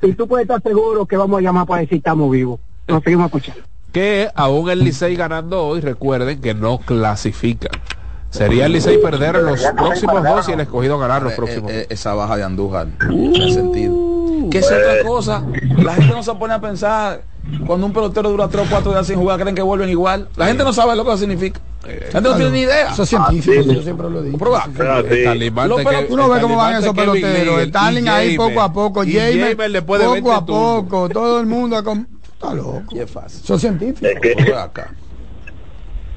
Y 0.02 0.12
tú 0.12 0.26
puedes 0.26 0.44
estar 0.44 0.62
seguro 0.62 1.06
que 1.06 1.16
vamos 1.16 1.38
a 1.38 1.42
llamar 1.42 1.66
para 1.66 1.80
decir 1.82 1.98
estamos 1.98 2.30
vivos. 2.30 2.60
Nos 2.88 3.02
seguimos 3.02 3.26
escuchando. 3.26 3.62
Que 3.92 4.28
aún 4.34 4.70
el 4.70 4.80
Licey 4.80 5.14
ganando 5.14 5.64
hoy, 5.64 5.80
recuerden 5.80 6.40
que 6.40 6.54
no 6.54 6.78
clasifica. 6.78 7.68
Sería 8.34 8.66
el 8.66 8.72
Licey 8.72 9.00
perder 9.00 9.36
los 9.36 9.60
próximos 9.76 10.22
dos 10.24 10.48
y 10.48 10.52
el 10.52 10.60
escogido 10.60 10.98
ganar 10.98 11.22
los 11.22 11.32
Eh, 11.32 11.36
próximos 11.36 11.70
eh, 11.70 11.86
esa 11.88 12.14
baja 12.14 12.36
de 12.36 12.42
Andújar 12.42 12.88
tiene 12.98 13.52
sentido. 13.52 13.94
Que 14.50 14.58
es 14.58 14.66
otra 14.66 15.02
cosa. 15.06 15.42
La 15.82 15.94
gente 15.94 16.12
no 16.14 16.22
se 16.22 16.34
pone 16.34 16.52
a 16.54 16.60
pensar 16.60 17.22
cuando 17.66 17.86
un 17.86 17.92
pelotero 17.92 18.30
dura 18.30 18.48
3 18.48 18.66
o 18.66 18.70
4 18.70 18.90
días 18.92 19.06
sin 19.06 19.16
jugar, 19.16 19.38
creen 19.40 19.54
que 19.54 19.62
vuelven 19.62 19.88
igual. 19.88 20.28
La 20.36 20.46
gente 20.46 20.64
no 20.64 20.72
sabe 20.72 20.96
lo 20.96 21.04
que 21.04 21.10
eso 21.10 21.18
significa. 21.18 21.60
La 21.84 21.90
gente 21.90 22.20
no 22.22 22.36
tiene 22.36 22.50
ni 22.50 22.60
idea. 22.62 22.90
Eso 22.92 23.02
es 23.04 23.08
científico, 23.10 23.62
yo 23.62 23.82
siempre 23.82 24.10
lo 24.10 24.22
digo. 24.22 24.36
Prueba. 24.38 24.66
Los 25.68 25.78
peloteros- 25.84 26.10
Uno 26.10 26.28
ve 26.28 26.40
cómo 26.40 26.56
van 26.56 26.74
esos 26.82 26.94
peloteros. 26.94 27.62
Starling 27.68 28.08
ahí 28.08 28.36
poco 28.36 28.60
a 28.62 28.72
poco. 28.72 29.04
Jamer 29.04 29.56
poco 30.20 30.32
a 30.32 30.44
poco. 30.46 31.08
Todo 31.08 31.40
el 31.40 31.46
mundo. 31.46 31.78
Está 31.78 32.52
loco. 32.54 32.82
Y 32.90 32.98
es 32.98 33.10
fácil. 33.10 33.40
Eso 33.44 33.54
es 33.54 33.60
científico. 33.60 34.06
Es 34.06 34.20
que- 34.20 34.34
Prueba 34.42 34.62
acá. 34.64 34.90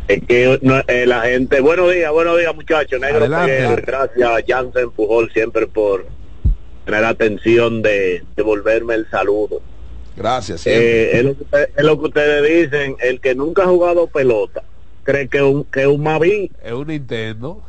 Es 0.08 0.24
que 0.26 0.58
no, 0.62 0.80
eh, 0.88 1.06
la 1.06 1.22
gente, 1.22 1.60
buenos 1.60 1.92
días, 1.94 2.12
buenos 2.12 2.38
días 2.38 2.56
muchachos, 2.56 3.00
negro. 3.00 3.28
Peguero. 3.30 3.76
gracias 3.86 4.30
a 4.30 4.38
Jansen 4.48 4.92
Pujol 4.92 5.30
siempre 5.34 5.68
por 5.68 6.06
tener 6.86 7.02
la 7.02 7.10
atención 7.10 7.82
de 7.82 8.24
devolverme 8.38 8.96
el 8.96 9.10
saludo. 9.10 9.62
Gracias. 10.16 10.66
Eh, 10.66 11.18
es, 11.18 11.24
lo 11.26 11.36
que, 11.36 11.44
usted- 11.44 11.70
es 11.76 11.84
lo 11.84 12.00
que 12.00 12.06
ustedes 12.06 12.70
dicen, 12.72 12.96
el 13.02 13.20
que 13.20 13.36
nunca 13.36 13.64
ha 13.64 13.68
jugado 13.68 14.08
pelota, 14.08 14.64
cree 15.04 15.28
que 15.28 15.42
un, 15.42 15.66
que 15.66 15.86
un 15.86 16.02
Mavi, 16.02 16.52
Es 16.64 16.72
un 16.72 16.88
Nintendo. 16.88 17.62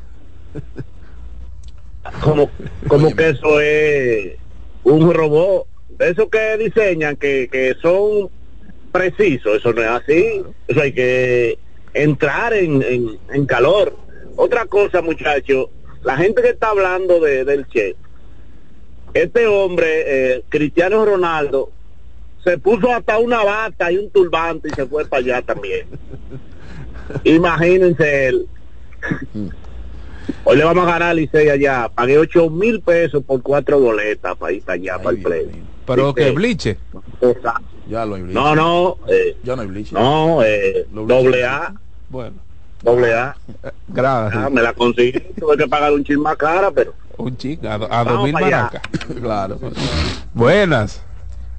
como, 2.23 2.49
como 2.87 3.15
que 3.17 3.31
eso 3.31 3.61
es 3.61 4.37
un 4.85 5.13
robot, 5.13 5.67
de 5.99 6.11
esos 6.11 6.29
que 6.31 6.57
diseñan, 6.57 7.17
que, 7.17 7.49
que 7.51 7.75
son 7.83 8.31
precisos, 8.93 9.57
eso 9.59 9.73
no 9.73 9.83
es 9.83 9.89
así, 9.89 10.43
eso 10.69 10.81
hay 10.81 10.93
que 10.93 11.59
entrar 11.95 12.55
en, 12.55 12.83
en, 12.83 13.19
en 13.33 13.47
calor. 13.47 13.97
Otra 14.37 14.67
cosa, 14.67 15.03
muchachos, 15.03 15.69
la 16.03 16.17
gente 16.17 16.43
que 16.43 16.51
está 16.51 16.71
hablando 16.71 17.21
de, 17.21 17.45
del 17.45 17.67
Che, 17.69 17.97
este 19.15 19.47
hombre, 19.47 19.87
eh, 20.37 20.45
Cristiano 20.49 21.05
Ronaldo, 21.05 21.71
se 22.45 22.59
puso 22.59 22.93
hasta 22.93 23.19
una 23.19 23.43
bata 23.43 23.91
y 23.91 23.99
un 23.99 24.11
turbante 24.11 24.69
y 24.69 24.75
se 24.75 24.87
fue 24.87 25.05
para 25.07 25.21
allá 25.21 25.43
también. 25.43 25.87
Imagínense 27.25 28.29
él. 28.29 28.49
Hoy 30.45 30.57
le 30.57 30.65
vamos 30.65 30.85
a 30.85 30.93
ganar 30.93 31.11
al 31.11 31.17
Licey 31.17 31.49
allá. 31.49 31.89
Pagué 31.89 32.19
ocho 32.19 32.49
mil 32.51 32.81
pesos 32.81 33.25
por 33.25 33.43
cuatro 33.43 33.81
boletas 33.81 34.37
para 34.37 34.53
ir 34.53 34.63
para 34.63 34.75
allá, 34.75 34.99
para 34.99 35.17
el 35.17 35.23
play. 35.23 35.63
Pero 35.87 36.15
que 36.15 36.21
Licey. 36.23 36.35
bliche. 36.35 36.79
Exacto. 37.21 37.78
Ya 37.89 38.05
lo 38.05 38.17
hay 38.17 38.23
bleach. 38.23 38.35
No, 38.35 38.55
no, 38.55 38.97
eh, 39.09 39.37
Ya 39.43 39.57
no 39.57 39.63
hay 39.63 39.69
bleach. 39.69 39.93
no, 39.93 40.43
eh, 40.43 40.87
doble 40.93 41.45
A, 41.45 41.73
Bueno, 42.11 42.37
doble 42.83 43.15
A. 43.15 43.35
gracias. 43.89 44.45
Ah, 44.45 44.51
me 44.51 44.63
la 44.63 44.73
conseguí, 44.75 45.13
tuve 45.39 45.57
que 45.57 45.67
pagar 45.67 45.93
un 45.93 46.05
chin 46.05 46.21
más 46.21 46.37
cara, 46.37 46.71
pero 46.71 46.93
Un 47.17 47.37
chico 47.37 47.67
a, 47.67 47.75
a 48.01 48.05
dos 48.05 48.25
mil 48.25 48.33
maracas. 48.33 48.83
Claro. 49.21 49.59
Buenas. 50.35 51.03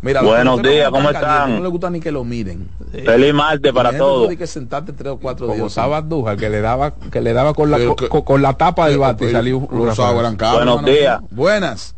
Mira, 0.02 0.22
Buenos 0.22 0.62
días, 0.62 0.90
¿cómo 0.92 1.10
están? 1.10 1.58
No 1.58 1.64
le 1.64 1.68
gusta 1.68 1.90
ni 1.90 2.00
que 2.00 2.10
lo 2.12 2.24
miren. 2.24 2.70
feliz 3.04 3.34
martes 3.34 3.74
para 3.74 3.98
todos. 3.98 4.34
Que 4.34 4.48
sentarte 4.48 4.94
tres 4.94 5.12
o 5.12 5.18
cuatro 5.20 5.48
Como 5.48 5.58
días. 5.58 5.68
estaba 5.72 5.98
Andújar, 5.98 6.38
que 6.38 6.50
le 6.50 6.62
daba, 6.62 6.94
que 7.12 7.20
le 7.20 7.34
daba 7.34 7.54
con 7.54 7.70
la, 7.70 7.80
con, 8.08 8.42
la 8.42 8.54
tapa 8.54 8.88
del 8.88 9.00
bate 9.00 9.26
y 9.26 9.32
salió 9.32 9.60
Buenos 9.60 10.86
días. 10.86 11.20
Buenas. 11.32 11.96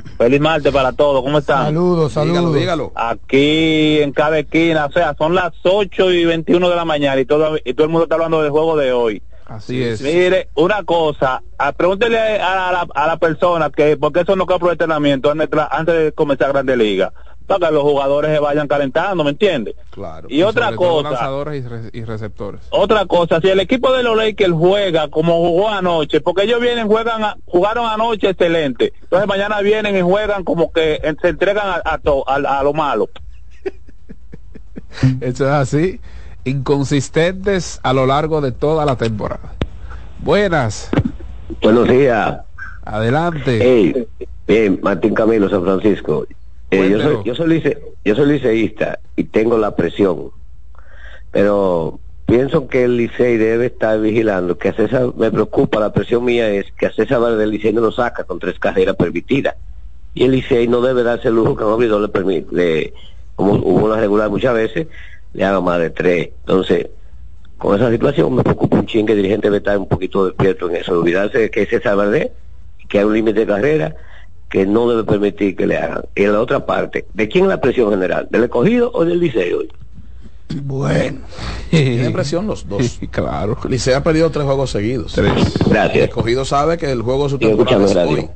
Feliz 0.18 0.40
martes 0.40 0.72
para 0.72 0.92
todos, 0.92 1.22
¿cómo 1.22 1.38
están? 1.38 1.66
Saludos, 1.66 2.12
saludos. 2.12 2.54
dígalo. 2.54 2.92
Aquí 2.94 4.00
en 4.00 4.12
cada 4.12 4.38
esquina, 4.38 4.86
o 4.86 4.92
sea, 4.92 5.14
son 5.16 5.34
las 5.34 5.52
8 5.62 6.10
y 6.12 6.24
21 6.24 6.68
de 6.70 6.76
la 6.76 6.84
mañana 6.84 7.20
y 7.20 7.24
todo, 7.24 7.56
y 7.64 7.74
todo 7.74 7.84
el 7.84 7.90
mundo 7.90 8.04
está 8.04 8.14
hablando 8.16 8.42
del 8.42 8.50
juego 8.50 8.76
de 8.76 8.92
hoy. 8.92 9.22
Así 9.46 9.82
es. 9.82 10.00
Mire, 10.00 10.48
una 10.54 10.82
cosa, 10.84 11.42
a, 11.58 11.72
pregúntele 11.72 12.18
a 12.18 12.72
la, 12.72 12.86
a 12.94 13.06
la 13.06 13.16
persona 13.18 13.68
que 13.70 13.96
por 13.98 14.12
qué 14.12 14.20
eso 14.20 14.34
no 14.36 14.46
entrenamiento 14.72 15.30
antes, 15.30 15.50
de 15.50 15.56
tra- 15.56 15.68
antes 15.70 15.94
de 15.94 16.12
comenzar 16.12 16.52
Grande 16.52 16.76
Liga, 16.76 17.12
para 17.46 17.68
que 17.68 17.74
los 17.74 17.82
jugadores 17.82 18.30
se 18.32 18.38
vayan 18.38 18.68
calentando, 18.68 19.24
¿me 19.24 19.30
entiende? 19.30 19.74
Claro. 19.90 20.28
Y 20.30 20.42
otra 20.42 20.74
cosa, 20.74 21.10
lanzadores 21.10 21.64
y, 21.64 21.68
re- 21.68 21.90
y 21.92 22.04
receptores. 22.04 22.60
otra 22.70 23.06
cosa, 23.06 23.40
si 23.40 23.48
el 23.48 23.60
equipo 23.60 23.92
de 23.92 24.02
los 24.02 24.16
Lakers 24.16 24.52
juega 24.52 25.08
como 25.08 25.34
jugó 25.38 25.68
anoche, 25.68 26.20
porque 26.20 26.42
ellos 26.44 26.60
vienen, 26.60 26.86
juegan, 26.88 27.22
a- 27.24 27.36
jugaron 27.46 27.86
anoche 27.86 28.30
excelente, 28.30 28.92
entonces 29.02 29.28
mañana 29.28 29.60
vienen 29.60 29.96
y 29.96 30.00
juegan 30.00 30.44
como 30.44 30.72
que 30.72 31.00
se 31.20 31.28
entregan 31.28 31.66
a, 31.68 31.82
a, 31.84 31.98
to- 31.98 32.28
a- 32.28 32.58
a 32.58 32.62
lo 32.62 32.72
malo. 32.72 33.10
Eso 35.20 35.46
es 35.46 35.52
así. 35.52 36.00
Inconsistentes 36.44 37.80
a 37.82 37.92
lo 37.92 38.06
largo 38.06 38.40
de 38.40 38.52
toda 38.52 38.84
la 38.84 38.96
temporada. 38.96 39.54
Buenas. 40.18 40.90
Buenos 41.62 41.88
días. 41.88 42.40
Adelante. 42.84 43.58
Hey, 43.62 44.08
bien, 44.46 44.80
Martín 44.82 45.14
Camilo, 45.14 45.48
San 45.48 45.62
Francisco. 45.62 46.26
Eh, 46.72 46.90
yo, 46.90 47.00
soy, 47.00 47.24
yo, 47.24 47.34
soy 47.34 47.48
lice- 47.48 47.78
yo 48.04 48.14
soy 48.14 48.26
liceísta 48.32 49.00
y 49.16 49.24
tengo 49.24 49.58
la 49.58 49.76
presión, 49.76 50.32
pero 51.30 52.00
pienso 52.26 52.66
que 52.68 52.84
el 52.84 52.96
Licey 52.96 53.36
debe 53.36 53.66
estar 53.66 54.00
vigilando, 54.00 54.56
que 54.58 54.70
a 54.70 54.72
César, 54.74 55.12
me 55.16 55.30
preocupa, 55.30 55.80
la 55.80 55.92
presión 55.92 56.24
mía 56.24 56.48
es 56.50 56.72
que 56.72 56.86
a 56.86 56.92
César 56.92 57.20
del 57.36 57.50
Licey 57.50 57.72
no 57.72 57.80
lo 57.82 57.92
saca 57.92 58.24
con 58.24 58.38
tres 58.38 58.58
carreras 58.58 58.96
permitidas. 58.96 59.56
Y 60.14 60.24
el 60.24 60.32
Licey 60.32 60.68
no 60.68 60.80
debe 60.80 61.02
darse 61.02 61.28
el 61.28 61.34
lujo 61.34 61.56
que 61.56 61.62
a 61.64 61.66
un 61.66 61.72
abridor 61.74 62.00
le 62.00 62.08
permite, 62.08 62.54
le- 62.54 62.94
como 63.34 63.54
hubo 63.54 63.86
una 63.86 63.96
regular 63.98 64.28
muchas 64.30 64.54
veces, 64.54 64.86
le 65.32 65.44
haga 65.44 65.60
más 65.60 65.78
de 65.78 65.90
tres. 65.90 66.30
Entonces, 66.40 66.88
con 67.58 67.76
esa 67.76 67.90
situación 67.90 68.34
me 68.34 68.42
preocupa 68.42 68.78
un 68.78 68.86
chingue, 68.86 69.12
el 69.12 69.18
dirigente 69.18 69.46
debe 69.48 69.58
estar 69.58 69.78
un 69.78 69.88
poquito 69.88 70.26
despierto 70.26 70.68
en 70.68 70.76
eso, 70.76 70.98
olvidarse 70.98 71.38
de 71.38 71.50
que 71.50 71.62
es 71.62 71.68
César 71.70 71.96
Valdez, 71.96 72.30
que 72.88 72.98
hay 72.98 73.04
un 73.04 73.14
límite 73.14 73.40
de 73.40 73.46
carrera 73.46 73.96
que 74.52 74.66
no 74.66 74.88
debe 74.88 75.02
permitir 75.04 75.56
que 75.56 75.66
le 75.66 75.78
hagan. 75.78 76.02
Y 76.14 76.24
en 76.24 76.32
la 76.34 76.40
otra 76.40 76.64
parte, 76.66 77.06
¿de 77.14 77.26
quién 77.28 77.44
es 77.44 77.48
la 77.48 77.60
presión 77.60 77.90
general? 77.90 78.28
¿Del 78.30 78.44
escogido 78.44 78.90
o 78.94 79.04
del 79.04 79.18
liceo? 79.18 79.60
Bueno. 80.62 81.20
Tiene 81.70 82.10
presión 82.10 82.46
los 82.46 82.68
dos. 82.68 83.00
claro. 83.10 83.56
Licey 83.68 83.94
ha 83.94 84.02
perdido 84.02 84.30
tres 84.30 84.44
juegos 84.44 84.70
seguidos. 84.70 85.12
Tres. 85.14 85.32
El 85.64 85.70
Gracias. 85.70 86.08
escogido 86.08 86.44
sabe 86.44 86.76
que 86.76 86.90
el 86.92 87.00
juego 87.02 87.24
de 87.24 87.30
su 87.30 87.38
temporada 87.38 87.84
es 87.86 87.96
hoy. 87.96 88.28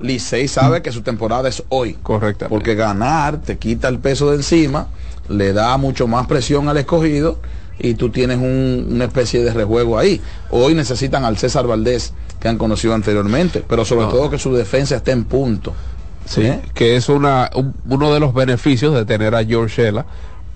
Licey 0.00 0.48
sabe 0.48 0.82
que 0.82 0.90
su 0.90 1.02
temporada 1.02 1.48
es 1.48 1.62
hoy. 1.68 1.94
Correcto. 2.02 2.46
Porque 2.48 2.74
ganar 2.74 3.40
te 3.40 3.58
quita 3.58 3.88
el 3.88 4.00
peso 4.00 4.30
de 4.30 4.36
encima, 4.36 4.88
le 5.28 5.52
da 5.52 5.76
mucho 5.76 6.08
más 6.08 6.26
presión 6.26 6.68
al 6.68 6.78
escogido 6.78 7.38
y 7.78 7.94
tú 7.94 8.10
tienes 8.10 8.38
un- 8.38 8.88
una 8.90 9.04
especie 9.04 9.44
de 9.44 9.52
rejuego 9.52 9.98
ahí. 9.98 10.20
Hoy 10.50 10.74
necesitan 10.74 11.24
al 11.24 11.36
César 11.38 11.66
Valdés 11.68 12.12
que 12.40 12.48
han 12.48 12.58
conocido 12.58 12.94
anteriormente, 12.94 13.62
pero 13.68 13.84
sobre 13.84 14.06
No. 14.06 14.12
todo 14.12 14.30
que 14.30 14.38
su 14.38 14.52
defensa 14.54 14.96
esté 14.96 15.12
en 15.12 15.24
punto. 15.24 15.72
Sí, 16.24 16.48
que 16.74 16.96
es 16.96 17.08
una, 17.08 17.50
un- 17.54 17.74
uno 17.88 18.12
de 18.14 18.20
los 18.20 18.32
beneficios 18.34 18.94
de 18.94 19.04
tener 19.04 19.34
a 19.34 19.44
George 19.44 19.82
Shella, 19.82 20.06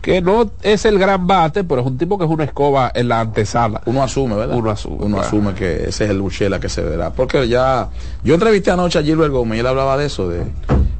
que 0.00 0.20
no 0.20 0.50
es 0.62 0.84
el 0.84 0.98
gran 0.98 1.26
bate, 1.26 1.64
pero 1.64 1.80
es 1.80 1.86
un 1.86 1.96
tipo 1.98 2.18
que 2.18 2.24
es 2.26 2.30
una 2.30 2.44
escoba 2.44 2.92
en 2.94 3.08
la 3.08 3.20
antesala. 3.20 3.80
Uno 3.86 4.02
asume, 4.02 4.36
¿verdad? 4.36 4.56
Uno 4.56 4.70
asume. 4.70 4.96
Uno 4.96 5.16
claro. 5.16 5.26
asume 5.26 5.54
que 5.54 5.88
ese 5.88 6.04
es 6.04 6.10
el 6.10 6.20
Buchela 6.20 6.60
que 6.60 6.68
se 6.68 6.82
verá. 6.82 7.10
Porque 7.10 7.48
ya, 7.48 7.88
yo 8.22 8.34
entrevisté 8.34 8.70
anoche 8.70 8.98
a 8.98 9.02
Gilbert 9.02 9.32
Gómez 9.32 9.56
y 9.56 9.60
él 9.60 9.66
hablaba 9.66 9.96
de 9.96 10.06
eso, 10.06 10.28
de 10.28 10.42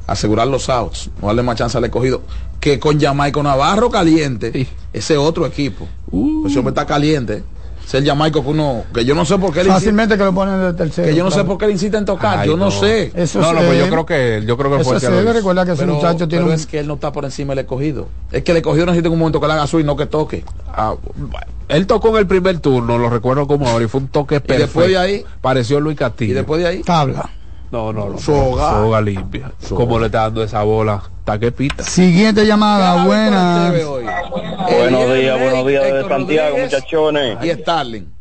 asegurar 0.07 0.47
los 0.47 0.69
outs, 0.69 1.09
no 1.21 1.27
darle 1.27 1.43
más 1.43 1.55
chance 1.55 1.77
al 1.77 1.85
escogido. 1.85 2.21
Que 2.59 2.79
con 2.79 2.99
Jamaico 2.99 3.43
Navarro 3.43 3.89
caliente, 3.91 4.67
ese 4.91 5.17
otro 5.17 5.45
equipo. 5.45 5.87
Uh. 6.11 6.47
Ese 6.47 6.57
hombre 6.57 6.71
está 6.71 6.85
caliente. 6.87 7.43
Es 7.85 7.93
el 7.93 8.03
Jamaico 8.05 8.41
que 8.43 8.49
uno, 8.49 8.83
que 8.93 9.05
yo 9.05 9.13
no 9.13 9.25
sé 9.25 9.37
por 9.37 9.53
qué 9.53 9.59
él 9.61 9.67
insiste, 9.67 9.85
Fácilmente 9.85 10.17
que 10.17 10.23
lo 10.23 10.33
ponen 10.33 10.59
de 10.59 10.73
tercero. 10.73 11.07
que 11.07 11.13
yo 11.15 11.23
no 11.23 11.29
sé 11.31 11.43
por 11.43 11.57
qué 11.59 11.67
le 11.67 11.73
insiste 11.73 11.95
en 11.97 12.05
tocar, 12.05 12.39
Ay, 12.39 12.47
yo 12.49 12.57
no, 12.57 12.65
no. 12.65 12.71
sé. 12.71 13.11
Eso 13.15 13.39
no, 13.39 13.53
no, 13.53 13.59
se- 13.61 13.65
pues 13.67 13.79
yo 13.79 13.89
creo 13.89 14.05
que 14.07 14.43
yo 14.45 14.57
creo 14.57 14.71
que 14.77 14.83
fue 14.83 14.97
Eso 14.97 15.07
que 15.07 15.13
se 15.13 15.23
debe, 15.23 15.33
que 15.33 15.71
ese 15.71 15.75
Pero, 15.83 15.93
muchacho 15.93 16.27
tiene 16.27 16.43
pero 16.43 16.45
un... 16.47 16.51
es 16.53 16.65
que 16.65 16.79
él 16.79 16.87
no 16.87 16.95
está 16.95 17.11
por 17.11 17.25
encima 17.25 17.51
del 17.53 17.59
escogido. 17.65 18.07
Es 18.31 18.43
que 18.43 18.51
el 18.51 18.57
escogido 18.57 18.87
necesita 18.87 19.07
en 19.07 19.13
un 19.13 19.19
momento 19.19 19.39
que 19.39 19.47
le 19.47 19.53
haga 19.53 19.67
su 19.67 19.79
y 19.79 19.83
no 19.83 19.95
que 19.95 20.07
toque. 20.07 20.43
Ah, 20.67 20.95
bueno. 21.15 21.45
él 21.67 21.85
tocó 21.85 22.09
en 22.09 22.15
el 22.17 22.27
primer 22.27 22.59
turno, 22.59 22.97
lo 22.97 23.09
recuerdo 23.09 23.45
como 23.45 23.67
ahora, 23.69 23.85
y 23.85 23.87
fue 23.87 24.01
un 24.01 24.07
toque 24.07 24.39
perfecto. 24.39 24.63
después 24.63 24.87
de 24.87 24.97
ahí? 24.97 25.25
pareció 25.41 25.79
Luis 25.79 25.97
Castillo. 25.97 26.31
Y 26.31 26.35
después 26.35 26.61
de 26.61 26.67
ahí, 26.67 26.81
Tabla. 26.81 27.29
No, 27.75 27.91
no, 27.91 28.07
no. 28.11 28.17
Soga. 28.17 28.69
Soga 28.71 29.01
limpia. 29.01 29.51
Como 29.67 29.99
le 29.99 30.05
está 30.05 30.21
dando 30.21 30.41
esa 30.41 30.63
bola? 30.63 31.03
Está 31.19 31.37
que 31.37 31.51
pita. 31.51 31.83
Siguiente 31.83 32.45
llamada, 32.45 33.05
buenas. 33.05 33.73
Buenos 33.73 35.13
días, 35.13 35.37
buenos 35.37 35.67
días 35.67 35.83
desde 35.83 36.07
Santiago, 36.07 36.57
muchachones. 36.57 37.37
Y 37.43 37.49
Starling. 37.49 38.13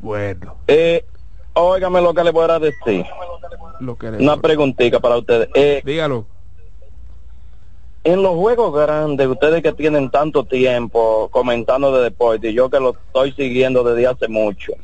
Bueno. 0.00 0.56
Eh, 0.66 1.02
óigame 1.54 2.02
lo 2.02 2.12
que 2.12 2.24
le 2.24 2.30
voy 2.30 2.50
a 2.50 2.58
decir. 2.58 3.06
Lo 3.80 3.96
que 3.96 4.08
Una 4.08 4.36
preguntita 4.36 5.00
para 5.00 5.16
ustedes. 5.16 5.48
Eh, 5.54 5.80
Dígalo. 5.82 6.26
en 8.04 8.22
los 8.22 8.34
juegos 8.34 8.74
grandes, 8.74 9.28
ustedes 9.28 9.62
que 9.62 9.72
tienen 9.72 10.10
tanto 10.10 10.44
tiempo 10.44 11.30
comentando 11.30 11.96
de 11.96 12.02
deporte, 12.04 12.50
y 12.50 12.52
yo 12.52 12.68
que 12.68 12.80
lo 12.80 12.90
estoy 12.90 13.32
siguiendo 13.32 13.82
desde 13.82 14.08
hace 14.08 14.28
mucho, 14.28 14.74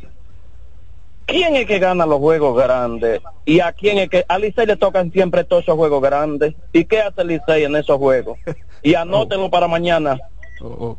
¿quién 1.29 1.55
es 1.55 1.67
que 1.67 1.79
gana 1.79 2.07
los 2.07 2.19
juegos 2.19 2.57
grandes? 2.61 3.21
¿Y 3.45 3.61
a 3.61 3.73
quién 3.73 3.99
es 3.99 4.09
que? 4.09 4.25
A 4.27 4.39
Licey 4.39 4.67
le 4.67 4.77
tocan 4.77 5.13
siempre 5.13 5.45
todos 5.45 5.63
esos 5.63 5.77
juegos 5.77 6.03
grandes. 6.03 6.55
¿Y 6.73 6.85
qué 6.87 7.03
hace 7.03 7.25
Licey 7.25 7.65
en 7.65 7.77
esos 7.77 7.99
juegos? 7.99 8.39
Y 8.83 8.95
anótenlo 8.97 9.49
para 9.49 9.69
mañana. 9.69 10.19
Oh, 10.61 10.97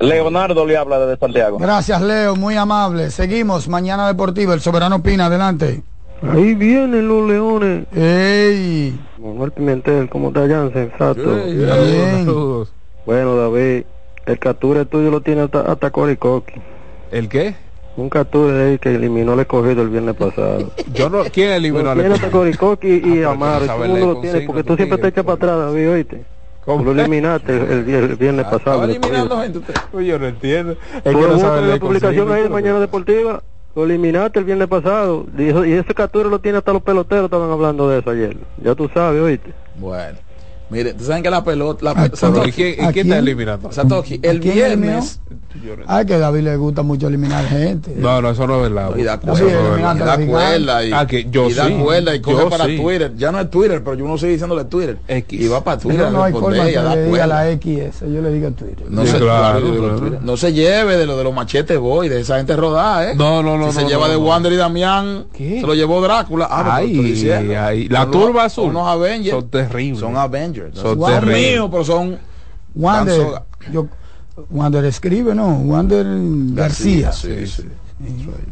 Leonardo 0.00 0.66
le 0.66 0.76
habla 0.76 0.98
desde 0.98 1.18
Santiago. 1.18 1.58
Gracias, 1.58 2.02
Leo, 2.02 2.34
muy 2.34 2.56
amable. 2.56 3.10
Seguimos, 3.10 3.68
Mañana 3.68 4.08
Deportiva, 4.08 4.52
el 4.52 4.60
Soberano 4.60 5.02
Pina, 5.02 5.26
adelante. 5.26 5.82
Ahí 6.22 6.54
vienen 6.54 7.08
los 7.08 7.28
leones. 7.28 7.86
¡Ey! 7.94 8.98
Manuel 9.18 9.52
Pimentel, 9.52 10.08
¿cómo 10.08 10.28
está 10.28 10.48
Jansen? 10.48 10.84
Exacto. 10.84 11.34
Bien. 11.46 12.26
Bueno, 13.06 13.36
David, 13.36 13.84
el 14.26 14.38
captura 14.38 14.84
tuyo 14.84 15.10
lo 15.10 15.20
tiene 15.20 15.42
hasta, 15.42 15.60
hasta 15.60 15.90
Coricoqui. 15.90 16.60
¿El 17.12 17.28
qué? 17.28 17.54
De 17.96 18.70
ahí 18.70 18.78
que 18.78 18.94
eliminó 18.94 19.34
el 19.34 19.40
escogido 19.40 19.82
el 19.82 19.88
viernes 19.90 20.14
pasado. 20.18 20.70
Yo 20.94 21.10
no, 21.10 21.24
¿Quién 21.24 21.50
eliminó 21.50 21.92
equipo? 21.92 22.14
hasta 22.14 22.30
Coricoqui 22.30 22.88
y, 23.04 23.18
y 23.18 23.22
Amaro. 23.22 23.66
sabe 23.66 23.86
Todo 23.86 23.96
el 23.96 24.00
mundo 24.04 24.14
lo 24.14 24.20
tiene, 24.20 24.40
porque 24.46 24.62
tu 24.62 24.68
tú 24.68 24.76
siempre 24.76 24.98
te 24.98 25.08
echas 25.08 25.24
para 25.24 25.34
atrás, 25.36 25.58
David, 25.58 25.90
oíste. 25.90 26.24
Tú 26.64 26.84
lo 26.84 26.92
eliminaste 26.92 27.56
el, 27.56 27.62
el- 27.90 27.94
el 28.10 28.16
viernes 28.16 28.44
pasado. 28.46 28.84
el 28.84 28.90
escogido. 28.92 29.40
gente 29.42 29.58
usted. 29.58 29.74
Uy, 29.92 30.06
yo 30.06 30.18
no 30.18 30.28
entiendo. 30.28 30.72
Es 30.72 30.78
Tú 30.78 31.02
que 31.02 31.10
no 31.12 31.20
muestras 31.20 31.40
sabe 31.42 31.66
la 31.66 31.78
publicación 31.78 32.32
ahí 32.32 32.42
de. 32.44 32.48
Mañana 32.48 32.80
Deportiva. 32.80 33.42
Lo 33.74 33.84
eliminaste 33.84 34.38
el 34.38 34.44
viernes 34.44 34.68
pasado. 34.68 35.26
Dijo- 35.36 35.64
y 35.64 35.72
ese 35.72 35.92
captura 35.94 36.28
lo 36.28 36.38
tiene 36.38 36.58
hasta 36.58 36.72
los 36.72 36.82
peloteros. 36.82 37.24
Estaban 37.24 37.50
hablando 37.50 37.88
de 37.88 37.98
eso 37.98 38.10
ayer. 38.10 38.36
Ya 38.62 38.74
tú 38.74 38.88
sabes, 38.94 39.20
oíste. 39.20 39.52
Bueno. 39.76 40.18
Mire, 40.70 40.94
¿tú 40.94 41.04
saben 41.04 41.22
que 41.22 41.28
la 41.30 41.44
pelota... 41.44 41.84
La, 41.84 41.90
¿A 41.90 42.08
Satoshi- 42.08 42.48
¿Y 42.48 42.52
quién, 42.52 42.68
y 42.68 42.72
¿A 42.72 42.76
quién 42.76 42.92
quién? 42.92 43.06
está 43.08 43.18
eliminando? 43.18 43.72
Satoshi, 43.72 44.20
el 44.22 44.40
viernes... 44.40 45.20
Ay, 45.86 46.06
que 46.06 46.14
a 46.14 46.18
David 46.18 46.40
le 46.42 46.56
gusta 46.56 46.82
mucho 46.82 47.08
eliminar 47.08 47.44
gente. 47.46 47.94
No, 47.96 48.20
no, 48.22 48.30
eso 48.30 48.46
no 48.46 48.56
es 48.64 48.72
verdad. 48.72 48.96
Y 48.96 49.02
da 49.02 49.18
cuerda, 49.18 49.44
y 49.94 49.98
da 49.98 50.26
cuerda 50.26 50.84
y, 50.84 50.92
Ah, 50.92 51.06
que 51.06 51.28
yo 51.30 51.48
y 51.48 51.54
da 51.54 51.66
sí, 51.66 51.74
cuerda 51.74 52.14
y 52.14 52.20
coge 52.20 52.36
yo 52.44 52.50
para 52.50 52.64
sí. 52.66 52.76
Twitter. 52.78 53.12
Ya 53.16 53.32
no 53.32 53.40
es 53.40 53.50
Twitter, 53.50 53.82
pero 53.84 53.94
yo 53.96 54.06
no 54.06 54.16
sigue 54.18 54.32
diciéndole 54.32 54.64
Twitter. 54.64 54.98
X. 55.08 55.40
Y 55.40 55.48
va 55.48 55.62
para 55.62 55.78
Twitter 55.78 56.10
no 56.10 56.22
hay 56.24 56.32
forma 56.32 56.64
que 56.64 56.80
le 56.80 57.04
diga 57.06 57.26
la 57.26 57.50
X 57.50 57.78
esa, 57.78 58.06
yo 58.06 58.20
le 58.22 58.30
digo 58.32 58.48
a 58.48 58.52
Twitter. 58.52 58.86
No, 58.88 59.02
Sí, 59.02 59.08
se, 59.12 59.18
claro, 59.18 59.60
claro, 59.60 59.98
claro. 60.00 60.18
no 60.22 60.36
se 60.36 60.52
lleve 60.52 60.96
de 60.96 61.06
lo 61.06 61.16
de 61.16 61.24
los 61.24 61.34
machetes 61.34 61.78
boy, 61.78 62.08
de 62.08 62.20
esa 62.20 62.36
gente 62.38 62.56
rodada, 62.56 63.10
¿eh? 63.12 63.14
No, 63.14 63.42
no, 63.42 63.56
no. 63.58 63.68
si 63.72 63.78
se 63.78 63.82
no, 63.82 63.88
lleva 63.88 64.06
no, 64.06 64.12
de 64.14 64.18
no. 64.18 64.26
Wander 64.26 64.52
y 64.52 64.56
Damián, 64.56 65.24
¿Qué? 65.32 65.60
se 65.60 65.66
lo 65.66 65.74
llevó 65.74 66.00
Drácula. 66.00 66.48
Ah, 66.50 66.76
Ay, 66.76 67.88
la 67.88 68.02
Son 68.02 68.10
turba 68.10 68.44
azul. 68.44 68.64
Son 68.66 68.76
unos 68.76 68.88
Avengers. 68.88 69.30
Son 69.34 69.48
terribles. 69.48 69.98
Son 70.00 70.16
Avengers. 70.16 70.78
Son 70.78 70.98
Son 71.00 71.10
terribles. 71.12 71.52
míos, 71.52 71.68
pero 71.70 71.84
son 71.84 72.18
Wander, 72.74 73.20
yo, 73.72 73.86
Wander 74.50 74.84
escribe, 74.84 75.34
¿no? 75.34 75.56
Wander 75.58 76.06
García. 76.54 77.12
Sí, 77.12 77.46
sí. 77.46 77.64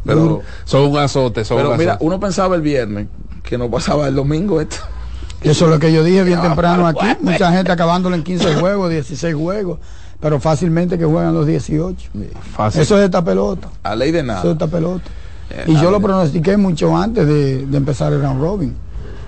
Pero 0.05 0.41
son 0.65 0.89
un 0.91 0.97
azote, 0.97 1.43
son 1.43 1.57
Pero 1.57 1.71
un 1.71 1.77
mira, 1.77 1.97
uno 1.99 2.19
pensaba 2.19 2.55
el 2.55 2.61
viernes 2.61 3.07
que 3.43 3.57
no 3.57 3.69
pasaba 3.69 4.07
el 4.07 4.15
domingo 4.15 4.61
esto. 4.61 4.77
Eso 5.41 5.65
es 5.65 5.71
lo 5.71 5.79
que 5.79 5.91
yo 5.91 6.03
dije 6.03 6.23
bien 6.23 6.39
Ah, 6.39 6.43
temprano 6.43 6.85
aquí. 6.87 6.99
bueno. 7.01 7.17
Mucha 7.31 7.51
gente 7.51 7.71
acabándolo 7.71 8.15
en 8.15 8.23
15 8.23 8.55
juegos, 8.55 8.91
16 8.91 9.33
juegos, 9.35 9.79
pero 10.19 10.39
fácilmente 10.39 10.99
que 10.99 11.05
juegan 11.05 11.33
los 11.33 11.47
18. 11.47 12.09
Fácil. 12.55 12.81
Eso 12.81 12.97
es 12.99 13.05
esta 13.05 13.23
pelota. 13.25 13.67
A 13.81 13.95
ley 13.95 14.11
de 14.11 14.19
Eso 14.19 14.27
es 14.31 14.35
nada. 14.43 14.51
esta 14.51 14.67
pelota. 14.67 15.03
Eh, 15.49 15.63
Y 15.67 15.75
yo 15.81 15.89
lo 15.89 15.99
pronostiqué 15.99 16.57
mucho 16.57 16.95
antes 16.95 17.25
de, 17.27 17.65
de 17.65 17.77
empezar 17.77 18.13
el 18.13 18.21
round 18.21 18.39
robin, 18.39 18.75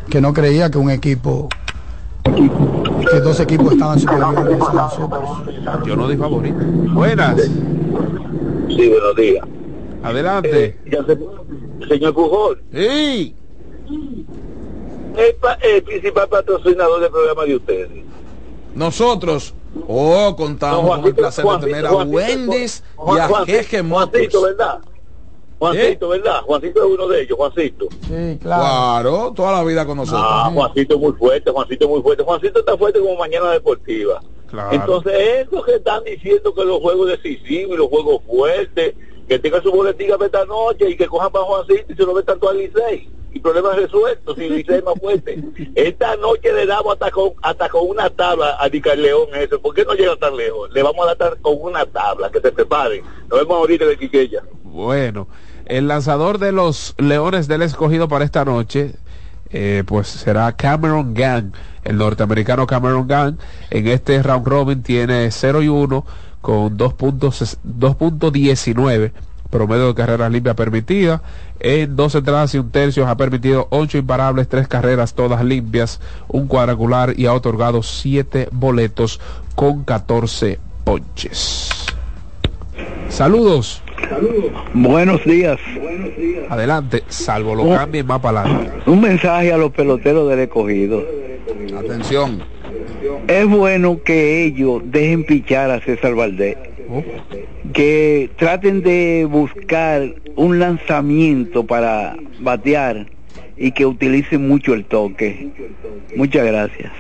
que 0.08 0.22
no 0.22 0.34
creía 0.34 0.70
que 0.70 0.78
un 0.78 0.92
equipo, 0.92 1.50
que 2.36 3.20
dos 3.20 3.40
equipos 3.40 3.74
estaban 3.74 4.00
superiores 4.00 4.62
a 4.62 4.74
nosotros. 4.74 5.30
Yo 5.86 5.96
no 5.96 6.08
di 6.08 6.18
favorito. 6.18 6.58
Buenas. 6.94 7.42
Sí, 7.42 8.90
buenos 8.90 9.16
días. 9.16 9.46
Adelante. 10.04 10.78
Ya 10.90 11.04
se- 11.06 11.88
señor 11.88 12.14
Pujol, 12.14 12.62
¡Ey! 12.74 13.36
el, 15.16 15.36
el 15.76 15.84
principal 15.84 16.28
patrocinador 16.30 17.02
del 17.02 17.12
programa 17.12 17.44
de 17.46 17.56
ustedes. 17.56 17.90
Nosotros, 18.76 19.54
oh, 19.88 20.34
contamos 20.36 20.84
No, 20.84 20.90
con 21.02 21.06
el 21.06 21.16
placer 21.16 21.46
de 21.46 21.58
tener 21.60 21.86
a 21.86 21.94
Wendy's 21.94 22.84
y 23.16 23.20
a 23.20 23.28
Jeje 23.46 23.82
¿verdad? 23.84 24.80
Juancito, 25.64 26.10
¿verdad? 26.10 26.42
Juancito 26.42 26.84
es 26.84 26.92
uno 26.92 27.08
de 27.08 27.22
ellos, 27.22 27.38
Juancito. 27.38 27.88
Sí, 28.02 28.38
claro. 28.42 28.64
Claro, 28.64 29.34
toda 29.34 29.54
la 29.54 29.64
vida 29.64 29.86
con 29.86 29.98
nosotros. 29.98 30.22
Ah, 30.26 30.52
Juancito 30.54 30.96
es 30.96 31.02
muy 31.02 31.14
fuerte, 31.14 31.52
Juancito 31.52 31.86
es 31.86 31.92
muy 31.92 32.02
fuerte. 32.02 32.24
Juancito 32.24 32.60
está 32.60 32.78
fuerte 32.78 33.00
como 33.00 33.16
mañana 33.16 33.52
deportiva. 33.52 34.22
Claro. 34.48 34.74
Entonces, 34.74 35.14
eso 35.48 35.64
que 35.64 35.76
están 35.76 36.04
diciendo 36.04 36.54
que 36.54 36.66
los 36.66 36.80
juegos 36.80 37.08
decisivos 37.08 37.76
y 37.76 37.78
los 37.78 37.88
juegos 37.88 38.22
fuertes, 38.28 38.94
que 39.28 39.40
tengan 39.40 39.64
su 39.64 39.72
boletín 39.72 40.12
esta 40.22 40.46
noche 40.46 40.90
y 40.90 40.98
que 40.98 41.08
cojan 41.08 41.32
para 41.32 41.46
Juancito 41.46 41.94
y 41.94 41.96
se 41.96 42.04
lo 42.04 42.14
metan 42.14 42.40
todo 42.40 42.50
al 42.50 42.58
Licey. 42.58 43.10
Y 43.32 43.40
problemas 43.40 43.78
resueltos, 43.78 44.36
si 44.38 44.44
el 44.44 44.58
Licey 44.58 44.76
es 44.76 44.84
más 44.84 45.00
fuerte. 45.00 45.42
Esta 45.76 46.18
noche 46.18 46.52
le 46.52 46.66
damos 46.66 46.94
hasta 46.94 47.10
con, 47.10 47.32
hasta 47.42 47.70
con 47.70 47.90
una 47.90 48.10
tabla 48.10 48.58
a 48.60 48.68
Nicas 48.68 48.98
León 48.98 49.30
eso. 49.36 49.60
¿Por 49.62 49.74
qué 49.74 49.86
no 49.86 49.94
llega 49.94 50.16
tan 50.18 50.36
lejos? 50.36 50.70
Le 50.72 50.84
vamos 50.84 51.08
a 51.08 51.16
dar 51.16 51.40
con 51.40 51.56
una 51.60 51.86
tabla, 51.86 52.30
que 52.30 52.42
se 52.42 52.52
preparen. 52.52 53.04
Nos 53.30 53.40
vemos 53.40 53.58
ahorita 53.58 53.86
de 53.86 53.98
Quiqueya. 53.98 54.44
Bueno, 54.64 55.28
el 55.78 55.88
lanzador 55.88 56.38
de 56.38 56.52
los 56.52 56.94
Leones 57.00 57.48
del 57.48 57.64
Escogido 57.64 58.08
para 58.08 58.26
esta 58.26 58.46
noche, 58.46 58.94
eh, 59.50 59.84
pues 59.88 60.08
será 60.08 60.52
Cameron 60.52 61.16
Gang, 61.16 61.52
el 61.84 61.98
norteamericano 61.98 62.68
Cameron 62.68 63.08
Gang. 63.08 63.38
En 63.72 63.88
este 63.88 64.22
round 64.22 64.48
robin 64.48 64.84
tiene 64.84 65.32
0 65.32 65.64
y 65.64 65.70
1 65.70 66.06
con 66.42 66.78
2 66.78 66.94
puntos- 66.94 67.58
2.19 67.64 69.14
promedio 69.50 69.88
de 69.88 69.96
carreras 69.96 70.32
limpias 70.32 70.56
permitidas. 70.56 71.22
En 71.60 71.96
dos 71.96 72.14
entradas 72.14 72.54
y 72.54 72.60
un 72.60 72.70
tercio 72.70 73.08
ha 73.08 73.18
permitido 73.18 73.68
8 73.72 73.98
imparables, 73.98 74.48
3 74.50 74.68
carreras 74.68 75.16
todas 75.16 75.44
limpias, 75.44 76.00
un 76.28 76.48
cuadrangular 76.48 77.18
y 77.18 77.26
ha 77.26 77.34
otorgado 77.34 77.82
7 77.82 78.50
boletos 78.52 79.20
con 79.56 79.84
14 79.84 80.60
ponches. 80.84 81.70
Saludos. 83.10 83.83
Buenos 84.74 85.24
días. 85.24 85.60
Adelante, 86.50 87.04
salvo 87.08 87.56
lo 87.56 87.70
cambien 87.70 88.06
más 88.06 88.20
para 88.20 88.42
adelante. 88.42 88.72
Un 88.86 89.02
mensaje 89.02 89.54
a 89.54 89.58
los 89.58 89.72
peloteros 89.72 90.30
del 90.30 90.40
escogido. 90.40 91.04
Atención. 91.78 92.44
Es 93.28 93.48
bueno 93.48 94.02
que 94.04 94.44
ellos 94.44 94.82
dejen 94.86 95.26
pichar 95.26 95.72
a 95.72 95.80
César 95.82 96.16
Valdés. 96.16 96.58
Que 97.74 98.30
traten 98.38 98.82
de 98.82 99.28
buscar 99.30 100.14
un 100.36 100.60
lanzamiento 100.60 101.66
para 101.66 102.16
batear 102.40 103.08
y 103.58 103.72
que 103.72 103.86
utilicen 103.86 104.48
mucho 104.48 104.74
el 104.74 104.86
toque. 104.86 105.52
Muchas 106.16 106.46
gracias. 106.46 106.92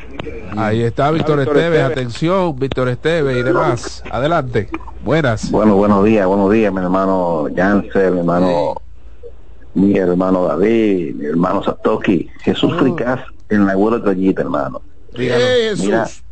Ahí 0.55 0.83
está 0.83 1.11
Víctor 1.11 1.39
Esteves, 1.39 1.81
atención, 1.81 2.57
Víctor 2.57 2.89
Esteves 2.89 3.37
y 3.37 3.43
demás. 3.43 4.03
Adelante, 4.11 4.69
buenas. 5.03 5.49
Bueno, 5.51 5.75
buenos 5.75 6.05
días, 6.05 6.27
buenos 6.27 6.51
días, 6.51 6.71
mi 6.71 6.79
hermano 6.79 7.47
Jansen, 7.55 8.13
mi 8.13 8.19
hermano, 8.19 8.75
mi 9.73 9.97
hermano 9.97 10.45
David, 10.45 11.15
mi 11.15 11.25
hermano 11.25 11.63
Satoki, 11.63 12.29
Jesús 12.43 12.73
Fricas 12.77 13.21
en 13.49 13.65
la 13.65 13.73
abuela 13.73 14.01
Trayita, 14.01 14.41
hermano. 14.41 14.81
¡Eh, 15.15 15.73
Mira, 15.77 16.05
Jesús! 16.05 16.22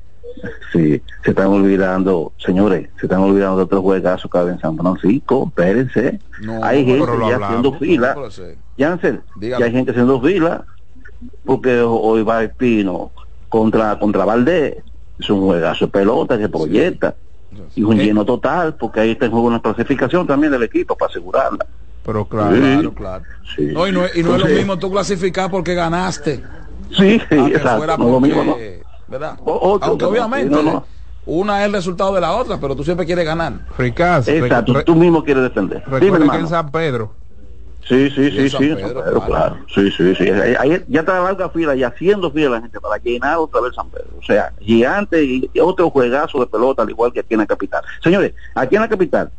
Sí, 0.71 1.01
se 1.23 1.29
están 1.31 1.47
olvidando, 1.47 2.33
señores, 2.37 2.89
se 2.99 3.05
están 3.05 3.19
olvidando 3.21 3.57
de 3.57 3.63
otros 3.63 3.81
juegazos 3.81 4.29
que 4.31 4.37
hay 4.37 4.47
en 4.47 4.59
San 4.59 4.77
Francisco, 4.77 5.45
espérense. 5.47 6.19
No, 6.41 6.63
hay 6.63 6.85
gente 6.85 7.05
ya 7.05 7.11
hablamos, 7.35 7.43
haciendo 7.47 7.73
fila. 7.73 8.13
Jansen, 8.77 9.21
ya 9.59 9.65
hay 9.65 9.71
gente 9.71 9.91
haciendo 9.91 10.21
fila, 10.21 10.65
porque 11.45 11.79
hoy 11.81 12.23
va 12.23 12.43
Espino 12.43 13.11
contra, 13.49 13.97
contra 13.99 14.25
Valdés, 14.25 14.77
es 15.19 15.29
un 15.29 15.41
juegazo 15.41 15.85
de 15.85 15.91
pelota 15.91 16.37
que 16.37 16.49
proyecta. 16.49 17.15
Y 17.75 17.83
un 17.83 17.97
lleno 17.97 18.25
total, 18.25 18.75
porque 18.75 19.01
ahí 19.01 19.11
está 19.11 19.25
en 19.25 19.31
juego 19.31 19.47
una 19.47 19.61
clasificación 19.61 20.25
también 20.25 20.51
del 20.53 20.63
equipo 20.63 20.95
para 20.95 21.09
asegurarla. 21.09 21.65
Pero 22.03 22.25
claro, 22.25 22.55
Sí. 22.55 22.61
Claro, 22.61 22.93
claro. 22.93 23.23
Sí. 23.55 23.67
No, 23.67 23.87
y 23.87 23.91
no, 23.91 24.05
es- 24.05 24.15
y 24.15 24.23
no 24.23 24.35
es 24.35 24.41
lo 24.41 24.47
mismo 24.47 24.79
tú 24.79 24.89
clasificar 24.91 25.51
porque 25.51 25.75
ganaste. 25.75 26.41
Sí, 26.97 27.19
sí, 27.29 27.35
exacto. 27.53 27.97
No 27.97 28.09
lo 28.09 28.19
mismo, 28.19 28.43
¿no? 28.43 28.55
¿Verdad? 29.11 29.37
O- 29.43 29.73
otro, 29.73 29.89
Aunque 29.89 30.05
¿no? 30.05 30.11
obviamente 30.11 30.55
no, 30.55 30.63
no. 30.63 30.85
una 31.25 31.59
es 31.59 31.65
el 31.67 31.73
resultado 31.73 32.15
de 32.15 32.21
la 32.21 32.33
otra, 32.33 32.57
pero 32.59 32.75
tú 32.75 32.83
siempre 32.83 33.05
quieres 33.05 33.25
ganar. 33.25 33.53
Fricas, 33.75 34.27
Exacto, 34.27 34.73
re- 34.73 34.83
tú 34.83 34.95
mismo 34.95 35.23
quieres 35.23 35.43
defender. 35.43 35.83
Dime, 35.85 35.99
recuerden 35.99 36.29
que 36.31 36.37
en 36.37 36.47
San 36.47 36.71
Pedro 36.71 37.15
Sí, 37.87 38.09
sí, 38.11 38.29
sí, 38.31 38.49
San 38.49 38.61
sí, 38.61 38.69
Pedro, 38.75 38.87
San 38.87 39.03
Pedro, 39.03 39.25
claro. 39.25 39.25
claro. 39.25 39.65
Sí, 39.73 39.91
sí, 39.91 40.15
sí. 40.15 40.29
Ahí, 40.29 40.55
ahí 40.57 40.85
ya 40.87 40.99
está 41.01 41.15
la 41.15 41.23
larga 41.23 41.49
fila 41.49 41.75
y 41.75 41.83
haciendo 41.83 42.31
fila 42.31 42.49
la 42.51 42.61
gente 42.61 42.79
para 42.79 42.97
llenar 43.01 43.37
otra 43.37 43.59
vez 43.59 43.73
San 43.75 43.89
Pedro. 43.89 44.17
O 44.17 44.23
sea, 44.23 44.53
gigante 44.59 45.23
y, 45.23 45.49
y 45.53 45.59
otro 45.59 45.89
juegazo 45.89 46.39
de 46.39 46.47
pelota, 46.47 46.83
al 46.83 46.89
igual 46.89 47.11
que 47.11 47.19
aquí 47.21 47.33
en 47.33 47.39
la 47.39 47.47
capital. 47.47 47.81
Señores, 48.03 48.33
aquí 48.55 48.75
en 48.75 48.81
la 48.83 48.87
capital, 48.87 49.31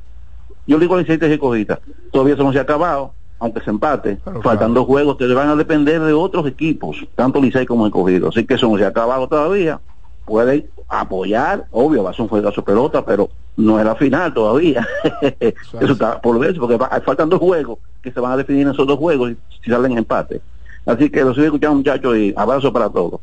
yo 0.67 0.77
le 0.77 0.83
digo 0.83 0.97
al 0.97 1.05
Licey 1.05 1.33
y 1.33 1.39
Cogita, 1.39 1.81
todavía 2.13 2.35
eso 2.35 2.43
no 2.43 2.53
se 2.53 2.59
ha 2.59 2.63
acabado, 2.63 3.15
aunque 3.43 3.61
se 3.61 3.71
empate. 3.71 4.19
Faltan 4.41 4.73
dos 4.73 4.87
juegos 4.87 5.17
que 5.17 5.27
van 5.35 5.49
a 5.49 5.57
depender 5.57 6.01
de 6.01 6.13
otros 6.13 6.47
equipos, 6.47 7.05
tanto 7.17 7.41
Licey 7.41 7.67
como 7.67 7.87
el 7.87 7.91
Cogido. 7.93 8.29
Así 8.29 8.47
que 8.47 8.55
eso 8.55 8.69
no 8.69 8.79
se 8.79 8.85
ha 8.85 8.89
acabado 8.89 9.27
todavía. 9.27 9.81
Pueden 10.25 10.67
apoyar, 10.89 11.65
obvio, 11.73 12.05
va 12.05 12.11
a 12.11 12.13
ser 12.13 12.23
un 12.23 12.29
juegazo 12.29 12.61
de 12.61 12.67
pelota, 12.67 13.05
pero 13.05 13.29
no 13.57 13.81
es 13.81 13.85
la 13.85 13.97
final 13.97 14.33
todavía. 14.33 14.87
eso 15.41 15.93
está 15.93 16.21
por 16.21 16.39
verse, 16.39 16.61
porque 16.61 16.77
va- 16.77 17.03
faltan 17.05 17.29
dos 17.29 17.41
juegos 17.41 17.81
que 18.01 18.13
se 18.13 18.21
van 18.21 18.31
a 18.31 18.37
definir 18.37 18.63
en 18.63 18.73
esos 18.75 18.87
dos 18.87 18.99
juegos 18.99 19.33
si 19.65 19.71
salen 19.71 19.99
empate. 19.99 20.41
Así 20.87 21.11
que 21.11 21.25
los 21.25 21.35
sigo 21.35 21.47
escuchando 21.47 21.77
muchachos 21.79 22.17
y 22.17 22.33
abrazo 22.37 22.73
para 22.73 22.89
todos. 22.91 23.21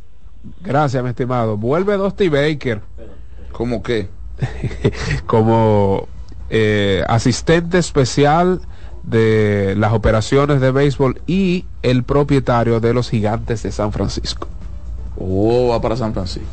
Gracias, 0.61 1.01
mi 1.01 1.09
estimado. 1.11 1.55
Vuelve 1.55 1.95
Dusty 1.95 2.27
Baker. 2.27 2.81
¿Cómo 3.53 3.81
qué? 3.81 4.09
Como 5.25 6.07
eh, 6.49 7.03
asistente 7.07 7.77
especial 7.77 8.59
de 9.09 9.75
las 9.77 9.93
operaciones 9.93 10.61
de 10.61 10.71
béisbol 10.71 11.21
y 11.27 11.65
el 11.81 12.03
propietario 12.03 12.79
de 12.79 12.93
los 12.93 13.09
gigantes 13.09 13.63
de 13.63 13.71
San 13.71 13.91
Francisco. 13.91 14.47
Oh, 15.21 15.69
va 15.69 15.81
para 15.81 15.97
San 15.97 16.13
Francisco. 16.13 16.47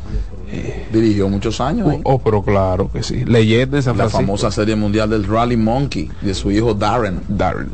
Dirigió 0.91 1.29
muchos 1.29 1.61
años. 1.61 1.87
ahí. 1.89 2.01
Oh, 2.03 2.19
pero 2.19 2.41
claro 2.41 2.89
que 2.91 3.03
sí. 3.03 3.23
Leyenda 3.25 3.77
en 3.77 3.83
San 3.83 3.93
la 3.97 4.03
Francisco. 4.03 4.21
famosa 4.21 4.51
serie 4.51 4.75
mundial 4.75 5.09
del 5.09 5.25
Rally 5.25 5.55
Monkey 5.57 6.09
de 6.21 6.33
su 6.33 6.51
hijo 6.51 6.73
Darren. 6.73 7.21
Darren. 7.27 7.69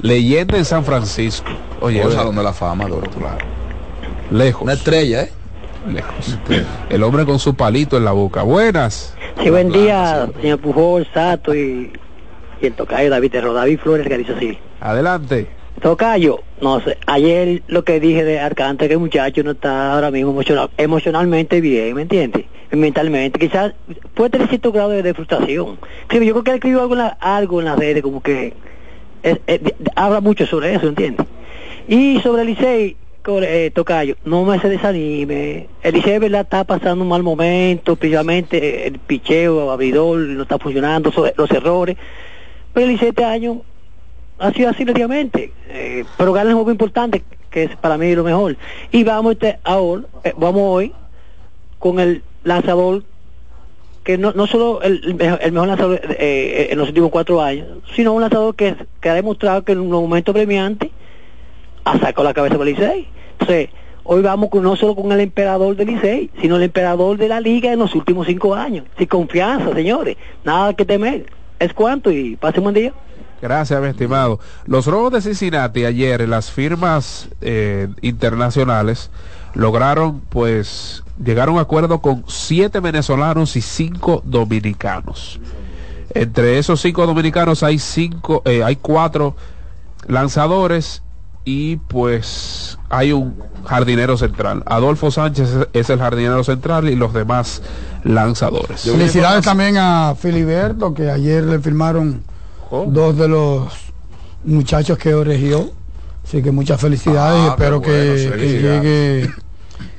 Leyenda 0.00 0.58
en 0.58 0.64
San 0.64 0.84
Francisco. 0.84 1.48
Oye, 1.80 2.00
Oye, 2.00 2.08
ve- 2.08 2.14
Salón 2.14 2.36
de 2.36 2.42
la 2.42 2.52
Fama, 2.52 2.86
doctor. 2.88 3.22
lejos. 4.30 4.62
Una 4.62 4.72
estrella, 4.72 5.22
¿eh? 5.22 5.32
Lejos. 5.92 6.36
El 6.90 7.02
hombre 7.04 7.24
con 7.24 7.38
su 7.38 7.54
palito 7.54 7.96
en 7.96 8.04
la 8.04 8.12
boca. 8.12 8.42
Buenas. 8.42 9.14
Sí, 9.42 9.50
buen 9.50 9.70
día, 9.70 10.28
señor 10.40 10.58
Pujol, 10.60 11.06
Sato 11.14 11.54
y, 11.54 11.92
y 12.60 12.66
el 12.66 12.72
tocayo 12.74 13.10
David 13.10 13.30
Terro, 13.30 13.52
David 13.52 13.78
Flores, 13.80 14.06
que 14.06 14.18
dice 14.18 14.32
así. 14.34 14.58
Adelante. 14.80 15.46
Tocayo, 15.80 16.40
no 16.62 16.80
sé, 16.80 16.96
ayer 17.06 17.62
lo 17.66 17.84
que 17.84 18.00
dije 18.00 18.24
de 18.24 18.40
Arcante, 18.40 18.86
que 18.88 18.94
el 18.94 18.98
muchacho 19.00 19.42
no 19.42 19.50
está 19.50 19.92
ahora 19.92 20.10
mismo 20.10 20.30
emocional, 20.30 20.70
emocionalmente 20.78 21.60
bien, 21.60 21.94
¿me 21.94 22.02
entiendes? 22.02 22.46
Mentalmente, 22.70 23.38
quizás 23.38 23.74
puede 24.14 24.30
tener 24.30 24.48
cierto 24.48 24.72
grado 24.72 24.88
de, 24.90 25.02
de 25.02 25.12
frustración. 25.14 25.78
Creo- 26.08 26.22
Yo 26.22 26.32
creo 26.32 26.44
que 26.44 26.50
él 26.52 26.56
escribió 26.56 26.80
algo 26.80 26.94
en, 26.94 26.98
la- 27.00 27.18
algo 27.20 27.60
en 27.60 27.66
las 27.66 27.78
redes, 27.78 28.02
como 28.02 28.22
que 28.22 28.54
es- 29.22 29.38
es- 29.46 29.60
habla 29.94 30.20
mucho 30.20 30.46
sobre 30.46 30.74
eso, 30.74 30.88
¿entiendes? 30.88 31.26
Y 31.88 32.20
sobre 32.20 32.42
el 32.42 32.48
Licey, 32.48 32.96
eh, 33.42 33.70
Tocayo, 33.74 34.16
no 34.24 34.44
me 34.44 34.58
se 34.58 34.68
desanime. 34.70 35.68
El 35.82 35.94
Licey, 35.94 36.18
¿verdad? 36.18 36.40
Está 36.42 36.64
pasando 36.64 37.02
un 37.04 37.08
mal 37.10 37.22
momento, 37.22 37.96
principalmente 37.96 38.56
eh, 38.58 38.86
el 38.88 38.98
picheo, 38.98 39.70
abridor, 39.70 40.18
no 40.18 40.42
está 40.42 40.58
funcionando, 40.58 41.12
los 41.36 41.50
errores. 41.50 41.96
Pero 42.76 42.88
Licey 42.88 43.08
este 43.08 43.24
año 43.24 43.62
ha 44.38 44.52
sido 44.52 44.68
así 44.68 44.84
relativamente. 44.84 45.50
Eh, 45.70 46.04
pero 46.18 46.34
gana 46.34 46.50
el 46.50 46.56
juego 46.56 46.70
importante, 46.70 47.24
que 47.48 47.62
es 47.62 47.76
para 47.76 47.96
mí 47.96 48.14
lo 48.14 48.22
mejor. 48.22 48.58
Y 48.92 49.02
vamos 49.02 49.32
este, 49.32 49.58
ahora, 49.64 50.02
eh, 50.24 50.34
vamos 50.36 50.60
hoy 50.62 50.92
con 51.78 52.00
el 52.00 52.22
lanzador 52.44 53.02
que 54.04 54.18
no, 54.18 54.32
no 54.32 54.46
solo 54.46 54.82
el, 54.82 55.00
el 55.06 55.14
mejor, 55.14 55.68
lanzador 55.68 56.02
eh, 56.18 56.68
en 56.70 56.76
los 56.76 56.88
últimos 56.88 57.08
cuatro 57.10 57.40
años, 57.40 57.66
sino 57.94 58.12
un 58.12 58.20
lanzador 58.20 58.54
que, 58.54 58.76
que 59.00 59.08
ha 59.08 59.14
demostrado 59.14 59.64
que 59.64 59.72
en 59.72 59.80
un 59.80 59.88
momento 59.88 60.34
premiante 60.34 60.90
ha 61.84 61.98
sacado 61.98 62.24
la 62.24 62.34
cabeza 62.34 62.58
para 62.58 62.68
el 62.68 62.76
Licey. 62.76 63.08
Entonces, 63.40 63.70
hoy 64.04 64.20
vamos 64.20 64.50
con, 64.50 64.62
no 64.62 64.76
solo 64.76 64.94
con 64.94 65.10
el 65.12 65.20
emperador 65.20 65.76
del 65.76 65.86
Licey, 65.86 66.30
sino 66.42 66.56
el 66.56 66.64
emperador 66.64 67.16
de 67.16 67.28
la 67.28 67.40
liga 67.40 67.72
en 67.72 67.78
los 67.78 67.94
últimos 67.94 68.26
cinco 68.26 68.54
años. 68.54 68.84
Sin 68.98 69.06
confianza, 69.06 69.72
señores. 69.72 70.18
Nada 70.44 70.74
que 70.74 70.84
temer. 70.84 71.24
Es 71.58 71.72
cuanto 71.72 72.10
y 72.10 72.36
pase 72.36 72.58
un 72.58 72.64
buen 72.64 72.74
día. 72.74 72.92
Gracias, 73.40 73.80
mi 73.80 73.88
estimado. 73.88 74.40
Los 74.66 74.86
robos 74.86 75.12
de 75.12 75.20
Cincinnati 75.20 75.84
ayer, 75.84 76.26
las 76.28 76.50
firmas 76.50 77.28
eh, 77.40 77.88
internacionales, 78.00 79.10
lograron, 79.54 80.20
pues, 80.20 81.02
llegar 81.22 81.48
a 81.48 81.52
un 81.52 81.58
acuerdo 81.58 82.00
con 82.00 82.24
siete 82.26 82.80
venezolanos 82.80 83.56
y 83.56 83.60
cinco 83.60 84.22
dominicanos. 84.24 85.40
Entre 86.14 86.58
esos 86.58 86.80
cinco 86.80 87.06
dominicanos 87.06 87.62
hay 87.62 87.78
cinco, 87.78 88.42
eh, 88.46 88.62
hay 88.64 88.76
cuatro 88.76 89.36
lanzadores 90.06 91.02
y 91.48 91.76
pues 91.76 92.76
hay 92.90 93.12
un 93.12 93.36
jardinero 93.64 94.18
central. 94.18 94.62
Adolfo 94.66 95.10
Sánchez 95.12 95.48
es 95.72 95.90
el 95.90 95.98
jardinero 96.00 96.42
central 96.44 96.88
y 96.88 96.96
los 96.96 97.14
demás 97.14 97.62
lanzadores. 98.02 98.82
Felicidades 98.82 99.44
también 99.44 99.76
a 99.78 100.14
Filiberto, 100.18 100.92
que 100.92 101.08
ayer 101.08 101.44
le 101.44 101.60
firmaron 101.60 102.22
dos 102.88 103.16
de 103.16 103.28
los 103.28 103.72
muchachos 104.44 104.98
que 104.98 105.14
origió. 105.14 105.70
Así 106.26 106.42
que 106.42 106.50
muchas 106.50 106.80
felicidades 106.80 107.40
y 107.40 107.46
Ah, 107.46 107.50
espero 107.50 107.78
bueno, 107.80 107.92
que, 107.94 108.32
que 108.36 108.60
llegue 108.60 109.30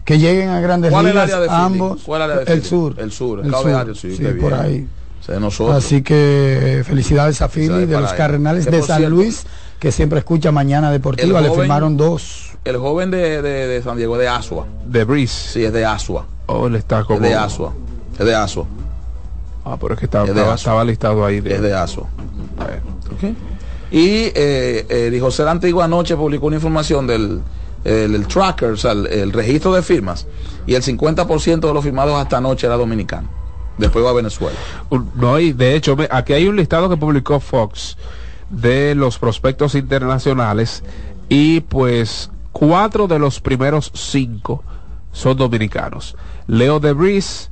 que 0.03 0.19
lleguen 0.19 0.49
a 0.49 0.59
grandes 0.59 0.91
¿Cuál 0.91 1.05
es 1.05 1.11
el 1.11 1.15
ligas 1.15 1.31
área 1.33 1.39
de 1.39 1.47
Philly? 1.47 1.61
ambos. 1.81 2.01
¿Cuál 2.03 2.21
es 2.21 2.25
el 2.25 2.31
área 2.31 2.45
de 2.45 2.53
el 2.53 2.59
Philly? 2.59 2.69
sur. 2.69 2.95
El 2.99 3.11
sur, 3.13 3.39
el 3.39 3.45
el 3.45 3.51
cabo 3.51 3.63
sur, 3.63 3.71
de 3.71 3.77
área, 3.77 3.95
sí, 3.95 4.11
sí, 4.11 4.17
qué 4.23 4.29
por 4.31 4.51
bien. 4.51 4.53
ahí. 4.61 4.87
O 5.21 5.23
sea, 5.23 5.39
nosotros. 5.39 5.77
Así 5.77 6.01
que 6.01 6.83
felicidades 6.85 7.41
a 7.41 7.47
Philly 7.47 7.67
Felicidades 7.67 7.89
de 7.89 8.01
los. 8.01 8.13
Cardenales 8.13 8.65
Que 8.65 8.71
de 8.71 8.81
San 8.83 8.97
cierto, 8.97 9.15
Luis, 9.15 9.45
que 9.79 9.91
siempre 9.91 10.19
escucha 10.19 10.51
Mañana 10.51 10.91
Deportiva. 10.91 11.39
el 11.39 11.45
Le 11.45 11.51
firmaron 11.51 11.97
dos. 11.97 12.51
El 12.65 12.77
joven 12.77 13.11
de, 13.11 13.41
de, 13.41 13.67
de 13.67 13.81
San 13.83 13.97
Diego 13.97 14.15
es 14.15 14.21
de 14.21 14.27
Asua. 14.27 14.65
De 14.85 15.03
Breeze. 15.03 15.51
Sí, 15.53 15.63
es 15.63 15.71
de 15.73 15.85
Asua. 15.85 16.25
Oh, 16.47 16.67
él 16.67 16.75
está 16.75 17.03
como... 17.03 17.17
Es 17.17 17.23
de 17.29 17.35
Asua. 17.35 17.73
Es 18.17 18.25
de 18.25 18.35
Asua. 18.35 18.65
Ah, 19.63 19.77
pero 19.79 19.93
es 19.93 19.99
que 19.99 20.05
estaba, 20.05 20.25
Es 20.25 20.33
de 20.35 20.53
estaba, 20.53 20.83
listado 20.83 21.25
ahí. 21.25 21.37
Es 21.45 21.61
de 21.61 21.73
Asua. 21.73 22.07
Y 23.91 24.31
eh, 24.35 24.85
eh, 24.89 25.17
José 25.21 25.43
la 25.43 25.51
Antigua 25.51 25.85
anoche 25.85 26.15
publicó 26.15 26.47
una 26.47 26.57
información 26.57 27.07
del 27.07 27.41
el, 27.85 28.15
el 28.15 28.27
tracker, 28.27 28.71
o 28.71 28.77
sea, 28.77 28.91
el, 28.91 29.07
el 29.07 29.31
registro 29.31 29.71
de 29.73 29.81
firmas, 29.81 30.25
y 30.65 30.75
el 30.75 30.83
50% 30.83 31.59
de 31.61 31.73
los 31.73 31.83
firmados 31.83 32.19
hasta 32.19 32.37
anoche 32.37 32.67
era 32.67 32.75
dominicano. 32.75 33.29
Después 33.77 34.03
va 34.03 34.09
a 34.09 34.13
Venezuela. 34.13 34.57
No, 35.15 35.39
y 35.39 35.53
de 35.53 35.75
hecho, 35.75 35.95
me- 35.95 36.07
aquí 36.11 36.33
hay 36.33 36.47
un 36.47 36.55
listado 36.57 36.89
que 36.89 36.97
publicó 36.97 37.39
Fox 37.39 37.95
de 38.49 38.95
los 38.95 39.19
prospectos 39.19 39.75
internacionales 39.75 40.83
y 41.29 41.61
pues 41.61 42.31
cuatro 42.51 43.07
de 43.07 43.19
los 43.19 43.39
primeros 43.39 43.91
cinco 43.93 44.63
son 45.11 45.37
dominicanos. 45.37 46.15
Leo 46.47 46.79
Debris, 46.79 47.49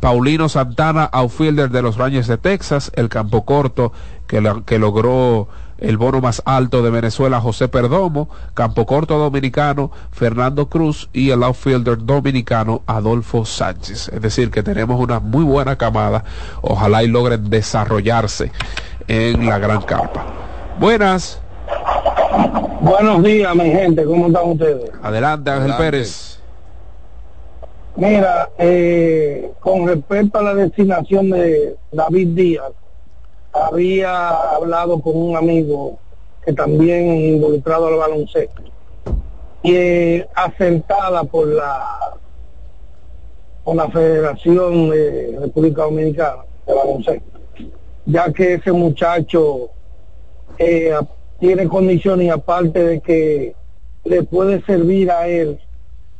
Paulino 0.00 0.48
Santana, 0.48 1.04
outfielder 1.04 1.70
de 1.70 1.82
los 1.82 1.96
Rangers 1.96 2.28
de 2.28 2.38
Texas, 2.38 2.92
el 2.94 3.08
campo 3.08 3.44
corto 3.44 3.92
que, 4.26 4.42
que 4.66 4.78
logró 4.78 5.48
el 5.78 5.96
bono 5.96 6.20
más 6.20 6.42
alto 6.44 6.82
de 6.82 6.90
Venezuela, 6.90 7.40
José 7.40 7.68
Perdomo, 7.68 8.28
campo 8.54 8.86
corto 8.86 9.18
dominicano, 9.18 9.90
Fernando 10.12 10.68
Cruz 10.68 11.08
y 11.12 11.30
el 11.30 11.42
outfielder 11.42 11.98
dominicano, 12.04 12.82
Adolfo 12.86 13.44
Sánchez. 13.44 14.08
Es 14.08 14.20
decir, 14.22 14.50
que 14.50 14.62
tenemos 14.62 15.00
una 15.00 15.20
muy 15.20 15.44
buena 15.44 15.76
camada. 15.76 16.24
Ojalá 16.62 17.02
y 17.02 17.08
logren 17.08 17.50
desarrollarse 17.50 18.52
en 19.08 19.46
la 19.46 19.58
gran 19.58 19.82
carpa. 19.82 20.24
Buenas. 20.78 21.40
Buenos 22.80 23.22
días, 23.22 23.54
mi 23.54 23.70
gente, 23.70 24.04
¿cómo 24.04 24.26
están 24.26 24.50
ustedes? 24.50 24.90
Adelante, 25.02 25.50
Ángel 25.50 25.72
Adelante. 25.72 25.84
Pérez. 25.84 26.40
Mira, 27.96 28.50
eh, 28.58 29.52
con 29.60 29.86
respecto 29.86 30.38
a 30.38 30.42
la 30.42 30.54
designación 30.54 31.30
de 31.30 31.76
David 31.92 32.28
Díaz, 32.34 32.72
había 33.52 34.30
hablado 34.30 35.00
con 35.00 35.16
un 35.16 35.36
amigo 35.36 35.98
que 36.44 36.52
también 36.52 37.14
involucrado 37.14 37.86
al 37.86 37.96
baloncesto 37.96 38.62
y 39.62 39.74
eh, 39.74 40.28
asentada 40.34 41.24
por 41.24 41.46
la 41.46 41.86
por 43.64 43.76
la 43.76 43.88
Federación 43.88 44.90
de 44.90 45.38
República 45.40 45.82
Dominicana 45.84 46.42
de 46.66 46.74
baloncesto, 46.74 47.33
ya 48.06 48.32
que 48.32 48.54
ese 48.54 48.72
muchacho 48.72 49.70
eh, 50.58 50.92
tiene 51.40 51.68
condiciones 51.68 52.26
y 52.26 52.30
aparte 52.30 52.84
de 52.84 53.00
que 53.00 53.54
le 54.04 54.22
puede 54.22 54.62
servir 54.62 55.10
a 55.10 55.26
él 55.26 55.58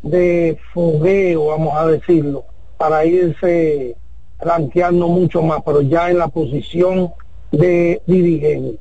de 0.02 0.58
fogueo, 0.72 1.46
vamos 1.46 1.74
a 1.76 1.86
decirlo, 1.86 2.44
para 2.76 3.04
irse 3.04 3.96
rankeando 4.40 5.08
mucho 5.08 5.42
más, 5.42 5.62
pero 5.64 5.80
ya 5.80 6.10
en 6.10 6.18
la 6.18 6.28
posición 6.28 7.12
de 7.52 8.02
dirigente. 8.06 8.78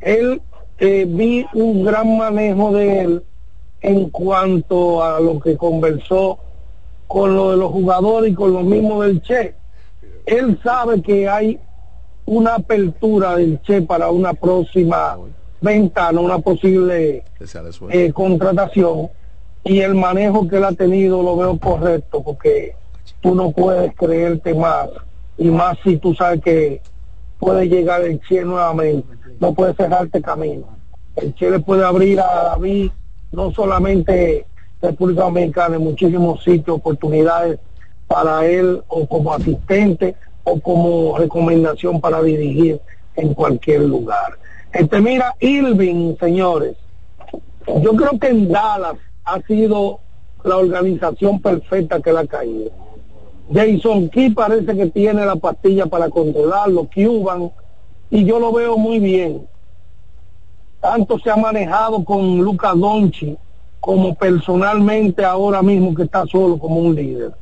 Él, 0.00 0.40
eh, 0.78 1.04
vi 1.08 1.44
un 1.54 1.84
gran 1.84 2.16
manejo 2.16 2.72
de 2.72 3.00
él 3.00 3.22
en 3.80 4.10
cuanto 4.10 5.02
a 5.02 5.20
lo 5.20 5.40
que 5.40 5.56
conversó 5.56 6.38
con 7.06 7.34
lo 7.34 7.50
de 7.50 7.56
los 7.56 7.72
jugadores 7.72 8.32
y 8.32 8.34
con 8.34 8.52
lo 8.52 8.62
mismo 8.62 9.02
del 9.02 9.20
Che. 9.22 9.54
Él 10.26 10.58
sabe 10.62 11.02
que 11.02 11.28
hay 11.28 11.58
una 12.28 12.56
apertura 12.56 13.36
del 13.36 13.58
Che 13.62 13.80
para 13.80 14.10
una 14.10 14.34
próxima 14.34 15.16
ventana, 15.62 16.20
una 16.20 16.38
posible 16.38 17.24
eh, 17.90 18.12
contratación. 18.12 19.08
Y 19.64 19.80
el 19.80 19.94
manejo 19.94 20.46
que 20.46 20.56
él 20.56 20.64
ha 20.64 20.72
tenido 20.72 21.22
lo 21.22 21.36
veo 21.36 21.58
correcto 21.58 22.22
porque 22.22 22.74
tú 23.20 23.34
no 23.34 23.50
puedes 23.50 23.94
creerte 23.94 24.54
más. 24.54 24.90
Y 25.38 25.48
más 25.48 25.78
si 25.82 25.96
tú 25.96 26.14
sabes 26.14 26.42
que 26.42 26.82
puede 27.38 27.66
llegar 27.68 28.02
el 28.02 28.20
Che 28.20 28.44
nuevamente, 28.44 29.08
no 29.40 29.54
puedes 29.54 29.76
cerrarte 29.76 30.20
camino. 30.20 30.66
El 31.16 31.34
Che 31.34 31.50
le 31.50 31.60
puede 31.60 31.84
abrir 31.84 32.20
a 32.20 32.50
David 32.50 32.90
no 33.32 33.52
solamente 33.52 34.46
República 34.82 35.22
Dominicana, 35.22 35.76
en 35.76 35.82
muchísimos 35.82 36.44
sitios, 36.44 36.76
oportunidades 36.76 37.58
para 38.06 38.44
él 38.46 38.82
o 38.88 39.06
como 39.06 39.32
asistente 39.32 40.14
o 40.44 40.60
como 40.60 41.18
recomendación 41.18 42.00
para 42.00 42.22
dirigir 42.22 42.80
en 43.16 43.34
cualquier 43.34 43.82
lugar. 43.82 44.38
Este, 44.72 45.00
mira, 45.00 45.34
Irving, 45.40 46.16
señores, 46.18 46.76
yo 47.82 47.94
creo 47.94 48.18
que 48.18 48.28
en 48.28 48.48
Dallas 48.48 48.96
ha 49.24 49.40
sido 49.42 50.00
la 50.44 50.56
organización 50.56 51.40
perfecta 51.40 52.00
que 52.00 52.12
le 52.12 52.20
ha 52.20 52.26
caído. 52.26 52.70
Jason 53.52 54.08
Key 54.10 54.30
parece 54.30 54.76
que 54.76 54.86
tiene 54.86 55.24
la 55.24 55.36
pastilla 55.36 55.86
para 55.86 56.10
controlarlo, 56.10 56.88
Cuban, 56.94 57.50
y 58.10 58.24
yo 58.24 58.38
lo 58.38 58.52
veo 58.52 58.76
muy 58.76 58.98
bien. 58.98 59.46
Tanto 60.80 61.18
se 61.18 61.30
ha 61.30 61.36
manejado 61.36 62.04
con 62.04 62.38
Luca 62.38 62.72
Donchi 62.74 63.36
como 63.80 64.14
personalmente 64.14 65.24
ahora 65.24 65.62
mismo 65.62 65.94
que 65.94 66.04
está 66.04 66.26
solo 66.26 66.58
como 66.58 66.76
un 66.76 66.94
líder. 66.94 67.32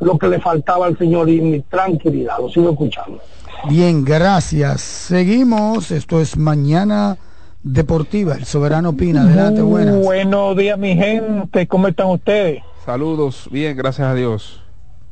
Lo 0.00 0.18
que 0.18 0.28
le 0.28 0.40
faltaba 0.40 0.86
al 0.86 0.96
señor 0.96 1.28
y 1.28 1.40
mi 1.40 1.60
tranquilidad, 1.60 2.38
lo 2.40 2.48
sigo 2.48 2.70
escuchando. 2.70 3.20
Bien, 3.68 4.04
gracias. 4.04 4.80
Seguimos, 4.80 5.90
esto 5.90 6.20
es 6.20 6.36
Mañana 6.36 7.16
Deportiva, 7.62 8.34
el 8.34 8.44
Soberano 8.44 8.92
Pina, 8.92 9.22
adelante, 9.22 9.62
buenas. 9.62 9.96
Buenos 9.96 10.56
días 10.56 10.78
mi 10.78 10.94
gente, 10.94 11.66
¿cómo 11.66 11.88
están 11.88 12.08
ustedes? 12.08 12.62
Saludos, 12.86 13.48
bien, 13.50 13.76
gracias 13.76 14.06
a 14.06 14.14
Dios. 14.14 14.62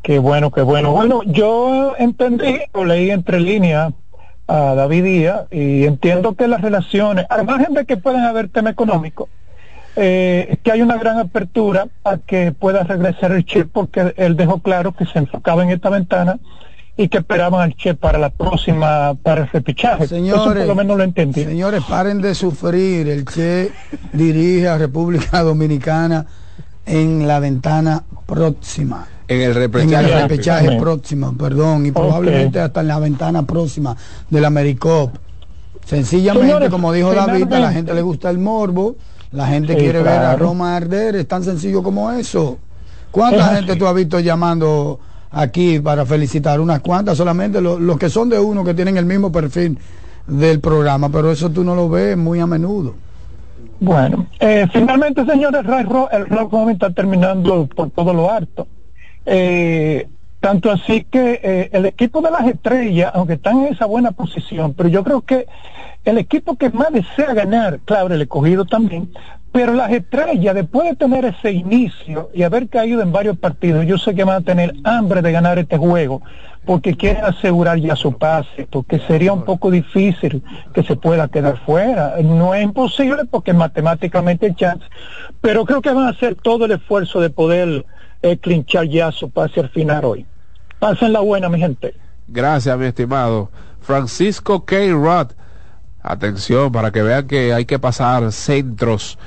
Qué 0.03 0.21
bueno, 0.21 0.53
qué 0.53 0.63
bueno. 0.63 0.93
Bueno, 0.93 1.23
yo 1.25 1.95
entendí, 1.99 2.61
o 2.73 2.85
leí 2.85 3.11
entre 3.11 3.41
líneas 3.41 3.93
a 4.47 4.75
David 4.75 5.03
Díaz 5.03 5.47
y 5.51 5.85
entiendo 5.85 6.35
que 6.35 6.47
las 6.47 6.61
relaciones, 6.61 7.27
además 7.29 7.67
de 7.69 7.85
que 7.85 7.97
pueden 7.97 8.21
haber 8.21 8.49
tema 8.49 8.71
económico, 8.71 9.29
eh, 9.97 10.59
que 10.63 10.73
hay 10.73 10.83
una 10.83 10.99
gran 10.99 11.19
apertura 11.19 11.89
a 12.05 12.19
que 12.19 12.53
pueda 12.53 12.83
regresar 12.85 13.33
el 13.33 13.45
Che 13.45 13.65
porque 13.65 14.15
él 14.17 14.37
dejó 14.37 14.61
claro 14.61 14.93
que 14.93 15.07
se 15.07 15.19
enfocaba 15.19 15.63
en 15.63 15.71
esta 15.71 15.89
ventana 15.89 16.39
y 16.99 17.09
que 17.09 17.19
esperaban 17.19 17.63
al 17.63 17.75
Che 17.77 17.95
para 17.95 18.19
la 18.19 18.31
próxima, 18.31 19.15
para 19.23 19.43
el 19.43 19.49
repichaje. 19.49 20.07
Señores, 20.07 20.65
por 20.65 20.67
lo 20.67 20.75
menos 20.75 20.97
lo 20.99 21.05
entendí. 21.05 21.45
Señores, 21.45 21.83
paren 21.89 22.21
de 22.21 22.35
sufrir. 22.35 23.09
El 23.09 23.25
Che 23.25 23.73
dirige 24.13 24.69
a 24.69 24.79
República 24.79 25.43
Dominicana 25.43 26.27
en 26.85 27.27
la 27.27 27.41
ventana 27.41 28.05
próxima. 28.27 29.07
En 29.29 29.41
el 29.41 29.55
repechaje, 29.55 30.79
próximo, 30.79 31.37
perdón, 31.37 31.87
y 31.87 31.91
probablemente 31.91 32.61
hasta 32.61 32.81
en 32.81 32.89
la 32.89 32.99
ventana 32.99 33.43
próxima 33.45 33.97
del 34.31 34.45
Americop. 34.45 35.17
Sencillamente, 35.85 36.71
como 36.71 36.93
dijo 36.93 37.13
David, 37.13 37.53
a 37.53 37.59
la 37.59 37.73
gente 37.73 37.93
le 37.93 38.03
gusta 38.03 38.31
el 38.31 38.39
morbo, 38.39 38.97
la 39.33 39.47
gente 39.47 39.77
quiere 39.77 40.03
ver 40.03 40.19
a 40.19 40.37
Roma 40.37 40.77
arder, 40.77 41.17
es 41.17 41.29
tan 41.29 41.43
sencillo 41.43 41.83
como 41.83 42.11
eso. 42.11 42.59
¿Cuánta 43.11 43.55
gente 43.55 43.77
tú 43.77 43.87
has 43.87 43.95
visto 43.95 44.21
llamando 44.21 45.01
aquí 45.31 45.79
para 45.79 46.05
felicitar? 46.05 46.61
Unas 46.61 46.81
cuantas 46.81 47.17
solamente, 47.17 47.61
los, 47.61 47.99
que 47.99 48.11
son 48.11 48.29
de 48.29 48.39
uno 48.39 48.65
que 48.65 48.75
tienen 48.75 48.97
el 48.97 49.07
mismo 49.07 49.33
perfil 49.33 49.79
del 50.27 50.61
programa, 50.61 51.09
pero 51.09 51.31
eso 51.31 51.51
tú 51.51 51.65
no 51.65 51.75
lo 51.75 51.89
ves 51.89 52.17
muy 52.17 52.41
a 52.41 52.47
menudo. 52.47 52.95
Bueno, 53.81 54.27
eh, 54.41 54.67
finalmente, 54.73 55.25
señores, 55.25 55.63
el 56.13 56.27
rock 56.27 56.55
está 56.71 56.91
terminando 56.91 57.67
por 57.67 57.91
todo 57.91 58.13
lo 58.13 58.31
alto. 58.31 58.67
Eh, 59.25 60.09
tanto 60.47 60.71
así 60.71 61.03
que 61.03 61.41
eh, 61.43 61.71
el 61.73 61.87
equipo 61.87 62.21
de 62.21 62.31
las 62.31 62.47
estrellas, 62.47 63.11
aunque 63.15 63.33
están 63.33 63.65
en 63.67 63.75
esa 63.75 63.85
buena 63.85 64.13
posición, 64.13 64.75
pero 64.75 64.89
yo 64.89 65.03
creo 65.03 65.23
que 65.23 65.49
el 66.05 66.19
equipo 66.19 66.55
que 66.55 66.71
más 66.71 66.93
desea 66.93 67.35
ganar, 67.35 67.81
claro, 67.85 68.15
el 68.15 68.23
escogido 68.23 68.65
también, 68.65 69.11
pero 69.51 69.73
las 69.73 69.91
estrellas, 69.91 70.55
después 70.55 70.89
de 70.89 70.95
tener 70.95 71.25
ese 71.25 71.51
inicio 71.51 72.31
y 72.33 72.45
haber 72.45 72.69
caído 72.69 73.03
en 73.03 73.11
varios 73.11 73.37
partidos, 73.37 73.87
yo 73.87 73.99
sé 73.99 74.15
que 74.15 74.23
van 74.23 74.37
a 74.37 74.45
tener 74.45 74.73
hambre 74.85 75.21
de 75.21 75.33
ganar 75.33 75.59
este 75.59 75.79
juego, 75.79 76.23
porque 76.65 76.95
quieren 76.97 77.25
asegurar 77.25 77.79
ya 77.81 77.97
su 77.97 78.13
pase, 78.13 78.69
porque 78.71 79.01
sería 79.01 79.33
un 79.33 79.45
poco 79.45 79.73
difícil 79.73 80.45
que 80.73 80.85
se 80.85 80.95
pueda 80.95 81.27
quedar 81.27 81.59
fuera. 81.67 82.15
No 82.23 82.55
es 82.55 82.63
imposible 82.63 83.25
porque 83.29 83.53
matemáticamente 83.53 84.47
hay 84.47 84.55
chance, 84.55 84.87
pero 85.41 85.65
creo 85.65 85.83
que 85.83 85.91
van 85.91 86.07
a 86.07 86.11
hacer 86.11 86.37
todo 86.37 86.67
el 86.67 86.71
esfuerzo 86.71 87.21
de 87.21 87.31
poder 87.31 87.85
es 88.23 88.39
clinchar 88.39 88.87
ya 88.87 89.11
su 89.13 89.29
pase 89.31 89.59
al 89.59 89.71
final 89.71 90.05
hoy. 90.05 90.27
Pasen 90.87 91.13
la 91.13 91.19
buena, 91.19 91.49
mi 91.49 91.59
gente. 91.59 91.97
Gracias, 92.29 92.79
mi 92.79 92.87
estimado. 92.87 93.51
Francisco 93.81 94.65
K. 94.65 94.93
Rod. 94.93 95.33
Atención, 96.01 96.71
para 96.71 96.93
que 96.93 97.03
vean 97.03 97.27
que 97.27 97.53
hay 97.53 97.65
que 97.65 97.81
pasar 97.81 98.31
centros. 98.31 99.19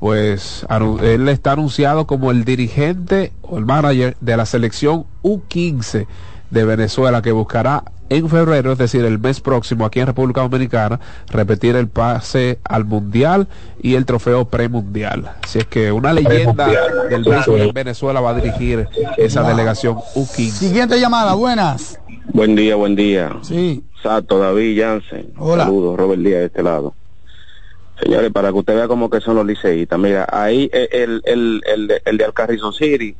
Pues 0.00 0.66
él 1.00 1.26
está 1.30 1.52
anunciado 1.52 2.06
como 2.06 2.30
el 2.30 2.44
dirigente 2.44 3.32
o 3.40 3.56
el 3.56 3.64
manager 3.64 4.18
de 4.20 4.36
la 4.36 4.44
selección 4.44 5.06
U15 5.22 6.06
de 6.50 6.64
Venezuela 6.66 7.22
que 7.22 7.32
buscará 7.32 7.84
en 8.10 8.28
febrero, 8.28 8.72
es 8.72 8.78
decir, 8.78 9.04
el 9.04 9.18
mes 9.18 9.40
próximo 9.40 9.84
aquí 9.84 10.00
en 10.00 10.06
República 10.06 10.40
Dominicana, 10.42 11.00
repetir 11.28 11.76
el 11.76 11.88
pase 11.88 12.58
al 12.64 12.84
Mundial 12.84 13.48
y 13.82 13.94
el 13.94 14.06
trofeo 14.06 14.46
premundial. 14.46 15.32
Así 15.42 15.58
es 15.58 15.66
que 15.66 15.92
una 15.92 16.12
leyenda 16.12 16.68
del 17.08 17.24
béisbol 17.24 17.60
en 17.60 17.72
Venezuela 17.72 18.20
va 18.20 18.30
a 18.30 18.34
dirigir 18.34 18.88
esa 19.16 19.42
delegación 19.42 19.96
U15. 20.14 20.50
Siguiente 20.50 20.98
llamada, 20.98 21.34
buenas. 21.34 21.98
Buen 22.32 22.54
día, 22.56 22.76
buen 22.76 22.94
día. 22.94 23.36
Sí. 23.42 23.82
Sato, 24.02 24.38
David, 24.38 24.80
Jansen. 24.80 25.32
Hola. 25.38 25.64
Saludos, 25.64 25.96
Robert 25.96 26.22
Díaz 26.22 26.40
de 26.40 26.46
este 26.46 26.62
lado. 26.62 26.94
Señores, 28.00 28.30
para 28.30 28.52
que 28.52 28.58
usted 28.58 28.76
vea 28.76 28.86
cómo 28.86 29.10
que 29.10 29.20
son 29.20 29.34
los 29.34 29.44
liceístas, 29.44 29.98
mira, 29.98 30.26
ahí 30.30 30.70
el, 30.72 31.20
el, 31.24 31.62
el, 31.66 32.02
el 32.04 32.16
de 32.16 32.24
Alcarrizon 32.24 32.72
City 32.72 33.16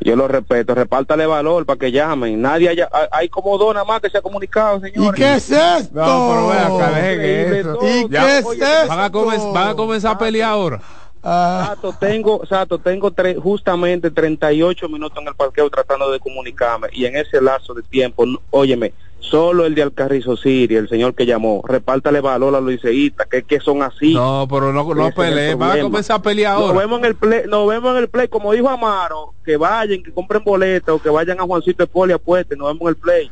yo 0.00 0.16
lo 0.16 0.28
respeto, 0.28 0.74
repártale 0.74 1.26
valor 1.26 1.66
para 1.66 1.78
que 1.78 1.92
llamen. 1.92 2.40
Nadie 2.40 2.70
haya, 2.70 2.88
hay 3.10 3.28
como 3.28 3.58
dos 3.58 3.74
nada 3.74 3.84
más 3.84 4.00
que 4.00 4.10
se 4.10 4.18
ha 4.18 4.22
comunicado, 4.22 4.80
señor. 4.80 5.14
¿Y 5.14 5.18
qué 5.18 5.34
es 5.34 5.50
esto? 5.50 5.94
No, 5.94 6.50
pero 6.50 6.90
eso. 6.90 7.78
¿Y 7.82 8.08
qué 8.08 8.38
es 8.38 8.46
esto? 8.46 8.88
Van 8.88 9.00
a, 9.00 9.08
van 9.08 9.68
a 9.68 9.74
comenzar 9.74 10.12
a 10.12 10.18
pelear 10.18 10.50
ahora. 10.50 10.80
Ah. 11.22 11.76
tengo, 11.98 12.46
Sato, 12.46 12.78
tengo 12.78 13.12
justamente 13.42 14.10
38 14.10 14.88
minutos 14.88 15.18
en 15.20 15.28
el 15.28 15.34
parqueo 15.34 15.68
tratando 15.68 16.10
de 16.10 16.18
comunicarme 16.18 16.88
y 16.92 17.04
en 17.04 17.16
ese 17.16 17.42
lazo 17.42 17.74
de 17.74 17.82
tiempo, 17.82 18.24
óyeme, 18.50 18.94
solo 19.20 19.64
el 19.64 19.74
de 19.74 19.82
Alcarrizo 19.82 20.36
Siri, 20.36 20.74
el 20.74 20.88
señor 20.88 21.14
que 21.14 21.26
llamó, 21.26 21.62
repártale 21.66 22.20
valor 22.20 22.54
a 22.54 22.60
los 22.60 22.72
liceístas, 22.72 23.28
que, 23.28 23.42
que 23.42 23.60
son 23.60 23.82
así. 23.82 24.14
No, 24.14 24.46
pero 24.50 24.72
no, 24.72 24.94
no 24.94 25.10
peleen, 25.12 25.58
van 25.58 25.78
a 25.78 25.82
comenzar 25.82 26.16
a 26.16 26.22
pelear 26.22 26.54
ahora. 26.54 26.74
Nos 26.74 26.82
vemos 26.82 26.98
en 26.98 27.04
el 27.04 27.14
play, 27.14 27.42
nos 27.48 27.68
vemos 27.68 27.92
en 27.92 27.96
el 27.98 28.08
play, 28.08 28.28
como 28.28 28.52
dijo 28.52 28.68
Amaro, 28.68 29.34
que 29.44 29.56
vayan, 29.56 30.02
que 30.02 30.12
compren 30.12 30.42
boletas 30.42 30.94
o 30.94 31.00
que 31.00 31.10
vayan 31.10 31.38
a 31.40 31.44
Juancito 31.44 31.84
de 31.84 31.86
Poli 31.86 32.12
apuesten, 32.12 32.58
nos 32.58 32.68
vemos 32.68 32.82
en 32.82 32.88
el 32.88 32.96
play. 32.96 33.30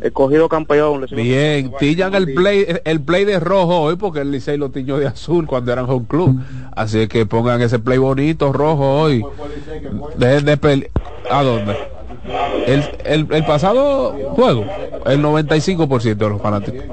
He 0.00 0.10
cogido 0.10 0.48
campeón. 0.48 1.06
Bien, 1.10 1.72
tillan 1.78 2.14
el 2.14 2.32
play, 2.34 2.64
el 2.84 3.00
play 3.00 3.24
de 3.24 3.40
rojo 3.40 3.80
hoy 3.80 3.96
porque 3.96 4.20
el 4.20 4.30
Licey 4.30 4.56
lo 4.56 4.70
tiñó 4.70 4.98
de 4.98 5.06
azul 5.06 5.46
cuando 5.46 5.72
eran 5.72 5.88
home 5.88 6.06
club. 6.08 6.40
Así 6.76 7.08
que 7.08 7.26
pongan 7.26 7.60
ese 7.60 7.78
play 7.78 7.98
bonito 7.98 8.52
rojo 8.52 9.00
hoy. 9.00 9.24
Dejen 10.16 10.44
de 10.44 10.56
pelear. 10.56 10.90
¿A 11.30 11.42
dónde? 11.42 11.76
El, 12.66 12.84
el, 13.04 13.26
el, 13.32 13.44
pasado 13.44 14.12
juego, 14.34 14.64
el 15.06 15.22
95% 15.22 16.14
de 16.14 16.28
los 16.28 16.40
fanáticos. 16.40 16.84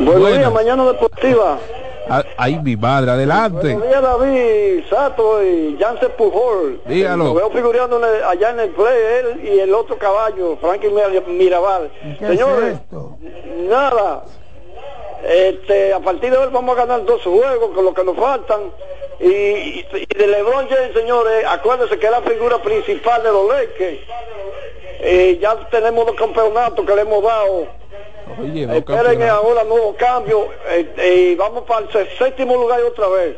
Buenos 0.00 0.38
días, 0.38 0.52
mañana 0.52 0.84
deportiva. 0.84 1.58
Ah, 2.08 2.22
ay, 2.36 2.60
mi 2.62 2.76
madre, 2.76 3.10
adelante. 3.10 3.74
Buenos 3.74 3.88
días, 3.88 4.02
David, 4.02 4.84
Sato 4.88 5.42
y 5.42 5.76
Jansen 5.78 6.12
Pujol. 6.16 6.80
Dígalo. 6.86 7.24
Lo 7.24 7.34
veo 7.34 7.50
figurando 7.50 8.00
allá 8.28 8.50
en 8.50 8.60
el 8.60 8.70
play, 8.70 8.98
él 9.18 9.40
y 9.44 9.58
el 9.58 9.74
otro 9.74 9.98
caballo, 9.98 10.56
Frankie 10.60 10.90
Mirabal. 11.26 11.90
Señores, 12.20 12.78
nada. 13.68 14.24
Este, 15.28 15.92
a 15.92 15.98
partir 15.98 16.30
de 16.30 16.36
hoy 16.36 16.48
vamos 16.52 16.76
a 16.76 16.86
ganar 16.86 17.04
dos 17.04 17.22
juegos 17.22 17.70
con 17.74 17.84
lo 17.84 17.92
que 17.92 18.04
nos 18.04 18.16
faltan. 18.16 18.60
Y, 19.18 19.26
y, 19.26 20.06
de 20.16 20.26
LeBron 20.26 20.68
James, 20.68 20.92
señores, 20.94 21.44
acuérdense 21.48 21.98
que 21.98 22.06
es 22.06 22.12
la 22.12 22.20
figura 22.20 22.62
principal 22.62 23.22
de 23.22 23.32
los 23.32 23.48
Lakers. 23.48 23.98
Eh, 25.00 25.38
ya 25.40 25.56
tenemos 25.70 26.06
los 26.06 26.16
campeonatos 26.16 26.84
que 26.84 26.94
le 26.94 27.02
hemos 27.02 27.22
dado. 27.22 27.66
Esperen 28.74 29.22
ahora 29.22 29.64
nuevo 29.64 29.94
cambio 29.96 30.48
eh, 30.68 31.32
y 31.32 31.34
vamos 31.36 31.64
para 31.64 31.86
el 31.86 32.08
séptimo 32.18 32.54
lugar 32.54 32.80
otra 32.82 33.08
vez. 33.08 33.36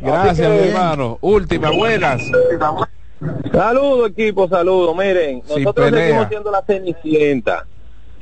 Gracias, 0.00 0.50
mi 0.50 0.68
hermano. 0.68 1.18
Última, 1.20 1.70
buenas. 1.70 2.22
Saludos, 3.52 4.10
equipo, 4.10 4.48
saludos. 4.48 4.94
Miren, 4.96 5.42
nosotros 5.48 5.90
seguimos 5.90 6.28
siendo 6.28 6.50
la 6.50 6.62
cenicienta. 6.62 7.66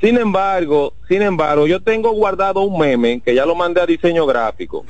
Sin 0.01 0.19
embargo, 0.19 0.93
sin 1.09 1.23
embargo, 1.23 1.66
yo 1.66 1.82
tengo 1.82 2.12
guardado 2.12 2.61
un 2.61 2.78
meme 2.78 3.20
que 3.20 3.35
ya 3.35 3.47
lo 3.47 3.55
mandé 3.55 3.81
a 3.81 3.86
diseño 3.86 4.27
gráfico. 4.27 4.85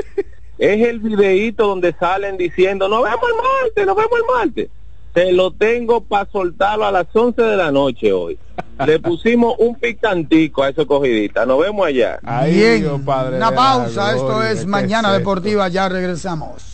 es 0.59 0.87
el 0.87 0.99
videíto 0.99 1.67
donde 1.67 1.93
salen 1.93 2.37
diciendo, 2.37 2.89
nos 2.89 3.05
vemos 3.05 3.25
el 3.29 3.37
martes, 3.37 3.87
nos 3.87 3.97
vemos 3.97 4.19
el 4.19 4.25
martes. 4.35 4.69
Te 5.15 5.31
lo 5.31 5.53
tengo 5.53 6.03
para 6.03 6.29
soltarlo 6.29 6.85
a 6.85 6.91
las 6.91 7.07
11 7.13 7.41
de 7.41 7.57
la 7.57 7.71
noche 7.71 8.13
hoy. 8.13 8.37
Le 8.85 8.99
pusimos 8.99 9.55
un 9.59 9.77
picantico 9.77 10.65
a 10.65 10.71
esa 10.71 10.85
cogidita. 10.85 11.47
Nos 11.47 11.61
vemos 11.61 11.87
allá. 11.87 12.19
Bien, 12.47 12.85
una 13.37 13.55
pausa. 13.55 14.17
Esto 14.17 14.43
es 14.43 14.67
Mañana 14.67 15.13
Deportiva. 15.13 15.69
Ya 15.69 15.89
regresamos. 15.89 16.74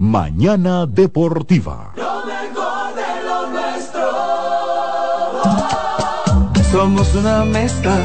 Mañana 0.00 0.86
Deportiva. 0.86 1.92
Somos 6.70 7.12
una 7.16 7.44
mezcla 7.44 7.96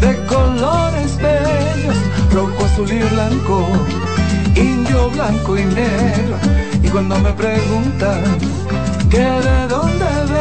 de 0.00 0.26
colores 0.26 1.16
bellos, 1.18 1.96
rojo, 2.32 2.64
azul 2.64 2.90
y 2.90 2.98
blanco, 2.98 3.68
indio, 4.56 5.08
blanco 5.10 5.56
y 5.56 5.64
negro. 5.66 6.38
Y 6.82 6.88
cuando 6.88 7.16
me 7.20 7.32
preguntan 7.34 8.24
que 9.08 9.18
de 9.18 9.68
dónde 9.68 9.95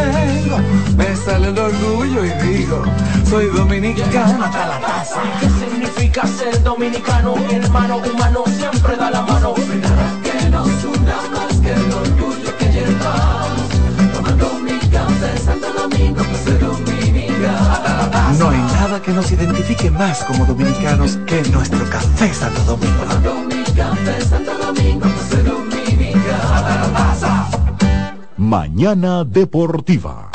vengo, 0.08 0.58
me 0.98 1.16
sale 1.16 1.50
el 1.50 1.58
orgullo 1.60 2.26
y 2.26 2.30
digo, 2.48 2.84
soy 3.30 3.48
dominicano 3.48 4.46
hasta 4.46 4.68
la 4.68 4.80
casa. 4.80 5.22
¿Qué 5.40 5.50
significa 5.50 6.28
ser 6.28 6.62
dominicano? 6.64 7.36
Hermano 7.50 7.98
humano 7.98 8.44
siempre 8.58 8.96
da 8.96 9.12
la 9.12 9.22
mano. 9.22 9.54
Que 9.56 10.50
nos 10.50 10.68
una 10.84 11.16
más 11.34 11.60
que 11.62 11.72
el 11.74 11.92
orgullo 11.92 12.58
que 12.58 12.66
llevamos. 12.72 13.70
Tomando 14.14 14.54
mi 14.64 14.78
café 14.90 15.38
Santo 15.44 15.68
Domingo, 15.74 16.24
pues 16.24 16.42
ser 16.42 16.60
dominicano. 16.60 18.38
No 18.40 18.50
hay 18.50 18.58
nada 18.58 19.02
que 19.02 19.12
nos 19.12 19.32
identifique 19.32 19.90
más 19.92 20.24
como 20.24 20.46
dominicanos 20.46 21.18
que 21.26 21.42
nuestro 21.50 21.90
café 21.90 22.34
Santo 22.34 22.62
Domingo. 22.64 23.04
Tomando 23.04 23.34
mi 23.44 23.64
café 23.74 24.22
Santo 24.22 24.52
Domingo, 24.58 25.08
pues 25.08 25.28
ser 25.28 25.44
dominicano. 25.44 25.75
Mañana 28.38 29.24
Deportiva. 29.24 30.35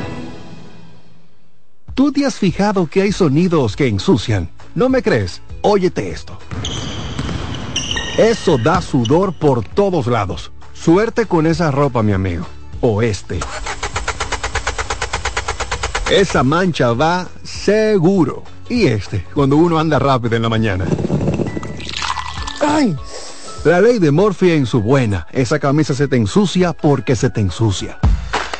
¿Tú 2.01 2.11
te 2.11 2.25
has 2.25 2.39
fijado 2.39 2.87
que 2.87 3.03
hay 3.03 3.11
sonidos 3.11 3.75
que 3.75 3.87
ensucian? 3.87 4.49
¿No 4.73 4.89
me 4.89 5.03
crees? 5.03 5.39
Óyete 5.61 6.09
esto. 6.09 6.35
Eso 8.17 8.57
da 8.57 8.81
sudor 8.81 9.33
por 9.33 9.63
todos 9.63 10.07
lados. 10.07 10.51
Suerte 10.73 11.27
con 11.27 11.45
esa 11.45 11.69
ropa, 11.69 12.01
mi 12.01 12.11
amigo. 12.11 12.47
O 12.81 13.03
este. 13.03 13.39
Esa 16.09 16.41
mancha 16.41 16.91
va 16.93 17.27
seguro. 17.43 18.45
Y 18.67 18.87
este, 18.87 19.23
cuando 19.35 19.57
uno 19.57 19.77
anda 19.77 19.99
rápido 19.99 20.35
en 20.35 20.41
la 20.41 20.49
mañana. 20.49 20.85
¡Ay! 22.67 22.95
La 23.63 23.79
ley 23.79 23.99
de 23.99 24.09
Morphy 24.09 24.49
en 24.49 24.65
su 24.65 24.81
buena. 24.81 25.27
Esa 25.31 25.59
camisa 25.59 25.93
se 25.93 26.07
te 26.07 26.15
ensucia 26.15 26.73
porque 26.73 27.15
se 27.15 27.29
te 27.29 27.41
ensucia. 27.41 27.99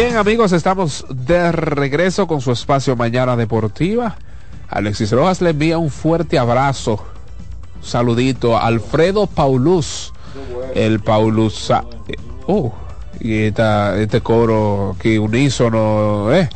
Bien 0.00 0.16
amigos, 0.16 0.52
estamos 0.52 1.04
de 1.10 1.50
regreso 1.50 2.28
con 2.28 2.40
su 2.40 2.52
espacio 2.52 2.94
Mañana 2.94 3.34
Deportiva. 3.34 4.14
Alexis 4.68 5.10
Rojas 5.10 5.40
le 5.40 5.50
envía 5.50 5.76
un 5.76 5.90
fuerte 5.90 6.38
abrazo. 6.38 7.04
Saludito 7.82 8.56
a 8.56 8.66
Alfredo 8.66 9.26
Paulus. 9.26 10.12
El 10.72 11.00
Paulus. 11.00 11.72
Uh, 12.46 12.70
y 13.18 13.38
esta, 13.38 13.98
este 13.98 14.20
coro 14.20 14.94
que 15.00 15.18
unísono. 15.18 16.32
Eh. 16.32 16.48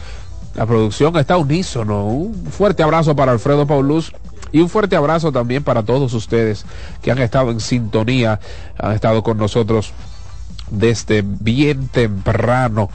La 0.54 0.64
producción 0.64 1.16
está 1.16 1.36
unísono. 1.36 2.06
Un 2.06 2.46
fuerte 2.46 2.84
abrazo 2.84 3.16
para 3.16 3.32
Alfredo 3.32 3.66
Paulus. 3.66 4.12
Y 4.52 4.60
un 4.60 4.68
fuerte 4.68 4.94
abrazo 4.94 5.32
también 5.32 5.64
para 5.64 5.82
todos 5.82 6.14
ustedes 6.14 6.64
que 7.02 7.10
han 7.10 7.18
estado 7.18 7.50
en 7.50 7.58
sintonía, 7.58 8.38
han 8.78 8.92
estado 8.92 9.24
con 9.24 9.36
nosotros 9.36 9.92
desde 10.70 11.22
bien 11.22 11.88
temprano. 11.88 12.88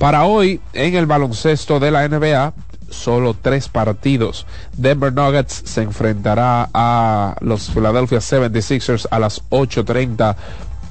Para 0.00 0.24
hoy, 0.24 0.62
en 0.72 0.94
el 0.94 1.04
baloncesto 1.04 1.78
de 1.78 1.90
la 1.90 2.08
NBA, 2.08 2.54
solo 2.88 3.34
tres 3.34 3.68
partidos. 3.68 4.46
Denver 4.74 5.12
Nuggets 5.12 5.62
se 5.66 5.82
enfrentará 5.82 6.70
a 6.72 7.36
los 7.42 7.68
Philadelphia 7.68 8.20
76ers 8.20 9.06
a 9.10 9.18
las 9.18 9.42
8.30 9.50 10.36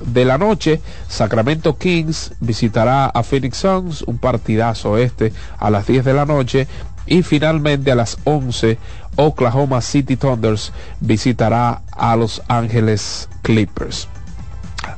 de 0.01 0.25
la 0.25 0.37
noche, 0.37 0.79
Sacramento 1.07 1.75
Kings 1.79 2.33
visitará 2.39 3.07
a 3.07 3.23
Phoenix 3.23 3.57
Suns, 3.57 4.03
un 4.03 4.19
partidazo 4.19 4.99
este 4.99 5.33
a 5.57 5.71
las 5.71 5.87
10 5.87 6.05
de 6.05 6.13
la 6.13 6.27
noche. 6.27 6.67
Y 7.07 7.23
finalmente 7.23 7.91
a 7.91 7.95
las 7.95 8.19
11, 8.25 8.77
Oklahoma 9.15 9.81
City 9.81 10.17
Thunders 10.17 10.71
visitará 10.99 11.81
a 11.91 12.15
Los 12.15 12.43
Ángeles 12.47 13.27
Clippers. 13.41 14.07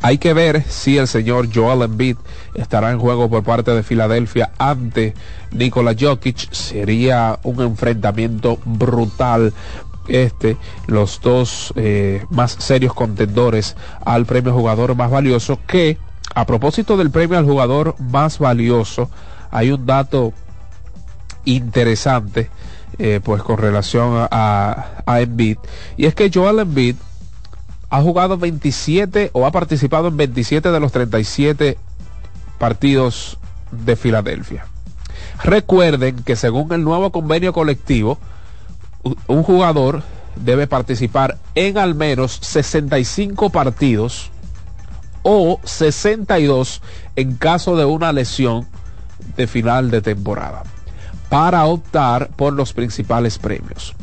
Hay 0.01 0.17
que 0.17 0.33
ver 0.33 0.63
si 0.67 0.97
el 0.97 1.07
señor 1.07 1.47
Joel 1.53 1.83
Embiid 1.83 2.17
estará 2.53 2.91
en 2.91 2.99
juego 2.99 3.29
por 3.29 3.43
parte 3.43 3.71
de 3.71 3.83
Filadelfia 3.83 4.51
ante 4.57 5.13
Nikola 5.51 5.95
Jokic. 5.99 6.51
Sería 6.51 7.39
un 7.43 7.61
enfrentamiento 7.61 8.59
brutal 8.65 9.53
este, 10.07 10.57
los 10.87 11.21
dos 11.21 11.73
eh, 11.75 12.25
más 12.29 12.51
serios 12.59 12.93
contendores 12.93 13.75
al 14.03 14.25
premio 14.25 14.53
jugador 14.53 14.95
más 14.95 15.11
valioso 15.11 15.59
que 15.67 15.97
a 16.33 16.45
propósito 16.45 16.97
del 16.97 17.11
premio 17.11 17.37
al 17.37 17.45
jugador 17.45 17.95
más 17.99 18.39
valioso 18.39 19.09
hay 19.51 19.71
un 19.71 19.85
dato 19.85 20.33
interesante 21.45 22.49
eh, 22.97 23.19
pues 23.23 23.41
con 23.43 23.57
relación 23.57 24.27
a, 24.31 25.03
a 25.05 25.21
y 25.21 25.57
es 26.05 26.15
que 26.15 26.31
Joel 26.33 26.59
Embiid 26.59 26.95
ha 27.89 28.01
jugado 28.01 28.37
27 28.37 29.31
o 29.33 29.45
ha 29.45 29.51
participado 29.51 30.07
en 30.07 30.17
27 30.17 30.71
de 30.71 30.79
los 30.79 30.91
37 30.91 31.77
partidos 32.61 33.39
de 33.71 33.95
Filadelfia. 33.95 34.67
Recuerden 35.43 36.17
que 36.17 36.35
según 36.35 36.71
el 36.73 36.83
nuevo 36.83 37.11
convenio 37.11 37.53
colectivo, 37.53 38.19
un 39.25 39.41
jugador 39.41 40.03
debe 40.35 40.67
participar 40.67 41.39
en 41.55 41.79
al 41.79 41.95
menos 41.95 42.37
65 42.43 43.49
partidos 43.49 44.29
o 45.23 45.59
62 45.63 46.83
en 47.15 47.35
caso 47.35 47.75
de 47.75 47.85
una 47.85 48.13
lesión 48.13 48.67
de 49.35 49.47
final 49.47 49.89
de 49.89 50.03
temporada 50.03 50.61
para 51.29 51.65
optar 51.65 52.29
por 52.35 52.53
los 52.53 52.73
principales 52.73 53.39
premios. 53.39 53.95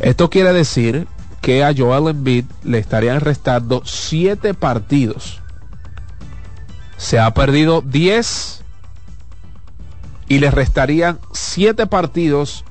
Esto 0.00 0.28
quiere 0.28 0.52
decir 0.52 1.08
que 1.40 1.64
a 1.64 1.72
Joel 1.74 2.08
Embiid 2.08 2.44
le 2.62 2.76
estarían 2.76 3.20
restando 3.20 3.80
7 3.86 4.52
partidos. 4.52 5.41
Se 7.02 7.18
ha 7.18 7.34
perdido 7.34 7.82
10 7.82 8.62
y 10.28 10.38
le 10.38 10.52
restarían 10.52 11.18
7 11.32 11.88
partidos 11.88 12.64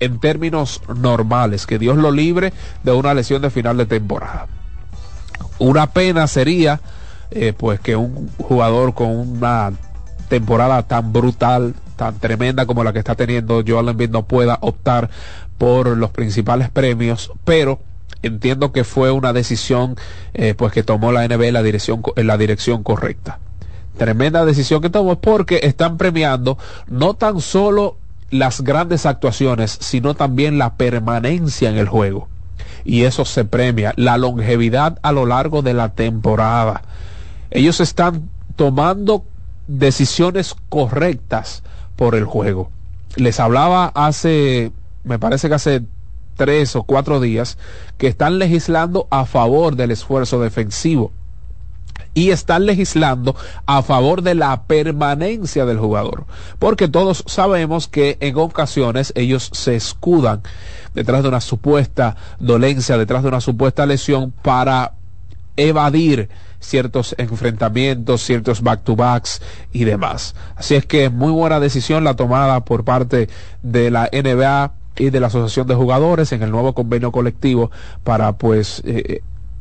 en 0.00 0.18
términos 0.18 0.80
normales, 0.96 1.66
que 1.66 1.78
Dios 1.78 1.98
lo 1.98 2.10
libre 2.10 2.54
de 2.84 2.92
una 2.92 3.12
lesión 3.12 3.42
de 3.42 3.50
final 3.50 3.76
de 3.76 3.84
temporada. 3.84 4.46
Una 5.58 5.88
pena 5.92 6.26
sería 6.26 6.80
eh, 7.30 7.52
pues 7.52 7.78
que 7.78 7.96
un 7.96 8.30
jugador 8.38 8.94
con 8.94 9.08
una 9.08 9.74
temporada 10.30 10.82
tan 10.84 11.12
brutal, 11.12 11.74
tan 11.96 12.18
tremenda 12.18 12.64
como 12.64 12.82
la 12.82 12.94
que 12.94 13.00
está 13.00 13.14
teniendo 13.14 13.62
Joel 13.64 13.90
Embiid 13.90 14.08
no 14.08 14.22
pueda 14.24 14.56
optar 14.62 15.10
por 15.58 15.88
los 15.98 16.10
principales 16.10 16.70
premios, 16.70 17.30
pero 17.44 17.80
entiendo 18.22 18.72
que 18.72 18.84
fue 18.84 19.10
una 19.10 19.34
decisión 19.34 19.96
eh, 20.32 20.54
pues 20.56 20.72
que 20.72 20.82
tomó 20.82 21.12
la 21.12 21.28
NBA 21.28 21.52
la 21.52 21.62
dirección 21.62 22.02
la 22.16 22.38
dirección 22.38 22.82
correcta. 22.82 23.38
Tremenda 23.96 24.44
decisión 24.44 24.82
que 24.82 24.90
tomó 24.90 25.18
porque 25.18 25.60
están 25.62 25.96
premiando 25.96 26.58
no 26.86 27.14
tan 27.14 27.40
solo 27.40 27.96
las 28.30 28.60
grandes 28.60 29.06
actuaciones, 29.06 29.78
sino 29.80 30.14
también 30.14 30.58
la 30.58 30.74
permanencia 30.74 31.70
en 31.70 31.78
el 31.78 31.88
juego. 31.88 32.28
Y 32.84 33.02
eso 33.02 33.24
se 33.24 33.44
premia, 33.44 33.94
la 33.96 34.18
longevidad 34.18 34.98
a 35.02 35.12
lo 35.12 35.26
largo 35.26 35.62
de 35.62 35.74
la 35.74 35.90
temporada. 35.90 36.82
Ellos 37.50 37.80
están 37.80 38.28
tomando 38.54 39.24
decisiones 39.66 40.54
correctas 40.68 41.62
por 41.96 42.14
el 42.14 42.24
juego. 42.24 42.70
Les 43.16 43.40
hablaba 43.40 43.86
hace, 43.94 44.72
me 45.04 45.18
parece 45.18 45.48
que 45.48 45.54
hace 45.54 45.82
tres 46.36 46.76
o 46.76 46.82
cuatro 46.82 47.18
días, 47.18 47.56
que 47.96 48.08
están 48.08 48.38
legislando 48.38 49.08
a 49.10 49.24
favor 49.24 49.74
del 49.74 49.90
esfuerzo 49.90 50.38
defensivo 50.40 51.12
y 52.16 52.30
están 52.30 52.64
legislando 52.64 53.36
a 53.66 53.82
favor 53.82 54.22
de 54.22 54.34
la 54.34 54.62
permanencia 54.62 55.66
del 55.66 55.78
jugador. 55.78 56.24
Porque 56.58 56.88
todos 56.88 57.22
sabemos 57.26 57.88
que 57.88 58.16
en 58.20 58.38
ocasiones 58.38 59.12
ellos 59.14 59.50
se 59.52 59.76
escudan 59.76 60.40
detrás 60.94 61.22
de 61.22 61.28
una 61.28 61.42
supuesta 61.42 62.16
dolencia, 62.40 62.96
detrás 62.96 63.22
de 63.22 63.28
una 63.28 63.42
supuesta 63.42 63.84
lesión 63.84 64.32
para 64.32 64.94
evadir 65.58 66.30
ciertos 66.58 67.14
enfrentamientos, 67.18 68.22
ciertos 68.22 68.62
back-to-backs 68.62 69.42
y 69.72 69.84
demás. 69.84 70.34
Así 70.56 70.74
es 70.74 70.86
que 70.86 71.10
muy 71.10 71.32
buena 71.32 71.60
decisión 71.60 72.02
la 72.02 72.16
tomada 72.16 72.64
por 72.64 72.84
parte 72.84 73.28
de 73.62 73.90
la 73.90 74.08
NBA 74.10 74.72
y 74.96 75.10
de 75.10 75.20
la 75.20 75.26
Asociación 75.26 75.66
de 75.66 75.74
Jugadores 75.74 76.32
en 76.32 76.42
el 76.42 76.50
nuevo 76.50 76.72
convenio 76.72 77.12
colectivo 77.12 77.70
para 78.04 78.32
pues 78.32 78.82
eh, 78.86 79.20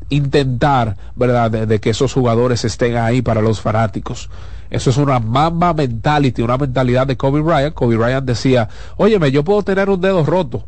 intentar, 0.09 0.97
¿verdad?, 1.15 1.51
de, 1.67 1.79
que 1.79 1.89
esos 1.89 2.13
jugadores 2.13 2.63
estén 2.65 2.97
ahí 2.97 3.21
para 3.21 3.41
los 3.41 3.61
fanáticos. 3.61 4.29
Eso 4.69 4.89
es 4.89 4.97
una 4.97 5.19
mamba 5.19 5.73
mentality, 5.73 6.41
una 6.41 6.57
mentalidad 6.57 7.07
de 7.07 7.17
Kobe 7.17 7.41
Bryant. 7.41 7.73
Kobe 7.73 7.97
Bryant 7.97 8.25
decía, 8.25 8.67
óyeme, 8.97 9.31
yo 9.31 9.43
puedo 9.43 9.63
tener 9.63 9.89
un 9.89 10.01
dedo 10.01 10.25
roto, 10.25 10.65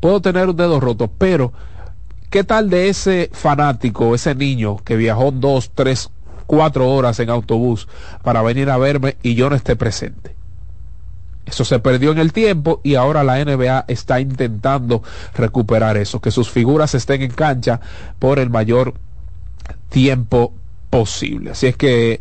puedo 0.00 0.20
tener 0.20 0.48
un 0.48 0.56
dedo 0.56 0.80
roto, 0.80 1.10
pero 1.18 1.52
¿qué 2.30 2.44
tal 2.44 2.70
de 2.70 2.88
ese 2.88 3.30
fanático, 3.32 4.14
ese 4.14 4.34
niño 4.34 4.78
que 4.84 4.96
viajó 4.96 5.30
dos, 5.30 5.70
tres, 5.74 6.10
cuatro 6.46 6.90
horas 6.90 7.20
en 7.20 7.30
autobús 7.30 7.88
para 8.22 8.42
venir 8.42 8.70
a 8.70 8.76
verme 8.76 9.16
y 9.22 9.34
yo 9.34 9.50
no 9.50 9.56
esté 9.56 9.76
presente? 9.76 10.37
Eso 11.48 11.64
se 11.64 11.78
perdió 11.78 12.12
en 12.12 12.18
el 12.18 12.32
tiempo 12.32 12.80
y 12.84 12.94
ahora 12.94 13.24
la 13.24 13.42
NBA 13.42 13.86
está 13.88 14.20
intentando 14.20 15.02
recuperar 15.34 15.96
eso, 15.96 16.20
que 16.20 16.30
sus 16.30 16.50
figuras 16.50 16.94
estén 16.94 17.22
en 17.22 17.30
cancha 17.30 17.80
por 18.18 18.38
el 18.38 18.50
mayor 18.50 18.94
tiempo 19.88 20.52
posible. 20.90 21.52
Así 21.52 21.66
es 21.66 21.76
que 21.76 22.20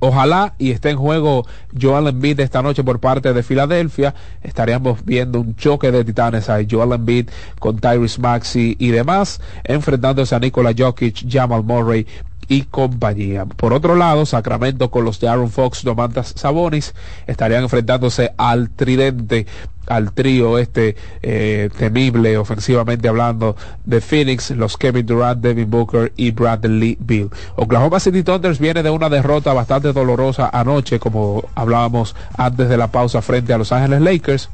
ojalá 0.00 0.54
y 0.58 0.72
esté 0.72 0.90
en 0.90 0.96
juego 0.96 1.46
Joel 1.80 2.08
Embiid 2.08 2.40
esta 2.40 2.60
noche 2.60 2.82
por 2.82 2.98
parte 2.98 3.32
de 3.32 3.44
Filadelfia. 3.44 4.16
Estaríamos 4.42 5.04
viendo 5.04 5.40
un 5.40 5.54
choque 5.54 5.92
de 5.92 6.04
titanes 6.04 6.50
ahí. 6.50 6.66
Joel 6.68 6.92
Embiid 6.92 7.28
con 7.60 7.78
Tyrese 7.78 8.20
Maxi 8.20 8.76
y 8.80 8.88
demás, 8.88 9.40
enfrentándose 9.62 10.34
a 10.34 10.40
Nikola 10.40 10.74
Jokic, 10.76 11.24
Jamal 11.30 11.62
Murray 11.62 12.04
y 12.48 12.62
compañía. 12.62 13.44
Por 13.44 13.72
otro 13.72 13.96
lado, 13.96 14.26
Sacramento 14.26 14.90
con 14.90 15.04
los 15.04 15.20
de 15.20 15.28
Aaron 15.28 15.50
Fox, 15.50 15.82
Domantas 15.82 16.34
Sabonis 16.36 16.94
estarían 17.26 17.62
enfrentándose 17.62 18.32
al 18.36 18.70
tridente 18.70 19.46
al 19.86 20.12
trío 20.12 20.58
este 20.58 20.96
eh, 21.22 21.70
temible 21.78 22.36
ofensivamente 22.38 23.08
hablando 23.08 23.56
de 23.84 24.00
Phoenix, 24.00 24.50
los 24.50 24.76
Kevin 24.76 25.06
Durant, 25.06 25.40
Devin 25.40 25.70
Booker 25.70 26.12
y 26.16 26.32
Bradley 26.32 26.98
Bill. 27.00 27.30
Oklahoma 27.54 28.00
City 28.00 28.22
Thunders 28.22 28.58
viene 28.58 28.82
de 28.82 28.90
una 28.90 29.08
derrota 29.08 29.52
bastante 29.52 29.92
dolorosa 29.92 30.50
anoche, 30.52 30.98
como 30.98 31.44
hablábamos 31.54 32.16
antes 32.36 32.68
de 32.68 32.76
la 32.76 32.88
pausa 32.88 33.22
frente 33.22 33.52
a 33.52 33.58
Los 33.58 33.72
Ángeles 33.72 34.00
Lakers. 34.00 34.50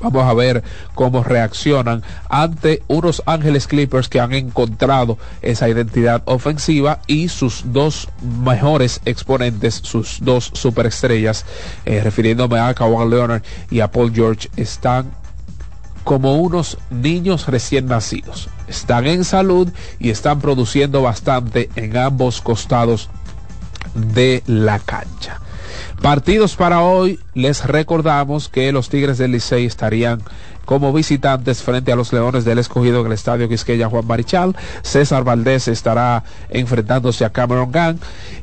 Vamos 0.00 0.24
a 0.24 0.34
ver 0.34 0.62
cómo 0.94 1.24
reaccionan 1.24 2.02
ante 2.28 2.82
unos 2.86 3.22
Ángeles 3.26 3.66
Clippers 3.66 4.08
que 4.08 4.20
han 4.20 4.32
encontrado 4.32 5.18
esa 5.42 5.68
identidad 5.68 6.22
ofensiva 6.26 7.00
y 7.06 7.28
sus 7.28 7.64
dos 7.72 8.08
mejores 8.44 9.00
exponentes, 9.04 9.74
sus 9.74 10.18
dos 10.20 10.50
superestrellas, 10.54 11.44
eh, 11.84 12.00
refiriéndome 12.02 12.60
a 12.60 12.74
Kawhi 12.74 13.10
Leonard 13.10 13.42
y 13.70 13.80
a 13.80 13.90
Paul 13.90 14.12
George, 14.14 14.48
están 14.56 15.10
como 16.04 16.36
unos 16.36 16.78
niños 16.90 17.48
recién 17.48 17.86
nacidos. 17.86 18.48
Están 18.68 19.06
en 19.06 19.24
salud 19.24 19.68
y 19.98 20.10
están 20.10 20.40
produciendo 20.40 21.02
bastante 21.02 21.70
en 21.74 21.96
ambos 21.96 22.40
costados 22.40 23.10
de 23.94 24.42
la 24.46 24.78
cancha. 24.78 25.40
Partidos 26.02 26.54
para 26.54 26.80
hoy, 26.82 27.18
les 27.34 27.66
recordamos 27.66 28.48
que 28.48 28.70
los 28.72 28.88
Tigres 28.88 29.18
del 29.18 29.32
Licey 29.32 29.66
estarían 29.66 30.22
como 30.64 30.92
visitantes 30.92 31.62
frente 31.62 31.92
a 31.92 31.96
los 31.96 32.12
Leones 32.12 32.44
del 32.44 32.58
Escogido 32.58 33.00
en 33.00 33.06
el 33.06 33.12
Estadio 33.12 33.48
Quisqueya 33.48 33.88
Juan 33.88 34.06
Marichal. 34.06 34.54
César 34.82 35.24
Valdés 35.24 35.66
estará 35.66 36.24
enfrentándose 36.50 37.24
a 37.24 37.30
Cameron 37.30 37.72
Gang. 37.72 37.96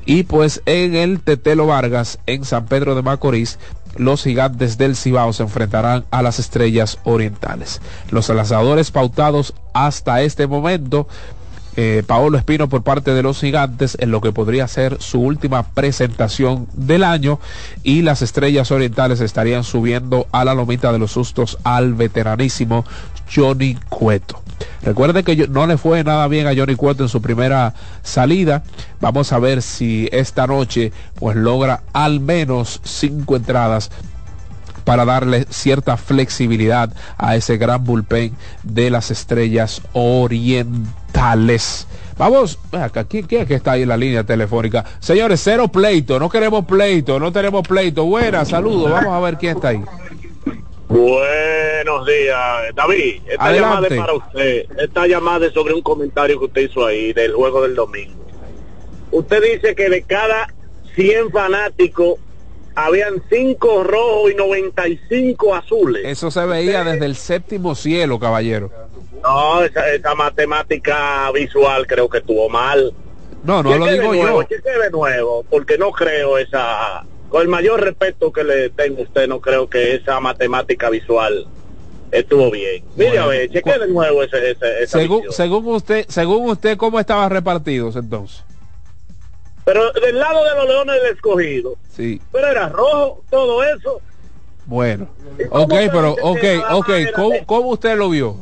Y 0.05 0.23
pues 0.23 0.61
en 0.65 0.95
el 0.95 1.21
Tetelo 1.21 1.67
Vargas, 1.67 2.19
en 2.25 2.43
San 2.43 2.65
Pedro 2.65 2.93
de 2.95 3.03
Macorís, 3.03 3.57
los 3.95 4.23
gigantes 4.23 4.77
del 4.77 4.95
Cibao 4.95 5.31
se 5.33 5.43
enfrentarán 5.43 6.05
a 6.11 6.21
las 6.21 6.39
estrellas 6.39 6.97
orientales. 7.03 7.79
Los 8.11 8.27
lanzadores 8.29 8.91
pautados 8.91 9.53
hasta 9.73 10.21
este 10.21 10.47
momento 10.47 11.07
eh, 11.77 12.03
Paolo 12.05 12.37
Espino 12.37 12.69
por 12.69 12.83
parte 12.83 13.13
de 13.13 13.23
los 13.23 13.39
gigantes 13.39 13.97
en 13.99 14.11
lo 14.11 14.21
que 14.21 14.31
podría 14.31 14.67
ser 14.67 15.01
su 15.01 15.19
última 15.21 15.63
presentación 15.63 16.67
del 16.73 17.03
año 17.03 17.39
y 17.83 18.01
las 18.01 18.21
estrellas 18.21 18.71
orientales 18.71 19.19
estarían 19.19 19.63
subiendo 19.63 20.27
a 20.31 20.45
la 20.45 20.53
lomita 20.53 20.91
de 20.91 20.99
los 20.99 21.11
sustos 21.11 21.57
al 21.63 21.93
veteranísimo 21.93 22.85
Johnny 23.33 23.77
Cueto. 23.89 24.41
Recuerde 24.83 25.23
que 25.23 25.47
no 25.47 25.67
le 25.67 25.77
fue 25.77 26.03
nada 26.03 26.27
bien 26.27 26.47
a 26.47 26.55
Johnny 26.55 26.75
Cueto 26.75 27.03
en 27.03 27.09
su 27.09 27.21
primera 27.21 27.73
salida. 28.03 28.63
Vamos 29.01 29.33
a 29.33 29.39
ver 29.39 29.61
si 29.61 30.07
esta 30.11 30.47
noche 30.47 30.93
pues 31.15 31.35
logra 31.35 31.83
al 31.91 32.19
menos 32.19 32.79
cinco 32.83 33.35
entradas 33.35 33.91
para 34.85 35.03
darle 35.03 35.45
cierta 35.49 35.97
flexibilidad 35.97 36.93
a 37.17 37.35
ese 37.35 37.57
gran 37.57 37.83
bullpen 37.83 38.35
de 38.63 38.91
las 38.91 39.11
estrellas 39.11 39.81
orientales. 39.93 41.04
Vamos, 42.17 42.57
ven 42.71 42.81
acá, 42.81 43.03
¿quién, 43.03 43.27
que 43.27 43.53
está 43.53 43.73
ahí 43.73 43.81
en 43.81 43.89
la 43.89 43.97
línea 43.97 44.23
telefónica? 44.23 44.85
Señores, 44.99 45.41
cero 45.43 45.67
pleito, 45.67 46.17
no 46.19 46.29
queremos 46.29 46.65
pleito, 46.65 47.19
no 47.19 47.31
tenemos 47.31 47.67
pleito. 47.67 48.05
Buenas, 48.05 48.49
saludos, 48.49 48.89
vamos 48.89 49.13
a 49.13 49.19
ver 49.19 49.37
quién 49.37 49.57
está 49.57 49.69
ahí. 49.69 49.81
Buenos 50.87 52.05
días, 52.05 52.75
David. 52.75 53.21
Esta 53.27 53.45
Adelante. 53.45 53.59
llamada 53.59 53.87
es 53.87 53.99
para 53.99 54.13
usted. 54.13 54.65
Esta 54.79 55.07
llamada 55.07 55.45
es 55.47 55.53
sobre 55.53 55.73
un 55.73 55.81
comentario 55.81 56.39
que 56.39 56.45
usted 56.45 56.61
hizo 56.61 56.85
ahí 56.85 57.11
del 57.11 57.33
juego 57.33 57.63
del 57.63 57.75
domingo. 57.75 58.13
Usted 59.11 59.41
dice 59.41 59.75
que 59.75 59.89
de 59.89 60.03
cada 60.03 60.53
100 60.95 61.31
fanáticos 61.31 62.19
habían 62.75 63.21
5 63.29 63.83
rojos 63.83 64.31
y 64.31 64.35
95 64.35 65.55
azules. 65.55 66.03
Eso 66.05 66.29
se 66.29 66.45
veía 66.45 66.83
desde 66.83 67.05
el 67.05 67.15
séptimo 67.15 67.73
cielo, 67.75 68.19
caballero. 68.19 68.71
No, 69.23 69.63
esa, 69.63 69.91
esa 69.91 70.13
matemática 70.13 71.31
visual 71.31 71.87
creo 71.87 72.09
que 72.09 72.19
estuvo 72.19 72.47
mal. 72.49 72.93
No, 73.43 73.63
no 73.63 73.77
lo 73.77 73.85
digo 73.87 74.13
nuevo, 74.13 74.41
yo. 74.41 74.81
de 74.83 74.91
nuevo, 74.91 75.43
porque 75.49 75.77
no 75.77 75.91
creo 75.91 76.37
esa... 76.37 77.03
Con 77.29 77.41
el 77.41 77.47
mayor 77.47 77.81
respeto 77.81 78.31
que 78.31 78.43
le 78.43 78.69
tengo 78.69 78.99
a 78.99 79.03
usted, 79.03 79.27
no 79.27 79.39
creo 79.41 79.67
que 79.69 79.95
esa 79.95 80.19
matemática 80.19 80.89
visual 80.89 81.47
estuvo 82.11 82.51
bien. 82.51 82.83
Mire, 82.95 83.09
Bueno, 83.09 83.23
a 83.23 83.27
ver, 83.27 83.49
cheque 83.49 83.79
de 83.79 83.87
nuevo 83.87 84.23
ese, 84.23 84.51
ese, 84.51 84.83
esa 84.83 84.99
Según, 84.99 85.17
visión. 85.17 85.33
según 85.33 85.67
usted, 85.67 86.05
según 86.07 86.49
usted, 86.49 86.77
¿cómo 86.77 86.99
estaban 86.99 87.29
repartidos 87.29 87.95
entonces? 87.95 88.43
Pero 89.65 89.91
del 89.93 90.17
lado 90.19 90.43
de 90.43 90.55
los 90.55 90.67
leones 90.67 91.01
del 91.01 91.13
escogido, 91.13 91.75
Sí, 91.89 92.21
pero 92.31 92.47
era 92.47 92.69
rojo, 92.69 93.23
todo 93.29 93.63
eso. 93.63 93.99
bueno. 94.65 95.09
Ok, 95.49 95.73
pero, 95.91 96.11
ok, 96.21 96.43
ok, 96.71 96.89
¿cómo, 97.15 97.45
cómo 97.45 97.69
usted 97.69 97.97
lo 97.97 98.09
vio? 98.09 98.37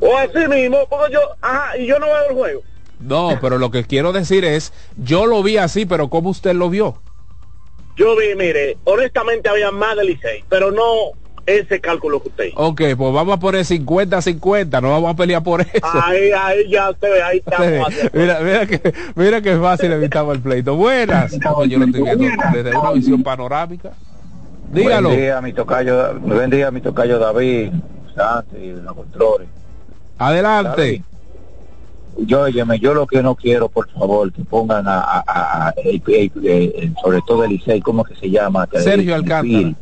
O 0.00 0.16
así 0.16 0.46
mismo, 0.48 0.86
porque 0.88 1.12
yo, 1.12 1.20
ajá, 1.40 1.76
y 1.76 1.86
yo 1.86 1.98
no 1.98 2.06
veo 2.06 2.28
el 2.30 2.34
juego. 2.34 2.62
No, 2.98 3.38
pero 3.40 3.58
lo 3.58 3.70
que 3.70 3.84
quiero 3.84 4.12
decir 4.12 4.44
es, 4.44 4.72
yo 4.96 5.26
lo 5.26 5.42
vi 5.42 5.58
así, 5.58 5.84
pero 5.86 6.08
¿cómo 6.08 6.30
usted 6.30 6.54
lo 6.54 6.70
vio? 6.70 6.98
Yo 7.96 8.16
vi, 8.16 8.34
mire, 8.34 8.76
honestamente 8.84 9.48
había 9.48 9.70
más 9.70 9.96
de 9.96 10.04
Licey, 10.04 10.44
pero 10.48 10.70
no 10.70 11.10
ese 11.46 11.80
cálculo 11.80 12.20
que 12.20 12.28
usted 12.28 12.44
hizo. 12.46 12.56
Ok, 12.58 12.82
pues 12.96 13.12
vamos 13.14 13.34
a 13.34 13.38
poner 13.40 13.64
50-50, 13.64 14.82
no 14.82 14.90
vamos 14.90 15.10
a 15.12 15.16
pelear 15.16 15.42
por 15.42 15.60
eso. 15.60 15.70
Ahí, 15.82 16.30
ahí 16.36 16.68
ya 16.68 16.90
usted 16.90 17.08
ve, 17.10 17.22
ahí 17.22 17.38
estamos. 17.38 17.94
mira, 18.12 18.40
mira 18.40 18.66
que, 18.66 18.94
mira 19.14 19.40
que 19.40 19.56
fácil 19.56 19.92
evitamos 19.92 20.34
el 20.36 20.42
pleito. 20.42 20.74
Buenas. 20.76 21.38
No, 21.38 21.64
yo 21.64 21.78
lo 21.78 21.84
estoy 21.86 22.02
viendo 22.02 22.42
desde 22.52 22.76
una 22.76 22.90
visión 22.92 23.22
panorámica. 23.22 23.92
Dígalo. 24.72 25.08
Buen 25.10 25.20
día, 25.20 25.40
mi 25.40 25.52
tocayo, 25.52 26.18
buen 26.20 26.50
día, 26.50 26.70
mi 26.72 26.80
tocayo 26.80 27.18
David, 27.18 27.70
Santi, 28.14 28.72
los 28.82 28.94
controles. 28.94 29.48
Adelante. 30.18 31.02
Yo, 32.18 32.40
óyeme, 32.42 32.78
yo 32.78 32.94
lo 32.94 33.06
que 33.06 33.22
no 33.22 33.34
quiero, 33.34 33.68
por 33.68 33.90
favor, 33.90 34.32
que 34.32 34.42
pongan 34.42 34.88
a, 34.88 35.00
a- 35.00 35.24
a- 35.26 35.68
a- 35.68 35.74
eh, 35.76 36.00
eh, 36.08 36.30
eh, 36.44 36.90
sobre 37.02 37.20
todo 37.26 37.44
el 37.44 37.50
Licey, 37.50 37.80
¿cómo 37.82 38.02
que 38.04 38.16
se 38.16 38.30
llama? 38.30 38.66
Sergio 38.72 39.14
Alcántara. 39.14 39.74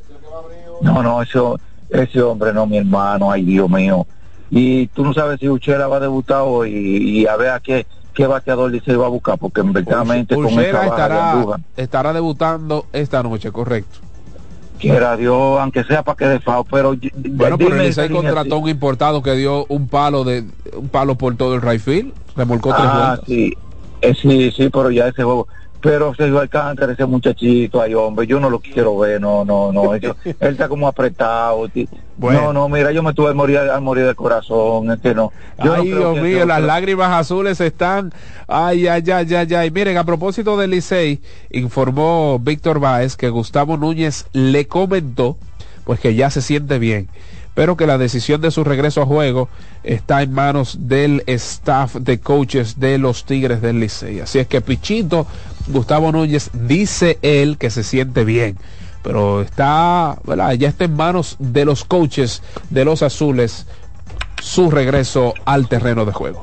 No, 0.81 1.03
no, 1.03 1.23
eso, 1.23 1.59
ese 1.91 2.23
hombre 2.23 2.53
no, 2.53 2.67
mi 2.67 2.79
hermano, 2.79 3.31
ay 3.31 3.45
Dios 3.45 3.69
mío. 3.71 4.07
Y 4.51 4.87
tú 4.89 5.05
no 5.05 5.15
sabes 5.15 5.41
si 5.41 5.49
Uchera 5.49 5.87
va 5.89 5.97
a 5.97 6.01
debutar 6.01 6.43
hoy 6.45 6.71
y, 6.73 7.21
y 7.23 7.27
a 7.27 7.37
ver 7.37 7.51
a 7.51 7.61
qué, 7.61 7.87
qué 8.13 8.27
bateador 8.27 8.71
Licey 8.71 8.95
va 8.95 9.07
a 9.07 9.11
buscar, 9.11 9.39
porque 9.39 9.63
verdaderamente 9.63 10.37
con 10.37 10.47
esa 10.47 10.87
baja 10.87 11.09
de 11.09 11.19
estará, 11.19 11.57
estará 11.77 12.13
debutando 12.13 12.87
esta 12.93 13.23
noche, 13.23 13.51
correcto. 13.51 13.99
quiera 14.79 15.17
Dios, 15.17 15.59
aunque 15.61 15.83
sea 15.85 16.03
para 16.03 16.17
que 16.17 16.27
de 16.27 16.41
FAO, 16.41 16.65
pero 16.65 16.95
Bueno, 17.15 17.59
pero 17.59 17.81
el 17.81 18.11
contrató 18.11 18.59
un 18.59 18.69
importado 18.69 19.23
que 19.23 19.33
dio 19.33 19.67
un 19.67 19.89
palo 19.89 20.25
de 20.25 20.45
un 20.77 20.89
palo 20.89 21.17
por 21.17 21.37
todo 21.37 21.55
el 21.55 21.63
right 21.63 21.81
field, 21.81 22.13
remolcó 22.37 22.71
tres 22.75 22.87
Ah, 22.87 23.17
vueltas. 23.17 23.27
sí, 23.27 23.53
Eh, 24.03 24.15
sí, 24.15 24.51
sí, 24.51 24.69
pero 24.69 24.91
ya 24.91 25.09
ese 25.09 25.23
juego. 25.23 25.49
Pero 25.85 26.15
Sergio 26.15 26.41
Alcántara, 26.41 26.95
ese 26.95 27.05
muchachito, 27.05 27.79
ay 27.83 27.93
hombre, 27.95 28.27
yo 28.27 28.41
no 28.41 28.49
lo 28.49 28.59
quiero 28.59 28.97
ver, 28.97 29.21
no, 29.21 29.45
no, 29.45 29.71
no. 29.71 29.95
eso- 29.95 30.17
él 30.25 30.35
está 30.41 30.67
como 30.67 30.89
apretado. 30.89 31.69
No, 32.17 32.55
no, 32.55 32.69
mira, 32.71 32.91
yo 32.91 33.03
me 33.03 33.13
tuve 33.13 33.31
a 33.33 33.35
morir, 33.35 33.59
a 33.59 33.79
morir 33.81 34.07
de 34.07 34.15
corazón, 34.15 34.91
es 34.93 35.01
que 35.01 35.15
no. 35.15 35.31
Yo 35.63 35.75
Ay, 35.75 35.89
Dios 35.89 36.17
mío, 36.23 36.47
las 36.47 36.59
otro- 36.59 36.67
lágrimas 36.69 37.11
azules 37.13 37.61
están. 37.61 38.15
Ay, 38.49 38.87
ay, 38.87 39.03
ay, 39.11 39.35
ay, 39.35 39.55
ay. 39.55 39.71
Miren, 39.71 39.99
a 39.99 40.05
propósito 40.05 40.57
del 40.57 40.71
Licey, 40.71 41.21
informó 41.51 42.39
Víctor 42.41 42.81
Báez 42.81 43.17
que 43.17 43.29
Gustavo 43.29 43.77
Núñez 43.77 44.27
le 44.33 44.67
comentó, 44.67 45.37
pues 45.85 46.01
que 46.01 46.15
ya 46.15 46.31
se 46.31 46.41
siente 46.41 46.79
bien, 46.79 47.09
pero 47.55 47.77
que 47.77 47.87
la 47.87 47.99
decisión 47.99 48.41
de 48.41 48.51
su 48.51 48.65
regreso 48.65 49.03
a 49.03 49.07
juego 49.07 49.49
está 49.83 50.23
en 50.23 50.33
manos 50.33 50.89
del 50.89 51.23
staff 51.27 51.95
de 51.97 52.19
coaches 52.21 52.81
de 52.81 52.97
los 52.99 53.25
Tigres 53.27 53.61
del 53.61 53.81
Licey. 53.81 54.21
Así 54.21 54.39
es 54.39 54.47
que 54.47 54.61
Pichito, 54.61 55.27
Gustavo 55.69 56.13
Núñez, 56.13 56.51
dice 56.53 57.19
él 57.23 57.59
que 57.59 57.71
se 57.71 57.83
siente 57.83 58.25
bien. 58.25 58.57
Pero 59.03 59.43
está, 59.43 60.17
¿verdad? 60.25 60.53
ya 60.53 60.69
está 60.69 60.85
en 60.85 60.95
manos 60.97 61.37
de 61.39 61.65
los 61.65 61.85
coaches 61.85 62.43
de 62.71 62.85
los 62.85 63.03
azules 63.03 63.67
su 64.41 64.71
regreso 64.71 65.35
al 65.45 65.69
terreno 65.69 66.05
de 66.05 66.13
juego. 66.13 66.41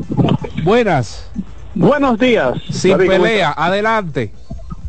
Buenas. 0.63 1.29
Buenos 1.73 2.19
días. 2.19 2.53
Sin 2.69 2.91
David, 2.91 3.07
¿cómo 3.09 3.23
pelea, 3.23 3.53
adelante. 3.55 4.33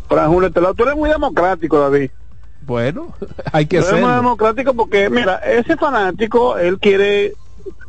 Julio 0.09 0.51
Telado, 0.51 0.75
tú 0.75 0.83
eres 0.83 0.97
muy 0.97 1.09
democrático, 1.09 1.79
David. 1.79 2.11
Bueno, 2.67 3.15
hay 3.53 3.67
que 3.67 3.79
eres 3.79 3.93
muy 3.93 4.01
ser. 4.03 4.15
democrático 4.17 4.75
porque, 4.75 5.09
mira, 5.09 5.37
ese 5.37 5.77
fanático, 5.77 6.59
él 6.59 6.79
quiere, 6.79 7.33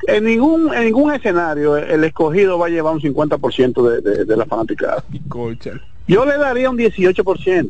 en 0.08 0.24
ningún 0.26 0.74
en 0.74 0.86
ningún 0.86 1.14
escenario, 1.14 1.76
el 1.78 2.04
escogido 2.04 2.58
va 2.58 2.68
a 2.68 2.70
llevar 2.70 2.94
un 2.94 3.02
50% 3.02 3.90
de, 3.90 4.02
de, 4.02 4.26
de 4.26 4.38
la 4.38 4.46
fanaticada. 4.46 5.04
Yo 6.08 6.26
le 6.26 6.38
daría 6.38 6.70
un 6.70 6.78
18%. 6.78 7.70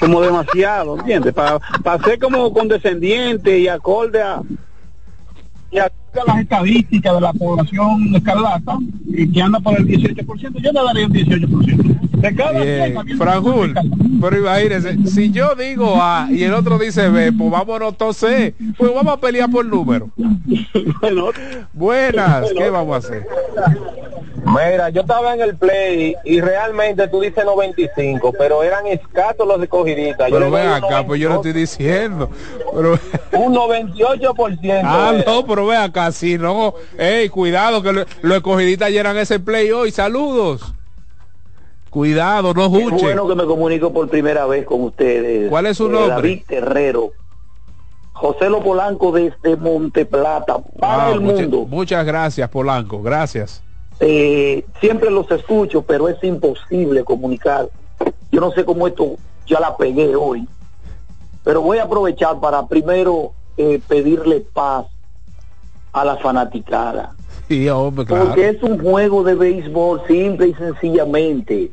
Como 0.00 0.20
demasiado, 0.22 0.98
¿entiendes? 0.98 1.34
Para 1.34 1.60
ser 2.04 2.18
como 2.18 2.52
condescendiente 2.52 3.58
y 3.58 3.68
acorde 3.68 4.22
a, 4.22 4.40
y 5.70 5.78
a 5.78 5.90
las 6.26 6.40
estadísticas 6.40 7.14
de 7.14 7.20
la 7.20 7.32
población 7.32 8.14
escarlata, 8.14 8.78
y 9.06 9.30
que 9.30 9.42
anda 9.42 9.60
por 9.60 9.78
el 9.78 9.86
18%, 9.86 10.60
yo 10.60 10.72
le 10.72 10.82
daría 10.82 11.06
un 11.06 11.12
18%. 11.12 11.93
De 12.24 12.34
cada 12.34 12.52
Bien, 12.52 12.82
100, 12.84 12.94
también- 12.94 13.18
Franjul, 13.18 13.74
pero 14.20 14.38
imagínese, 14.38 14.96
si 15.06 15.30
yo 15.30 15.54
digo 15.54 15.96
A 16.00 16.26
y 16.30 16.42
el 16.44 16.54
otro 16.54 16.78
dice 16.78 17.08
B, 17.10 17.32
pues 17.32 17.50
vámonos 17.50 17.98
todos 17.98 18.16
C, 18.16 18.54
pues 18.78 18.94
vamos 18.94 19.12
a 19.12 19.16
pelear 19.20 19.50
por 19.50 19.64
número. 19.66 20.08
Buenas, 21.72 22.50
¿qué 22.56 22.70
vamos 22.70 22.94
a 22.94 22.98
hacer? 22.98 23.26
Mira, 24.46 24.90
yo 24.90 25.00
estaba 25.02 25.34
en 25.34 25.40
el 25.40 25.56
play 25.56 26.14
y 26.24 26.40
realmente 26.40 27.08
tú 27.08 27.20
dices 27.20 27.44
95, 27.44 28.32
pero 28.38 28.62
eran 28.62 28.86
escasos 28.86 29.46
los 29.46 29.62
escogiditas. 29.62 30.28
Yo 30.30 30.36
Pero 30.38 30.50
ven 30.50 30.68
acá, 30.68 31.04
pues 31.06 31.18
yo 31.20 31.28
lo 31.30 31.36
estoy 31.36 31.52
diciendo. 31.54 32.30
Pero, 32.74 32.98
Un 33.32 33.54
98%. 33.54 34.82
ah, 34.84 35.12
eh. 35.16 35.24
no, 35.26 35.46
pero 35.46 35.66
ven 35.66 35.78
acá, 35.78 36.12
si 36.12 36.36
no, 36.36 36.74
ey, 36.98 37.28
cuidado 37.30 37.82
que 37.82 37.92
lo- 37.92 38.04
los 38.22 38.36
escogiditas 38.36 38.90
llenan 38.90 39.16
ese 39.16 39.40
play 39.40 39.70
hoy, 39.72 39.90
saludos. 39.90 40.74
Cuidado, 41.94 42.52
no 42.54 42.68
juche. 42.68 43.04
bueno 43.04 43.28
que 43.28 43.36
me 43.36 43.44
comunico 43.44 43.92
por 43.92 44.08
primera 44.08 44.46
vez 44.46 44.66
con 44.66 44.82
ustedes. 44.82 45.48
¿Cuál 45.48 45.66
es 45.66 45.76
su 45.76 45.86
Eh, 45.86 45.90
nombre? 45.90 46.08
David 46.10 46.42
Terrero. 46.44 47.12
José 48.14 48.50
Lo 48.50 48.60
Polanco 48.64 49.12
desde 49.12 49.56
Monteplata, 49.56 50.58
para 50.80 51.06
Ah, 51.06 51.12
el 51.12 51.20
mucha- 51.20 51.42
mundo. 51.42 51.66
muchas 51.66 52.04
gracias, 52.04 52.48
Polanco, 52.48 53.00
gracias. 53.00 53.62
Eh, 54.00 54.64
siempre 54.80 55.08
los 55.08 55.30
escucho, 55.30 55.82
pero 55.82 56.08
es 56.08 56.16
imposible 56.24 57.04
comunicar. 57.04 57.68
Yo 58.32 58.40
no 58.40 58.50
sé 58.50 58.64
cómo 58.64 58.88
esto 58.88 59.12
ya 59.46 59.60
la 59.60 59.76
pegué 59.76 60.16
hoy, 60.16 60.48
pero 61.44 61.60
voy 61.62 61.78
a 61.78 61.84
aprovechar 61.84 62.40
para 62.40 62.66
primero 62.66 63.30
eh, 63.56 63.80
pedirle 63.86 64.40
paz 64.52 64.86
a 65.92 66.04
la 66.04 66.16
fanaticada. 66.16 67.14
Sí, 67.46 67.68
hombre, 67.68 68.04
claro. 68.04 68.24
Porque 68.26 68.48
es 68.48 68.60
un 68.64 68.80
juego 68.82 69.22
de 69.22 69.36
béisbol 69.36 70.02
simple 70.08 70.48
y 70.48 70.54
sencillamente. 70.54 71.70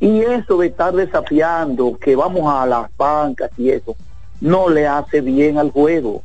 Y 0.00 0.20
eso 0.20 0.58
de 0.58 0.68
estar 0.68 0.94
desafiando, 0.94 1.98
que 1.98 2.14
vamos 2.14 2.52
a 2.52 2.66
las 2.66 2.88
bancas 2.96 3.50
y 3.56 3.70
eso, 3.70 3.96
no 4.40 4.68
le 4.68 4.86
hace 4.86 5.20
bien 5.20 5.58
al 5.58 5.70
juego. 5.72 6.22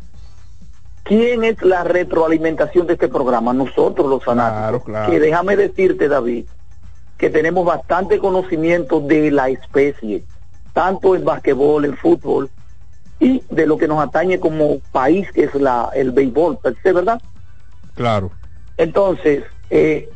¿Quién 1.04 1.44
es 1.44 1.62
la 1.64 1.84
retroalimentación 1.84 2.88
de 2.88 2.94
este 2.94 3.08
programa? 3.08 3.52
Nosotros 3.52 4.08
los 4.08 4.24
fanáticos. 4.24 4.84
claro. 4.84 5.12
Que 5.12 5.20
déjame 5.20 5.56
decirte, 5.56 6.08
David, 6.08 6.46
que 7.18 7.30
tenemos 7.30 7.66
bastante 7.66 8.20
conocimiento 8.20 9.00
de 9.00 9.32
la 9.32 9.50
especie, 9.50 10.24
tanto 10.72 11.16
en 11.16 11.26
basquetbol, 11.26 11.86
en 11.86 11.98
fútbol, 11.98 12.50
y 13.20 13.44
de 13.50 13.66
lo 13.66 13.78
que 13.78 13.88
nos 13.88 14.04
atañe 14.04 14.40
como 14.40 14.80
país, 14.92 15.32
que 15.32 15.46
es 15.46 15.56
la, 15.56 15.90
el 15.94 16.12
béisbol, 16.12 16.60
¿verdad? 16.84 17.22
Claro. 17.96 18.32
Entonces, 18.78 19.44
eh, 19.70 20.10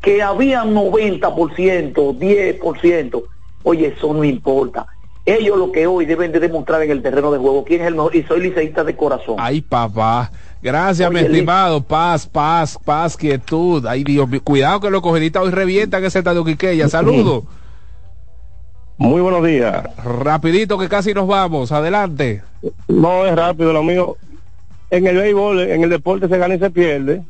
que 0.00 0.22
había 0.22 0.64
90%, 0.64 1.92
10%, 1.94 3.22
oye, 3.62 3.94
eso 3.96 4.14
no 4.14 4.24
importa. 4.24 4.86
Ellos 5.26 5.58
lo 5.58 5.70
que 5.70 5.86
hoy 5.86 6.06
deben 6.06 6.32
de 6.32 6.40
demostrar 6.40 6.82
en 6.82 6.90
el 6.90 7.02
terreno 7.02 7.30
de 7.30 7.38
juego, 7.38 7.64
quién 7.64 7.82
es 7.82 7.88
el 7.88 7.94
mejor, 7.94 8.16
y 8.16 8.22
soy 8.22 8.40
liceísta 8.40 8.82
de 8.82 8.96
corazón. 8.96 9.36
Ay, 9.38 9.60
papá. 9.60 10.30
Gracias, 10.62 11.10
mi 11.10 11.20
estimado. 11.20 11.82
Paz, 11.82 12.26
paz, 12.26 12.78
paz, 12.82 13.16
quietud. 13.16 13.84
Ay, 13.86 14.04
Dios 14.04 14.28
mío. 14.28 14.40
Cuidado 14.42 14.80
que 14.80 14.90
los 14.90 15.02
cogiditas 15.02 15.42
hoy 15.42 15.50
revientan 15.50 16.04
ese 16.04 16.18
estadio 16.18 16.44
Quiqueya. 16.44 16.88
Saludos. 16.88 17.44
Muy 18.96 19.20
buenos 19.20 19.44
días. 19.44 19.84
Rapidito 20.04 20.78
que 20.78 20.88
casi 20.88 21.14
nos 21.14 21.26
vamos. 21.26 21.72
Adelante. 21.72 22.42
No 22.88 23.24
es 23.24 23.34
rápido, 23.34 23.72
lo 23.72 23.82
mío. 23.82 24.16
En 24.90 25.06
el 25.06 25.16
béisbol, 25.16 25.60
en 25.60 25.84
el 25.84 25.90
deporte 25.90 26.28
se 26.28 26.36
gana 26.36 26.54
y 26.54 26.58
se 26.58 26.70
pierde. 26.70 27.22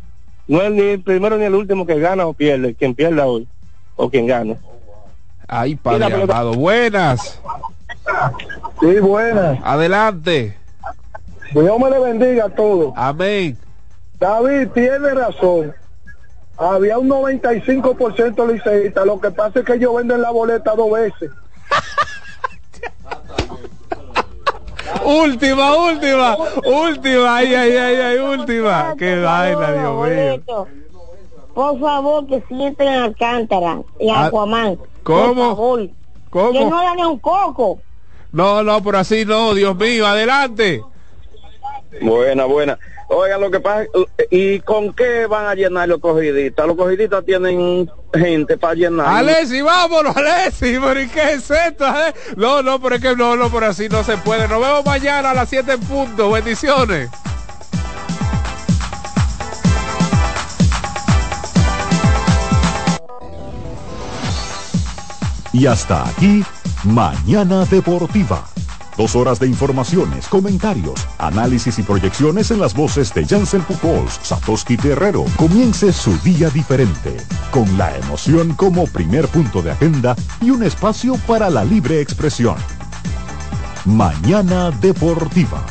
No 0.51 0.60
es 0.62 0.72
ni 0.72 0.81
el 0.81 1.01
primero 1.01 1.39
ni 1.39 1.44
el 1.44 1.55
último 1.55 1.86
que 1.86 2.01
gana 2.01 2.27
o 2.27 2.32
pierde. 2.32 2.74
Quien 2.74 2.93
pierda 2.93 3.24
hoy 3.24 3.47
o 3.94 4.10
quien 4.10 4.27
gane. 4.27 4.59
Ay, 5.47 5.77
padre 5.77 6.12
amado. 6.12 6.55
Buenas. 6.55 7.40
Sí, 8.81 8.98
buenas. 8.98 9.60
Adelante. 9.62 10.56
Dios 11.52 11.78
me 11.78 11.89
le 11.89 12.01
bendiga 12.01 12.47
a 12.47 12.48
todos. 12.48 12.93
Amén. 12.97 13.56
David 14.18 14.70
tiene 14.74 15.10
razón. 15.14 15.72
Había 16.56 16.98
un 16.98 17.09
95% 17.09 18.52
liceísta. 18.52 19.05
Lo 19.05 19.20
que 19.20 19.31
pasa 19.31 19.60
es 19.60 19.64
que 19.64 19.74
ellos 19.74 19.94
venden 19.94 20.20
la 20.20 20.32
boleta 20.32 20.74
dos 20.74 20.90
veces. 20.90 21.31
última, 25.11 25.77
última, 25.77 26.37
última, 26.65 27.37
ay, 27.37 27.55
ay, 27.55 27.77
ay, 27.77 27.97
ay, 27.97 28.19
última. 28.19 28.95
Qué 28.99 29.20
vaina, 29.20 29.73
Dios 29.73 30.09
mío. 30.09 30.66
Por 31.55 31.81
favor, 31.81 32.27
que 32.27 32.43
sienten 32.49 32.89
en 32.89 32.95
Alcántara 33.03 33.81
y 33.99 34.09
Ah, 34.09 34.27
Aquaman. 34.27 34.78
¿Cómo? 35.03 35.57
Por. 35.57 35.89
¿Cómo? 36.31 36.53
Que 36.53 36.65
no 36.65 36.78
hagan 36.78 37.07
un 37.07 37.19
coco. 37.19 37.81
No, 38.32 38.62
no, 38.62 38.81
pero 38.82 38.99
así 38.99 39.24
no, 39.24 39.55
Dios 39.55 39.74
mío, 39.77 40.07
adelante. 40.07 40.82
Buena, 42.00 42.44
buena. 42.44 42.78
Oigan, 43.08 43.40
lo 43.40 43.50
que 43.50 43.58
pasa, 43.58 43.86
¿y 44.30 44.60
con 44.60 44.94
qué 44.94 45.26
van 45.26 45.46
a 45.46 45.54
llenar 45.54 45.88
los 45.88 45.98
cogiditas? 45.98 46.64
Los 46.64 46.76
cogiditas 46.76 47.24
tienen 47.24 47.90
gente 48.14 48.56
para 48.56 48.74
llenar. 48.74 49.08
Alessi, 49.08 49.60
vámonos, 49.62 50.16
Alessi, 50.16 50.78
pero 50.80 51.00
¿y 51.00 51.08
qué 51.08 51.32
es 51.32 51.50
esto? 51.50 51.86
No, 52.36 52.62
no, 52.62 52.80
pero 52.80 52.94
es 52.94 53.02
que 53.02 53.16
no, 53.16 53.36
no, 53.36 53.50
pero 53.50 53.66
así 53.66 53.88
no 53.88 54.04
se 54.04 54.16
puede. 54.18 54.46
Nos 54.46 54.60
vemos 54.60 54.86
mañana 54.86 55.30
a 55.30 55.34
las 55.34 55.48
7 55.48 55.72
en 55.72 55.80
punto. 55.80 56.30
Bendiciones. 56.30 57.10
Y 65.52 65.66
hasta 65.66 66.08
aquí, 66.08 66.44
Mañana 66.84 67.64
Deportiva. 67.64 68.48
Dos 69.01 69.16
horas 69.16 69.40
de 69.40 69.47
informaciones, 69.47 70.28
comentarios, 70.28 71.09
análisis 71.16 71.78
y 71.78 71.82
proyecciones 71.82 72.51
en 72.51 72.60
las 72.60 72.74
voces 72.74 73.14
de 73.14 73.24
Jansen 73.24 73.62
Pujols, 73.62 74.20
Satoshi 74.22 74.77
Terrero. 74.77 75.24
Comience 75.39 75.90
su 75.94 76.14
día 76.18 76.51
diferente, 76.51 77.16
con 77.51 77.78
la 77.78 77.97
emoción 77.97 78.52
como 78.52 78.86
primer 78.86 79.27
punto 79.28 79.62
de 79.62 79.70
agenda 79.70 80.14
y 80.43 80.51
un 80.51 80.62
espacio 80.62 81.14
para 81.27 81.48
la 81.48 81.64
libre 81.64 82.02
expresión. 82.02 82.56
Mañana 83.86 84.70
Deportiva. 84.70 85.64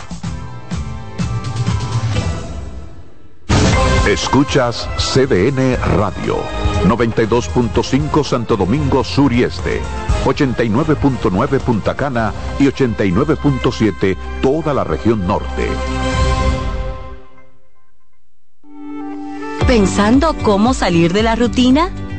Escuchas 4.13 4.89
CDN 4.97 5.77
Radio, 5.97 6.37
92.5 6.85 8.23
Santo 8.23 8.57
Domingo 8.57 9.03
Sur 9.03 9.31
y 9.31 9.43
Este, 9.43 9.81
89.9 10.25 11.59
Punta 11.59 11.93
Cana 11.95 12.33
y 12.57 12.63
89.7 12.63 14.17
toda 14.41 14.73
la 14.73 14.83
región 14.83 15.27
norte. 15.27 15.67
¿Pensando 19.67 20.35
cómo 20.41 20.73
salir 20.73 21.13
de 21.13 21.21
la 21.21 21.35
rutina? 21.35 21.91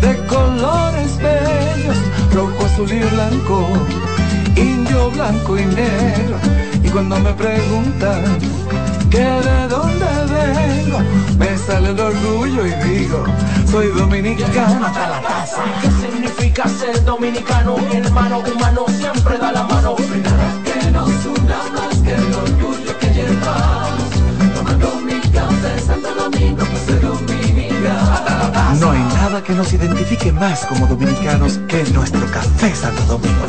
de 0.00 0.26
colores 0.26 1.16
bellos, 1.18 1.96
rojo, 2.32 2.64
azul 2.64 2.92
y 2.92 3.00
blanco, 3.00 3.68
indio, 4.56 5.10
blanco 5.10 5.58
y 5.58 5.64
negro. 5.64 6.36
Y 6.82 6.88
cuando 6.88 7.18
me 7.18 7.32
preguntan 7.32 8.38
que 9.10 9.18
de 9.18 9.68
dónde 9.68 10.06
vengo, 10.30 10.98
me 11.38 11.56
sale 11.58 11.90
el 11.90 12.00
orgullo 12.00 12.66
y 12.66 12.72
digo, 12.88 13.24
soy 13.70 13.88
dominicano 13.88 14.86
hasta 14.86 15.08
la 15.08 15.20
casa. 15.22 15.62
¿Qué 15.82 15.90
significa 16.06 16.68
ser 16.68 17.04
dominicano? 17.04 17.76
Hermano 17.92 18.40
humano 18.40 18.84
siempre 18.88 19.38
da 19.38 19.52
la 19.52 19.62
mano. 19.64 19.96
No 19.98 20.14
hay 20.14 20.20
nada 20.20 20.52
que 20.64 20.90
nos 20.90 21.08
una 21.26 21.58
más 21.74 21.98
que 22.02 22.14
el 22.14 22.34
orgullo 22.34 22.98
que 22.98 23.08
llevamos. 23.08 24.10
Tomando 24.54 25.00
mi 25.00 25.20
café 25.30 25.80
Santo 25.86 26.14
Domingo, 26.14 26.64
pues 26.70 26.82
soy 26.86 26.98
dominicano. 27.00 28.76
No 28.80 28.90
hay 28.90 29.15
que 29.42 29.52
nos 29.52 29.72
identifique 29.72 30.32
más 30.32 30.64
como 30.66 30.86
dominicanos 30.86 31.58
que 31.68 31.84
nuestro 31.92 32.24
café 32.30 32.74
Santo 32.74 33.02
Domingo. 33.02 33.46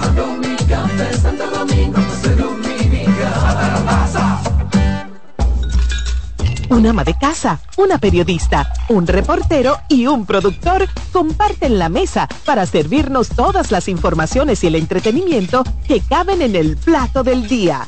Un 6.69 6.85
ama 6.85 7.03
de 7.03 7.17
casa, 7.17 7.59
una 7.77 7.97
periodista, 7.97 8.73
un 8.89 9.07
reportero 9.07 9.79
y 9.87 10.07
un 10.07 10.25
productor 10.25 10.87
comparten 11.13 11.79
la 11.79 11.89
mesa 11.89 12.27
para 12.45 12.65
servirnos 12.65 13.29
todas 13.29 13.71
las 13.71 13.87
informaciones 13.87 14.63
y 14.63 14.67
el 14.67 14.75
entretenimiento 14.75 15.63
que 15.87 16.01
caben 16.01 16.41
en 16.41 16.55
el 16.55 16.75
plato 16.75 17.23
del 17.23 17.47
día. 17.47 17.87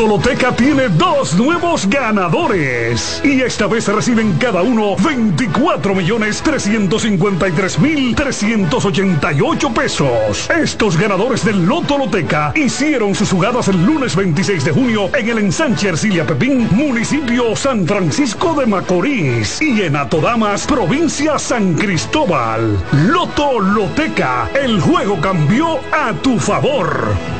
Lotoloteca 0.00 0.56
tiene 0.56 0.88
dos 0.88 1.34
nuevos 1.34 1.86
ganadores. 1.86 3.20
Y 3.22 3.42
esta 3.42 3.66
vez 3.66 3.86
reciben 3.86 4.32
cada 4.38 4.62
uno 4.62 4.96
24 4.96 5.94
millones 5.94 6.40
353 6.40 7.78
mil 7.80 8.14
388 8.14 9.74
pesos. 9.74 10.48
Estos 10.48 10.96
ganadores 10.96 11.44
del 11.44 11.66
Lotoloteca 11.66 12.54
hicieron 12.56 13.14
sus 13.14 13.30
jugadas 13.30 13.68
el 13.68 13.84
lunes 13.84 14.16
26 14.16 14.64
de 14.64 14.72
junio 14.72 15.10
en 15.14 15.28
el 15.28 15.36
ensanche 15.36 15.90
Ercilia 15.90 16.26
Pepín, 16.26 16.66
municipio 16.70 17.54
San 17.54 17.86
Francisco 17.86 18.54
de 18.54 18.64
Macorís. 18.64 19.60
Y 19.60 19.82
en 19.82 19.96
Atodamas, 19.96 20.66
provincia 20.66 21.38
San 21.38 21.74
Cristóbal. 21.74 22.82
Lotoloteca, 23.06 24.48
el 24.54 24.80
juego 24.80 25.20
cambió 25.20 25.78
a 25.92 26.14
tu 26.22 26.38
favor. 26.38 27.39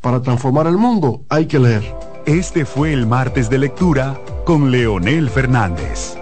Para 0.00 0.22
transformar 0.22 0.66
el 0.66 0.78
mundo 0.78 1.24
hay 1.28 1.46
que 1.46 1.58
leer. 1.58 1.94
Este 2.24 2.64
fue 2.64 2.92
el 2.92 3.06
martes 3.06 3.50
de 3.50 3.58
lectura 3.58 4.18
con 4.44 4.70
Leonel 4.70 5.28
Fernández. 5.28 6.16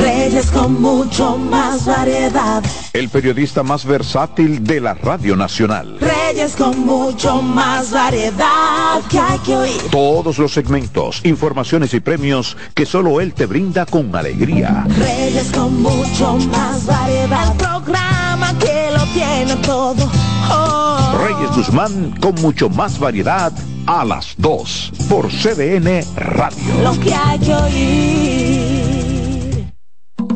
Reyes 0.00 0.50
con 0.50 0.80
mucho 0.80 1.36
más 1.36 1.86
variedad. 1.86 2.62
El 2.92 3.08
periodista 3.08 3.62
más 3.64 3.84
versátil 3.84 4.62
de 4.64 4.80
la 4.80 4.94
Radio 4.94 5.34
Nacional. 5.34 5.98
Reyes 5.98 6.54
con 6.54 6.86
mucho 6.86 7.42
más 7.42 7.90
variedad 7.90 9.02
que 9.10 9.18
hay 9.18 9.38
que 9.40 9.56
oír. 9.56 9.82
Todos 9.90 10.38
los 10.38 10.52
segmentos, 10.52 11.20
informaciones 11.24 11.94
y 11.94 12.00
premios 12.00 12.56
que 12.74 12.86
solo 12.86 13.20
él 13.20 13.34
te 13.34 13.46
brinda 13.46 13.86
con 13.86 14.14
alegría. 14.14 14.86
Reyes 14.98 15.50
con 15.52 15.82
mucho 15.82 16.38
más 16.50 16.86
variedad. 16.86 17.50
El 17.50 17.56
programa 17.56 18.11
que 18.58 18.90
lo 18.92 19.04
tiene 19.12 19.56
todo. 19.56 20.10
Oh. 20.50 21.12
Reyes 21.18 21.50
Guzmán 21.56 22.14
con 22.20 22.34
mucho 22.36 22.68
más 22.68 22.98
variedad 22.98 23.52
a 23.86 24.04
las 24.04 24.34
2 24.38 24.92
por 25.08 25.28
CDN 25.28 26.04
Radio. 26.16 26.82
Lo 26.82 26.98
que 27.00 27.14
hay 27.14 27.38
que 27.38 27.54
oír. 27.54 28.92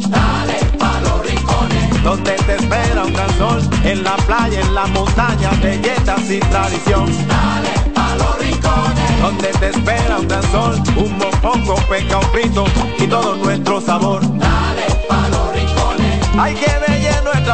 Dale 0.09 0.59
pa' 0.78 1.01
los 1.01 1.26
rincones, 1.26 2.02
donde 2.02 2.32
te 2.32 2.55
espera 2.56 3.05
un 3.05 3.12
gran 3.12 3.38
sol, 3.38 3.60
en 3.84 4.02
la 4.05 4.16
playa, 4.16 4.60
en 4.60 4.74
la 4.74 4.86
montaña, 4.86 5.51
belletas 5.62 6.30
y 6.30 6.40
tradición. 6.40 7.06
Dale 7.26 7.70
pa' 7.94 8.16
los 8.16 8.38
rincones, 8.38 9.20
donde 9.20 9.48
te 9.48 9.70
espera 9.70 10.18
un 10.18 10.28
gran 10.28 10.43
sol, 10.51 10.82
un 10.97 11.18
mopongo, 11.18 11.76
peca, 11.88 12.18
un 12.18 12.26
frito 12.26 12.64
y 12.98 13.06
todo 13.06 13.36
nuestro 13.36 13.80
sabor. 13.80 14.20
Dale 14.22 14.86
pa' 15.09 15.28
los 15.28 15.52
rincones, 15.55 16.20
hay 16.38 16.55
que 16.55 16.66
nuestra 16.66 16.95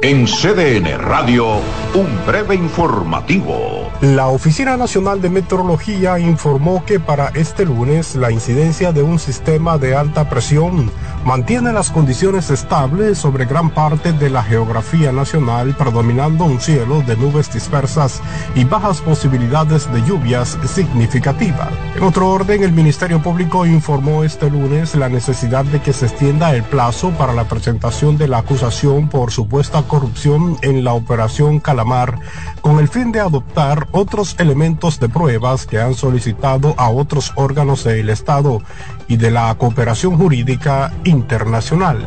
En 0.00 0.26
CDN 0.26 0.96
Radio, 0.96 1.56
un 1.92 2.24
breve 2.24 2.54
informativo. 2.54 3.90
La 4.00 4.28
Oficina 4.28 4.76
Nacional 4.76 5.20
de 5.20 5.28
Meteorología 5.28 6.20
informó 6.20 6.84
que 6.84 7.00
para 7.00 7.30
este 7.30 7.64
lunes 7.64 8.14
la 8.14 8.30
incidencia 8.30 8.92
de 8.92 9.02
un 9.02 9.18
sistema 9.18 9.76
de 9.76 9.96
alta 9.96 10.30
presión 10.30 10.88
mantiene 11.24 11.72
las 11.72 11.90
condiciones 11.90 12.48
estables 12.50 13.18
sobre 13.18 13.44
gran 13.44 13.70
parte 13.70 14.12
de 14.12 14.30
la 14.30 14.44
geografía 14.44 15.10
nacional, 15.10 15.74
predominando 15.76 16.44
un 16.44 16.60
cielo 16.60 17.02
de 17.02 17.16
nubes 17.16 17.52
dispersas 17.52 18.22
y 18.54 18.62
bajas 18.62 19.00
posibilidades 19.00 19.92
de 19.92 20.00
lluvias 20.02 20.56
significativas. 20.64 21.70
En 21.96 22.04
otro 22.04 22.30
orden, 22.30 22.62
el 22.62 22.72
Ministerio 22.72 23.20
Público 23.20 23.66
informó 23.66 24.22
este 24.22 24.48
lunes 24.48 24.94
la 24.94 25.08
necesidad 25.08 25.64
de 25.64 25.80
que 25.80 25.92
se 25.92 26.06
extienda 26.06 26.54
el 26.54 26.62
plazo 26.62 27.10
para 27.10 27.32
la 27.32 27.48
presentación 27.48 28.16
de 28.16 28.28
la 28.28 28.37
acusación 28.38 29.08
por 29.08 29.30
supuesta 29.30 29.82
corrupción 29.82 30.56
en 30.62 30.84
la 30.84 30.94
operación 30.94 31.60
Calamar, 31.60 32.18
con 32.60 32.78
el 32.78 32.88
fin 32.88 33.12
de 33.12 33.20
adoptar 33.20 33.88
otros 33.92 34.36
elementos 34.38 35.00
de 35.00 35.08
pruebas 35.08 35.66
que 35.66 35.80
han 35.80 35.94
solicitado 35.94 36.74
a 36.78 36.90
otros 36.90 37.32
órganos 37.36 37.84
del 37.84 38.10
Estado 38.10 38.62
y 39.06 39.16
de 39.16 39.30
la 39.30 39.54
cooperación 39.56 40.16
jurídica 40.16 40.92
internacional. 41.04 42.06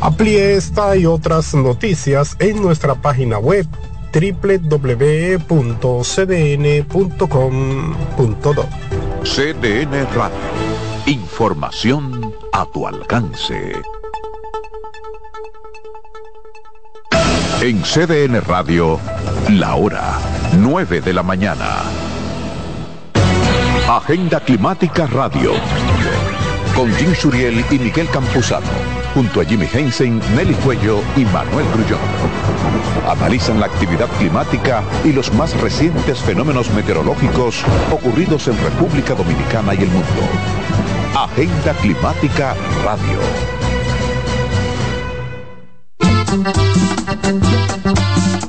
Amplíe 0.00 0.54
esta 0.54 0.96
y 0.96 1.06
otras 1.06 1.54
noticias 1.54 2.36
en 2.38 2.62
nuestra 2.62 2.94
página 2.94 3.38
web 3.38 3.66
www.cdn.com.do. 4.12 5.48
CDN 9.22 10.06
Radio. 10.14 10.38
Información 11.06 12.32
a 12.52 12.64
tu 12.66 12.86
alcance. 12.86 13.82
En 17.60 17.82
CDN 17.82 18.40
Radio, 18.46 19.00
la 19.50 19.74
hora 19.74 20.20
9 20.56 21.00
de 21.00 21.12
la 21.12 21.24
mañana. 21.24 21.82
Agenda 23.88 24.38
Climática 24.38 25.08
Radio. 25.08 25.54
Con 26.76 26.94
Jim 26.94 27.12
Suriel 27.16 27.64
y 27.68 27.78
Miguel 27.80 28.08
Campuzano. 28.10 28.64
Junto 29.12 29.40
a 29.40 29.44
Jimmy 29.44 29.66
Hensen, 29.72 30.20
Nelly 30.36 30.54
Cuello 30.54 31.00
y 31.16 31.24
Manuel 31.24 31.66
Grullón. 31.74 31.98
Analizan 33.08 33.58
la 33.58 33.66
actividad 33.66 34.06
climática 34.18 34.84
y 35.04 35.12
los 35.12 35.34
más 35.34 35.60
recientes 35.60 36.20
fenómenos 36.20 36.70
meteorológicos 36.70 37.64
ocurridos 37.90 38.46
en 38.46 38.56
República 38.62 39.14
Dominicana 39.16 39.74
y 39.74 39.78
el 39.78 39.88
mundo. 39.88 40.22
Agenda 41.16 41.74
Climática 41.74 42.54
Radio. 42.84 43.18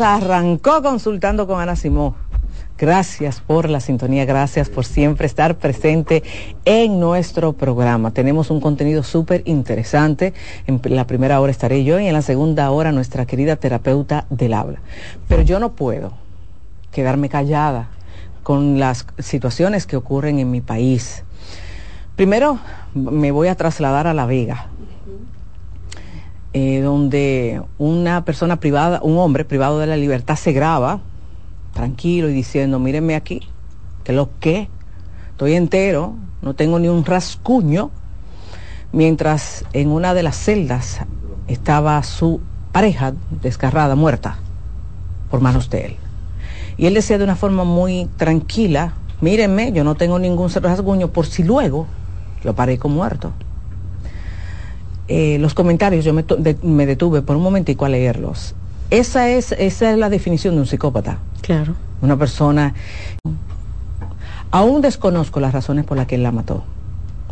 Arrancó 0.00 0.82
consultando 0.82 1.46
con 1.46 1.60
Ana 1.60 1.76
Simó. 1.76 2.16
Gracias 2.76 3.40
por 3.40 3.70
la 3.70 3.78
sintonía, 3.78 4.24
gracias 4.24 4.68
por 4.68 4.84
siempre 4.84 5.26
estar 5.26 5.56
presente 5.56 6.24
en 6.64 6.98
nuestro 6.98 7.52
programa. 7.52 8.10
Tenemos 8.10 8.50
un 8.50 8.60
contenido 8.60 9.04
súper 9.04 9.42
interesante. 9.44 10.34
En 10.66 10.80
la 10.84 11.06
primera 11.06 11.40
hora 11.40 11.52
estaré 11.52 11.84
yo 11.84 12.00
y 12.00 12.08
en 12.08 12.12
la 12.12 12.22
segunda 12.22 12.70
hora 12.70 12.90
nuestra 12.90 13.26
querida 13.26 13.56
terapeuta 13.56 14.26
del 14.30 14.54
habla. 14.54 14.80
Pero 15.28 15.42
yo 15.42 15.60
no 15.60 15.72
puedo 15.72 16.12
quedarme 16.90 17.28
callada 17.28 17.88
con 18.42 18.80
las 18.80 19.06
situaciones 19.18 19.86
que 19.86 19.96
ocurren 19.96 20.40
en 20.40 20.50
mi 20.50 20.60
país. 20.60 21.22
Primero 22.16 22.58
me 22.94 23.30
voy 23.30 23.48
a 23.48 23.54
trasladar 23.54 24.06
a 24.06 24.14
La 24.14 24.26
Vega, 24.26 24.68
eh, 26.56 26.80
donde 26.82 27.60
una 27.78 28.24
persona 28.24 28.60
privada, 28.60 29.00
un 29.02 29.18
hombre 29.18 29.44
privado 29.44 29.80
de 29.80 29.88
la 29.88 29.96
libertad 29.96 30.36
se 30.36 30.52
graba 30.52 31.00
tranquilo 31.72 32.28
y 32.28 32.32
diciendo, 32.32 32.78
mírenme 32.78 33.16
aquí, 33.16 33.40
que 34.04 34.12
lo 34.12 34.30
que, 34.38 34.68
estoy 35.30 35.54
entero, 35.54 36.14
no 36.42 36.54
tengo 36.54 36.78
ni 36.78 36.86
un 36.86 37.04
rascuño, 37.04 37.90
mientras 38.92 39.64
en 39.72 39.90
una 39.90 40.14
de 40.14 40.22
las 40.22 40.36
celdas 40.36 41.00
estaba 41.48 42.00
su 42.04 42.40
pareja 42.70 43.14
desgarrada, 43.42 43.96
muerta, 43.96 44.38
por 45.30 45.40
manos 45.40 45.68
de 45.70 45.86
él. 45.86 45.96
Y 46.76 46.86
él 46.86 46.94
decía 46.94 47.18
de 47.18 47.24
una 47.24 47.34
forma 47.34 47.64
muy 47.64 48.08
tranquila, 48.16 48.92
mírenme, 49.20 49.72
yo 49.72 49.82
no 49.82 49.96
tengo 49.96 50.20
ningún 50.20 50.50
rasguño 50.50 51.08
por 51.08 51.26
si 51.26 51.42
luego 51.42 51.88
lo 52.44 52.54
parezco 52.54 52.88
muerto. 52.88 53.32
Eh, 55.08 55.38
los 55.38 55.54
comentarios, 55.54 56.04
yo 56.04 56.14
me, 56.14 56.24
me, 56.62 56.86
detuve 56.86 57.22
por 57.22 57.36
un 57.36 57.42
momentico 57.42 57.84
a 57.84 57.88
leerlos. 57.88 58.54
Esa 58.90 59.28
es, 59.28 59.52
esa 59.52 59.90
es 59.90 59.98
la 59.98 60.08
definición 60.08 60.54
de 60.54 60.60
un 60.60 60.66
psicópata. 60.66 61.18
Claro. 61.42 61.74
Una 62.00 62.16
persona... 62.16 62.74
Aún 64.50 64.82
desconozco 64.82 65.40
las 65.40 65.52
razones 65.52 65.84
por 65.84 65.96
las 65.96 66.06
que 66.06 66.14
él 66.14 66.22
la 66.22 66.30
mató. 66.30 66.62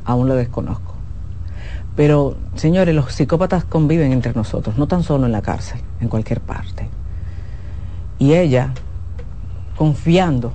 Aún 0.04 0.28
lo 0.28 0.34
desconozco. 0.34 0.92
Pero, 1.94 2.36
señores, 2.56 2.94
los 2.94 3.12
psicópatas 3.12 3.64
conviven 3.64 4.12
entre 4.12 4.32
nosotros, 4.32 4.76
no 4.76 4.88
tan 4.88 5.02
solo 5.02 5.26
en 5.26 5.32
la 5.32 5.42
cárcel, 5.42 5.80
en 6.00 6.08
cualquier 6.08 6.40
parte. 6.40 6.88
Y 8.18 8.34
ella, 8.34 8.72
confiando, 9.76 10.52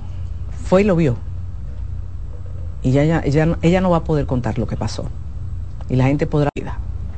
fue 0.64 0.82
y 0.82 0.84
lo 0.84 0.94
vio. 0.94 1.16
Y 2.82 2.98
ella, 2.98 3.22
ella, 3.24 3.56
ella 3.62 3.80
no 3.80 3.90
va 3.90 3.98
a 3.98 4.04
poder 4.04 4.26
contar 4.26 4.58
lo 4.58 4.66
que 4.66 4.76
pasó. 4.76 5.06
Y 5.88 5.96
la 5.96 6.04
gente 6.04 6.26
podrá... 6.26 6.50